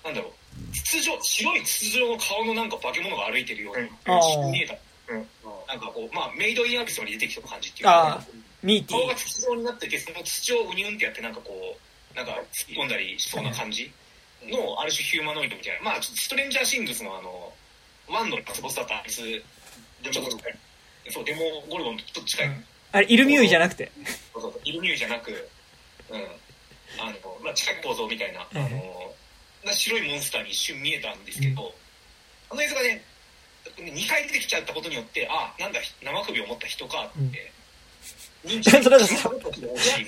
[0.03, 0.33] うなんだろう
[0.73, 4.75] 筒状白い筒状の顔のなんか化け物が歩いてるように見えた、
[5.13, 5.27] うん。
[5.69, 8.21] なんかこうまあメイドインアビスまで出てきた感じっていうか。
[8.89, 11.77] 顔が筒状になっててその筒状をウニュンってやってなんかこ
[12.13, 13.89] うなんか突っ込んだりしそうな感じ
[14.43, 15.83] のある種ヒューマノイドみたいな。
[15.83, 17.53] まあちょっとストレンジャーシングスのあの
[18.09, 19.23] ワンのラスボスだったあいつ
[20.03, 20.59] でちょっと近い
[21.11, 21.41] そうデモ
[21.71, 22.65] ゴルゴンとちょっと近い、うん。
[22.93, 23.91] あれ、イルミューイじゃなくて。
[24.33, 25.37] そうそうそうイルミューじゃなく、うん、
[26.11, 29.15] あの、まあ、近い構造みたいな、うんあの、
[29.65, 31.73] な白いモンスターに一瞬見えたんですけど、
[32.51, 33.05] あの映像がね、
[33.77, 37.53] 2回出てきちゃったことによって、あ、なんだ、生首を持った人かって、
[38.45, 39.31] 認知それだとさ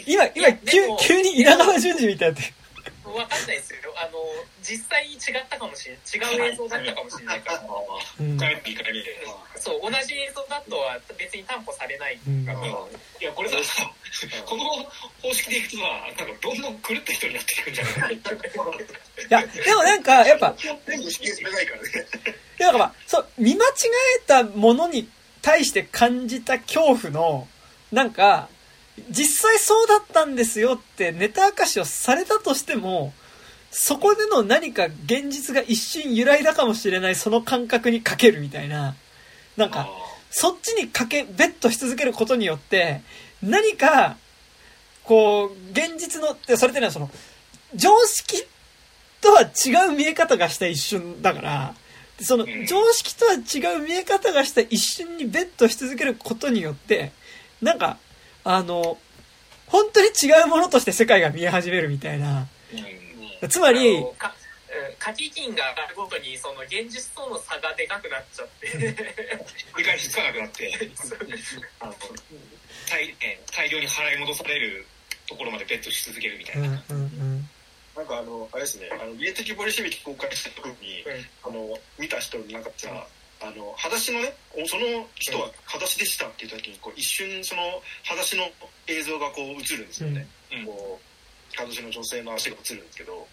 [0.07, 2.60] 今、今、急急に稲川淳二みたいになって。
[3.05, 3.79] わかんないですよ。
[3.97, 4.19] あの、
[4.63, 6.37] 実際に違ったかもしれない。
[6.37, 7.61] 違う映像だったかもしれないから。
[7.61, 9.17] うん1回目、2回目で。
[9.57, 12.59] そう、同じ映像だとは別に担保されないから。
[12.59, 12.67] うん
[13.21, 13.57] いや、これさ、
[14.47, 14.65] この
[15.23, 18.37] 方式でいくとさ、なんかどんどん狂った人になっていくんじゃないかな。
[18.37, 18.41] い
[19.29, 21.89] や、でもなんか、やっぱ、全部ないからね。
[22.59, 23.71] いやなんかまあ、そう、見間違
[24.19, 25.09] えたものに
[25.43, 27.49] 対して感じた恐怖の、
[27.93, 28.49] なんか、
[29.11, 33.13] 実際そうだったんですよってネタ明かしをされたとしても、
[33.71, 38.97] そこでの何か現実が一瞬揺らいだかもしれないその感覚にかけるみたいな、
[39.57, 39.89] なんか、
[40.31, 43.03] そっちにかけ、ベットし続けることによって、
[43.43, 44.17] 何か、
[45.05, 47.11] こう、現実の、でそれってのはその、
[47.75, 48.45] 常識
[49.21, 51.75] とは違う見え方がした一瞬だから、
[52.21, 52.67] そのうん。
[52.67, 57.13] 常識とは違う見え方がした一瞬にベットし続けることによって、
[57.63, 57.99] なんか、
[58.45, 58.99] あの、
[59.67, 62.47] 本当に違うものとして世界が見え始めるみたいな。
[63.43, 63.49] うん。
[63.49, 64.35] つまりあ、のか
[64.69, 68.69] うん掛け金が上がるごとにその現実との差がでかくなっちゃって。
[69.77, 70.71] 理解しつかなくなって、
[72.91, 74.87] 大えー大量に払い戻される
[75.29, 76.83] ところまでベットし続けるみたいうんな。
[76.91, 77.49] うんうん。
[77.97, 81.05] なんかあの、あれですね、あの、芸的ボリシビキ公開した時に、
[81.45, 83.07] あの、見た人になんかさ、
[83.41, 88.45] あの、裸足のね、おその人は裸足でしたっていう時に、こう、一瞬その、裸足の
[88.87, 90.27] 映像がこう映るんですよね。
[90.53, 93.27] うんこう、裸足の女性の足が映るんですけど、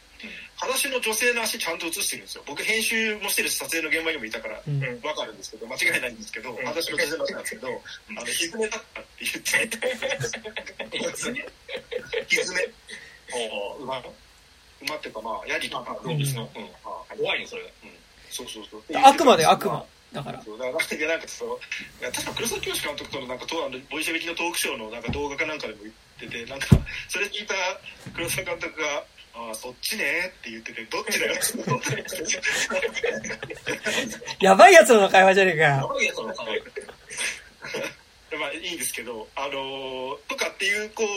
[0.56, 2.44] 裸足の女性の足ちゃんと映してるんですよ。
[2.48, 11.46] 僕編集もしてるし、撮影の現場にもいたわ、うん、かるんですけど、間違いないんですけど、裸足の女性の足なんですけど、あの、ひずめだったって言って、
[12.28, 12.68] ひずめ。
[13.34, 14.02] お馬？
[14.82, 17.64] 馬っていうかまあ、ヤギとか動物の、うん、怖いね、それ。
[17.64, 17.92] うん。
[18.30, 18.84] そうそうそう。
[19.04, 19.86] 悪魔で悪魔。
[20.14, 20.42] だから。
[20.42, 20.78] そうだから
[21.08, 21.60] なんかそう、
[22.02, 26.68] 確か黒崎清監督とのなんかとあのボイシェビキのトークショーのなんか動画かなんかでも言ってて、なんか
[27.10, 27.54] それ聞いた
[28.16, 29.04] 黒崎監督が、
[29.36, 31.34] ああ、そっちねって言ってて、どっちだよ
[34.42, 35.64] やばいやつの会話じゃねえか。
[35.64, 36.66] やばいやつの会話。
[38.40, 41.08] まあいいんですけど、あのー、とかっていう、こう、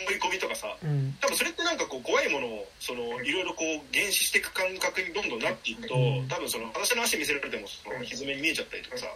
[0.00, 9.06] 思い込みとかさ、うん、多分それってなんかこう怖いものをそのいろいろこう減視していく感覚にどんどんなっていくと、うん、多分その私の足見せられてもその歪めに見えちゃったりとかさ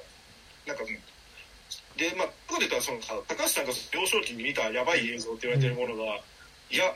[0.66, 6.22] なんかでまあここで言ったらそのさ高橋さんが幼少期に見たやばい映像って言われてるものが、
[6.70, 6.94] いや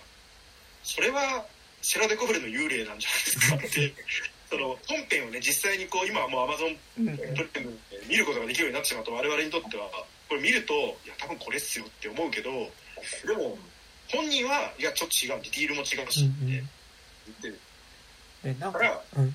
[0.85, 1.45] それは
[1.83, 3.11] セラデコフレの幽霊なんじゃ
[3.51, 3.95] ないですかって
[4.49, 9.89] その本編をね実際にこう今はもうアマゾンプレミで見ることができるようになってしまうと我々にとっては
[10.29, 12.51] これ見るといや多分これっすよって思うけど
[13.27, 13.59] でも
[14.13, 15.43] 本人はいやちょっと違う。
[15.43, 16.47] ディティールも違うしって。
[16.47, 17.59] 言ってる、
[18.45, 18.79] ね、なんか
[19.17, 19.33] うんうん。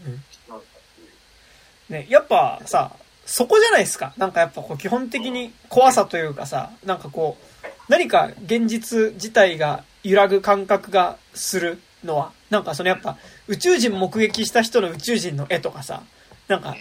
[1.89, 2.91] ね、やっぱさ
[3.25, 4.13] そこじゃないですか。
[4.17, 13.17] なんかやっぱこう基本的に怖さというかさなんかこう何か現実自体が揺らぐ感覚がするのはなんかそのやっぱ
[13.47, 16.03] 宇宙人目撃した人の宇宙人の絵とかさ
[16.47, 16.77] なんか、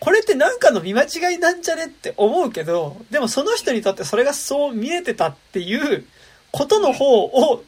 [0.00, 6.06] これってなんかの見間違いなんじゃねって思うけど、でもその人にとってそれがそう見えてたっていう
[6.52, 7.64] ことの方を、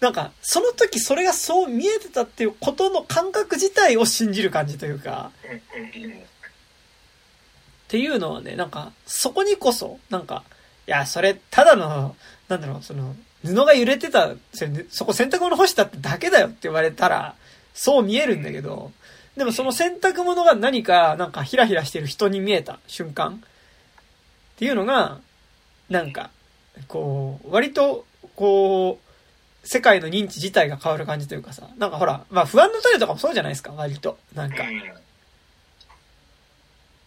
[0.00, 5.32] なんか、その時それがそう見えてたっていうことの感覚自体を信じる感じというか、
[7.88, 10.44] っていうのはね、なんか、そこにこそ、なんか、
[10.86, 12.16] いや、それ、ただの、
[12.48, 14.30] なんだろう、その、布が揺れてた、
[14.90, 17.34] そこ洗濯物干したってだけだよって言われたら、
[17.74, 18.92] そう見えるんだけど、
[19.36, 23.42] でもその洗濯物が何か、なんかヒラヒラしてる人に見えた瞬間
[24.54, 25.20] っていうのが、
[25.88, 26.30] なんか、
[26.86, 28.06] こう、割と、
[28.36, 29.08] こう、
[29.66, 34.18] 世界の認知自体が変わる感じというかさ、なんかほら、まあ不安の種とかもそうじゃないですか、割と。
[34.34, 34.64] なんか。
[34.64, 34.66] っ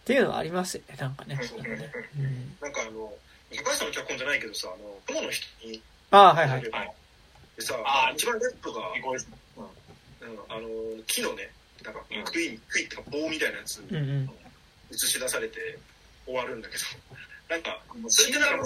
[0.04, 1.36] ていうのはありますよね、なんかね。
[2.60, 3.12] なんかあの、
[3.50, 5.82] 高橋さんの脚本じゃないけどさ、あの、雲の人に。
[6.10, 6.62] ああ、はいはい。
[6.62, 6.70] で
[7.60, 8.80] さ、あ一番レッドが、
[9.56, 9.64] うん、
[10.48, 10.68] あの、
[11.06, 11.50] 木のね、
[11.84, 12.00] なんか、
[12.30, 15.78] 杭、い杭ってか棒みたいなやつ、映し出されて
[16.26, 16.82] 終わるんだけど、
[17.52, 17.76] なんか、
[18.08, 18.64] それってなんか、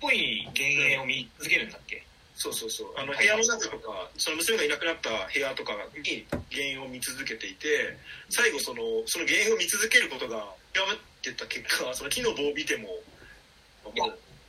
[0.00, 2.00] ぽい幻影を見続けるんだっけ？
[2.34, 2.88] そうそうそう。
[2.96, 7.92] あの、部屋の中とか、その娘がいなくなった部屋とかに原因を見続けていて、
[8.30, 12.88] 最後その、その原因を見続けることが極まってた結果、その木の棒を見ても、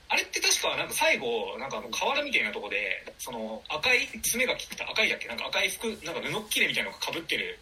[0.07, 5.27] あれって確かなんか最後、なんか河原みたいなとこで、その赤い爪が切った赤いだっけ？
[5.27, 7.60] なんか赤い服、なんか布切れみたいなのが被ってる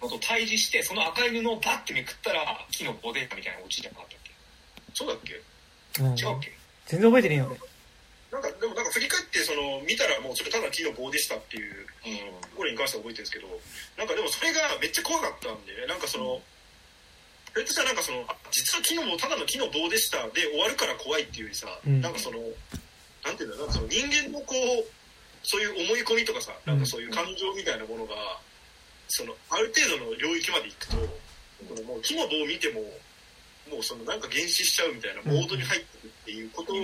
[0.00, 4.13] のと対峙して、その赤い布をバッてめくったら木の棒でみたいな落ちじゃなかった
[4.94, 5.34] そうだっけ？
[6.00, 6.56] 違うっけ？
[6.86, 7.56] 全然覚えてねえよ、
[8.32, 11.86] なんか、でもなんか振り返って、その、見たらもうそれただ木の棒でしたっていう、
[12.42, 13.46] ところに関しては覚えてるんですけど、
[13.98, 16.40] なんかでもそれがめっちゃ怖かったんで、ね、なんかその、
[17.52, 22.38] それとしたらなんかその、実は木の棒、ただの木の棒でしたで終わるから怖いっていうよりさ、うん、なんかその、
[23.24, 24.84] なんていうんだなんかその人間のこう、
[25.42, 28.14] そういう思い込みとかさ、なんかそういう感情みたいなものが、
[29.08, 32.82] その、ある程度の領域まで行くと、このもう木の棒を見ても、
[33.70, 36.82] もうそのなんか減死しちゃうみたいなモードに入ってくっていうことの、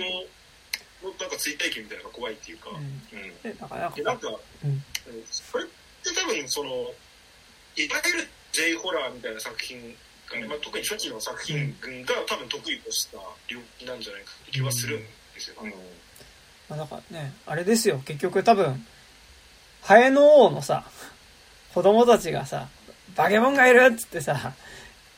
[1.19, 4.27] なんか追体験みたいなのが怖いっていうか、うん、だからなんか、
[4.63, 4.83] うん、
[5.29, 5.67] それっ
[6.03, 9.95] て多分そのいわゆる J ホラーみたいな作品
[10.29, 11.73] がね、まあ、特に初期の作品
[12.05, 13.17] が多分得意とした
[13.47, 15.07] 領域なんじゃないかって気はするんで
[15.39, 15.73] すよ、ね、
[16.69, 18.01] まあ、だからねあれですよ。
[18.05, 18.85] 結局多分
[19.81, 20.85] ハエの王のさ
[21.73, 22.67] 子供たちがさ
[23.15, 24.53] バケモンがいるっつってさ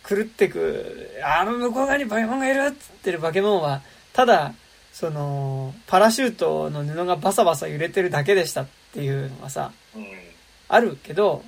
[0.07, 3.81] 狂ってく、あの向こう側にバケモンがいるって言ってるバケモンは、
[4.13, 4.53] ただ、
[4.91, 10.05] その、パラシュートの布がバサバサ揺れてるだけでしたっていうのがさ、うん、
[10.67, 11.43] あるけど、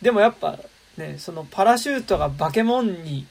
[0.00, 0.58] でもやっぱ
[0.96, 3.26] ね、そのパラシュートがバケモンに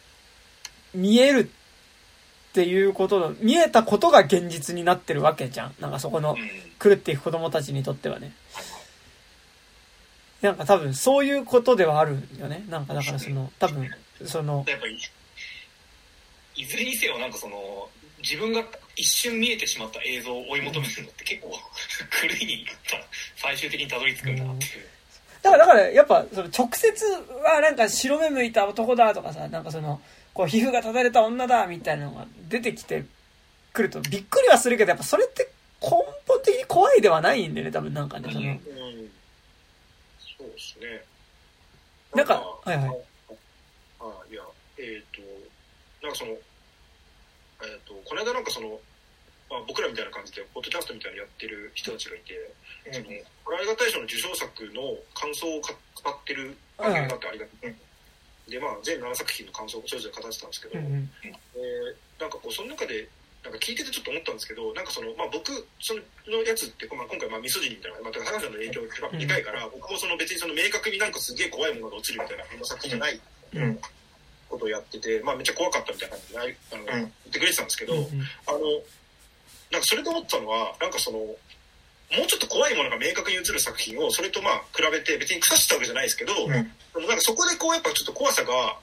[0.94, 5.74] 見えるっていうことの、見えたことが現実になってるわけじゃん。
[5.80, 6.36] なんかそこの
[6.80, 8.34] 狂っていく子供たちにとってはね。
[10.41, 12.65] なんか多分そういうことではあるよね。
[12.70, 13.90] なんかだからその、多分
[14.26, 14.98] そのやっぱり
[16.56, 17.90] いずれにせよなんかその
[18.22, 18.64] 自分が
[18.95, 21.52] 一瞬見えてしまった映像を追い求めるのって結構
[22.22, 22.66] 狂いに
[23.36, 24.88] 最終的にたどり着くんだなっていう。
[25.41, 27.06] だから、だから、やっぱ、その直接
[27.44, 30.02] はなんか白目向いた男だとかさ、なんかその、
[30.34, 33.04] こう皮膚がただれた女だみたいなのが出てきて
[33.74, 35.50] くるとびっくりはするけど、やっぱそれって
[35.82, 35.90] 根
[36.26, 38.60] 本的に怖いではないんでね、多分なんかね、その、で
[40.58, 41.04] すね。
[42.16, 42.98] なんか、はいはい。
[46.04, 48.76] なんかその、えっ、ー、と、この間なんかその、
[49.50, 52.36] まあ、僕らみたいな感じで、ポッドキャストみたいなのやってる人たちがいて、
[52.86, 53.06] うん、その、
[53.48, 57.72] ホラー映画大賞の受賞作の感想を語ってる番組があってありがたい。
[57.72, 57.76] うん
[58.50, 61.10] でまあ全7作品の感想をそれぞれ語ってたんですけど、うんうん、
[61.56, 63.08] えー、なんかこうその中で
[63.44, 73.20] なんか聞いててちょっと思ったんですけどなんかその、まあ、僕そのやつって、まあ、今回まあミソジニみたいな、まあ、高橋さんの影響がでかいから、うん、僕もその別にその明確になんかすげえ怖いものが落ちるみたいな作品じゃない、
[73.56, 73.80] うん、
[74.54, 78.02] ことをやってて、まあ、めっちゃ怖かったみたいな感じであの、言ってくれてたんですけど、うん、
[78.46, 78.60] あの
[79.72, 86.66] なんかそれで思ったのはなんかそのもうちょっと怖いものが明確に映る作品をそれとまあ比べて別に腐したわけじゃないですけど、うん、なん
[87.18, 88.78] かそこでこうやっぱちょっと怖さが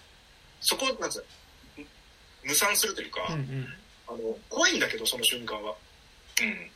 [0.61, 1.25] そこなんつう
[2.43, 3.67] 無産するというか、うんうん。
[4.09, 5.71] あの怖いんだけどその瞬間は、
[6.43, 6.71] うん、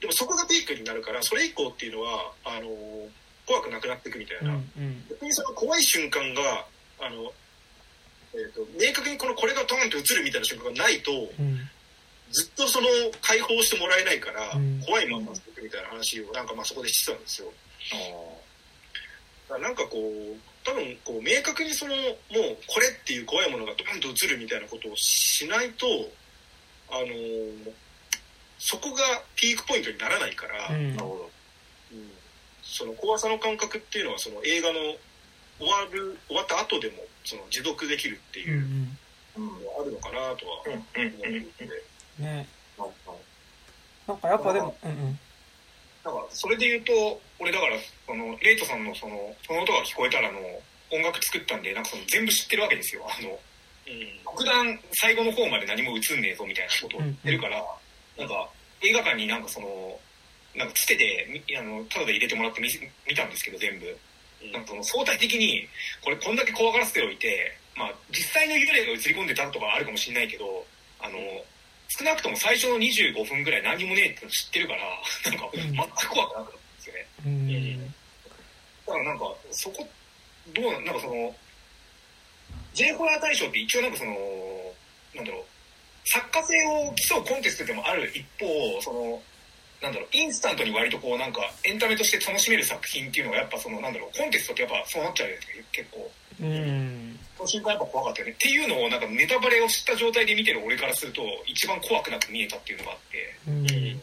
[0.00, 2.68] でもそこがピークになるからそれ以降っていうのはあの
[3.46, 6.66] 怖くなくなっていくみたいな、うんうん、逆にその怖い瞬間が
[7.00, 7.32] あの、
[8.34, 11.58] えーと、明確にこのこれがドンと映るみたいな瞬間がないと、うん、
[12.30, 12.86] ずっとその
[13.20, 17.48] 解放してもらえないから、うん、怖いまま続くみたいな話をなんかまあそこでしてたんですよ。
[19.58, 22.14] なんかこう多分こう明確にそのもう
[22.68, 25.86] これっていう怖いものがドンと映るみたいなことをしないと
[26.90, 27.72] あのー、
[28.58, 29.02] そこが
[29.34, 31.30] ピークポイントにならないから、うん、なるほど、
[31.92, 32.10] うん、
[32.62, 34.78] その怖さの感覚っていうのはその映画の
[35.60, 38.64] 終わる終わった後でもその持続できるっていう
[39.36, 41.68] のがあるのかなとは思ってて、
[42.18, 42.48] ね。
[44.08, 45.18] なんかやっぱでも、うんうん、
[46.04, 47.76] なんかそれで言うと俺だから
[48.06, 50.38] そのレイトさんのそのその音が聞こえたらの
[50.90, 53.04] 音楽作ったんでなんかその全部知ってるわけですよ。
[53.06, 53.38] あの
[54.24, 57.64] 特段最後の方まで何も映んねえぞみたいなことを言ってるから、
[58.18, 58.48] なんか
[58.82, 59.98] 映画館になんかその
[60.54, 62.68] なんかつてであのただで入れてもらって見
[63.08, 63.96] 見たんですけど全部、
[64.66, 65.68] その相対的に
[66.02, 70.64] これこんだけ怖がらせておいて、まあ、実際の幽霊が映り込んでたとかあるかもしれないけど
[71.00, 71.18] あの
[71.88, 74.80] 少なくとも最初の25分ぐらい何もねえって知ってるから
[75.30, 77.06] なんか全く怖くなかったんですよね。
[77.26, 77.94] うん、
[78.86, 79.88] だからなんかそこ
[80.54, 81.34] どうなんかその
[82.74, 84.14] J ホラー大賞って一応なんかその、
[85.14, 85.44] なんだろう、
[86.04, 89.22] 作家性を競うコンテストでもある一方、その、
[89.82, 96.10] なんだろう、インスタントに割とこうなんかエンタメとして楽しめる作品っていうのがやっぱその、なんだろう、コンテストってやっぱそうなっちゃうじゃないですか、結構。
[96.40, 97.18] うん。
[97.36, 98.32] その瞬間やっぱ怖かったよね。
[98.32, 103.34] っていうのをなんかネタバレを知った状態で見てる俺からすると一番怖くなく見えたっていうのがあって。
[103.48, 104.00] うん。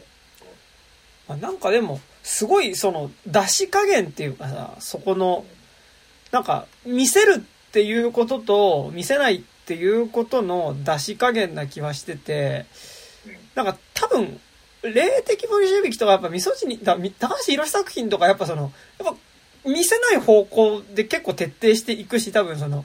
[1.28, 5.44] まあ、なんかでも、すごいその出し加減っていうかさ、そこの、
[6.32, 7.36] なんか見せる
[7.68, 12.66] っていうことと、見せないっていうことの出し加減な気はしてて、
[13.54, 14.40] なんか多分、
[14.82, 22.84] 霊的ボリシェビキとかやっぱみそに、だ高橋宏作品とかやっぱその、やっぱ見せない方向で結構徹底していくし、多分その、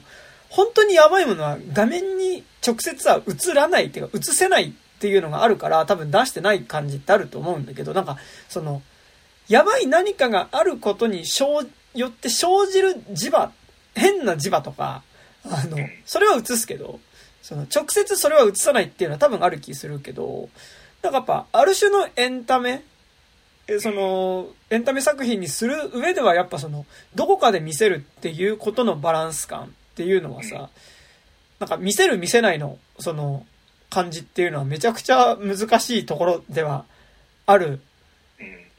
[0.50, 8.18] 本当にやばいものは画面に直接は映らないっていうか映せないっていうのがあるから多分出してない感じってあると思うんだけど、なんか
[8.48, 8.82] その、
[9.48, 11.24] やばい何かがあることに
[11.94, 13.52] よって生じる磁場
[13.94, 15.02] 変な磁場とか、
[15.44, 17.00] あの、それは映すけど、
[17.42, 20.48] その、直接それは映さないっていうのは多分ある気するけど、
[21.04, 22.82] なんかやっぱ、ある種のエンタメ、
[23.78, 30.70] その、エンタメ作品にする上ではやっぱその、どこかで見せるっていうことのバランス感っていうのはさ、
[31.60, 33.46] なんか見せる見せないの、その、
[33.90, 36.86] 感じっていうのはめちゃくちゃ難しいところでは
[37.44, 37.80] ある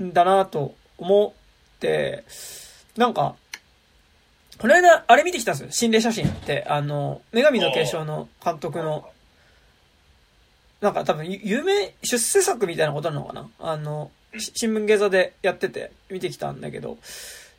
[0.04, 1.34] んだなと思
[1.76, 2.24] って、
[2.98, 3.36] なんか、
[4.58, 5.72] この間、あれ見てきたんですよ。
[5.72, 6.66] 心霊写真って。
[6.68, 9.08] あの、女神の継承の監督の、
[10.86, 13.50] なんか多分、有名、出世作みたいなことなのかな？
[13.58, 17.00] あの、新聞芸座でやってて見てきたんだけど、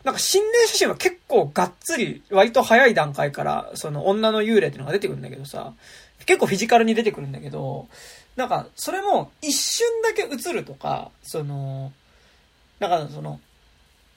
[0.04, 5.72] なんか心霊写真は結構がっつり、割と早い段階から、その女の幽霊っていうのが出てくるんだけどさ、
[6.24, 7.88] 結構フィジカルに出てくるんだけど、
[8.36, 11.92] なんか、それも一瞬だけ映るとか、その、
[12.78, 13.40] なんかその、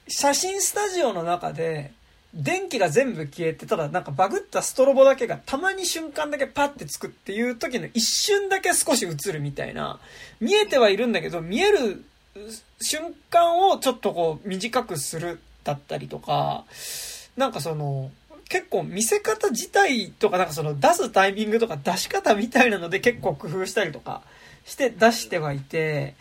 [0.06, 1.90] 写真スタジオの中で、
[2.32, 9.98] 電気が全部消えて、ただなんかバグったストロボだけがたまに瞬間だけパッてつくっていう時の一瞬だけ少し映るみたいな、
[10.40, 12.04] 見えてはいるんだけど、見える
[12.80, 16.64] 瞬間をちょっとこう短くするだったりとか、
[17.36, 18.10] なんかその、
[18.48, 24.22] 結構見せ方自体とかなんかその出すタイミングとか出し方みたいなので結構工夫したりとか
[24.66, 26.14] して出してはいて、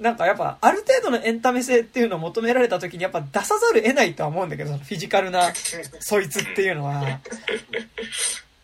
[0.00, 5.52] なんかやっぱある程度のエンタメ性っていうのを求められた時にやっぱ出さざる得ないとは思うんだけど、そのフィジカルな
[6.00, 7.20] そいつっていうのは。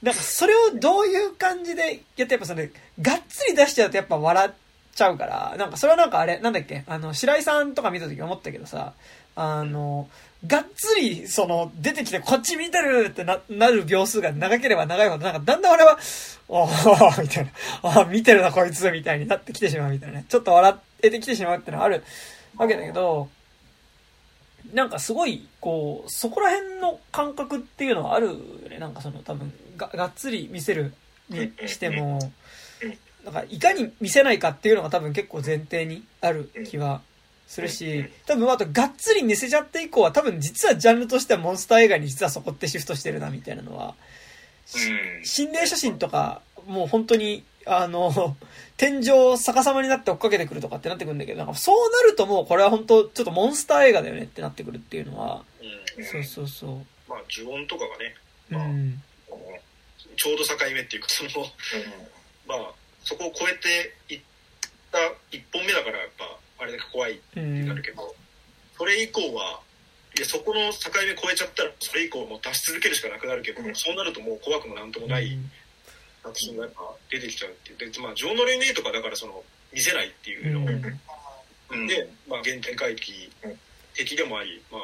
[0.03, 2.63] なんかそれをどういう感じでやってやっぱその、
[3.03, 4.51] がっつり出しちゃうとやっぱ笑っ
[4.95, 8.93] ちゃうから、なんかそれはなんかあれ、なんだっけ、あの、白井さんとか見た時思ったけどさ、
[9.35, 10.09] あの、
[10.47, 15.99] がっつり、その、出てきてこっち見てるってな、なる秒数が長ければ長いほど、なんかだんだん俺は、
[16.49, 20.27] おー、みたいな、あ見てるなこいつ、みたいになってきてしまうみたいなね。
[20.29, 22.03] ちょっと笑っえてきてしまうってのはある
[22.57, 23.29] わけだけど、
[24.73, 28.35] なんかすごい、こう、そこら辺の感覚っていうのはあるよ
[28.69, 28.79] ね。
[28.79, 30.93] なんかその多分、が、がっつり見せる
[31.31, 32.19] にしても、
[33.25, 37.03] なんかいかに見せないかっていうのが多分結構前提にある気は
[37.47, 43.95] するし、多分あとがっつり見せちゃって以降は多分実はジャンルとしてはモンスター映画に実はそこってシフトしてるなみたいなのは、
[45.25, 48.37] 心霊写真とかもう本当にあの、
[48.77, 55.43] 天井逆さまになって追っかけてくるとかってなってくるんだけど、なんかそうなるともうこれは本当ちょっとモンスター映画だよねってなってくるっていうのは、
[55.97, 56.71] うん、そうそうそう。
[57.09, 58.15] まあ呪音とかがね、
[58.51, 59.03] まあ、うん、
[60.17, 61.49] ちょうど境目っていうか、その、うん、
[62.47, 62.73] まあ、
[63.05, 64.21] そこを超えていっ
[64.91, 64.99] た
[65.31, 66.25] 一本目だからやっぱ、
[66.61, 68.15] あれだけ怖いってなるけど、
[68.77, 69.61] それ以降は、
[70.17, 75.39] いや、そこの境目超えちゃったら、それ以降もう出し続けるしかなくなるけど、そうなるともう怖くもなんともない、
[76.29, 76.81] アクションがやっぱ
[77.11, 77.93] 出てきちゃうっていう。
[77.93, 79.43] で、まあ、ジョーノ・レネーとかだからその、
[79.73, 80.65] 見せないっていうの。
[80.65, 80.69] を、
[81.71, 83.31] うん、で、まあ、原点回帰
[83.95, 84.81] 的でもあり、まあ、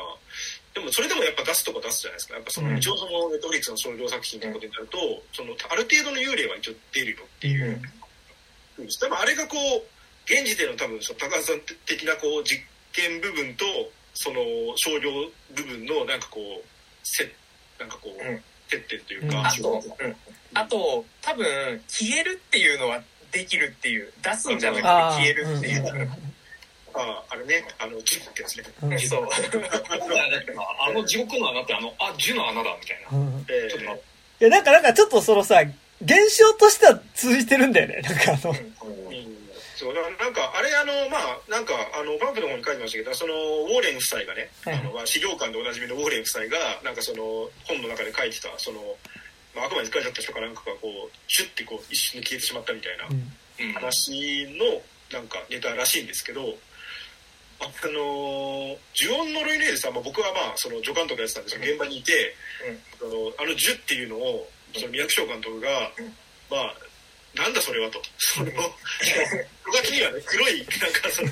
[0.75, 2.35] でもそれでもやっぱ出すとこ出すじゃないですか。
[2.35, 4.99] やっぱその、一応その、ネットフリックスの商業作品ということになると、
[5.33, 7.81] その、ある程度の幽霊は一応出るよっていう。
[8.79, 9.83] うん、多分あれがこう、
[10.27, 12.61] 現時点の多分、その高橋さん的なこう、実
[12.93, 13.65] 験部分と、
[14.15, 14.41] その、
[14.77, 15.11] 商業
[15.55, 16.65] 部分のなんかこう、
[17.05, 17.31] せ、
[17.79, 18.37] なんかこう、うん。
[18.37, 20.17] ってってというか、うん、
[20.55, 21.47] あと多分
[21.89, 23.01] 消えるっていうのは
[23.33, 26.11] できるっていう出すんじゃなくて消えるっていう。
[26.97, 28.65] ああ、あれね、あの、地獄ってやつね。
[28.83, 29.29] うん、そう。
[30.87, 33.19] あの地獄の穴ってあの、あ、樹の穴だみたいな。
[33.19, 34.03] うん、えー、ちょっと待っ
[34.39, 34.45] て。
[34.45, 35.61] いや、なんか、なんかちょっとそのさ、
[36.03, 38.01] 現象としては通じてるんだよね。
[38.03, 38.55] なんかあの、
[39.85, 40.01] そうな
[40.31, 48.81] んかあれあのまあなんかあのバンプの方に書いてましたけどそのウォーレン夫妻がね、はい、あのまあ、資料館でおなじみのウォーレン夫妻がなんかその本の中で書いてたその、
[49.55, 53.07] まあ、悪魔に疲れちゃった人かなんかがこうシュッてこう一瞬で消えてしまったみたいな
[53.75, 54.83] 話の
[55.13, 56.57] なんかネタらしいんですけど。
[57.61, 62.35] あの呪音のルイネーでさ、まあ、僕はまあその助監督やってたんですけど現場にいて、
[63.01, 65.71] うん、あのあの呪っていうのをその宮城監督が、
[66.51, 66.75] まあ
[67.35, 68.01] なんだそれはと。
[68.17, 71.31] その、小書きにはね、黒い、なんかその、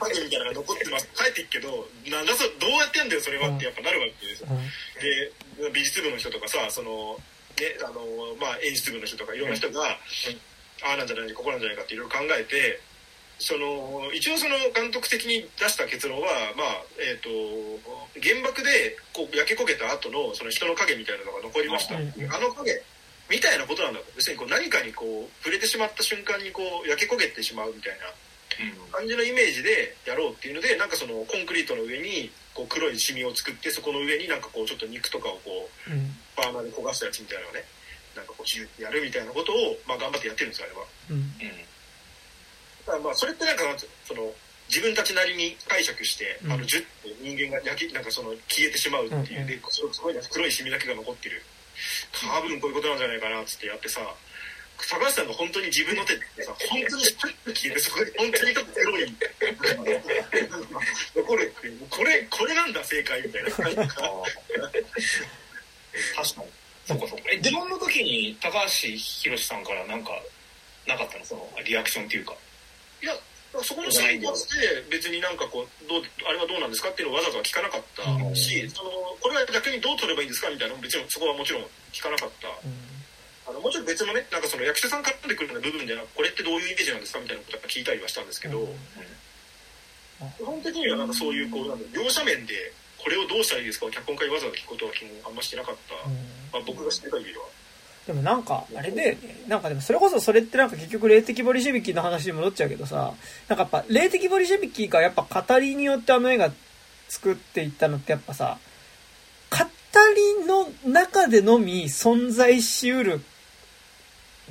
[0.00, 1.08] パグみたいなのが残ってます。
[1.14, 4.48] 帰っていくけど、なんだそ、どうやってやんだよ、それはってやっぱなるわけですよ。
[5.60, 7.20] で、美術部の人とかさ、その、
[7.56, 8.00] ね、あの、
[8.40, 9.98] まあ、演出部の人とかいろんな人が、
[10.84, 12.80] ああなんじゃないか、ここなんじゃないかっていろいろ考えて、
[13.38, 16.26] その、一応その監督的に出した結論は、
[16.56, 21.96] まあ、えっ、ー、と、原爆でこう焼け焦げた後のその人の影みたいなのが残りました。
[21.96, 22.82] あの影
[23.28, 24.06] みたいなことなんだと。
[24.16, 28.06] 別にこう何かにこう触れてしまった瞬間にこう焼け焦げてしまうみたいな
[28.92, 35.90] 感じのイメージでやろうっていうのでなんかそのコンクリートの上にこう黒いシミを作ってそこの上になんかこうちょっと肉とかをこう
[36.40, 37.64] バーナーで焦がしたやつみたいなのをね
[38.16, 40.88] なんかこうジュってやるみたいなことをまあ頑張ってやってるんですよあれは。
[41.10, 41.36] うん。
[41.36, 43.62] だからまあそれってなんか
[44.08, 44.32] その
[44.68, 51.42] 自分たちなりに解釈して、あのジュって人間が焼きなんかその消えてしまうっていうで、すごい黒いシミだけが残ってる。
[52.10, 54.00] 多分こういうことなんじゃないかなっつってやってさ
[54.76, 59.14] 高橋さんが本当に自分の手ってさ本当にシュッと消えてそこで本当にちょっと黒い
[61.16, 63.88] 残るってこれこれなんだ正解みたいな確かに
[66.86, 70.10] そうかそうかえ自分の時に高橋宏さんからなんか
[70.86, 72.34] なかったのそのリアクションっていうか
[73.02, 73.12] いや
[73.62, 78.04] そこの際にして別になんかこうどうあれはどうなんですかっていうのをわざわざ聞かなかった
[78.34, 78.90] し、その
[79.20, 81.62] これは逆にどう取ればいいんですかみたいなのも別にそこはもちろん
[81.92, 82.48] 聞かなかった。
[83.48, 88.66] あのもちろん別のねなんかその役者さんから出てくるような部分ではこれってどういうイメージなんですかみたいなことは聞いたりはしたんですけど、
[90.38, 93.86] 基本的にはなんかそういうこうなん両者面でこれをどうしたらいいですか？
[93.86, 94.92] を脚本家にわざわざ聞くことは
[95.26, 95.94] あんましてなかった、
[96.52, 97.44] まあ、僕が知ってた限りは。
[98.06, 99.44] でもなんか、あれだよね。
[99.48, 103.14] なんかでもそれこそそれってなんか結局霊的ボリシェビキの話に戻っちゃうけどさ、
[103.48, 106.52] なんかやっぱ霊的ボリシェビキがやっぱ語りによってあの映画
[107.08, 108.58] 作っていったのってやっぱさ、
[109.50, 109.58] 語
[110.40, 113.20] りの中でのみ存在しうる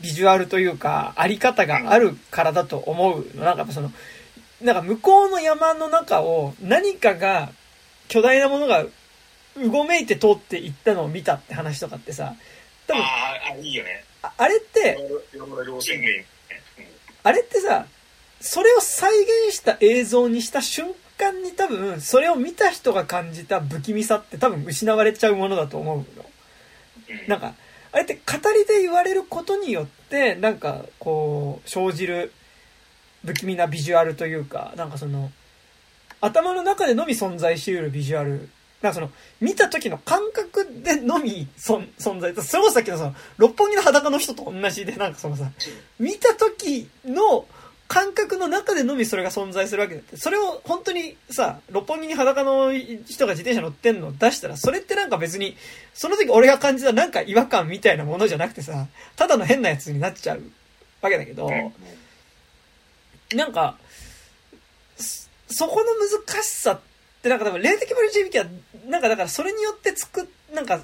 [0.01, 3.43] ビジュアルというか、あり方があるからだと思うの。
[3.43, 3.91] なんかその、
[4.61, 7.51] なんか向こうの山の中を何かが、
[8.07, 8.85] 巨大なものが
[9.57, 12.35] うごめいて通っていったのを見たって話とかってさ、
[12.87, 13.07] 多分、あ
[13.51, 14.03] あ、いいよね。
[14.21, 14.97] ああれって、
[17.23, 17.85] あれってさ、
[18.41, 19.11] それを再
[19.47, 26.25] 現した映像にした瞬間に多分、それを見た人が感じた不気味さって多分失われちゃうものだと思うの。
[27.27, 27.55] なんか、
[27.95, 32.33] あれって語りで言われることによって、なんか、こう、生じる
[33.25, 35.31] 不気味なビジュアルというか、なんかその、
[36.19, 38.49] 頭の中でのみ存在しうるビジュアル。
[38.81, 41.87] なんかその、見た時の感覚でのみ存
[42.19, 42.35] 在。
[42.35, 45.49] それもさっきのその、六本木の裸の人と同じで、なんかそのさ、
[45.97, 47.45] 見た時の
[47.87, 50.17] 感覚の中でのみそれが存在するわけだって。
[50.17, 55.55] それを本当にさ、六本木に裸の人が自転車乗ってんのを出したら、それってなんか別に、
[55.93, 60.41] その時俺が感じたなんか違和感みたいなものじゃなくてさ、ただの変なやつになっちゃう
[61.01, 61.49] わけだけど、
[63.35, 63.77] なんか、
[64.97, 66.79] そこの難しさっ
[67.21, 68.45] てなんか多分霊的ボリューは、
[68.87, 70.81] なんかだからそれによって作っ、なんか、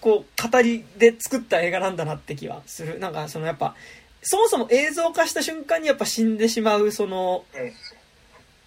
[0.00, 2.98] こう、語りで作った映画なんだなって気はする。
[2.98, 3.76] なんかそのやっぱ、
[4.22, 7.44] そもそも映像化した瞬間にやっぱ死んでしまう、その、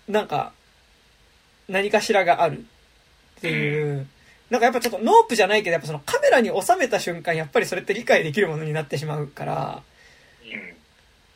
[0.07, 0.53] なんか、
[1.68, 2.65] 何かしらがある。
[3.38, 4.07] っていう、
[4.49, 9.84] なんかやっぱちょっとノープじゃないけど、やっぱそのカメラに収めた瞬間、やっぱりそれって理解できるものになってしまうから、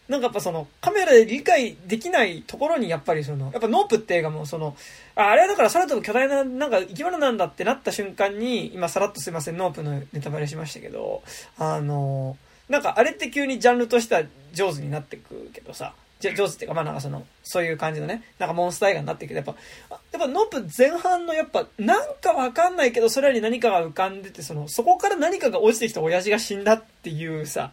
[0.08, 4.76] なんかやっぱそのカメラで理解できないところにやっぱりその、やっぱノープって映画もその、
[5.16, 11.24] ああれはだから空飛ぶ巨大ななんか生き物なんだってなった瞬間に、今さらっとすいません、ノープのネタバレしましたけど、
[11.58, 12.38] あの、
[12.70, 19.56] なんかあれって急にジャンルとしてはジョーズになってくけどさ、じゃジョーズっていうか、まあなんかその、そういう感じのね、なんかモンスター映画になってるけど、やっ
[19.90, 27.72] ぱ、やっぱノープ前半のやっぱ、なんかわかんないけど、それらに何かが浮かんでて、その、そこから何かが落ちてきた親父が死んだっていうさ、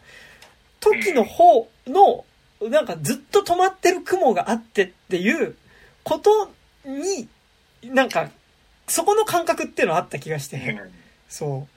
[0.78, 2.24] 時の方の、
[2.62, 5.56] なんかずっと止まってる雲があってっていう
[6.04, 6.50] こと
[6.84, 7.28] に、
[7.82, 8.30] なんか、
[8.86, 10.80] そこの感覚っていうのはあった気がして、
[11.28, 11.75] そう。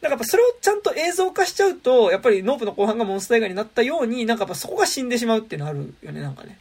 [0.00, 6.58] なんかやっぱそれをちゃんと映像化しちゃうと、やっぱりノープの後半がモンスター映画になったように、なんかやっぱそこが死んでしまうっていうのあるよね、なんかね。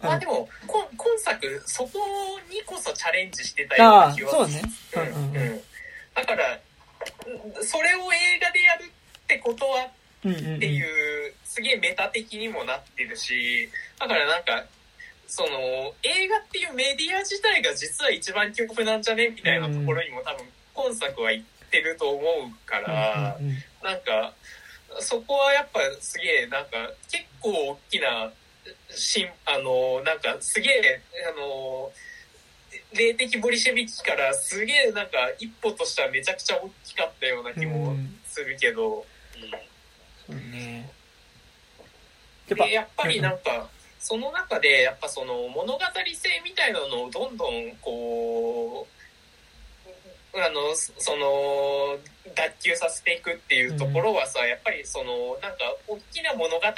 [0.00, 1.98] まあでも、今作、そこ
[2.48, 4.70] にこそチャレンジしてたような気はする。
[4.92, 5.12] そうね。
[5.12, 5.60] うんうんうん。
[6.14, 6.60] だから、
[7.62, 8.88] それを映画でやるっ
[9.26, 9.90] てことは、っ
[10.22, 13.68] ていう、すげえメタ的にもなってるし、
[13.98, 14.64] だからなんか、
[15.26, 19.30] その、映画っていうメディア自体が実は一番恐怖なんじゃね？
[19.30, 24.34] みたいなところにも多分、今作は行ってってると思うから、うんうんうん、なんか、
[25.00, 26.70] そこはやっぱすげえ、なんか、
[27.10, 28.32] 結構大きな、
[28.90, 31.92] しん、あの、なんか、すげえ、あの、
[32.92, 37.94] 霊的ボリシェビキからすげえなんか一歩としてはめちゃくちゃ大きかったような気も
[38.26, 39.04] するけど、
[40.28, 40.90] うん、うんね、
[42.48, 43.68] でやっぱりなんか、
[43.98, 48.97] その中でやっぱその物語性みたいなのをどんどんこう
[50.34, 51.98] あのその
[52.34, 56.72] 脱臼させていくっていうところはさ、やっぱりそのなんか大きな物語が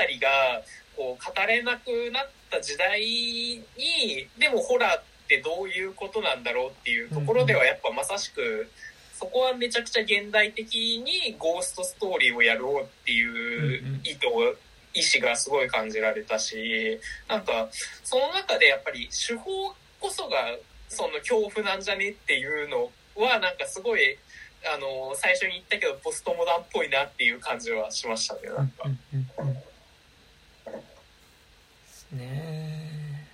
[0.97, 3.63] こう語れなくなった時代に
[4.39, 6.43] でもホラーってどういうことなん。
[6.43, 8.71] だろうっていうところではやっぱまさしく
[9.13, 14.27] そこはめちゃくちゃ現代的にゴーストストーリーをやろうっていう意図
[14.95, 16.99] 意思がすごい感じられたし
[17.29, 17.45] なん。
[17.45, 17.69] か
[18.03, 20.57] その中でやっぱり手法こそが
[20.89, 24.17] その恐怖なんじゃねっていうのはなんかすごい
[24.65, 28.85] あの最初に言ったけどポストモダンっぽいなっていう感じはしましたねなんか。
[32.13, 33.27] ね。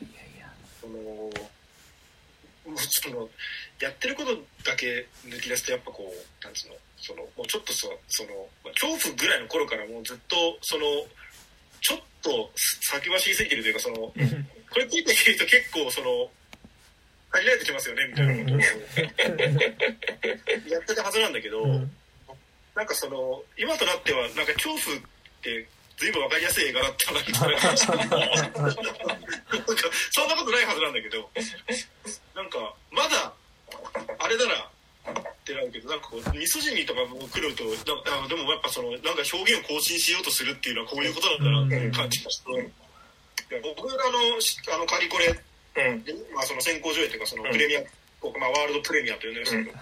[0.00, 0.52] いやいや。
[0.80, 1.30] その
[2.76, 3.28] その
[3.80, 4.34] やってること
[4.68, 8.28] だけ抜き出すとやっぱこうなんつうのそのもうちょっとそその
[8.72, 10.84] 恐怖ぐらいの頃からもうずっとその
[11.80, 14.12] ちょっと先走りすぎてるというかそのこ
[14.78, 16.28] れ聞いてみると結構その
[17.30, 18.58] 限られてきますよねみたいなことを。
[20.70, 21.90] やってたはずなんだけど、うん、
[22.74, 24.80] なんかその今となってはなんか恐怖っ
[25.42, 25.66] て
[25.96, 27.60] 随分わかりやすい映画だったなみたいな。
[30.10, 31.30] そんなことないはずなんだけど
[32.34, 33.32] なんかまだ
[34.18, 34.52] あれだな
[35.12, 37.70] ってなるけどなんかこうミソジニとかも来るとな
[38.28, 42.50] でもやっぱそのなんか表現を更新しようとするっていうのはこういうことなんだなって感じました。
[42.50, 42.70] うん、
[43.62, 44.18] 僕あの
[44.74, 45.40] あのカリコレ
[45.76, 49.76] うん、まあ、その先行上映というかそのプレミア、うん、まあ、ワールドプレミアと呼んでましたけど、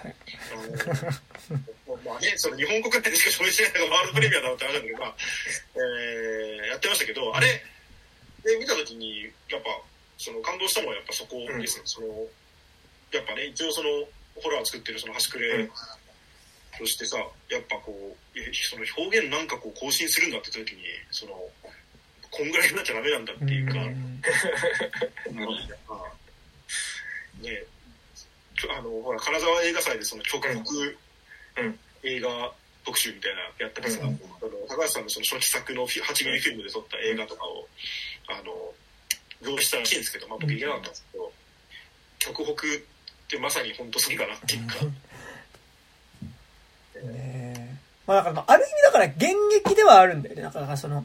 [1.95, 5.15] うん、まあね、その日本国内でしか上映してないからワールドプレミアだろうって話なんだけど、まあ
[5.75, 7.62] えー、やってましたけどあれ
[8.43, 9.71] で見た時にやっぱ
[10.19, 12.07] その感動したのはやっぱそこですね、その
[13.12, 13.89] やっぱね一応その
[14.43, 15.71] ホラー作ってるその端くれ、
[16.79, 17.19] としてさ
[17.51, 21.33] やっぱこうその表現なんかこう更新するんだって時にその
[22.36, 24.20] こんぐらいになっちゃダメなんだっていうか、うん、
[27.43, 27.65] ね。
[28.70, 30.97] あのほら金沢映画祭でその直木
[32.02, 32.52] 映画
[32.85, 34.19] 特集みたいなやったりさ、うん、あの
[34.69, 37.69] 高橋さんのその初期作の8ミリフィルムで撮った映画とかを
[38.28, 38.74] あの
[39.43, 41.32] 用意したらしいんですけど、まあ、僕行けなかったんですけど、
[42.19, 42.56] 極北っ
[43.28, 44.74] てまさに本当好きかなっていうか。
[47.12, 47.64] ね
[48.06, 50.43] まあだから、ある意味だから現役ではあるんだよね。
[50.43, 51.05] だからその、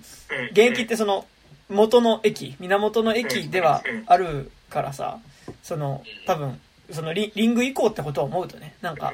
[0.52, 1.26] 現役ってその、
[1.70, 5.20] 元の駅、源の駅ではあるからさ、
[5.64, 6.60] その、多分、
[6.92, 9.14] そのリリング以降ってことを思うとね、なんか、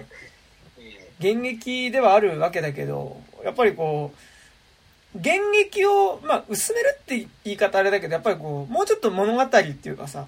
[1.19, 10.27] 現役ではあるわけだけど、やっぱりこう、現役を、まあ、薄めるって言い方あれだけど、やっぱりこう、もうちょっと物語っていうかさ、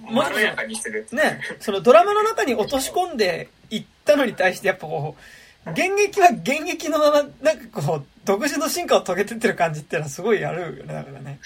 [0.00, 5.22] もうちょっと、ね、そのドラマの中に落とし込んでいったのに対して、やっぱこう、
[5.66, 11.40] 現役は現役のまま、なんかこう、独自の進化を遂げてってる感じっていうのはすごいあるよね、だからね。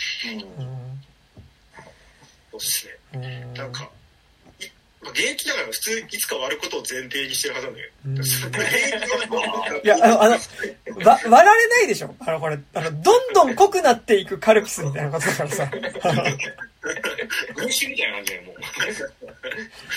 [0.59, 1.03] うん。
[2.51, 3.47] そうっすね。
[3.57, 3.91] なんか、
[5.11, 7.91] 現役だから普通いつか終わることを前提にしてるはずなんだよ。
[9.83, 10.35] いや、あの、あの、
[11.05, 15.71] わ、割られないでしょあの、これ、あの、どんどん濃くなっていくカルピスみたいなことだからさ。
[17.57, 18.61] 群衆みたいな感じで、もう。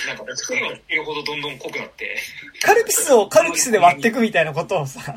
[0.08, 2.18] なんか、作るの言うほどどんどん濃くなって。
[2.64, 5.16] カルピスをカルピスで割っていくみたいなことをさ。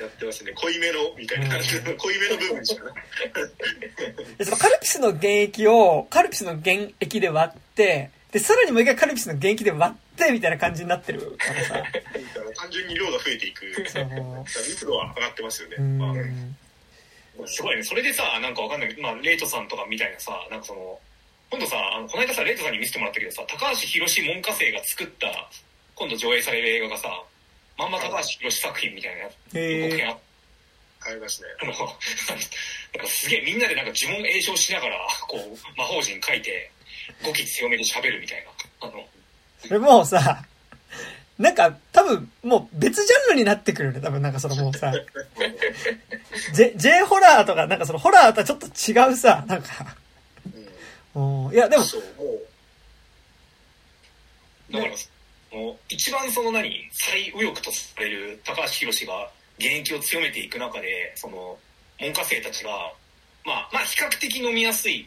[0.00, 0.52] やってますね。
[0.52, 1.56] 濃いめの、みたいな。
[1.96, 2.94] 濃いめの部分しかない。
[4.58, 11.84] カルピスの原液を、カルピスの原液で割って、で、さらにもう一回カルピスの原液で割って、みたいな感じになってるからさ。
[12.56, 13.66] 単純に量が増えていく。
[13.66, 15.76] 密度は上がってますよね。
[17.36, 17.82] まあ、すごいね。
[17.84, 21.00] それでさ、なんかわかんないけど、まあ、レイトさんとかみたいなさ、なんかその、
[21.50, 25.50] 今度さ、あの、この間さ、レイトさんに見せてもらったけどさ、高橋博門下生が作った、
[25.94, 27.22] 今度上映される映画がさ、
[27.76, 30.24] まんま高橋宏作品みたいなやつ、予告
[31.06, 31.48] ありますね。
[31.60, 34.96] あの、なんかすげえみんなでなんか呪文詠唱しながら、
[35.28, 36.70] こう、魔法陣書いて、
[37.22, 38.44] 語気強めで喋るみたい
[38.80, 38.88] な。
[38.88, 39.04] あの、
[39.58, 40.44] それもうさ、
[41.38, 44.00] なんか、多分、もう別ジャンルになってくるね。
[44.00, 44.92] 多分なんかそのもうさ、
[46.54, 49.96] J、J ホラーとか、なんかそのホラーとはちょっと違うさ、なんか、
[51.14, 51.20] う
[51.50, 52.24] ん、いや、でも、そう、も
[54.70, 54.94] う、だから、
[55.54, 61.56] の一番その何最右翼とされる高橋宏が現役を強めていく中でその
[62.00, 62.70] 門下生たちが、
[63.44, 65.06] まあ、まあ比較的飲みやすい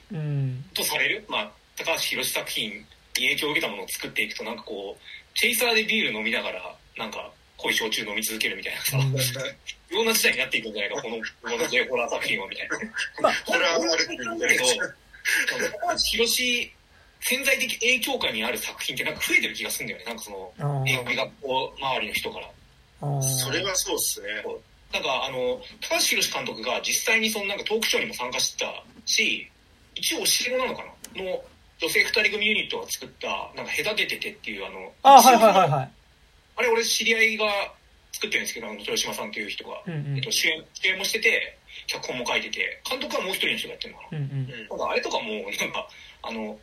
[0.74, 2.84] とされる、うん、まあ、高橋宏作品に
[3.16, 12.78] 影響を受けたものを作っていくとなんかこうチェイサーでビール飲みながらなんか濃い焼酎飲み続けるみたいなさ、うん、いろんな時代になっていくんじゃないかこのこの J ホラー作品はみたいな。
[13.22, 14.64] まあ、ホラーあるんだけど
[15.82, 16.72] 高橋宏
[17.28, 20.06] 潜在的影響下にある作品ってなんか増えてる気がするんだよね。
[20.06, 22.50] なんかその、映画学校周りの人から。
[23.22, 24.28] それはそうっすね。
[24.94, 29.46] なんかあの、高橋宏監督が実際にそのなんかトークショーにも参加してたし、
[29.96, 30.86] 一応教え子なのか
[31.16, 31.24] な？
[31.24, 31.44] の
[31.80, 35.92] 女性二人組ユニットが作った、なんか隔てててっていうあの、あ、はいはいはいはい。
[36.56, 37.46] あれ俺知り合いが
[38.14, 44.18] 作ってるんですけど、あの、豊島さんっていう人が、うんうん、えっと、主演、主演もしてて、脚本も書いてて、監督はもう一人の人がやってるのかな。
[44.18, 45.90] うんうん、なんかあれとかも、なんか、
[46.24, 46.60] あの、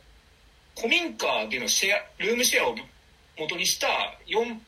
[0.75, 2.75] 古民家でのシェア、ルームシェアを
[3.37, 3.87] 元にした
[4.27, 4.59] 4、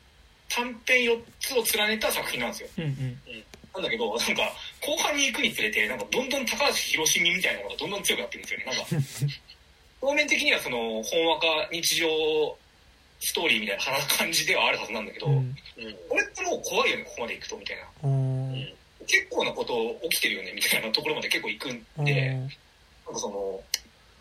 [0.48, 2.68] 短編4つを連ねた作品なんですよ。
[2.78, 3.18] うんうん、
[3.74, 8.64] なんだけど、なんか、後半に行くにつれて、なんか、どんどん高橋宏美みたいなのがどんどん強くなってるんですよね。
[8.66, 8.86] なんか、
[10.00, 12.58] 表面的にはその、本話か日常
[13.20, 15.56] ストーリーみたいな感じではあるはずなんだけど、うん、
[16.08, 17.84] 俺ってもう怖いよね、ここまで行くと、みたいな。
[18.04, 18.78] うん
[19.08, 22.48] 結構なこと起きてるよね、みたいなところまで結構行くんで、なん
[23.14, 23.60] かその、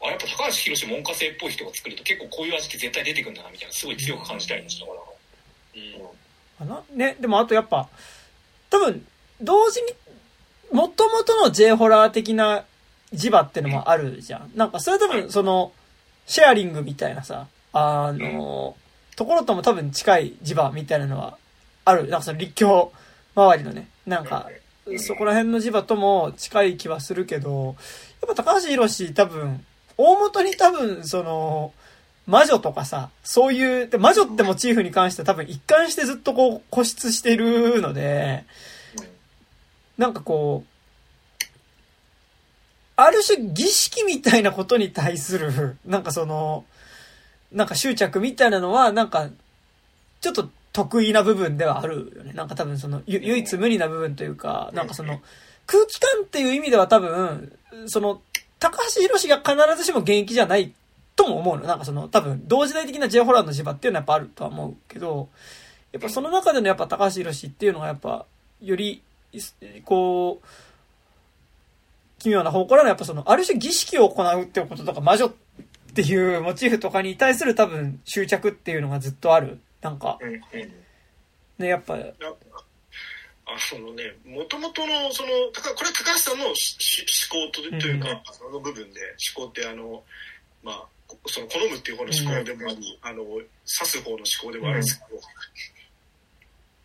[0.01, 4.99] あやっぱ高橋宏門下生っぽい人が作ると結構こういう味って絶対出てくるんだなみたいなすごい強く感じたりもしながら。
[5.75, 6.67] うん。
[6.67, 7.87] かなね、でもあとやっぱ、
[8.69, 9.05] 多分、
[9.41, 9.93] 同時に、
[10.71, 12.65] もともとの J ホラー的な
[13.13, 14.51] 磁場ってのもあるじゃん。
[14.55, 15.71] なんかそれ多分その、
[16.25, 18.75] シェアリングみたいなさ、あの、
[19.15, 21.37] ところとも多分近い磁場みたいなのは
[21.85, 22.07] ある。
[22.09, 22.91] なんかその立教
[23.35, 24.49] 周りのね、なんか、
[24.97, 27.75] そこら辺の磁場とも近い気はするけど、
[28.21, 29.65] やっぱ高橋宏多分、
[29.97, 31.73] 大元に多分、その、
[32.27, 38.45] 魔女とかさ、そういう、魔女ってモチーフに関しては多分一貫してずっとこう固執しているので、
[39.97, 41.43] なんかこう、
[42.97, 46.65] ある種儀式みたいなことに対する、なんかその、
[47.51, 49.29] なんか執着みたいなのは、なんか、
[50.19, 52.33] ちょっと得意な部分ではあるよね。
[52.33, 55.21] なんか多分その、唯一無二な部分というか、なんかその、
[55.65, 58.21] 空気感っていう意味では多分、その、
[58.59, 60.73] 高橋宏が必ずしも現役じゃない
[61.15, 61.63] とも思うの。
[61.63, 65.29] なんかその、多分、同時代的な J ホラーの磁場っていうのはやっぱあるとは思うけど、
[65.91, 68.25] やっぱその中でのやっぱ高橋宏っていうのがやっぱ、
[68.61, 69.01] より、
[69.85, 70.47] こう、
[72.19, 75.31] 奇妙な方からのやっぱその、ある種儀式を行うっていうこととか、魔女っ
[75.93, 79.59] ていうモチーフとかに対する多分執着っていうのがずっとある。
[79.81, 80.17] なんか、
[81.59, 81.97] ね、やっぱ、
[83.47, 86.53] あそのね、もともとの、その、これは高橋さんの思
[87.31, 88.99] 考とというか、うん、その部分で、
[89.35, 90.03] 思考ってあの、
[90.63, 90.85] まあ、
[91.27, 95.21] その好むっていう方の思考でもあり、うん、あの、指す方の思考でもあるんですけど、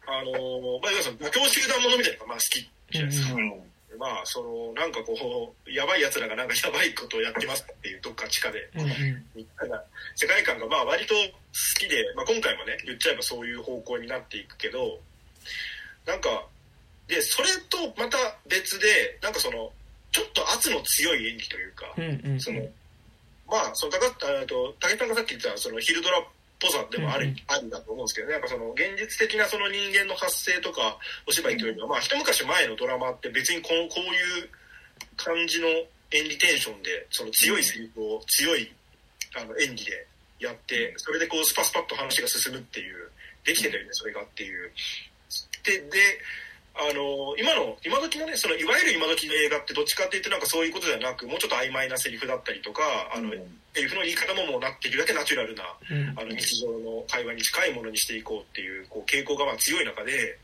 [0.07, 3.35] あのまあ、要するに、妥協集団ものみたいなのがまあ好きじゃないですか。
[3.35, 8.69] うんまあ、その、なんかこう、やばい奴らがなんかやばいことをやってますっていう、どっか地下で、
[10.17, 11.31] 世界観が、まあ割と好
[11.79, 14.99] きで、まあ今回もね、言っちゃえばそういう方向になっていくけど、
[16.07, 16.49] なんか、
[17.09, 18.17] で、それとまた
[18.49, 19.71] 別で、なんかその、
[20.13, 22.61] ちょっと圧の強い演技というか、うんうんうん、その、
[23.49, 24.11] まあ、その、高
[24.47, 26.23] と武田がさっき言ったそのヒルドラっ
[26.61, 34.49] ぽさでもある、うんうん、あるんだと思うんですけどね、なんかその、現実的なその人間の発生とか、お芝居というのは、まあ、一昔前のドラマって別にこうこういう
[35.17, 35.69] 感じの
[36.13, 38.71] 演技テンションで、その強いセリフを強い
[39.35, 40.07] あの演技で
[40.41, 43.11] やって、それでこうスパスパッと話が進むっていう、
[43.45, 44.71] できてたよね、それがっていう。
[45.65, 45.89] で、で、
[46.75, 52.83] あの、今の、今時のね、その、いわゆる今時の映画ってどっちかっていうとなんかそういうことではなく、もうちょっと曖昧なセリフだったりとか、
[53.15, 53.31] あの、
[53.75, 55.65] セリフの言い方ももうなっているだけナチュラルな、
[56.17, 60.39] あの、日常の会話に近いものにしていこうっていう、こう、傾向がまあ強い中で、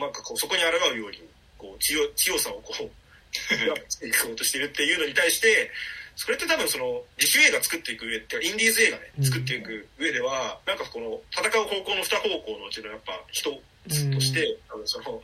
[0.00, 1.22] なんかこう、そこに抗うように、
[1.58, 2.90] こう、強、強さをこう、
[3.32, 5.70] し ていこうとしてるっていうのに対して、
[6.16, 13.50] それって多分その自主映画作っていく上ってインディーズ映画ね作っていく上では、なんかこの戦う方向の二方向のうちのやっぱ人
[13.84, 15.22] として、うん、その、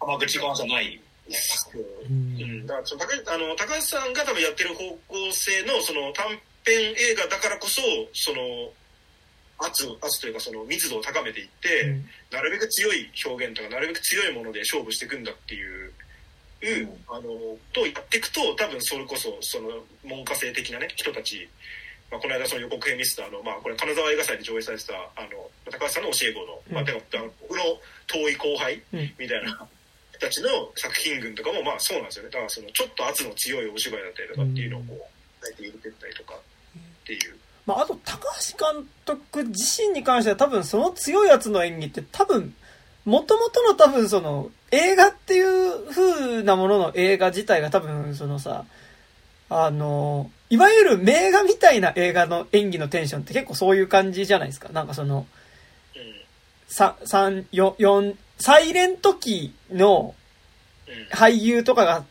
[0.00, 1.00] 浜口側じゃない。
[2.08, 6.24] うん、だからその高あの高橋さんが多分やってる方向性のその短
[6.64, 7.82] 編映画だからこそ
[8.14, 8.72] その
[9.58, 15.92] 圧圧というかその密度を高めていって、うん、なるべく強い表現とかなるべく強いもので勝負していくんだっていう
[16.60, 19.68] うん、あのとやっていくと多分それこそその
[20.04, 21.48] 文科生的なね人たち、
[22.10, 26.98] まあ、この間その予告編見せたあの、まあ、これ金沢映画祭で上映されてたあの高橋さんの教え子の、まあ、てか
[27.42, 27.62] 僕の
[28.06, 28.82] 遠い後輩
[29.18, 29.68] みたいな
[30.12, 35.08] 人たちの作品群とかもまあそうなんですよねだからそのちょっと圧の強いお芝居だったりとかっていうのをこ
[35.42, 37.36] う書いて入れてったりとかっていう。
[37.66, 42.54] まあ、あと高橋監督自身に関しては多分その強いやつの演技って多分
[43.04, 48.64] もともとの多分その映画っていう風なものの映画自体が多分そのさ、
[49.50, 54.70] あの、いわゆる名画みたいな映画の演技のテンションって結構そういう感じじゃないですか。
[54.70, 55.26] なんかその、
[56.68, 60.14] 三、三、四、四、サイレント期の
[61.12, 62.04] 俳優とかが、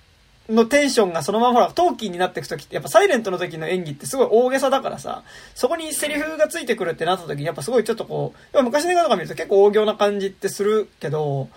[0.50, 5.24] のテンションがそのままほら、陶器になっていくときって、やっぱサイレントの時の演技ってすごい大げさだからさ、
[5.56, 11.50] そこにセリフがついてくるってなった時に、やっぱすごいちょっとこう、昔の映画とか見ると結構大行な感じってするけど、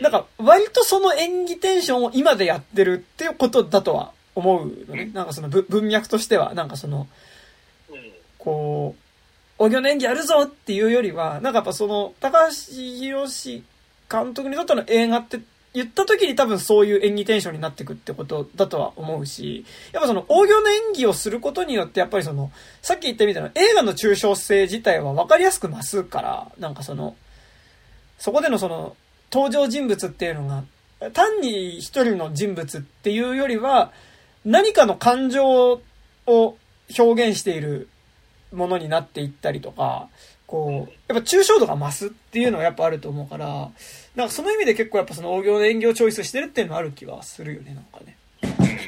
[0.00, 5.10] なんか、割とその演技テンションを今でやってるっていうことだとは思うのね。
[5.12, 7.06] なんかその文脈としては、なんかその、
[8.38, 9.04] こう、
[9.58, 13.62] お行の演技やるぞっていうよりは、なんかやっぱその、高橋宏
[14.10, 15.40] 監督にとっての映画って
[15.74, 22.50] 言った時に多分そういう演技テンションになってくってことだとは思うし、やっぱその、大行の演技をすることによって、やっぱりその、
[22.82, 27.16] さっき言ったみたいな映画の抽象性自体は分かりやすく増すから、なんかその、
[28.18, 28.96] そこでのその、
[29.32, 33.92] 登場人物っていうのが、単に一人の人物っていうよりは、
[34.44, 35.80] 何かの感情
[36.26, 36.56] を
[36.98, 37.88] 表現している
[38.52, 40.08] ものになっていったりとか、
[40.46, 43.70] こう、やっぱ抽象度が増すっていうのはやっぱあると思うから、
[44.14, 48.16] なんかその意味で結構やっぱその大行の演技をチョイスしてるっていうのはある気はするよね、なんかね。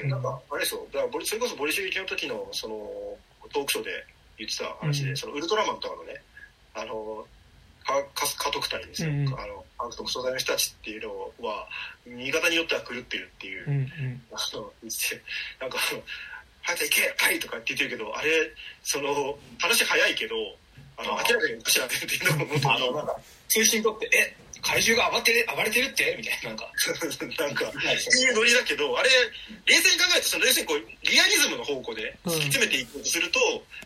[0.09, 2.77] なんか、あれですよ、だからそれこそボリシュギの時の、その、
[3.53, 3.91] トークショーで
[4.39, 6.23] 言ってた話で、うん、そのウルトラマンとかのね、
[6.75, 7.27] あの、
[7.87, 11.03] 家督隊ですよ、うん、あの監督素材の人たちっていう
[11.41, 11.69] のは
[12.07, 15.23] 新潟によっては狂ってるっていう、うんうん、あの言って
[15.61, 15.79] なんか
[16.63, 18.31] 「早く行けはい!」とかって言ってるけどあれ
[18.83, 20.35] その話早いけど
[20.97, 23.17] あの明らかにおかしなっていうのをあのなんか
[23.49, 24.37] 中心とって「え
[24.67, 26.17] 怪獣が暴れてる暴れてるって？
[26.19, 26.67] みたいななんか。
[27.39, 27.71] なんかい。
[27.71, 29.11] いノリだけどあれ
[29.65, 33.39] 冷静に考えてその冷静にこうリアリズムの方向で突き詰めていこうとすると、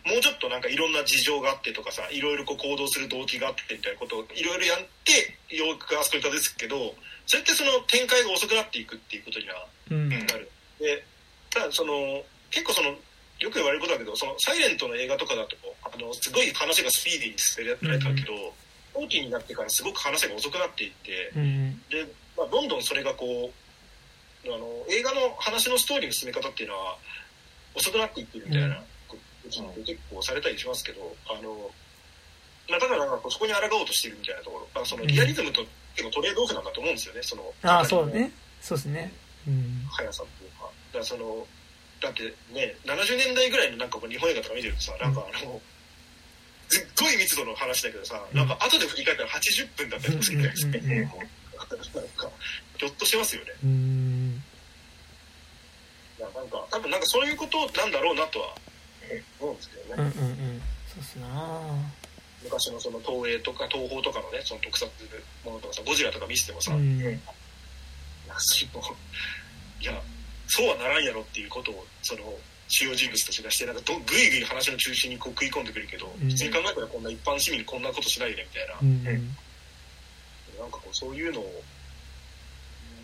[0.05, 6.95] うん、もうちょっとなんかいろんな事情があってとかさいろいろこう行動する動機があってみたいなことをいろいろやってよくあそこにたどり着くけど
[7.27, 10.49] それってその展開が遅くなっていくっていうことにはなる。
[10.79, 11.03] うん、で
[11.51, 12.89] ただその結構その
[13.39, 18.51] よく言われることだけどそのサイレントの映画とかだとあのすごい話がスピーディーに進められたけど、うん
[18.93, 22.05] 後期になってからすごく話が遅くなっていって、うん、で、
[22.37, 23.51] まあ、どんどんそれがこ
[24.45, 26.97] うあの映画の話のストーリーの進め方っていうのは
[27.75, 28.75] 遅くなっていってるみたいな
[29.07, 29.17] こ
[29.49, 31.69] とって結構されたりしますけど、あの
[32.69, 35.61] まあ、だからそこに抗おうとしてるみたいなところ、まあ、そのリアリズムと
[35.95, 38.31] 結構トレードオフなんだと思うんですよねそのあそうね。
[38.61, 39.11] そうですね、
[39.47, 40.65] うん、速さっていうか。
[40.65, 41.45] だからその
[42.01, 45.61] だってね70年代ぐらいのなんかこう日本映画とか見てるとさなんかあの、
[46.71, 50.77] すっごい密度の話だけどさ、なんか後で振り返ったら80分だったりするじゃないですか。
[50.77, 52.31] なんか、
[52.79, 53.51] ぎょっとしますよね。
[53.63, 54.43] うん。
[56.19, 58.55] なんか、多分なんかそういうことなんだろうなとは
[59.39, 59.95] 思うんですけどね。
[59.97, 60.61] うんうんうん。
[60.87, 61.27] そうっすな
[62.43, 64.89] 昔のその東映とか東宝とかのねその特撮
[65.45, 67.13] ものとかさゴジラとか見せてもさ、うんいやい
[69.85, 70.01] や
[70.47, 72.21] そうはならんやろっていうことをその
[72.71, 76.29] 主要人物たちがしてなんかどぐいぐい話の中心にこう食い込んでくるけど、うん。
[76.29, 79.03] 普通に考えたらこんな一般市民こんなことしないよねみたいな、うん。
[80.57, 81.61] なんかこうそういうのを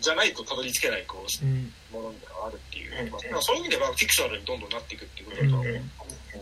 [0.00, 1.72] じゃないとたどり着けないこううん。
[1.92, 3.10] ものみたいなのがあるっていう、うん。
[3.10, 5.82] まあ、そういう意味ではフィクショナルにどんどんなっていくっていうことだとは思う。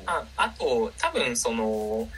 [0.06, 2.08] ああと多分その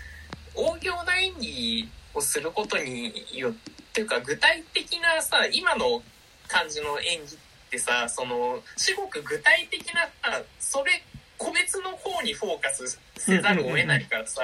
[0.54, 3.52] 大行な演技をすることによっ
[3.94, 6.02] ていうか具体的なさ今の
[6.48, 7.38] 感じの演技
[7.68, 11.04] ってさその至極具体的なあそれ
[11.36, 14.42] 個別の方にフォーカスせざるを得ないからさ、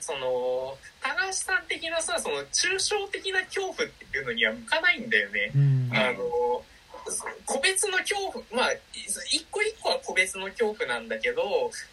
[0.00, 5.50] その高橋さん的なさその抽象的な恐怖っていうのには向かないんだよね。
[5.56, 5.90] うん。
[5.92, 6.62] あの
[7.46, 8.72] 個別の恐怖まあ
[9.32, 11.42] 一個一個は個別の恐怖なんだけど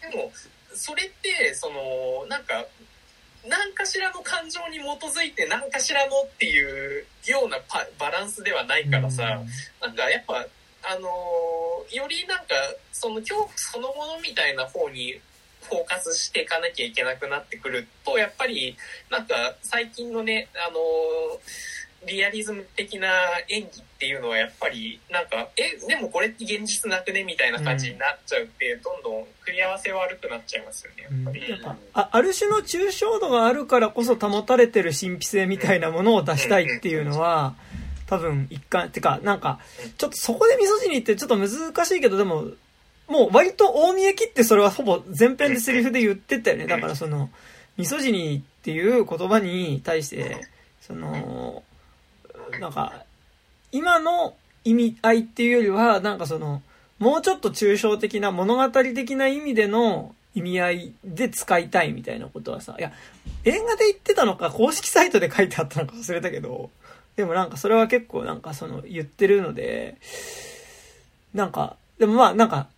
[0.02, 0.30] でも
[0.74, 2.66] それってそのなんか
[3.48, 9.40] 何かしらの感情に基づいて何かしらのっていうようなパバランスではないからさ、
[9.80, 10.44] なんかやっぱ
[10.88, 11.08] あの
[11.92, 12.54] よりなんか
[12.92, 15.20] その恐怖そのものみたいな方に
[15.62, 18.76] フォーカスしていかなきゃいけなくなってくるとやっぱり
[19.10, 20.78] なんか最近のねあの
[22.06, 23.08] リアリズム的な
[23.48, 31.62] 演技っていうのはやっぱりなんかえでもこれって現実なくねみたいな感じになっちゃうって、どんどん組み合わせ悪くなっちゃいますよねやっぱり。
[31.62, 37.56] なんあある種の抽象度があるからこそ保たれてる神秘性みたいなものを出したいっていうのは
[38.06, 39.58] 多分一貫てかなんか
[39.98, 41.48] ちょっとそこでミソジニーってちょっと難
[41.84, 42.44] しいけどでも
[43.08, 46.66] もう割と大見え切ってそれはほぼ前編でセリフで言ってたよね。
[46.66, 47.30] だからその
[47.76, 50.40] ミソジニーっていう言葉に対して
[50.80, 51.62] その
[52.60, 53.04] なんか
[53.70, 56.62] 今の意味合いっていうよりはなんかその
[56.98, 62.92] もうちょっと抽象的な物語的な意味での意味合いで使いたいみたいなことはさ、いや、
[63.44, 66.70] 映画で言ってたのか、公式サイトで書いてあったのか忘れたけど、
[67.16, 69.96] でもなんかそれは結構なんかその言ってるので、
[71.34, 72.68] なんか、でもまあなんか、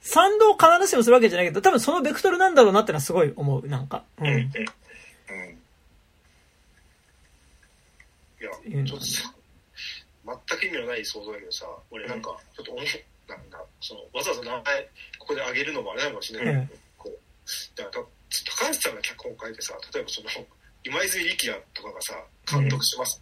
[0.00, 4.04] 賛同を必ずしもするわけじゃないけど、多分そのベクトルなんだろうなってのはすごい思う、なんか。
[4.18, 4.26] うん。
[4.28, 4.32] い
[8.40, 9.34] や、いうのちょっとさ、
[10.48, 12.84] 全く意味のない想像だけどさ、俺なんか、ちょっと思う、
[13.28, 17.18] なんか、その、わざわざ名前、ここで挙げるのもあれなのかもしれないけど、こう、
[17.76, 20.28] だから、高橋さんが脚本を書いてさ、例えばその、
[20.86, 22.14] 今泉力也とかがさ、
[22.46, 23.20] 監督します。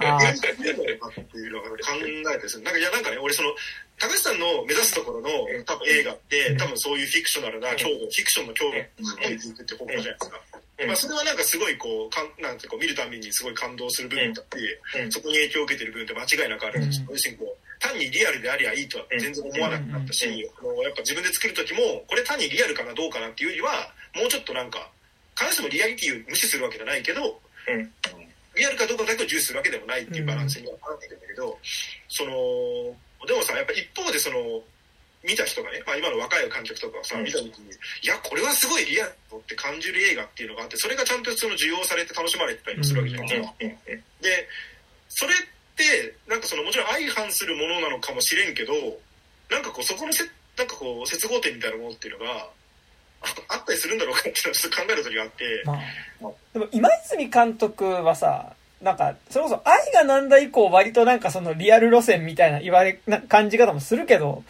[0.00, 0.36] あー。
[0.36, 2.60] っていうのが考えて。
[2.60, 3.54] なんか、いや、なんかね、俺その、
[3.98, 5.30] 高橋さんの目指すところの
[5.64, 10.40] 多分映画って、多分そういうフィクショナルな強度、フィクションの強度をすごいいくって方向じゃないですか。
[10.86, 14.58] まあ、それはなんかすごいこう、かんなんていうか、見るたびにすごい感動する部分だって、
[15.00, 15.10] うん。
[15.10, 17.06] そこに影響を受けてる部分って間違いなくあるんですよ。
[17.08, 17.14] うん。
[17.14, 24.90] 要するにこう、単にリアルでありゃいいとは全然思わなくなったし、あのやっぱ自分で作る時も、これ単にリアルかなどうかなっていうよりは、もうちょっとなんか、
[25.36, 27.92] 必ずしもリアリティを無視するわけじゃないけど、うん。
[28.56, 31.58] リアルかどうかだけを重視するわけでもないっていうバランスにはなってるんだけど、
[32.08, 34.62] その、でもさ、やっぱ一方でその、
[35.22, 37.24] 見た人がね、まあ今の若い観客とかがさ、うん。
[37.24, 37.70] 見た時に、
[38.02, 43.54] いや、これはすごいリアルだって感じる映画っていうのがあって、それがちゃんとその受容されて楽しまれてたりもするわけじゃないですか。
[44.22, 44.48] で、
[45.08, 45.36] それっ
[45.76, 48.72] て、なんかそのもちろん相反するものなのかもしれんけど、
[49.50, 50.24] なんかこうそこのせ、
[50.56, 52.48] なんかこう接合点みたいなものっていうのが、
[53.22, 55.62] ああったりするんだろうかっていうのをちょっと考える時があって、
[56.20, 64.44] まあ、でも今泉監督はさ、なんか、それこそ愛がなんだ以降割となんかそのリアル路線みたいな言われ、な感じ方もするけど、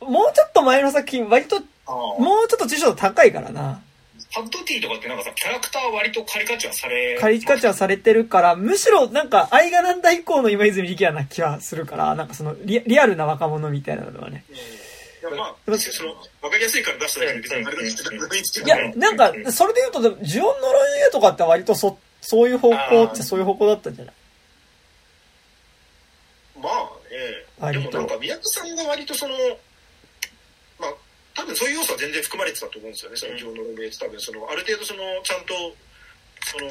[0.00, 3.82] もうちょっと前の作品割と、もうちょっと知度高いからな。
[4.32, 14.44] パッドティーとかってなんかさ、キャラクター割とカリカチュアされ、カリカチュアされてるから、むしろなんか愛がなんだ以降の今泉力也な気はするから、なんかそのリリアルな若者みたいなのはね。
[15.36, 24.14] まあ、その、わかりやすいから出しただけで別にあれだいや、なんか、それで言うと、でもジオンのロイエとかって割とそ、そういう方向ってそういう方向だったんじゃない？
[26.60, 29.34] まあね、でもなんか宮城さんが割とその、
[30.78, 30.94] まあ、
[31.34, 35.54] 多分そういう要素は全然含まれてたと思うんですよね、その自分のロメイツ多分その、ある程度その、ちゃんと、
[36.52, 36.68] その、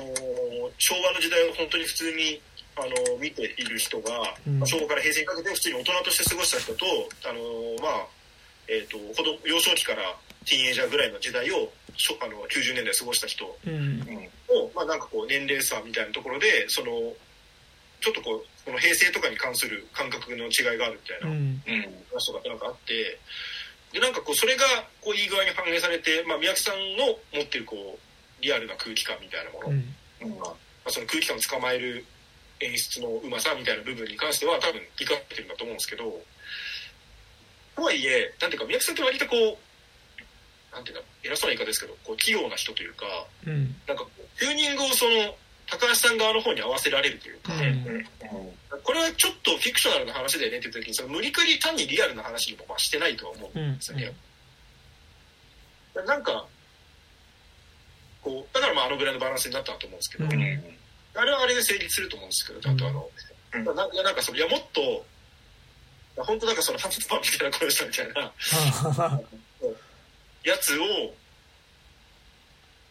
[0.78, 2.42] 昭和の時代を本当に普通に、
[2.78, 4.34] あの、見ている人が、
[4.66, 6.86] 昭和から平成にかけて普通に大人として過ごした人と、
[7.26, 7.40] あの、
[7.82, 8.08] まあ、
[8.70, 10.16] えっ、と、子供、幼少期から
[10.46, 14.00] ティーンエイジャーぐらいの時代を、しょあの、90年代過ごした人うん。
[14.48, 17.14] を、まあなんかこう年齢差みたいなところで、その、
[18.00, 21.36] ちょっとこう、この平成とかに関する感覚の違いがあるみたいなうん。
[21.36, 22.06] うん。
[22.14, 23.20] 話とかなんかあって、
[23.92, 24.66] で、なんかこう、それが、
[25.02, 30.40] こう、いい具合に反映されて、まあ、宮城さんの持ってるこう、リアルな空気感みたいなもの、うん。
[30.40, 32.06] まあ、その空気感を捕まえる
[32.62, 36.22] 演出のうまさみたいな部分に関しては多分生かしてるんだと思うんですけど、
[37.80, 43.06] とはいえ、なんていうか、宮城さんって割とこう、なんていうか、偉そうな言い方ですけど、こう、器用な人というか、
[43.48, 43.76] うん。
[43.88, 45.36] なんかこう、チューニングをその、
[45.66, 48.06] 高橋さん側の方に合わせられるというか、うん。
[48.84, 54.14] これはちょっとフィクショナルな話だよねって言った時に、その無理くり単にリアルな話にもまあしてないとは思うんですよね。
[56.06, 56.46] なんか、
[58.22, 60.32] こう、だからまああのぐらいのバランスになったなと思うんですけど、うん。
[61.16, 63.10] あれはあれで成立すると思うんですけど、ちゃんとあの、
[63.54, 63.66] うん。
[63.66, 65.06] ななんかその、いやもっと、
[66.24, 68.22] 本当なんかその、ハンズパンみたいな声したみたいな
[70.44, 71.14] やつを、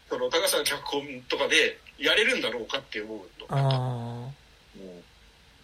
[0.09, 4.33] その、高橋さんの脚本とかでやれるんだろうかって思うの。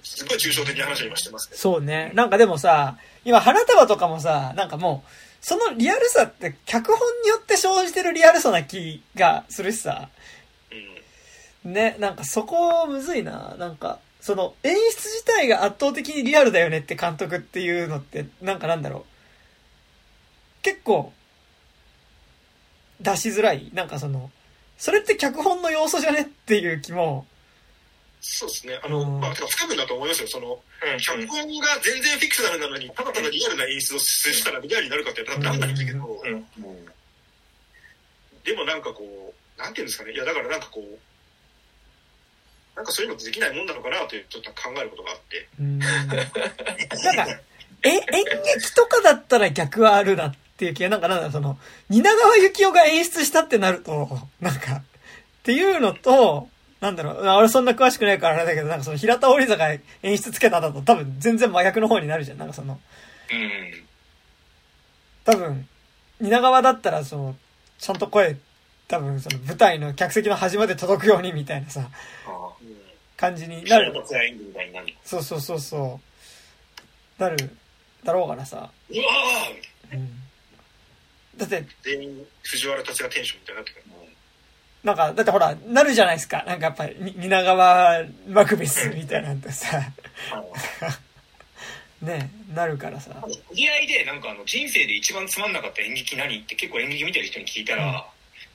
[0.03, 1.59] すごい抽象的な話を今してますけど。
[1.59, 2.11] そうね。
[2.13, 5.09] なんかでもさ、今花束とかもさ、なんかもう、
[5.41, 10.09] そのリアルさって脚本によって生じてるリアルさな気がするしさ。
[11.65, 11.73] うん。
[11.73, 13.55] ね、なんかそこむずいな。
[13.57, 19.05] なんか、その演出自体が圧倒的にリアルだよねって監督っていうのって、なんかなんだろ
[20.61, 20.63] う。
[20.63, 21.13] 結構、
[22.99, 23.69] 出しづらい。
[23.71, 24.31] なんかその、
[24.79, 27.27] それって脚本の要素じゃねっていう気も、
[28.19, 28.79] そうですね。
[28.83, 30.27] あの、うんまあ、てか不可分だと思いますよ。
[30.27, 36.45] その、うん脚本が全然フィクショナルなのに、ただただリアルな演出をしたらリアルになるかってなんないんだけど、うん
[38.43, 40.13] でもなんかこう、なんていうんですかね。
[40.13, 40.97] いや、だからなんかこう、
[42.75, 45.47] なんかそういうのってできないもんなのかなという、ちょっと考えることがあって。
[45.59, 45.79] うん。
[45.79, 46.15] なんか、
[47.83, 51.57] え、演劇とかだったら逆はあるなっていう気が、なんかなんだろう、その、
[51.89, 54.83] 蜷川幸雄が演出したってなると、なんか、っ
[55.43, 56.49] ていうのと、
[56.81, 62.37] なんだろう、あ俺そんな詳しくないからあれだけど、なんかその平田織坂演出つけただと多分全然真逆の方になるじゃん。
[62.37, 62.79] なんかその、
[63.31, 63.83] うん。
[65.23, 65.67] 多分、
[66.19, 67.35] 蜷川だったらその、
[67.77, 68.37] ちゃんと声、
[68.87, 71.89] 多分その舞台の客席の端まで届くようにみたいなさ、
[73.17, 73.69] 感じにあ。
[73.69, 73.93] なる。
[75.03, 75.99] そうそうそうそ
[77.19, 77.21] う。
[77.21, 77.37] なる、
[78.03, 78.69] だろうからさ。
[78.89, 79.03] うわ
[79.93, 80.09] うん。
[81.37, 83.85] だって、全員、藤原達がテンションみたいになってくる。
[84.83, 86.43] なんか、だってほら、なるじゃないですか。
[86.45, 89.81] なんかやっぱり、に蜷川マクベスみたいなんてさ、
[92.01, 93.09] ね、なるからさ。
[93.51, 96.37] 知り合いで、なんかあの、人生で一番つまんなかった演劇何？
[96.37, 98.05] って結構演劇見てる人に聞いたら、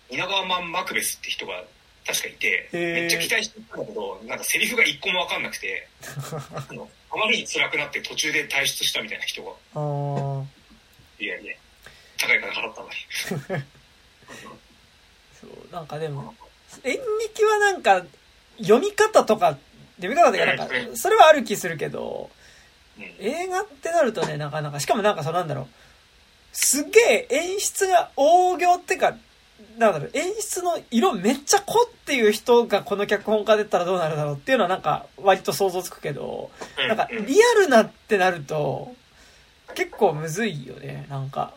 [0.09, 1.65] 稲川マン・マクベスって人が
[2.07, 5.89] 確かいて、めっちゃ期待してたんだけど、なんかセリフが一個もわかんなくて、
[6.70, 9.51] あの、あまりに辛くなって途中で退出したみたいな人が、
[11.19, 11.55] いやいや、
[12.19, 12.95] 高い金払ったのに。
[15.41, 16.35] そう、なんかでも、
[16.85, 18.05] 演劇はなんか、
[18.59, 19.59] 読み方とか、
[19.97, 20.97] 読み方とかなんかう、ん。
[20.97, 22.31] それはある気するけど、
[22.99, 23.05] うん。
[23.19, 25.69] 映画ってなるとね、なかなか、しかもなんかそうなんだろう、
[26.53, 29.17] すげえ演出が大行ってか、
[29.79, 36.51] なんだろう、演出の色めっちゃ濃っていう人がこの脚本家でったらどうなるだろうっていうのはなんか割と想像つくけど、
[36.89, 38.95] なんかリアルなってなると、
[39.75, 41.55] 結構むずいよね、なんか。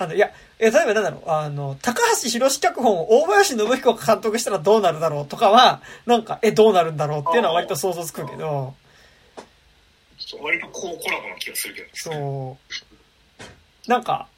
[0.00, 8.74] あの、いや、例えばなんだろう、あの、高橋博士脚本を大林信彦が監督したらどうなるだろうとかは、なんか、え、どうなるんだろうっていうのは割と想像つくけど、
[10.40, 11.88] 割とこうコラボな気がするけど。
[11.94, 12.58] そ
[13.86, 13.90] う。
[13.90, 14.28] なんか、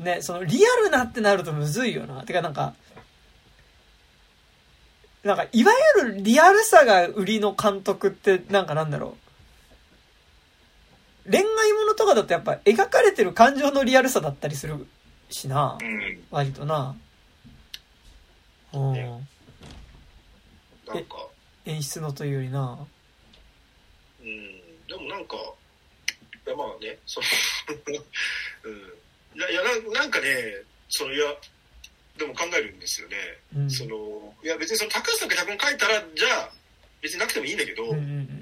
[0.00, 2.24] ね、その、リアルなってなるとむずいよな。
[2.24, 2.74] てかなんか、
[5.22, 9.18] なんか、いわゆるリアルさが売りの監督って、なんかなんだろ
[11.26, 11.30] う。
[11.30, 14.86] 恋愛ものとかだとやっぱ描かれてる感情のリアルさだったりする
[15.28, 15.76] しな。
[15.80, 16.24] うん。
[16.30, 16.96] 割とな。
[18.72, 18.94] うん。
[18.94, 19.04] なん
[21.04, 21.28] か、
[21.66, 22.86] 演出のというよりな。
[24.22, 24.26] うん、
[24.86, 25.36] でもなんか、
[26.56, 27.26] まあね、その、
[28.64, 28.99] うん。
[29.34, 30.26] いや、いやなんかね、
[30.88, 31.26] その、いや、
[32.18, 33.16] でも考えるんですよね。
[33.56, 33.70] うん。
[33.70, 36.50] その、いや別にその高橋さんが脚本書いたら、じゃあ、
[37.00, 38.36] 別になくてもいいんだけど、うんうん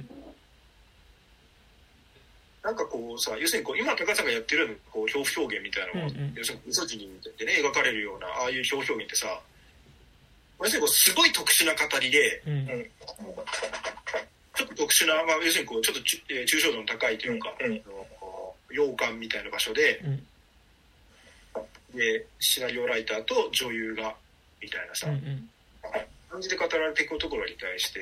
[2.61, 7.09] なんかこうさ、要するにこう、今高橋さんがやってるこう表表現みたいなのを、うんうん要するに、ミソジニ
[7.39, 9.41] でね、描かれるような、ああいう表表現ってさ、
[10.61, 12.53] 要するにこう、すごい特殊な語りで、うん。
[12.53, 12.91] うん。
[14.55, 17.81] ちょっと特殊な、まあ、要するにこう、ちょっとち、えー抽象度の高いというか、うん
[18.71, 20.27] 洋館みたいな場所で、うん。
[21.95, 24.15] で、シナリオライターと女優が、
[24.61, 25.51] みたいなさ、うんうん。
[26.31, 28.01] 感じで語られていくところに対して、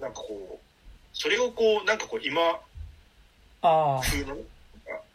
[0.00, 0.66] なんかこう、
[1.12, 2.60] それをこう、なんかこう、今。
[4.02, 4.36] 風の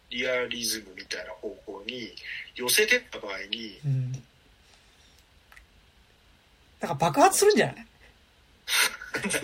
[0.09, 2.13] リアリズムみたいな方向に
[2.55, 4.11] 寄せてった場合に、うん。
[6.81, 7.85] なんか爆発するんじゃない？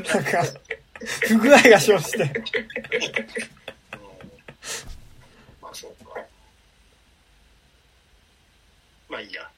[0.13, 0.43] なんか、
[1.27, 2.17] 不具合が生じて。
[2.23, 2.33] うん
[5.61, 6.19] まあそうか。
[9.09, 9.43] まあいいや。
[9.43, 9.49] あ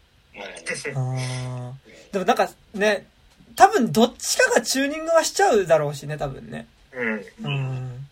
[0.96, 1.74] あ。
[2.12, 3.08] でもなんかね、
[3.56, 6.68] 多分どっちかがチューニングはしちゃうだろうしね、多分ね。
[6.94, 7.14] うん。
[7.14, 8.08] うん。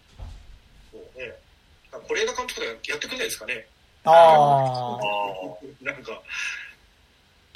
[0.92, 1.34] そうね。
[1.92, 3.66] これ映画監督とかやってくんないですかね。
[4.04, 4.98] あ
[5.82, 6.22] なんか、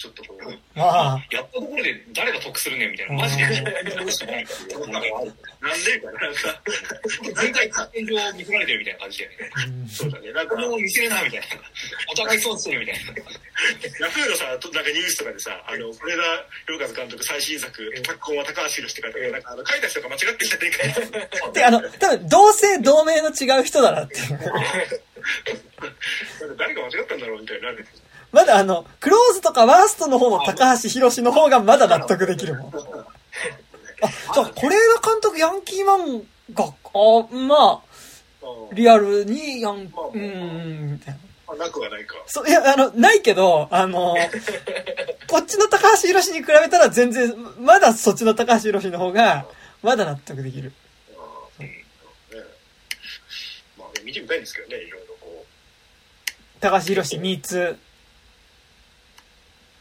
[0.02, 0.80] ちょっとこう、あ。
[0.82, 1.28] まあ。
[1.30, 3.22] やったところで誰が得するねんみたいな。
[3.22, 3.44] マジで。
[3.46, 3.70] なんでか
[6.10, 6.62] ななんか、
[7.42, 9.30] 全体感情を見せられてるみたいな感じで。
[9.68, 10.34] うんそうだね。
[10.34, 11.46] なんか、もう見せるな、みたいな。
[12.12, 13.14] お互いそうしてるみたいな。
[14.02, 16.24] ヤフーのさ、なんかニュースとかでさ、あの、これだ、
[16.68, 21.52] 洋和監督最新作、脚本は高橋宏って書いてあるなんか、あの、書いた人が間違ってんじゃねえかよ。
[21.54, 24.32] で、あの、多分、同姓同名の違う人だなっていう。
[24.32, 24.50] なんか
[26.58, 27.86] 誰が間違ったんだろうみたいになる。
[28.32, 32.72] まだあの、クローズとかワーストの方の高橋宏の方がまだ納得できるもん。
[34.04, 37.92] あ、じゃあ、是枝監督ヤンキー漫画、あ、まあ、
[38.74, 41.20] リアルにヤン、まあうんうん、みたいな。
[41.48, 42.16] まあ、なくはないか。
[42.26, 44.16] そう、いや、あの、ないけど、あの、
[45.28, 49.46] こっちの高橋宏に比べたら全然、まだそっちの高橋宏の方が、
[49.84, 50.72] まだ納得できる。
[51.60, 51.86] ね
[53.78, 55.46] まあ、ね、見てみたいんですけどね、いろいろこ
[56.60, 57.78] 高橋宏3つ。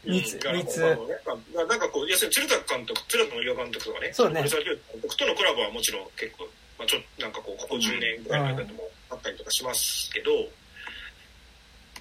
[0.05, 0.11] う。
[0.11, 6.47] 三つ三つなんかこう、要するに鶴田監督、鶴田の監督とかね、そうね森沢監督とのコラボはもちろん結構、
[6.77, 10.31] まあちょっとなんかこう、ここ10年ぐらいの間でもあったりとかしますけど、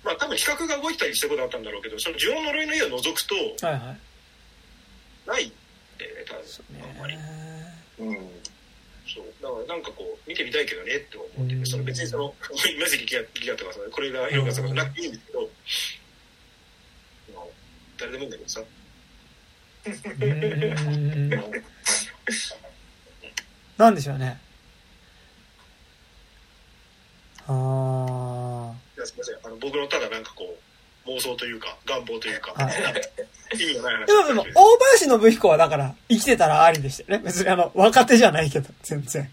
[0.05, 3.35] まあ多分比較が動いたりしたことあったんだろうけど、その呪音呪いの家を除くと、
[3.67, 4.11] はいはい。
[5.29, 5.53] ないん
[5.99, 7.17] でね、多分あんまり。
[7.17, 7.23] ね。
[7.99, 8.17] うん。
[9.07, 9.27] そう。
[9.43, 12.35] だからなんかこう、見てみたいけどねって思ってて、その別にその、
[12.75, 15.51] 今関ギアギアとかさ、これが色がとかなくていいんですけど、まあ
[18.01, 21.31] 誰でもいいんだけどさ、う ん
[23.77, 24.41] なんでしょうね。
[27.47, 30.57] あいやすみません、あの僕のただなんかこ
[31.07, 32.75] う、妄想というか、願望というか、はい
[33.55, 34.07] 意味がない話あ。
[34.07, 37.25] でもでも、大林信彦はだから、生きてたらありでしたよね。
[37.25, 39.31] 別にあの、若手じゃないけど、全然。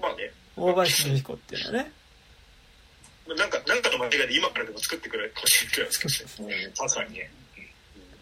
[0.00, 1.92] まあね、大林信彦っていうのはね。
[3.26, 6.54] なんか、なんかの間違いで今からでも作ってくれほしいくらいですけどね。
[6.76, 7.30] 確かにね。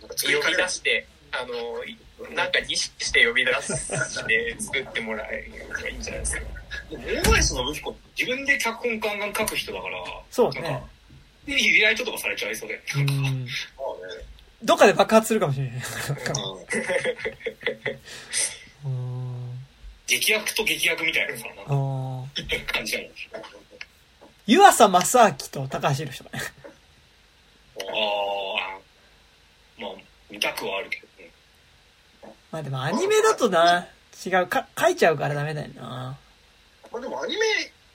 [0.02, 1.96] なん出して、あの、い
[2.34, 3.88] なんか儀式して呼び出し
[4.26, 6.42] て作ってもらえるばいいんじゃないですか。
[6.90, 9.98] 大林信彦自分で脚本ガンガン書く人だから、
[10.30, 10.86] そうねなんか。
[11.46, 12.80] で、リライトとかされちゃいそうで。
[12.96, 13.06] うん。
[13.16, 13.46] まあね。
[14.62, 15.74] どっかで爆発するかもしれない。
[18.84, 19.60] うん。
[20.06, 23.08] 劇薬と劇薬みたいなさ、なんあかー感じなの。
[24.46, 26.42] 湯浅正明と高橋宏とかね。
[27.78, 27.82] あ
[28.76, 29.90] あ、まあ、
[30.30, 31.30] 見たくはあるけどね。
[32.50, 33.86] まあでもアニメだとな、
[34.26, 36.18] 違う、か、書いちゃうからダメだよな。
[36.92, 37.40] まあでもアニメ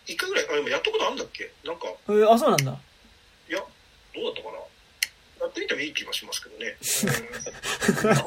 [0.05, 1.51] 一回ぐらい、あ、でもやったことあるんだっけ？
[1.65, 2.71] なんか、えーあ、そうなんだ。
[3.49, 4.57] いや、どうだったかな？
[5.39, 6.75] やってみてもいい気がしますけどね。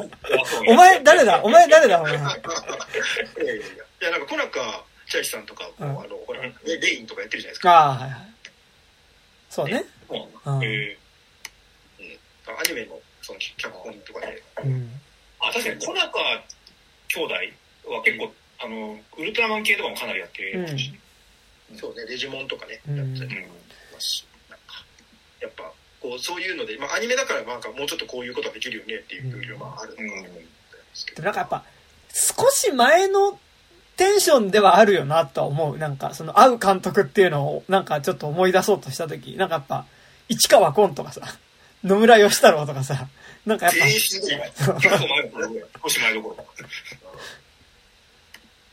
[0.69, 1.43] お前誰だ？
[1.43, 2.01] お前誰だ？
[2.01, 2.13] お前。
[2.15, 2.29] い やい
[3.47, 3.69] やいやい
[4.01, 7.71] や、なんか、小中千秋さんとかも、うんあの、ほら、レレインとかやってるじゃないですか。
[7.71, 8.21] ああ、はいはい。
[9.51, 9.85] そうね。
[10.09, 10.65] そううん。
[10.65, 10.97] え
[12.47, 14.43] アニメの、その、脚本とかで。
[14.65, 14.73] うん。
[14.73, 14.87] ー、
[15.41, 16.19] あ、確かに、小中
[17.09, 17.35] 兄弟
[17.93, 18.33] は結構、
[18.63, 20.93] あの、ウルトラマン系とかもかなりやってるし、
[21.77, 23.41] そうね、デジモンとかね、うんやってたり
[23.93, 24.85] ますし、なんか、
[25.41, 30.43] やっぱ、こう、そういうので、まあ、アニメだから、なんか、もうちょっとこういうことができるよねっていう風はあるのかなと思うんで
[30.95, 31.23] すけど。
[31.23, 31.65] でもなんかやっぱ、
[32.13, 33.39] 少し前の
[34.01, 35.77] テンションではあるよなとは思う。
[35.77, 39.85] なんか、その、会う監督っていうのを、なんかちょっと思い出そうとしたとき、なんかやっぱ、
[40.31, 41.21] 市川崑とかさ、
[41.85, 43.09] 野村義太郎とかさ、
[43.45, 44.43] なんかやっ全員死んでる。
[44.57, 46.37] 結構前どころぐらい少し前どころ。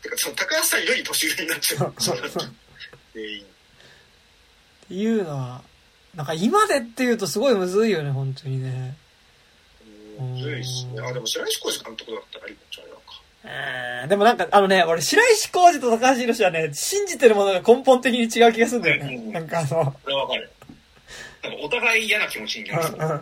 [0.02, 1.94] てか、その、高橋さんより年上になっちゃう。
[2.00, 2.54] そうそうそう
[3.14, 3.42] 全員。
[3.42, 3.44] っ
[4.88, 5.62] ていうのは、
[6.16, 8.96] なんか今でっていうとすごいむずいよね、本当にね。
[10.22, 11.02] うんむずいっすね。
[11.02, 12.97] あ、でも、白石浩二監督だったらありなんじゃない
[14.08, 19.16] でもなんか、あのね、俺、白石浩二と高橋宏はね、信じてるものが根本的に違う気がするんだよね。
[19.16, 20.52] うんなんかあの、それはわかる。
[21.44, 22.84] なんかお互い嫌な気持ちになる。
[22.98, 23.16] だから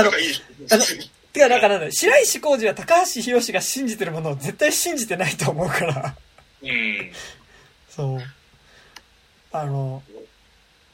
[0.00, 0.84] あのあの
[1.32, 6.14] てか、なんかなんだ白石浩二は高橋宏が信じてるものを絶対信じてないと思うから。
[6.62, 7.12] うん。
[7.88, 8.20] そう。
[9.52, 10.02] あの、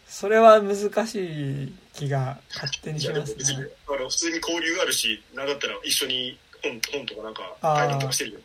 [0.07, 8.39] それは難しい気が勝手にしますね。、あの、普通に交流あるし、なんだったら一緒に本、本とかなんか、対談とかしてるよ。
[8.39, 8.43] う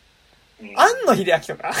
[0.76, 1.68] 庵野秀明とか？
[1.68, 1.74] ああ。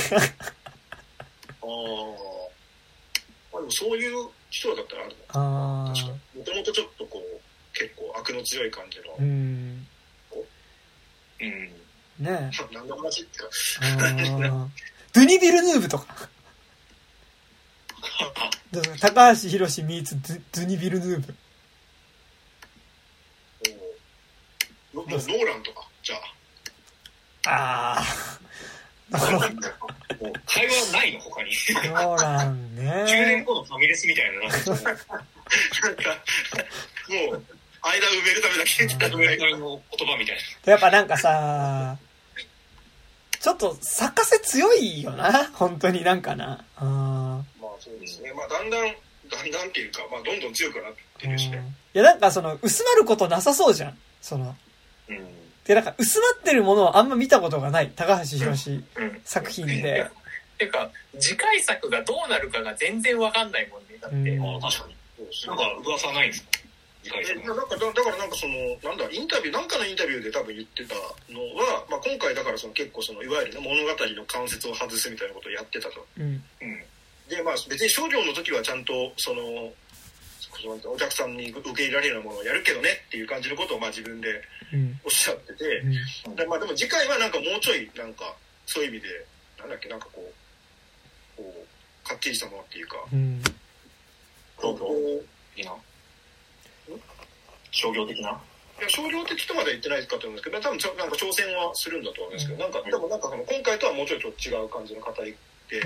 [3.52, 6.40] まあでもそういう人だったらあるあ確かに。
[6.40, 7.40] もともとちょっとこう、
[7.72, 9.86] 結構悪の強い感じのう、ん。
[11.40, 11.44] う？
[11.46, 11.48] ん。
[11.48, 11.70] ね
[12.20, 12.50] え。
[12.74, 13.48] 何の話ってか、
[15.12, 16.28] ドゥニ・ビルヌーブとか。
[19.00, 21.34] 高橋宏ミーツドゥドゥニ・ビルヌーブ。
[24.94, 26.16] ノノーランとか、じゃ
[27.46, 27.46] あ。
[27.46, 28.04] ああ。
[30.46, 31.54] 会話ないの、他に。
[31.54, 31.84] そう
[32.16, 32.82] なんね。
[32.82, 34.74] 10年後のファミレスみたいな、なんか、も
[37.32, 37.42] う、
[37.82, 40.72] 間埋めるためだけに埋めるための言葉みたいな。
[40.72, 41.96] やっぱなんかさ、
[43.40, 45.50] ちょっと、作家性強いよな。
[45.52, 46.64] 本当になんかな。
[46.78, 47.44] まあ
[47.78, 48.32] そうですね。
[48.32, 48.86] まあだんだん、
[49.30, 51.62] だんだんっていうか、まあどんどん強くなってるしね。
[51.94, 53.98] いやなんかその、薄まることなさそうじゃん。
[54.22, 54.56] その。
[55.08, 55.43] うん。
[55.64, 57.90] で、なんか薄まってるものをあんま見たことがない。
[57.94, 58.82] 高橋宏
[59.24, 60.06] 作品で。
[60.58, 63.98] てか、次回作がどうなるかが全然わかんないもんね。
[64.00, 64.38] だって。
[64.38, 64.94] ああ、確かに。
[65.46, 66.48] なんか噂ないんですか？
[67.04, 70.94] えなんかだだからなんかそのなんだインタビューなんかのインタビューで多分言ってた
[71.28, 76.06] のは、まあ、今回だからその結構そのいわゆる、ね、物語の関節を外すみたいなことをやってたと。
[76.18, 76.42] うん、
[77.28, 79.70] でまあ別に商業の時はちゃんとその
[80.68, 84.42] お客さんに受け入れられるようなものをやるけどねっていう感じのことをまあ自分で
[85.04, 85.82] おっしゃってて、
[86.26, 88.34] うん、でまあ、でも次回はなんかもうちょいなんか
[88.66, 89.08] そういう意味で
[89.58, 90.32] なんだっけなんかこ
[91.38, 91.54] うこ
[92.04, 93.42] うかっちりしたものっていうか、うん、
[94.58, 94.86] 東京
[95.56, 95.72] いいな
[97.70, 98.30] 商業的な？
[98.30, 105.34] いや商業的とまでは言ってないかと思うんですけど多分ちょなんか挑戦はするんだと思うんですけど、うん、なんかでもなんかその今回とはもうちょっと違う感じの語り
[105.70, 105.80] で、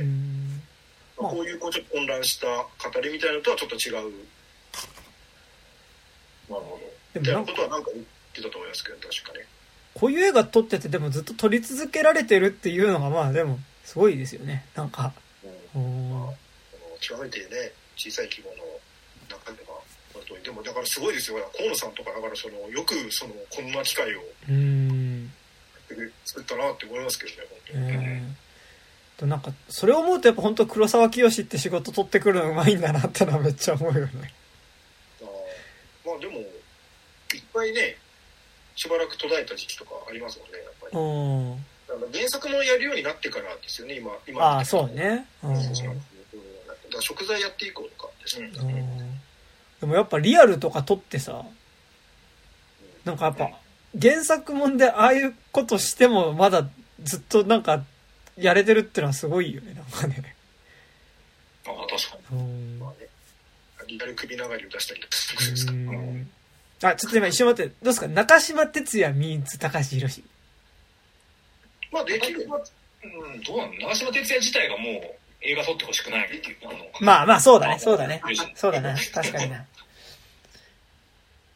[1.17, 4.13] こういうこうちょっと混乱した語りみたいなのとはちょっと違う
[6.49, 6.79] なるほ
[7.15, 7.21] ど。
[7.21, 9.47] みたいなことはなんか言ってたと思いますけど確かね
[9.95, 14.67] こういう映画撮っててでもずっと撮り続けられてるっていうのがまあでもすごいですよね。
[14.77, 15.13] なんか、
[15.75, 16.35] うん、まあ、
[17.01, 18.57] 極めてね小さい規模の
[19.29, 19.81] 中では
[20.13, 21.39] 本当にでもだからすごいですよ。
[21.57, 24.21] 河野さんとかだからそのよくそのこんな機会を
[26.25, 27.91] 作ったなって思いますけどね本当に。
[27.91, 34.33] えー、なんかそれを思うとやっぱ本当黒沢清って仕事取ってくるのうまいんだなってのはめっちゃ思うよね。
[36.09, 37.97] あまあでもいっぱいね
[38.77, 42.19] しばらく途絶えた時期とかありますもんねやっぱり。
[42.19, 44.43] 原作もやるようになってからですよね今今。
[44.43, 45.27] ああそうね。
[45.43, 45.55] うん。
[45.55, 48.51] だ食材やっていこうとかですね、
[49.81, 51.45] でもやっぱリアルとか撮ってさ
[53.05, 53.51] なんかやっぱ
[54.01, 56.69] 原作もんでああいうことしてもまだ
[57.03, 57.85] ずっとなんか
[58.37, 60.35] やれてるってのはすごいよねなんかね。
[61.67, 63.08] ああ確かに、まあね、
[63.89, 65.51] リアル首長りを出したりとかするん。
[65.51, 66.91] ですか。
[66.91, 68.07] あちょっと今一瞬待ってどうですか？
[68.07, 70.23] 中島哲也ミーツ高橋宏
[71.91, 72.43] まあできる。
[72.43, 73.73] うん、どうなの？
[73.75, 76.57] 長島哲也自体がもう映画撮ってほしくないっていう。
[76.65, 78.23] あのまあまあそうだねそうだね。
[78.55, 79.65] そうだね確かにな。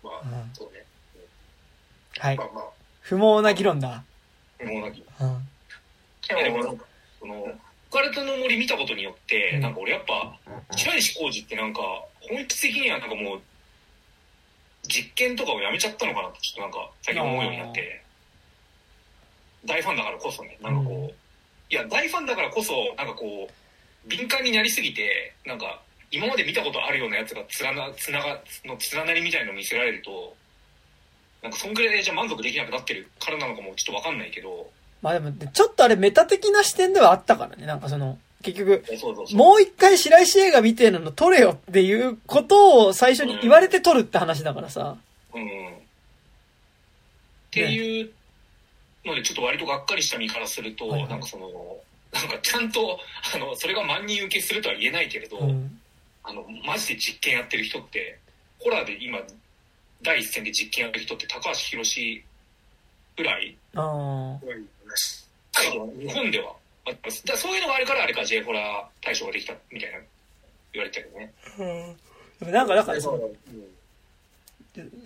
[0.03, 0.85] まあ、そうね。
[2.19, 2.65] はい、まあまあ、
[3.01, 4.03] 不毛な議論だ。
[4.59, 5.47] 不毛な議論、うん、
[6.29, 6.85] でもなんか
[7.21, 7.53] その浮
[7.93, 10.35] かれたの森見たことによって、うん、なんか俺やっぱ
[10.77, 11.81] 白石浩二ってなんか
[12.21, 13.41] 本質的にはなんかもう
[14.89, 18.03] 実験とかをやめちゃったのかなってちょっとなんか最近思うようになって。
[19.65, 21.13] 大ファンだからこそねなんかこう、うん、い
[21.71, 25.81] や大ファンだからこそなんかこう敏感になりすぎてなんか
[26.11, 30.35] 今まで見たことあるようなやつがつらなつながの連なりみたいのを見せられると
[31.43, 34.69] なんかそんぐらいでじゃ満足できなくなってるからなのかもちょっと分かんないけど
[35.03, 37.67] まあでもちょっとあれメタ的な視点ではあったからね。
[37.67, 38.85] なんかその結局
[39.35, 44.97] もう一回白石映画みたいなの撮れよっていうことを最初に言われて撮るって話だからさ、
[45.35, 45.51] うん、うん、っ
[47.51, 48.11] ていう
[49.05, 51.49] のでちょっと割とがっかりした身からすると、はいはい、なんかその
[52.13, 52.99] なんかちゃんと
[53.35, 55.79] あのそれが万人受けするとは言えないけれど、うん、
[56.25, 58.19] あのマジで実験やってる人って
[58.59, 59.19] ホラーで今
[60.03, 62.25] 第一線で実験やってる人って高橋宏
[63.17, 64.39] ぐらいあ
[65.99, 66.55] 日本では。
[67.27, 69.99] だそういうのがあるからあれか J ホラー大賞ができたみたいな
[70.73, 71.33] 言われてたけどね、
[72.41, 73.31] うん、なんかだからその、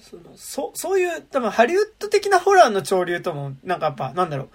[0.01, 4.49] そのそそういう多分ハリウッド的なホラーの潮流ともなんかやっぱなんだろう。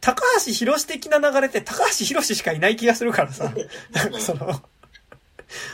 [0.00, 3.44] 高橋博的な流れって高橋博しかいない気がするからさ。
[3.92, 4.50] なんかその、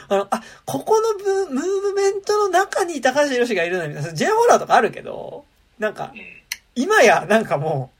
[0.08, 4.12] あの、あ、ここのブムーブメントの中に高橋博がいるのみたいな。
[4.12, 5.46] J ホラーとかあるけど、
[5.78, 6.12] なんか、
[6.74, 7.97] 今やなんかもう、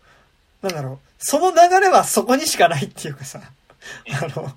[0.62, 3.40] なんだろう、その流れはそこにしかないっていうかさ、
[4.22, 4.56] あの、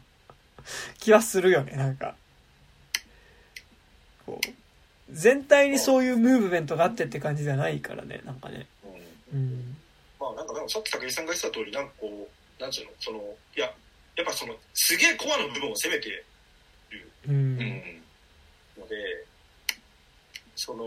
[0.99, 2.15] 気はするよね、なんか。
[4.25, 4.47] こう、
[5.11, 8.67] 全体にそういうムーブメントがあってって感じじゃないからね、なんかね。
[9.33, 9.77] うん。
[10.21, 13.17] まあなんかさっき武井さんが言ってた通りなんかこうなんていうのその
[13.57, 13.65] いや
[14.15, 16.25] やっぱそのすげえコアの部分を攻めてる、
[17.27, 19.25] うん、ので
[20.55, 20.85] その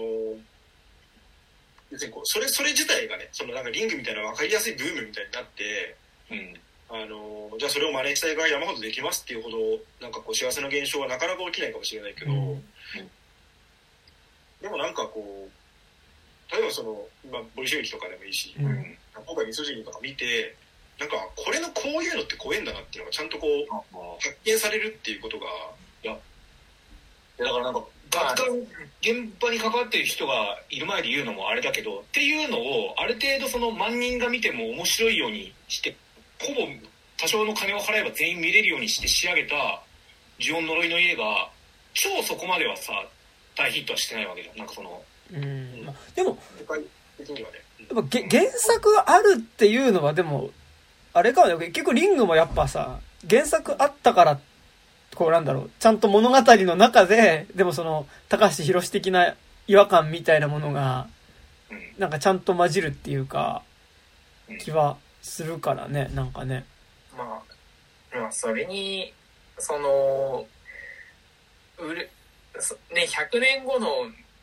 [1.90, 5.96] 別にこうそれそれ自体がねそのなんかリングみたいな分かりやすいブームみたいになって、
[6.30, 6.54] うん、
[6.90, 9.56] あのじゃあそれを真似したいが山ほどできますっていうほど
[10.00, 12.62] なんかこう幸せな現象はなかなか起きないかもしれないけど、うん、
[14.60, 18.96] でもなんかこう例えばその、まあ、ボリシェビキとかでもいいし、うん。
[19.26, 20.54] 今回味噌汁とか見て
[20.98, 23.66] なんかこれのこういうのって怖いんだなっていうのがちゃんとこう
[24.20, 25.46] 発見されるっていうことが
[26.02, 26.16] いや
[27.38, 28.44] だからなんか学科
[29.02, 30.32] 現場に関わってる人が
[30.70, 35.96] いる前で言うのもあれだけどっていうのをある程度その万人が見ても面白いようにして
[36.40, 36.60] ほぼ
[37.18, 39.82] 多少の金を払えば全員見れるようにして仕上げた
[40.40, 41.48] 「呪音呪いの家」が
[41.92, 42.92] 超そこまではさ
[43.56, 44.58] 大ヒットはしてないわけじゃん。
[44.58, 44.66] なん。
[44.66, 45.02] かその
[45.32, 45.84] うん
[46.14, 46.38] でも
[47.18, 47.64] 的にはね。
[47.78, 50.50] やっぱ原作あるっていうのはでも
[51.12, 54.40] あれか結局リングもやっぱさ原作あったから
[55.14, 59.34] こうなんだろうちゃんと物語の中ででもその高橋宏的な
[59.66, 61.08] 違和感みたいなものが
[61.98, 63.62] なんかちゃんと混じるっていうか
[64.60, 66.64] 気はするからねなんかね。
[67.16, 67.42] ま
[68.14, 69.12] あまあそれに
[69.58, 70.46] その
[71.78, 72.10] うる
[72.94, 73.88] ね100年後の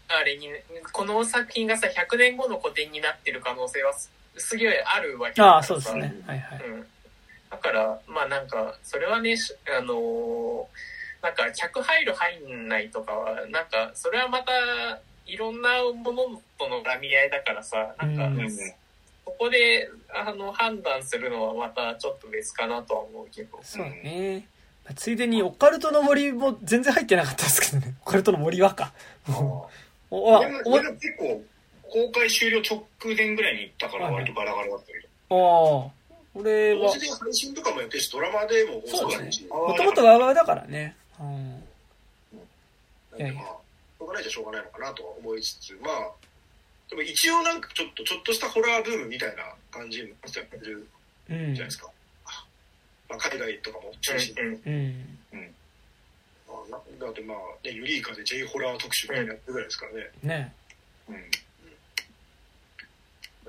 [0.08, 0.48] あれに
[0.92, 3.94] この作品がさ100年後の古典になってる可能性は
[4.38, 6.16] すげえあるわけだからああそうですね。
[6.26, 6.88] はいはい、うん
[7.52, 9.36] だから、まあなんか、それはね、
[9.78, 10.66] あのー、
[11.22, 14.52] なんか、客入る入んないとかは、なんか、それはまた、
[15.28, 18.76] いろんなものとの絡み合いだからさ、なんか、うん、そ
[19.38, 23.60] こで、あの、判断するのはまたちょっと別かなとは思うけど。
[23.62, 24.48] そうね。
[24.96, 27.96] ついでに、オカルトの森も全然入ってなかったですけどね。
[28.02, 28.94] オカルトの森はか。
[29.30, 29.68] お
[30.12, 31.44] あ、お結構、
[31.84, 35.00] 公開終了直前ぐらいに行ったから、割とガラガラだったけ
[35.30, 35.88] ど。
[35.88, 36.01] ああ。
[36.34, 36.92] 俺は。
[36.92, 39.30] 配信とかもやってるし、ドラマでもそうだね。
[39.50, 40.96] もともとワーワーだからね。
[41.20, 41.64] うん。
[43.18, 43.42] いやいや。
[43.42, 46.12] しょうがないじゃしょうがないのかなとは思いつつ、まあ、
[46.90, 50.88] でも一応なんかちょっと、ちょっとしたホラーブームみたいな感じになってる
[51.28, 51.88] じゃないですか。
[51.88, 51.92] うん、
[53.10, 54.42] まあ、海外とかも中心に。
[54.42, 55.18] うん。
[55.34, 55.56] うん。
[56.50, 57.38] あだってまあ、
[57.68, 60.10] ね、ユリイカで J ホラー特集みたいなやってるぐらいですからね。
[60.24, 60.54] ね。
[61.10, 61.32] うん。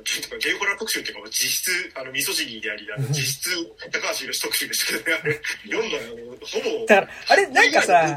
[0.05, 3.51] J ホラー特集っていうか、実質、あの、ミソジニーであり、あの実質、
[3.91, 5.99] 高橋宏特集でしたけどね、読んだ
[6.41, 6.87] ほぼ。
[6.87, 8.17] だから、あれ、なんかさ、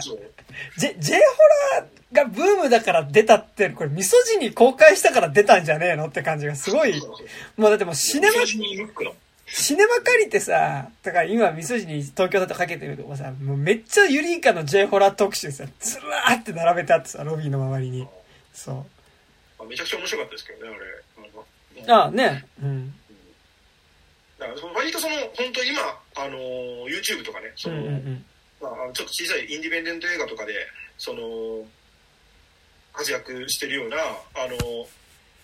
[0.77, 6.99] J、J ホラーがブームだから出たって、これ、ミソジニー公開したから出たんじゃねえのって感じがすごい、
[7.57, 8.45] もうだってもうシネマ、
[9.47, 18.07] シネマ借りてさ、だから今、ミソジニー東京だとかけてるとこさ、もうめっちゃユリイカの J ホラー特集さ、ずらーって並べてあってさ、ロビーの周りに。
[18.53, 18.85] そ
[19.59, 19.65] う。
[19.67, 21.04] めちゃくちゃ面白かったですけどね、あれ。
[21.87, 22.45] ああね。
[22.61, 22.93] うん。
[24.39, 25.79] だから割とその本当今
[26.15, 26.37] あの
[26.87, 28.25] YouTube とかねその、うんうん、
[28.61, 30.53] まあ、ちょっと小さいインディペンデント映画とかで
[30.97, 31.65] その
[32.93, 34.57] 活躍してるようなあの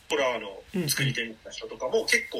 [0.10, 2.40] ホラーの作り手みたいな人とかも結構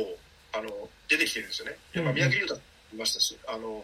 [0.54, 1.78] あの出てきてるんですよね。
[1.94, 2.60] やっぱ宮城裕太
[2.94, 3.82] いましたし、あの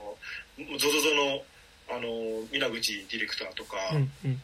[0.78, 1.44] ゾゾゾの
[1.90, 4.42] あの皆口ディレクターとか、うんうん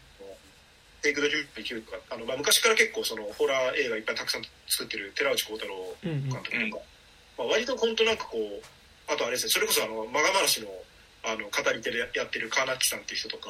[1.03, 4.41] テイクドとかあの、まあ、昔から結構そのホラー映画いっぱいたくさん
[4.71, 6.79] 作ってる寺内幸太郎監督とか、うんうん、ま
[7.43, 10.71] あ、割と本当なんかこうあとあれですねそれこそあのマガ話の
[11.23, 13.47] あの語り手でやってる川ナッキさんっていう人とか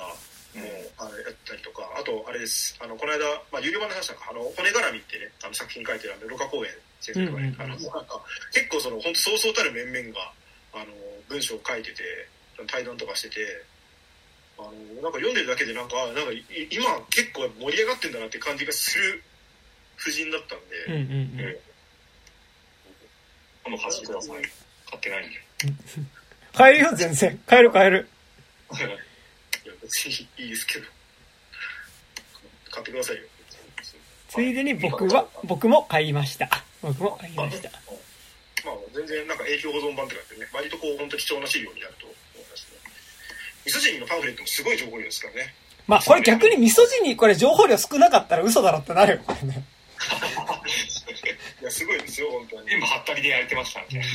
[0.53, 0.61] も、
[1.01, 2.77] あのやったりとかあとあれです。
[2.77, 6.69] あのこの間、まあ、有料版の話なんかあの骨絡みってねあの作品書いてるあのロカ公園
[7.01, 8.21] 先生とかね、あのなんか
[8.53, 10.31] 結構その本当そうそうたる面々が
[10.77, 10.93] あの
[11.27, 12.03] 文章を書いてて
[12.69, 13.65] 対談とかしてて
[14.59, 16.31] あのなんか読んでるだけでなんかなんか
[16.69, 19.23] 今結構盛り上がってんだなって感じがする
[19.99, 21.57] 夫人だったんで、うんうんうん、
[23.63, 24.41] 今度貸してください
[24.89, 25.37] 買ってないんで。
[26.53, 27.39] 買えるよ全然。
[27.47, 28.07] 買える買える。
[28.77, 30.87] いや別にいいですけど。
[32.69, 33.23] 買ってくださいよ。
[34.29, 36.49] ついでに僕は僕も買いました。
[36.81, 37.69] 僕も買いました。
[37.69, 42.07] まあ全然なんか影響保存版ってなってね割とこう本当貴重な資料になると
[43.65, 45.53] ミソジニのパンフレットもすごい情報量ですからね。
[45.87, 49.63] まあ、これ逆にミソジニこれ情報量少なかったら嘘だろってなるよ、これね。
[51.61, 52.69] いや、すごいですよ、本当に。
[52.69, 53.87] 全部はったりでやれてましたね。
[53.99, 54.05] ね。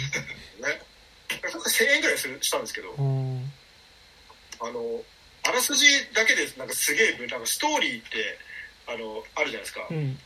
[1.28, 5.02] 1000円ぐらいしたんですけど、あの、
[5.44, 8.39] あらすじだけで、なんかすげえ、なんかストーリーって、
[8.86, 9.86] あの、あるじゃないですか。
[9.91, 10.18] うん、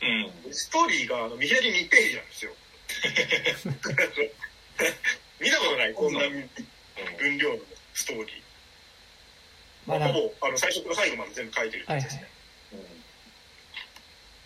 [0.51, 2.55] ストーリーが、あの、見開き2ページなんですよ。
[5.39, 6.19] 見たことない、こんな
[7.17, 7.59] 分量の
[7.93, 8.52] ストーリー。
[9.85, 12.27] まあ、ほぼあの最初から最後まで全部書いてるんですね。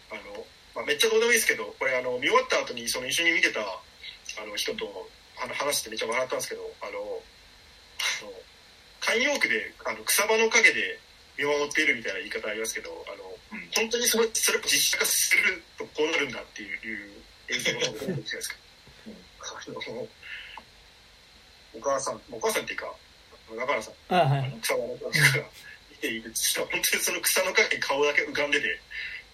[0.10, 5.10] あのまあ、めっちゃどうでもいいですけどこれあの見終わった後にその一緒に見てたあの人と
[5.42, 7.22] あの話してめっちゃ笑ったんですけどあの
[9.02, 11.00] 慣用句であの草場の陰で
[11.38, 16.78] 見守っているみたいな言い方ありますけどあの、うん、本当にそれそれを実写化するとこうなるんだっていう
[17.50, 18.56] 映像が出てるじゃないですか。
[19.08, 19.16] うん、
[21.80, 22.94] お母さんお母さんっていうか
[23.56, 25.46] 中原さん、あはい、草の中が
[25.92, 28.68] 見ている本当にその草の陰に顔だけ浮かんでて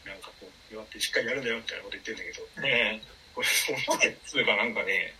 [0.05, 3.01] なんかこう弱ってしっかりやるんだよみたいなこと言ってるんだけど、ね、
[3.33, 3.77] これその
[4.25, 5.13] つうかなんかね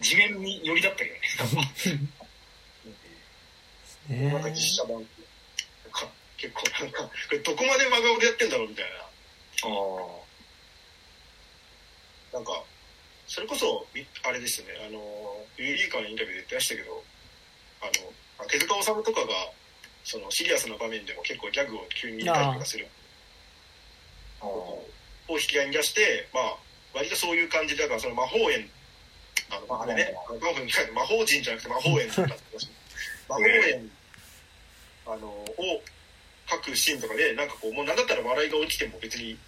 [0.00, 2.00] 地面に寄りだったけどね。
[4.08, 5.00] ねなんか実写版
[5.92, 8.84] か結構なんか、これどこまで真顔でやってんだろうみたい
[9.62, 9.68] あ
[12.32, 12.38] な。
[12.38, 12.64] なんか、
[13.28, 14.98] それこそ、みあれですよね、あの、
[15.56, 17.04] ユーリーカーのインタビューで言ってましたけど、
[17.82, 17.86] あ
[18.40, 19.26] の、手塚治虫とかが、
[20.04, 22.86] そのシリアスな場面でも結構ギャグを急に入れたりとかする。
[24.40, 24.46] あ。
[24.46, 26.56] を引き合いに出して、まあ、
[26.94, 28.68] 割とそういう感じで、だからその魔法園、
[29.50, 30.54] あの、あれね、あの魔法
[30.94, 32.34] 魔法人じゃなくて魔法園だったって
[33.28, 33.90] 魔法園、
[35.06, 35.82] あの、を
[36.48, 39.38] 書くシーンとかで、なんかこう、もうなんだったら笑いが起きても別に、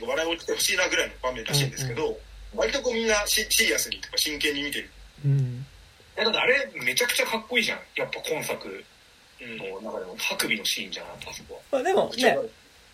[0.00, 2.18] 笑いが起きてほしいなぐらいの場面らしいんですけど、
[2.54, 4.90] 割とこうみんなシシリアスにとか真剣に見てる。
[5.24, 5.53] うん。
[6.16, 7.78] いやだってあれめちゃくちゃかっこいいじゃん。
[7.96, 8.84] やっぱ今作
[9.42, 11.60] うんの中でも、ハクビのシーンじゃん、あそこは。
[11.72, 12.38] まあでもね、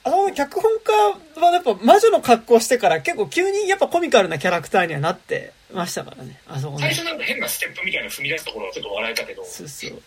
[0.02, 0.92] あの脚本家
[1.40, 6.82] はやっぱ魔女の格好してから結構急にやっぱコミカルなキャラクターにはなってましたからね、あそこね。
[6.82, 10.02] 最初なんか変なステップみたいなの踏み出すところはちょっと笑えたけど、そうそう。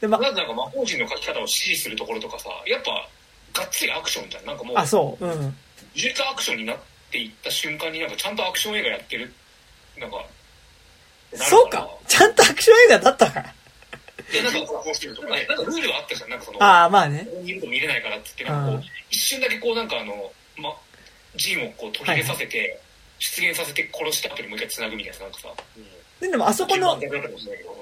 [0.00, 3.08] で、まなんか魔法陣の書き方を指示するところとかさ、やっぱ、
[3.52, 4.46] がっつりアクションじゃん。
[4.46, 5.32] なんかもう、あ、そう、うん。
[5.40, 5.52] 呪
[5.94, 6.76] 術アクションになっ
[7.10, 9.32] ていった瞬間になんかちゃんとアクション映画やってる。
[9.98, 10.24] なんか、
[11.34, 13.40] そうかちゃんとアクション映画だったか。
[14.32, 16.30] いや、なんか、こうしてるとかねなんかなんかルールがあったじゃん。
[16.30, 17.26] なんかその、ああ、まあね。
[17.30, 20.74] ここにいると見れないからって言って、なんかこう一瞬だけこうなんかあの、ま、
[21.36, 22.80] ジンをこう途切れさせて、
[23.18, 25.48] 出現させて殺した後にもう一回繋ぐみたいな、なんかさ、
[26.20, 26.98] ででもあそこの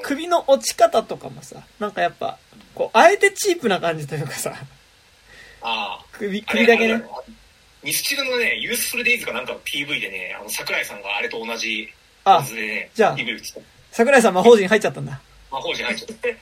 [0.03, 2.39] 首の落ち方とかもさ、なんかやっぱ、
[2.75, 4.55] こう、あえてチープな感じというかさ、
[5.63, 6.05] ああ。
[6.13, 7.03] 首、首だけね。
[7.83, 11.89] ミスチルのね、ユースフルデイズかなんかの PV でね、あの、桜井さんがあれと同じ
[12.29, 12.45] あ
[12.93, 13.17] じゃあ。
[13.93, 15.21] 桜井さん魔法陣入っちゃったんだ。
[15.51, 16.29] 魔法陣入っちゃった。
[16.29, 16.35] 魔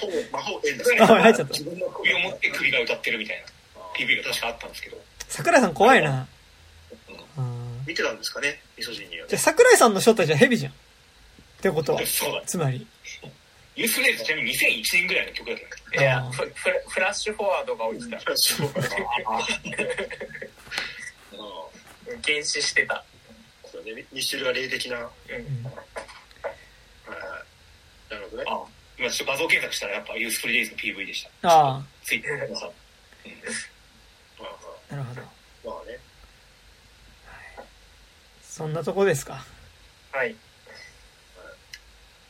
[0.00, 0.98] 法、魔法園ですね。
[0.98, 3.44] 入っちゃった自分の首を持って首が歌ってるみたい
[3.76, 4.96] な PV が確かあったんですけど。
[5.28, 6.26] 桜井さん怖いな。
[7.36, 10.72] うん見てたんですかね、ミソジンにはじゃあ桜井さんの正体じゃヘビじゃん。
[10.72, 10.74] っ
[11.60, 12.00] てことは。
[12.06, 12.42] そうだ。
[12.46, 12.86] つまり。
[13.76, 15.58] ユースフルデイズちなみに2001年ぐらいの曲だっ
[15.92, 18.36] たいやフフラフラッシュフォワードが起きた原
[22.44, 23.04] 始してた
[23.84, 25.70] そうね、ミッシェルが霊的な、はいうんな
[28.18, 28.44] るほどね。
[28.48, 28.60] あ
[28.98, 31.30] 今ちょっと画像検索したらやっぱユースフルデイズの PV でした。
[31.44, 32.70] あツイッターでさ。
[34.38, 34.48] まあ
[34.90, 35.20] あ、なるほど。
[35.20, 35.26] ま
[35.72, 35.98] あ、まあね。
[38.42, 39.44] そんなとこですか？
[40.12, 40.34] はい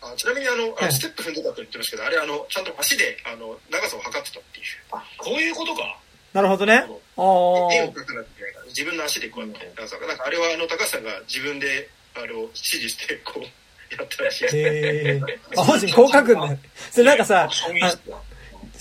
[0.03, 4.65] あちなみにあの、あはいのステップ踏んでたと言ってましたけど、あれあの、ちゃんと足であの長さを測ってたっていう。
[4.93, 5.99] あ、こういうことか。
[6.33, 6.75] なるほどね。
[6.77, 7.71] あ絵をあ。
[7.73, 8.05] 描かなきゃい
[8.37, 15.21] けないから、自分の足でこうやって、なんかあれはあの、高橋さんが自分で、あの、指示して、こう、やったらしいで。
[15.57, 16.59] 魔法陣こう書くんだよ。
[16.91, 17.49] それなんかさ、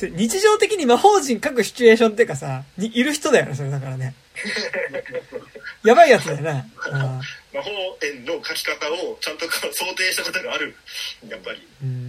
[0.01, 4.13] 日常的に魔法陣書くシチュエーションっていうかさ、にいる人だよね、それだからね。
[5.83, 6.65] やばいやつだよね。
[6.91, 7.19] あ
[7.53, 7.69] 魔法
[8.01, 10.75] 園の描き方をちゃんと想定したことがある。
[11.27, 11.67] やっぱり。
[11.83, 12.08] ーうん。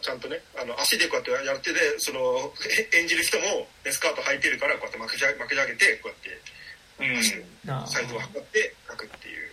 [0.00, 2.52] ちゃんとね、あの、足でこうやってやってで、その、
[2.92, 6.40] え演じる人も、ね、スカート履いてるから、こうやって巻き上げ巻き上げて、こうやって、
[7.00, 7.04] う
[7.82, 7.86] ん。
[7.88, 9.48] サイズを測って書くっていう。
[9.48, 9.52] っ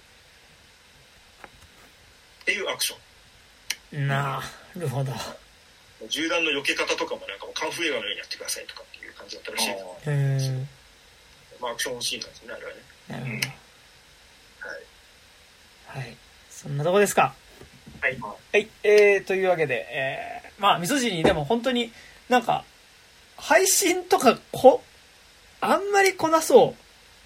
[2.46, 3.00] ていうアクション。
[4.08, 4.44] な
[4.76, 5.12] るほど。
[6.10, 9.74] 銃弾の避け方とかもなんかもうカンフー映画のようにやってくださいとかっていう感じだったらしいで
[10.40, 10.52] す。
[10.52, 10.66] へえ。
[11.60, 12.78] まあアクションシーンなんですね、あれはね。
[13.08, 13.34] なるほど。
[14.68, 14.76] は
[16.00, 16.04] い。
[16.06, 16.18] はい。
[16.50, 17.34] そんなとこですか。
[18.02, 18.68] はいはい。
[18.84, 21.92] えー、というわけで、えー、まあ、みそ汁にでも本当に
[22.30, 22.64] なんか、
[23.38, 24.82] 配信とかこ、
[25.62, 26.76] あんまり来なそ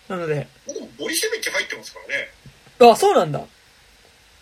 [0.09, 0.11] う。
[0.11, 2.91] なので、でもボリシェビッチ入ってますからね。
[2.91, 3.39] あ、そうなんだ。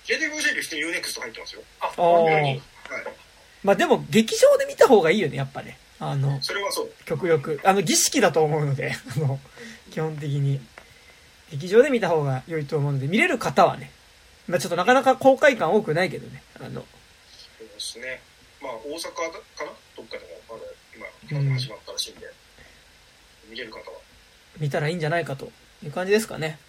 [0.05, 1.61] JD50 普通に UNEXT 入ってますよ。
[1.79, 2.61] ああー本当にはい。
[3.63, 5.77] まあでも、劇場で見た方がいいよね、やっぱね。
[5.99, 6.91] あの、それはそう。
[7.05, 7.59] 極力。
[7.63, 9.39] あの、儀式だと思うので、 あの、
[9.91, 10.59] 基本的に。
[11.51, 13.91] 劇場で見た方が良いと思うので、見れる方はね。
[14.49, 16.43] まあちょっとなかなか公開感多くないけどね。
[16.59, 18.21] あの、そうですね。
[18.61, 19.71] まあ大阪かな？
[19.95, 20.63] どっかでもまだ
[21.29, 22.27] 今、今始まったらしいんで、
[23.49, 23.83] 見れる方は。
[24.59, 25.51] 見たらいいんじゃないかと
[25.83, 26.59] いう感じですかね。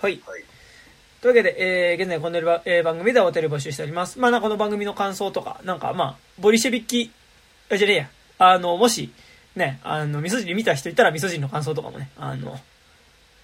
[0.00, 0.20] はい。
[0.26, 0.44] はい。
[1.20, 4.18] というわけで、えー、現在このば、えー番組ではお便り募集しております。
[4.18, 7.10] まあ、なんかこの番組の感想とか、なんかまあ、ボリシェビッキ、
[7.70, 9.12] あじゃねえや、あの、もし、
[9.56, 12.58] ね、あの、味噌汁見た人いたら味噌汁の感想とかもね、あの、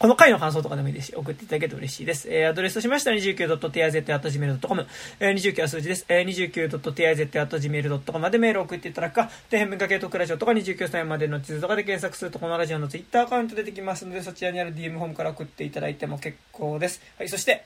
[0.05, 2.29] この回の感想とかでもいいですし、送っていただけると嬉しいです。
[2.31, 4.87] えー、アドレスとしましては 29.tiz.gmail.com、
[5.19, 6.05] えー、29は数字です。
[6.11, 17.01] えー、29.tiz.gmail.com までメールを送っていただくか、底辺文化系トークラジオとか29歳までの地図とかで検索するとこのラジオの Twitter アカウント出てきますので、そちらにある DM ホームから送っていただいても結構です。
[17.17, 17.65] はい、そして、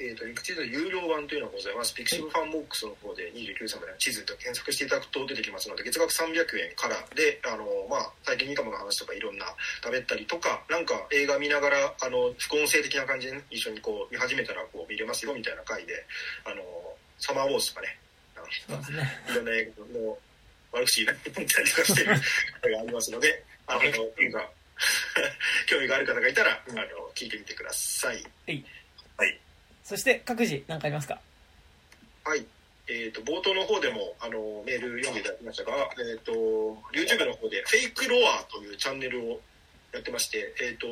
[0.00, 1.92] えっ、と、リンク地図有料版というのがございます。
[1.92, 9.44] ピクシブファンボックスの方で29歳までの地図と検索していただくと出てきますので、月額300円からで、あの、まあ、体験ニカムの話とかいろんな
[9.84, 15.92] 喋ったりとか、なんか映画見ながら、あの、副音声的な感じで、ね、一緒にこう見始めたらこう見れますよみたいな回で、
[16.46, 16.64] あの、
[17.18, 18.00] サマーウォーズとかね、
[18.96, 19.04] ね。
[19.28, 20.18] いろんな映画の
[20.72, 22.16] 悪口言ったりとかしてる
[22.62, 23.82] 回がありますので、あの、
[24.16, 24.40] 今、
[25.68, 26.80] 興味がある方がいたら、あの、
[27.14, 28.24] 聞いてみてください。
[28.46, 28.64] はい。
[29.18, 29.40] はい。
[29.90, 31.18] そして、各自何かありますか？
[32.22, 32.46] はい。
[32.86, 36.32] えーと、冒頭の方でもあのメール読んでいただきましたが、えーと、
[36.94, 39.40] YouTube の方で「フェイクロア」というチャンネルを
[39.92, 40.86] やってまして、えーと、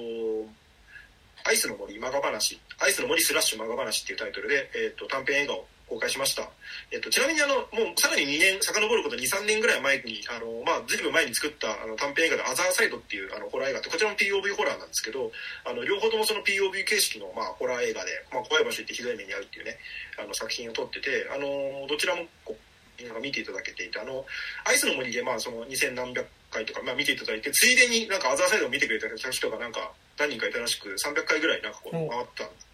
[1.45, 6.49] アイスの森マガ話アイスの森スラッシュマガ話っていうタイトルで、えー、と短編映画を公開しました。
[6.93, 15.33] えっと、ちなみにあの、もうさらに2年、遡ること2、3年ぐらい前に、あの、まあ、ずいぶん前に作ったあの短編映画でアザーサイドっていうあのホラー映画って、こちらも POV ホラーなんですけど、
[15.65, 19.79] あの、両方ともその POV 形式の、まあ、ホラー映画で、まあ、怖い場所行ってひどい目に遭うっていうね、
[20.19, 24.27] あの、作品を撮ってて、あの、どちらもこう、なんか見ていただけていて、あの、
[24.65, 32.68] アイスの森で、まあ、その2000何百回とか、まあ、見ていただいて、ついでになんかアザーサイドを見てくれた人がなんか、何人かいたらしく、300回ぐらいなんかこう、回ったんです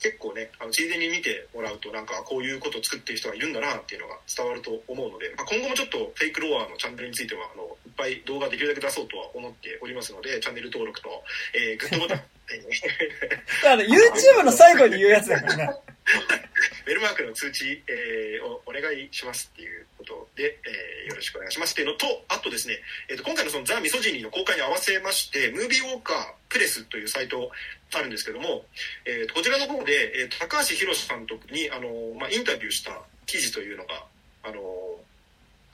[0.00, 11.08] 結構ねあのついでに見てもらうとなんかこういうことを作ってる人がいるんだなっていうのが伝わると思うので、まあ、今後もちょっとフェイクロアのチャンネルについてはあのぱい動画できるだけ出そうとは思っておりますのでチャンネル登録と、
[11.54, 12.22] えー、グッドボタン。
[13.66, 15.70] あの YouTube の最後に言うやつだからね。
[16.84, 27.50] ベルマークの通知、えー、をお願いしますっていうことで、えー、よろしくお願いしますっていうのとあとですね、えーと、今回のそのザ・ミソジニーの公開に合わせましてムービーウォーカープレスというサイト
[27.94, 28.66] あるんですけども、
[29.06, 34.04] えー、こちらの方で、えー、高橋宏監督にあの、まあ、インタビューした記事というのが
[34.42, 34.60] あの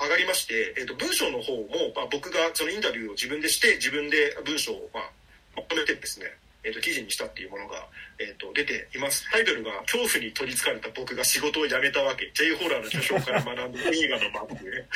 [0.01, 5.11] 上がりまして、えーと、文章の方も、まあ、僕がそのインタビューを自分でして自分で文章を、まあ、
[5.57, 6.27] まとめてですね
[6.63, 7.87] えーと、記事にしたっていうものが、
[8.19, 9.25] えーと、出ています。
[9.31, 12.31] タイトルが「恐怖に取りつかれた僕が仕事を辞めたわけ。
[12.35, 14.89] J ホラーの巨匠から学んだ映画の間」っていうね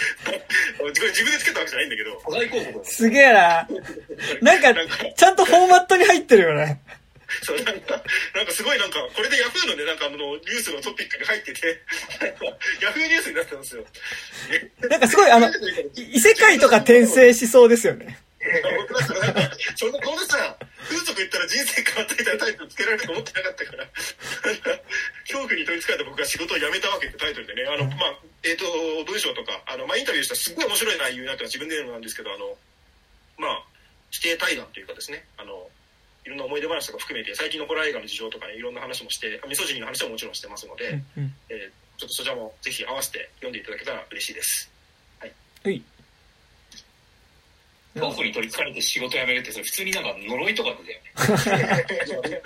[0.88, 2.84] 自分でつけたわけじゃないんだけど。
[2.84, 3.66] すげえな。
[4.42, 4.74] なんか
[5.16, 6.80] ちゃんとフォーマットに入ってるよね
[7.42, 8.02] そうなんか
[8.34, 11.80] なんかすごいなんかこれでヤフーのねなんかあのニュースのトピックに入ってて
[12.82, 13.84] ヤフーニュースになってますよ。
[14.88, 15.50] なんかすごいあの
[15.96, 18.24] 異世界とか転生しそうですよね。
[19.76, 23.86] そんな、こんなさ、風俗行ったら人生変わったみたいなタイトルつけられると思ってなかったから、
[25.24, 32.56] 恐怖に取りつかれた僕が仕事を辞めたわけってタイトルでね、あの、まあ、えっ、ー、と、文章とか、あの、まあ、インタビューしたすっごい面白い内容になっては自分で言うのなんですけど、あの、
[33.38, 33.64] まあ、
[34.12, 35.70] 指定対談というかですね、あの、
[36.24, 44.70] いろんな思い出話とか含めて、最近のホラー映画の事情とかね、いろんな話もして、ミソジニの話はもちろんしてますので、うんうん、えー、ちょっとそちらもぜひ合わせて読んでいただけたら嬉しいです。
[45.20, 45.32] はい。
[45.64, 45.82] はい
[47.94, 50.98] 恐怖に取りつかれて仕事辞めるって、それ普通になんか呪いとかでだよ
[52.26, 52.44] ね。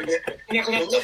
[0.52, 1.02] いなくなっちゃう。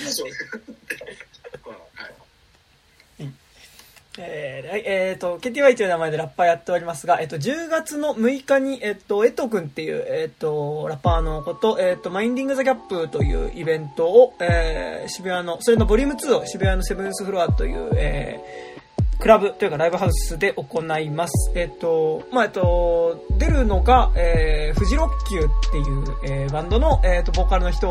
[4.19, 18.74] えー、えー、と、KTY という名前でラッパーやっておりますが、えっ、ー、と、10月の6日に、えっ、ー、と、エト君っていう、えっ、と、ラッパーのこと、えっ、と、マインディングザギャップというイベントを、えー、渋谷の、それのボリューム2を渋谷のセブンスフロアという、えー、
[19.19, 21.53] クラブというかライブハウスで行います。
[21.55, 27.87] えっと、まあ、えっと、出るのが、えー、フジロッキュっていう、えー、バンドの、えー、と、ボーカルの人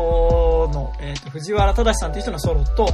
[0.72, 2.88] の、えー、と、藤原正さんっていう人のソロと、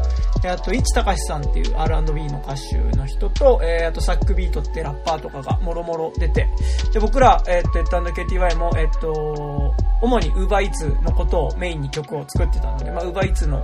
[0.45, 6.49] えー、あと、市隆さんっていう R&B の歌手の人と、えー、あと、サックビートってラッパーとかがもろもろ出て、
[6.93, 13.63] で、僕ら、えっ、ー、と、KTY も、えっ、と、主に UberEats のことをメインに曲を作ってたので、まあ、UberEats の、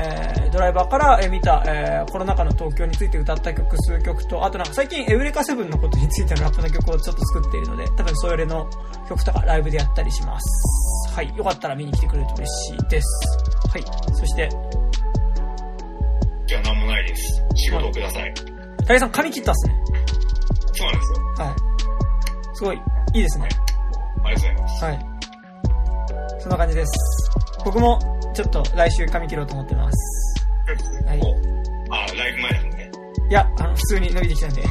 [0.00, 8.70] えー、ドライバーから、えー、見た、えー、コロナ禍の東京について歌った曲数曲と、あとなんか最近エウレカセブンのことについてのラップの曲をちょっと作っているので、多分それの
[9.08, 11.14] 曲とかライブでやったりします。
[11.14, 11.36] はい。
[11.36, 13.08] よかったら見に来てくれると嬉しいです。
[13.68, 13.84] はい。
[14.14, 14.48] そして。
[16.46, 17.42] じゃあ何もないです。
[17.56, 18.34] 仕事をください。
[18.86, 19.74] 大木さん髪切ったっすね。
[20.72, 21.18] そうなんですよ。
[21.44, 21.54] はい。
[22.54, 23.48] すごい、いいですね。
[24.24, 24.84] ありがとうございます。
[24.84, 25.06] はい。
[26.40, 26.92] そんな感じです。
[27.64, 27.98] 僕も
[28.34, 30.44] ちょっと来週髪切ろうと思ってます。
[31.06, 31.20] はい。
[31.90, 32.75] あ、ライブ前だ。
[33.28, 34.62] いや、あの、普通に伸びてきたんで。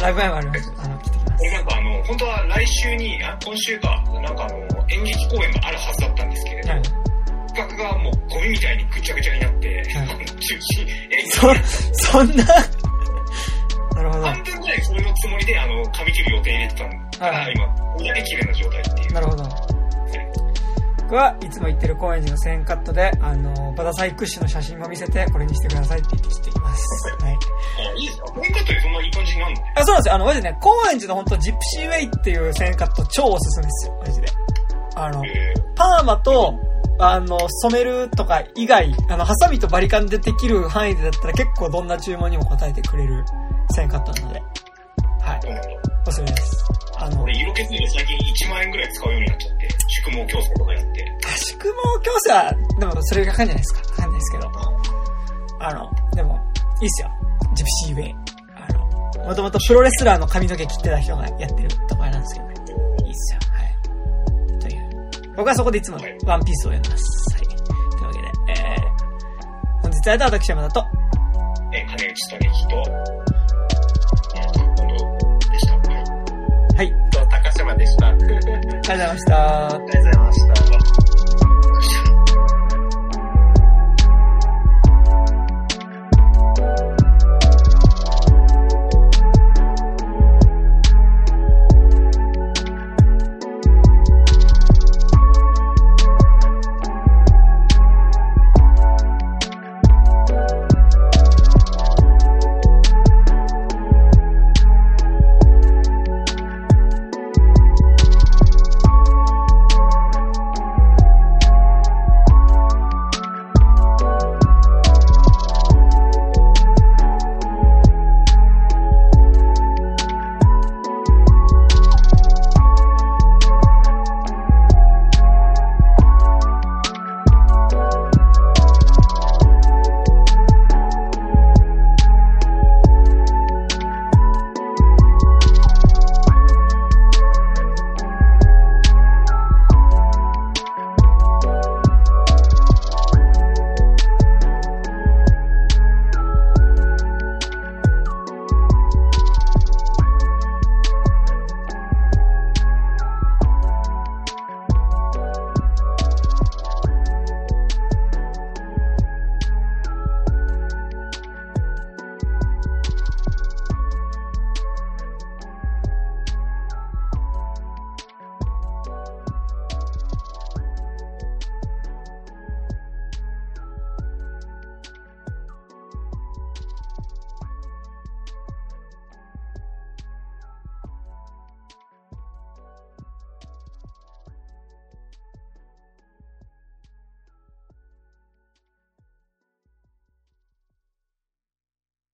[0.00, 0.72] ライブ前もあります。
[0.78, 1.44] あの、来てきます。
[1.52, 6.82] なんかあの、本当は来週に、あ今週か、なんかあの、演劇公演があるはずだったんですけれど、はい、
[7.54, 11.60] 企画がもうゴミみたいにぐちゃぐちゃになって、はい、中止、
[11.94, 14.26] そ、そんななるほど。
[14.26, 19.12] 半分ぐらいそれのつもりで、あの、髪切る予定入れてたんから、はい、今、親で綺麗な状態っていう。
[19.12, 19.44] なるほど。
[21.04, 26.84] 僕はいつも行ってる高円寺の1000カットで、あの、バダサイ屈指の写真を見せて、これにしてくださいって言ってしています。
[27.22, 27.34] はい。
[27.34, 29.62] あ、いいですか ?1000 カットでそんないい感じになるの？
[29.76, 30.14] あ、そうなんですよ。
[30.14, 33.98] あの、マジでね、高円寺の本当ジプシーウェイっていう1000カット超おすすめですよ。
[34.00, 34.26] マジで。
[34.96, 35.22] あの、
[35.76, 36.54] パーマと、
[36.98, 43.22] あの、染めるとか以外、あの、ハサミとバリカンでできる範囲でだったら結構どんな注文にも答えてくれる
[43.76, 44.40] 1000カットなので。
[45.20, 45.40] はい。
[46.06, 46.64] おすすめです。
[47.04, 49.68] あの、俺色気づいて最近1万円ぐらい使うようになっちゃって。
[49.88, 51.12] 宿毛矯正とかやって。
[51.36, 53.82] 宿毛矯正は、でもそれがかんじゃないですか。
[53.82, 54.52] かかんないですけど。
[55.60, 56.40] あの、でも、
[56.80, 57.10] いいっすよ。
[57.54, 58.14] ジプシーウェイ。
[58.56, 58.72] あ
[59.18, 62.54] の、もともとプロレスラーの髪の毛切ってた人がやってるところなんですけどね。
[63.04, 63.40] いいっすよ。
[63.52, 64.58] はい。
[64.60, 65.34] という。
[65.36, 67.36] 僕はそこでいつもワンピースを読んでます。
[67.36, 67.46] はい。
[67.46, 67.56] とい
[68.00, 70.84] うわけで、えー、本日は私山田と、
[71.74, 73.33] えー、金内武人と、
[76.76, 76.92] はい。
[77.10, 78.08] と、高島でした。
[78.08, 78.40] ありがとうご
[78.82, 79.66] ざいました。
[79.66, 80.73] ありがとうございました。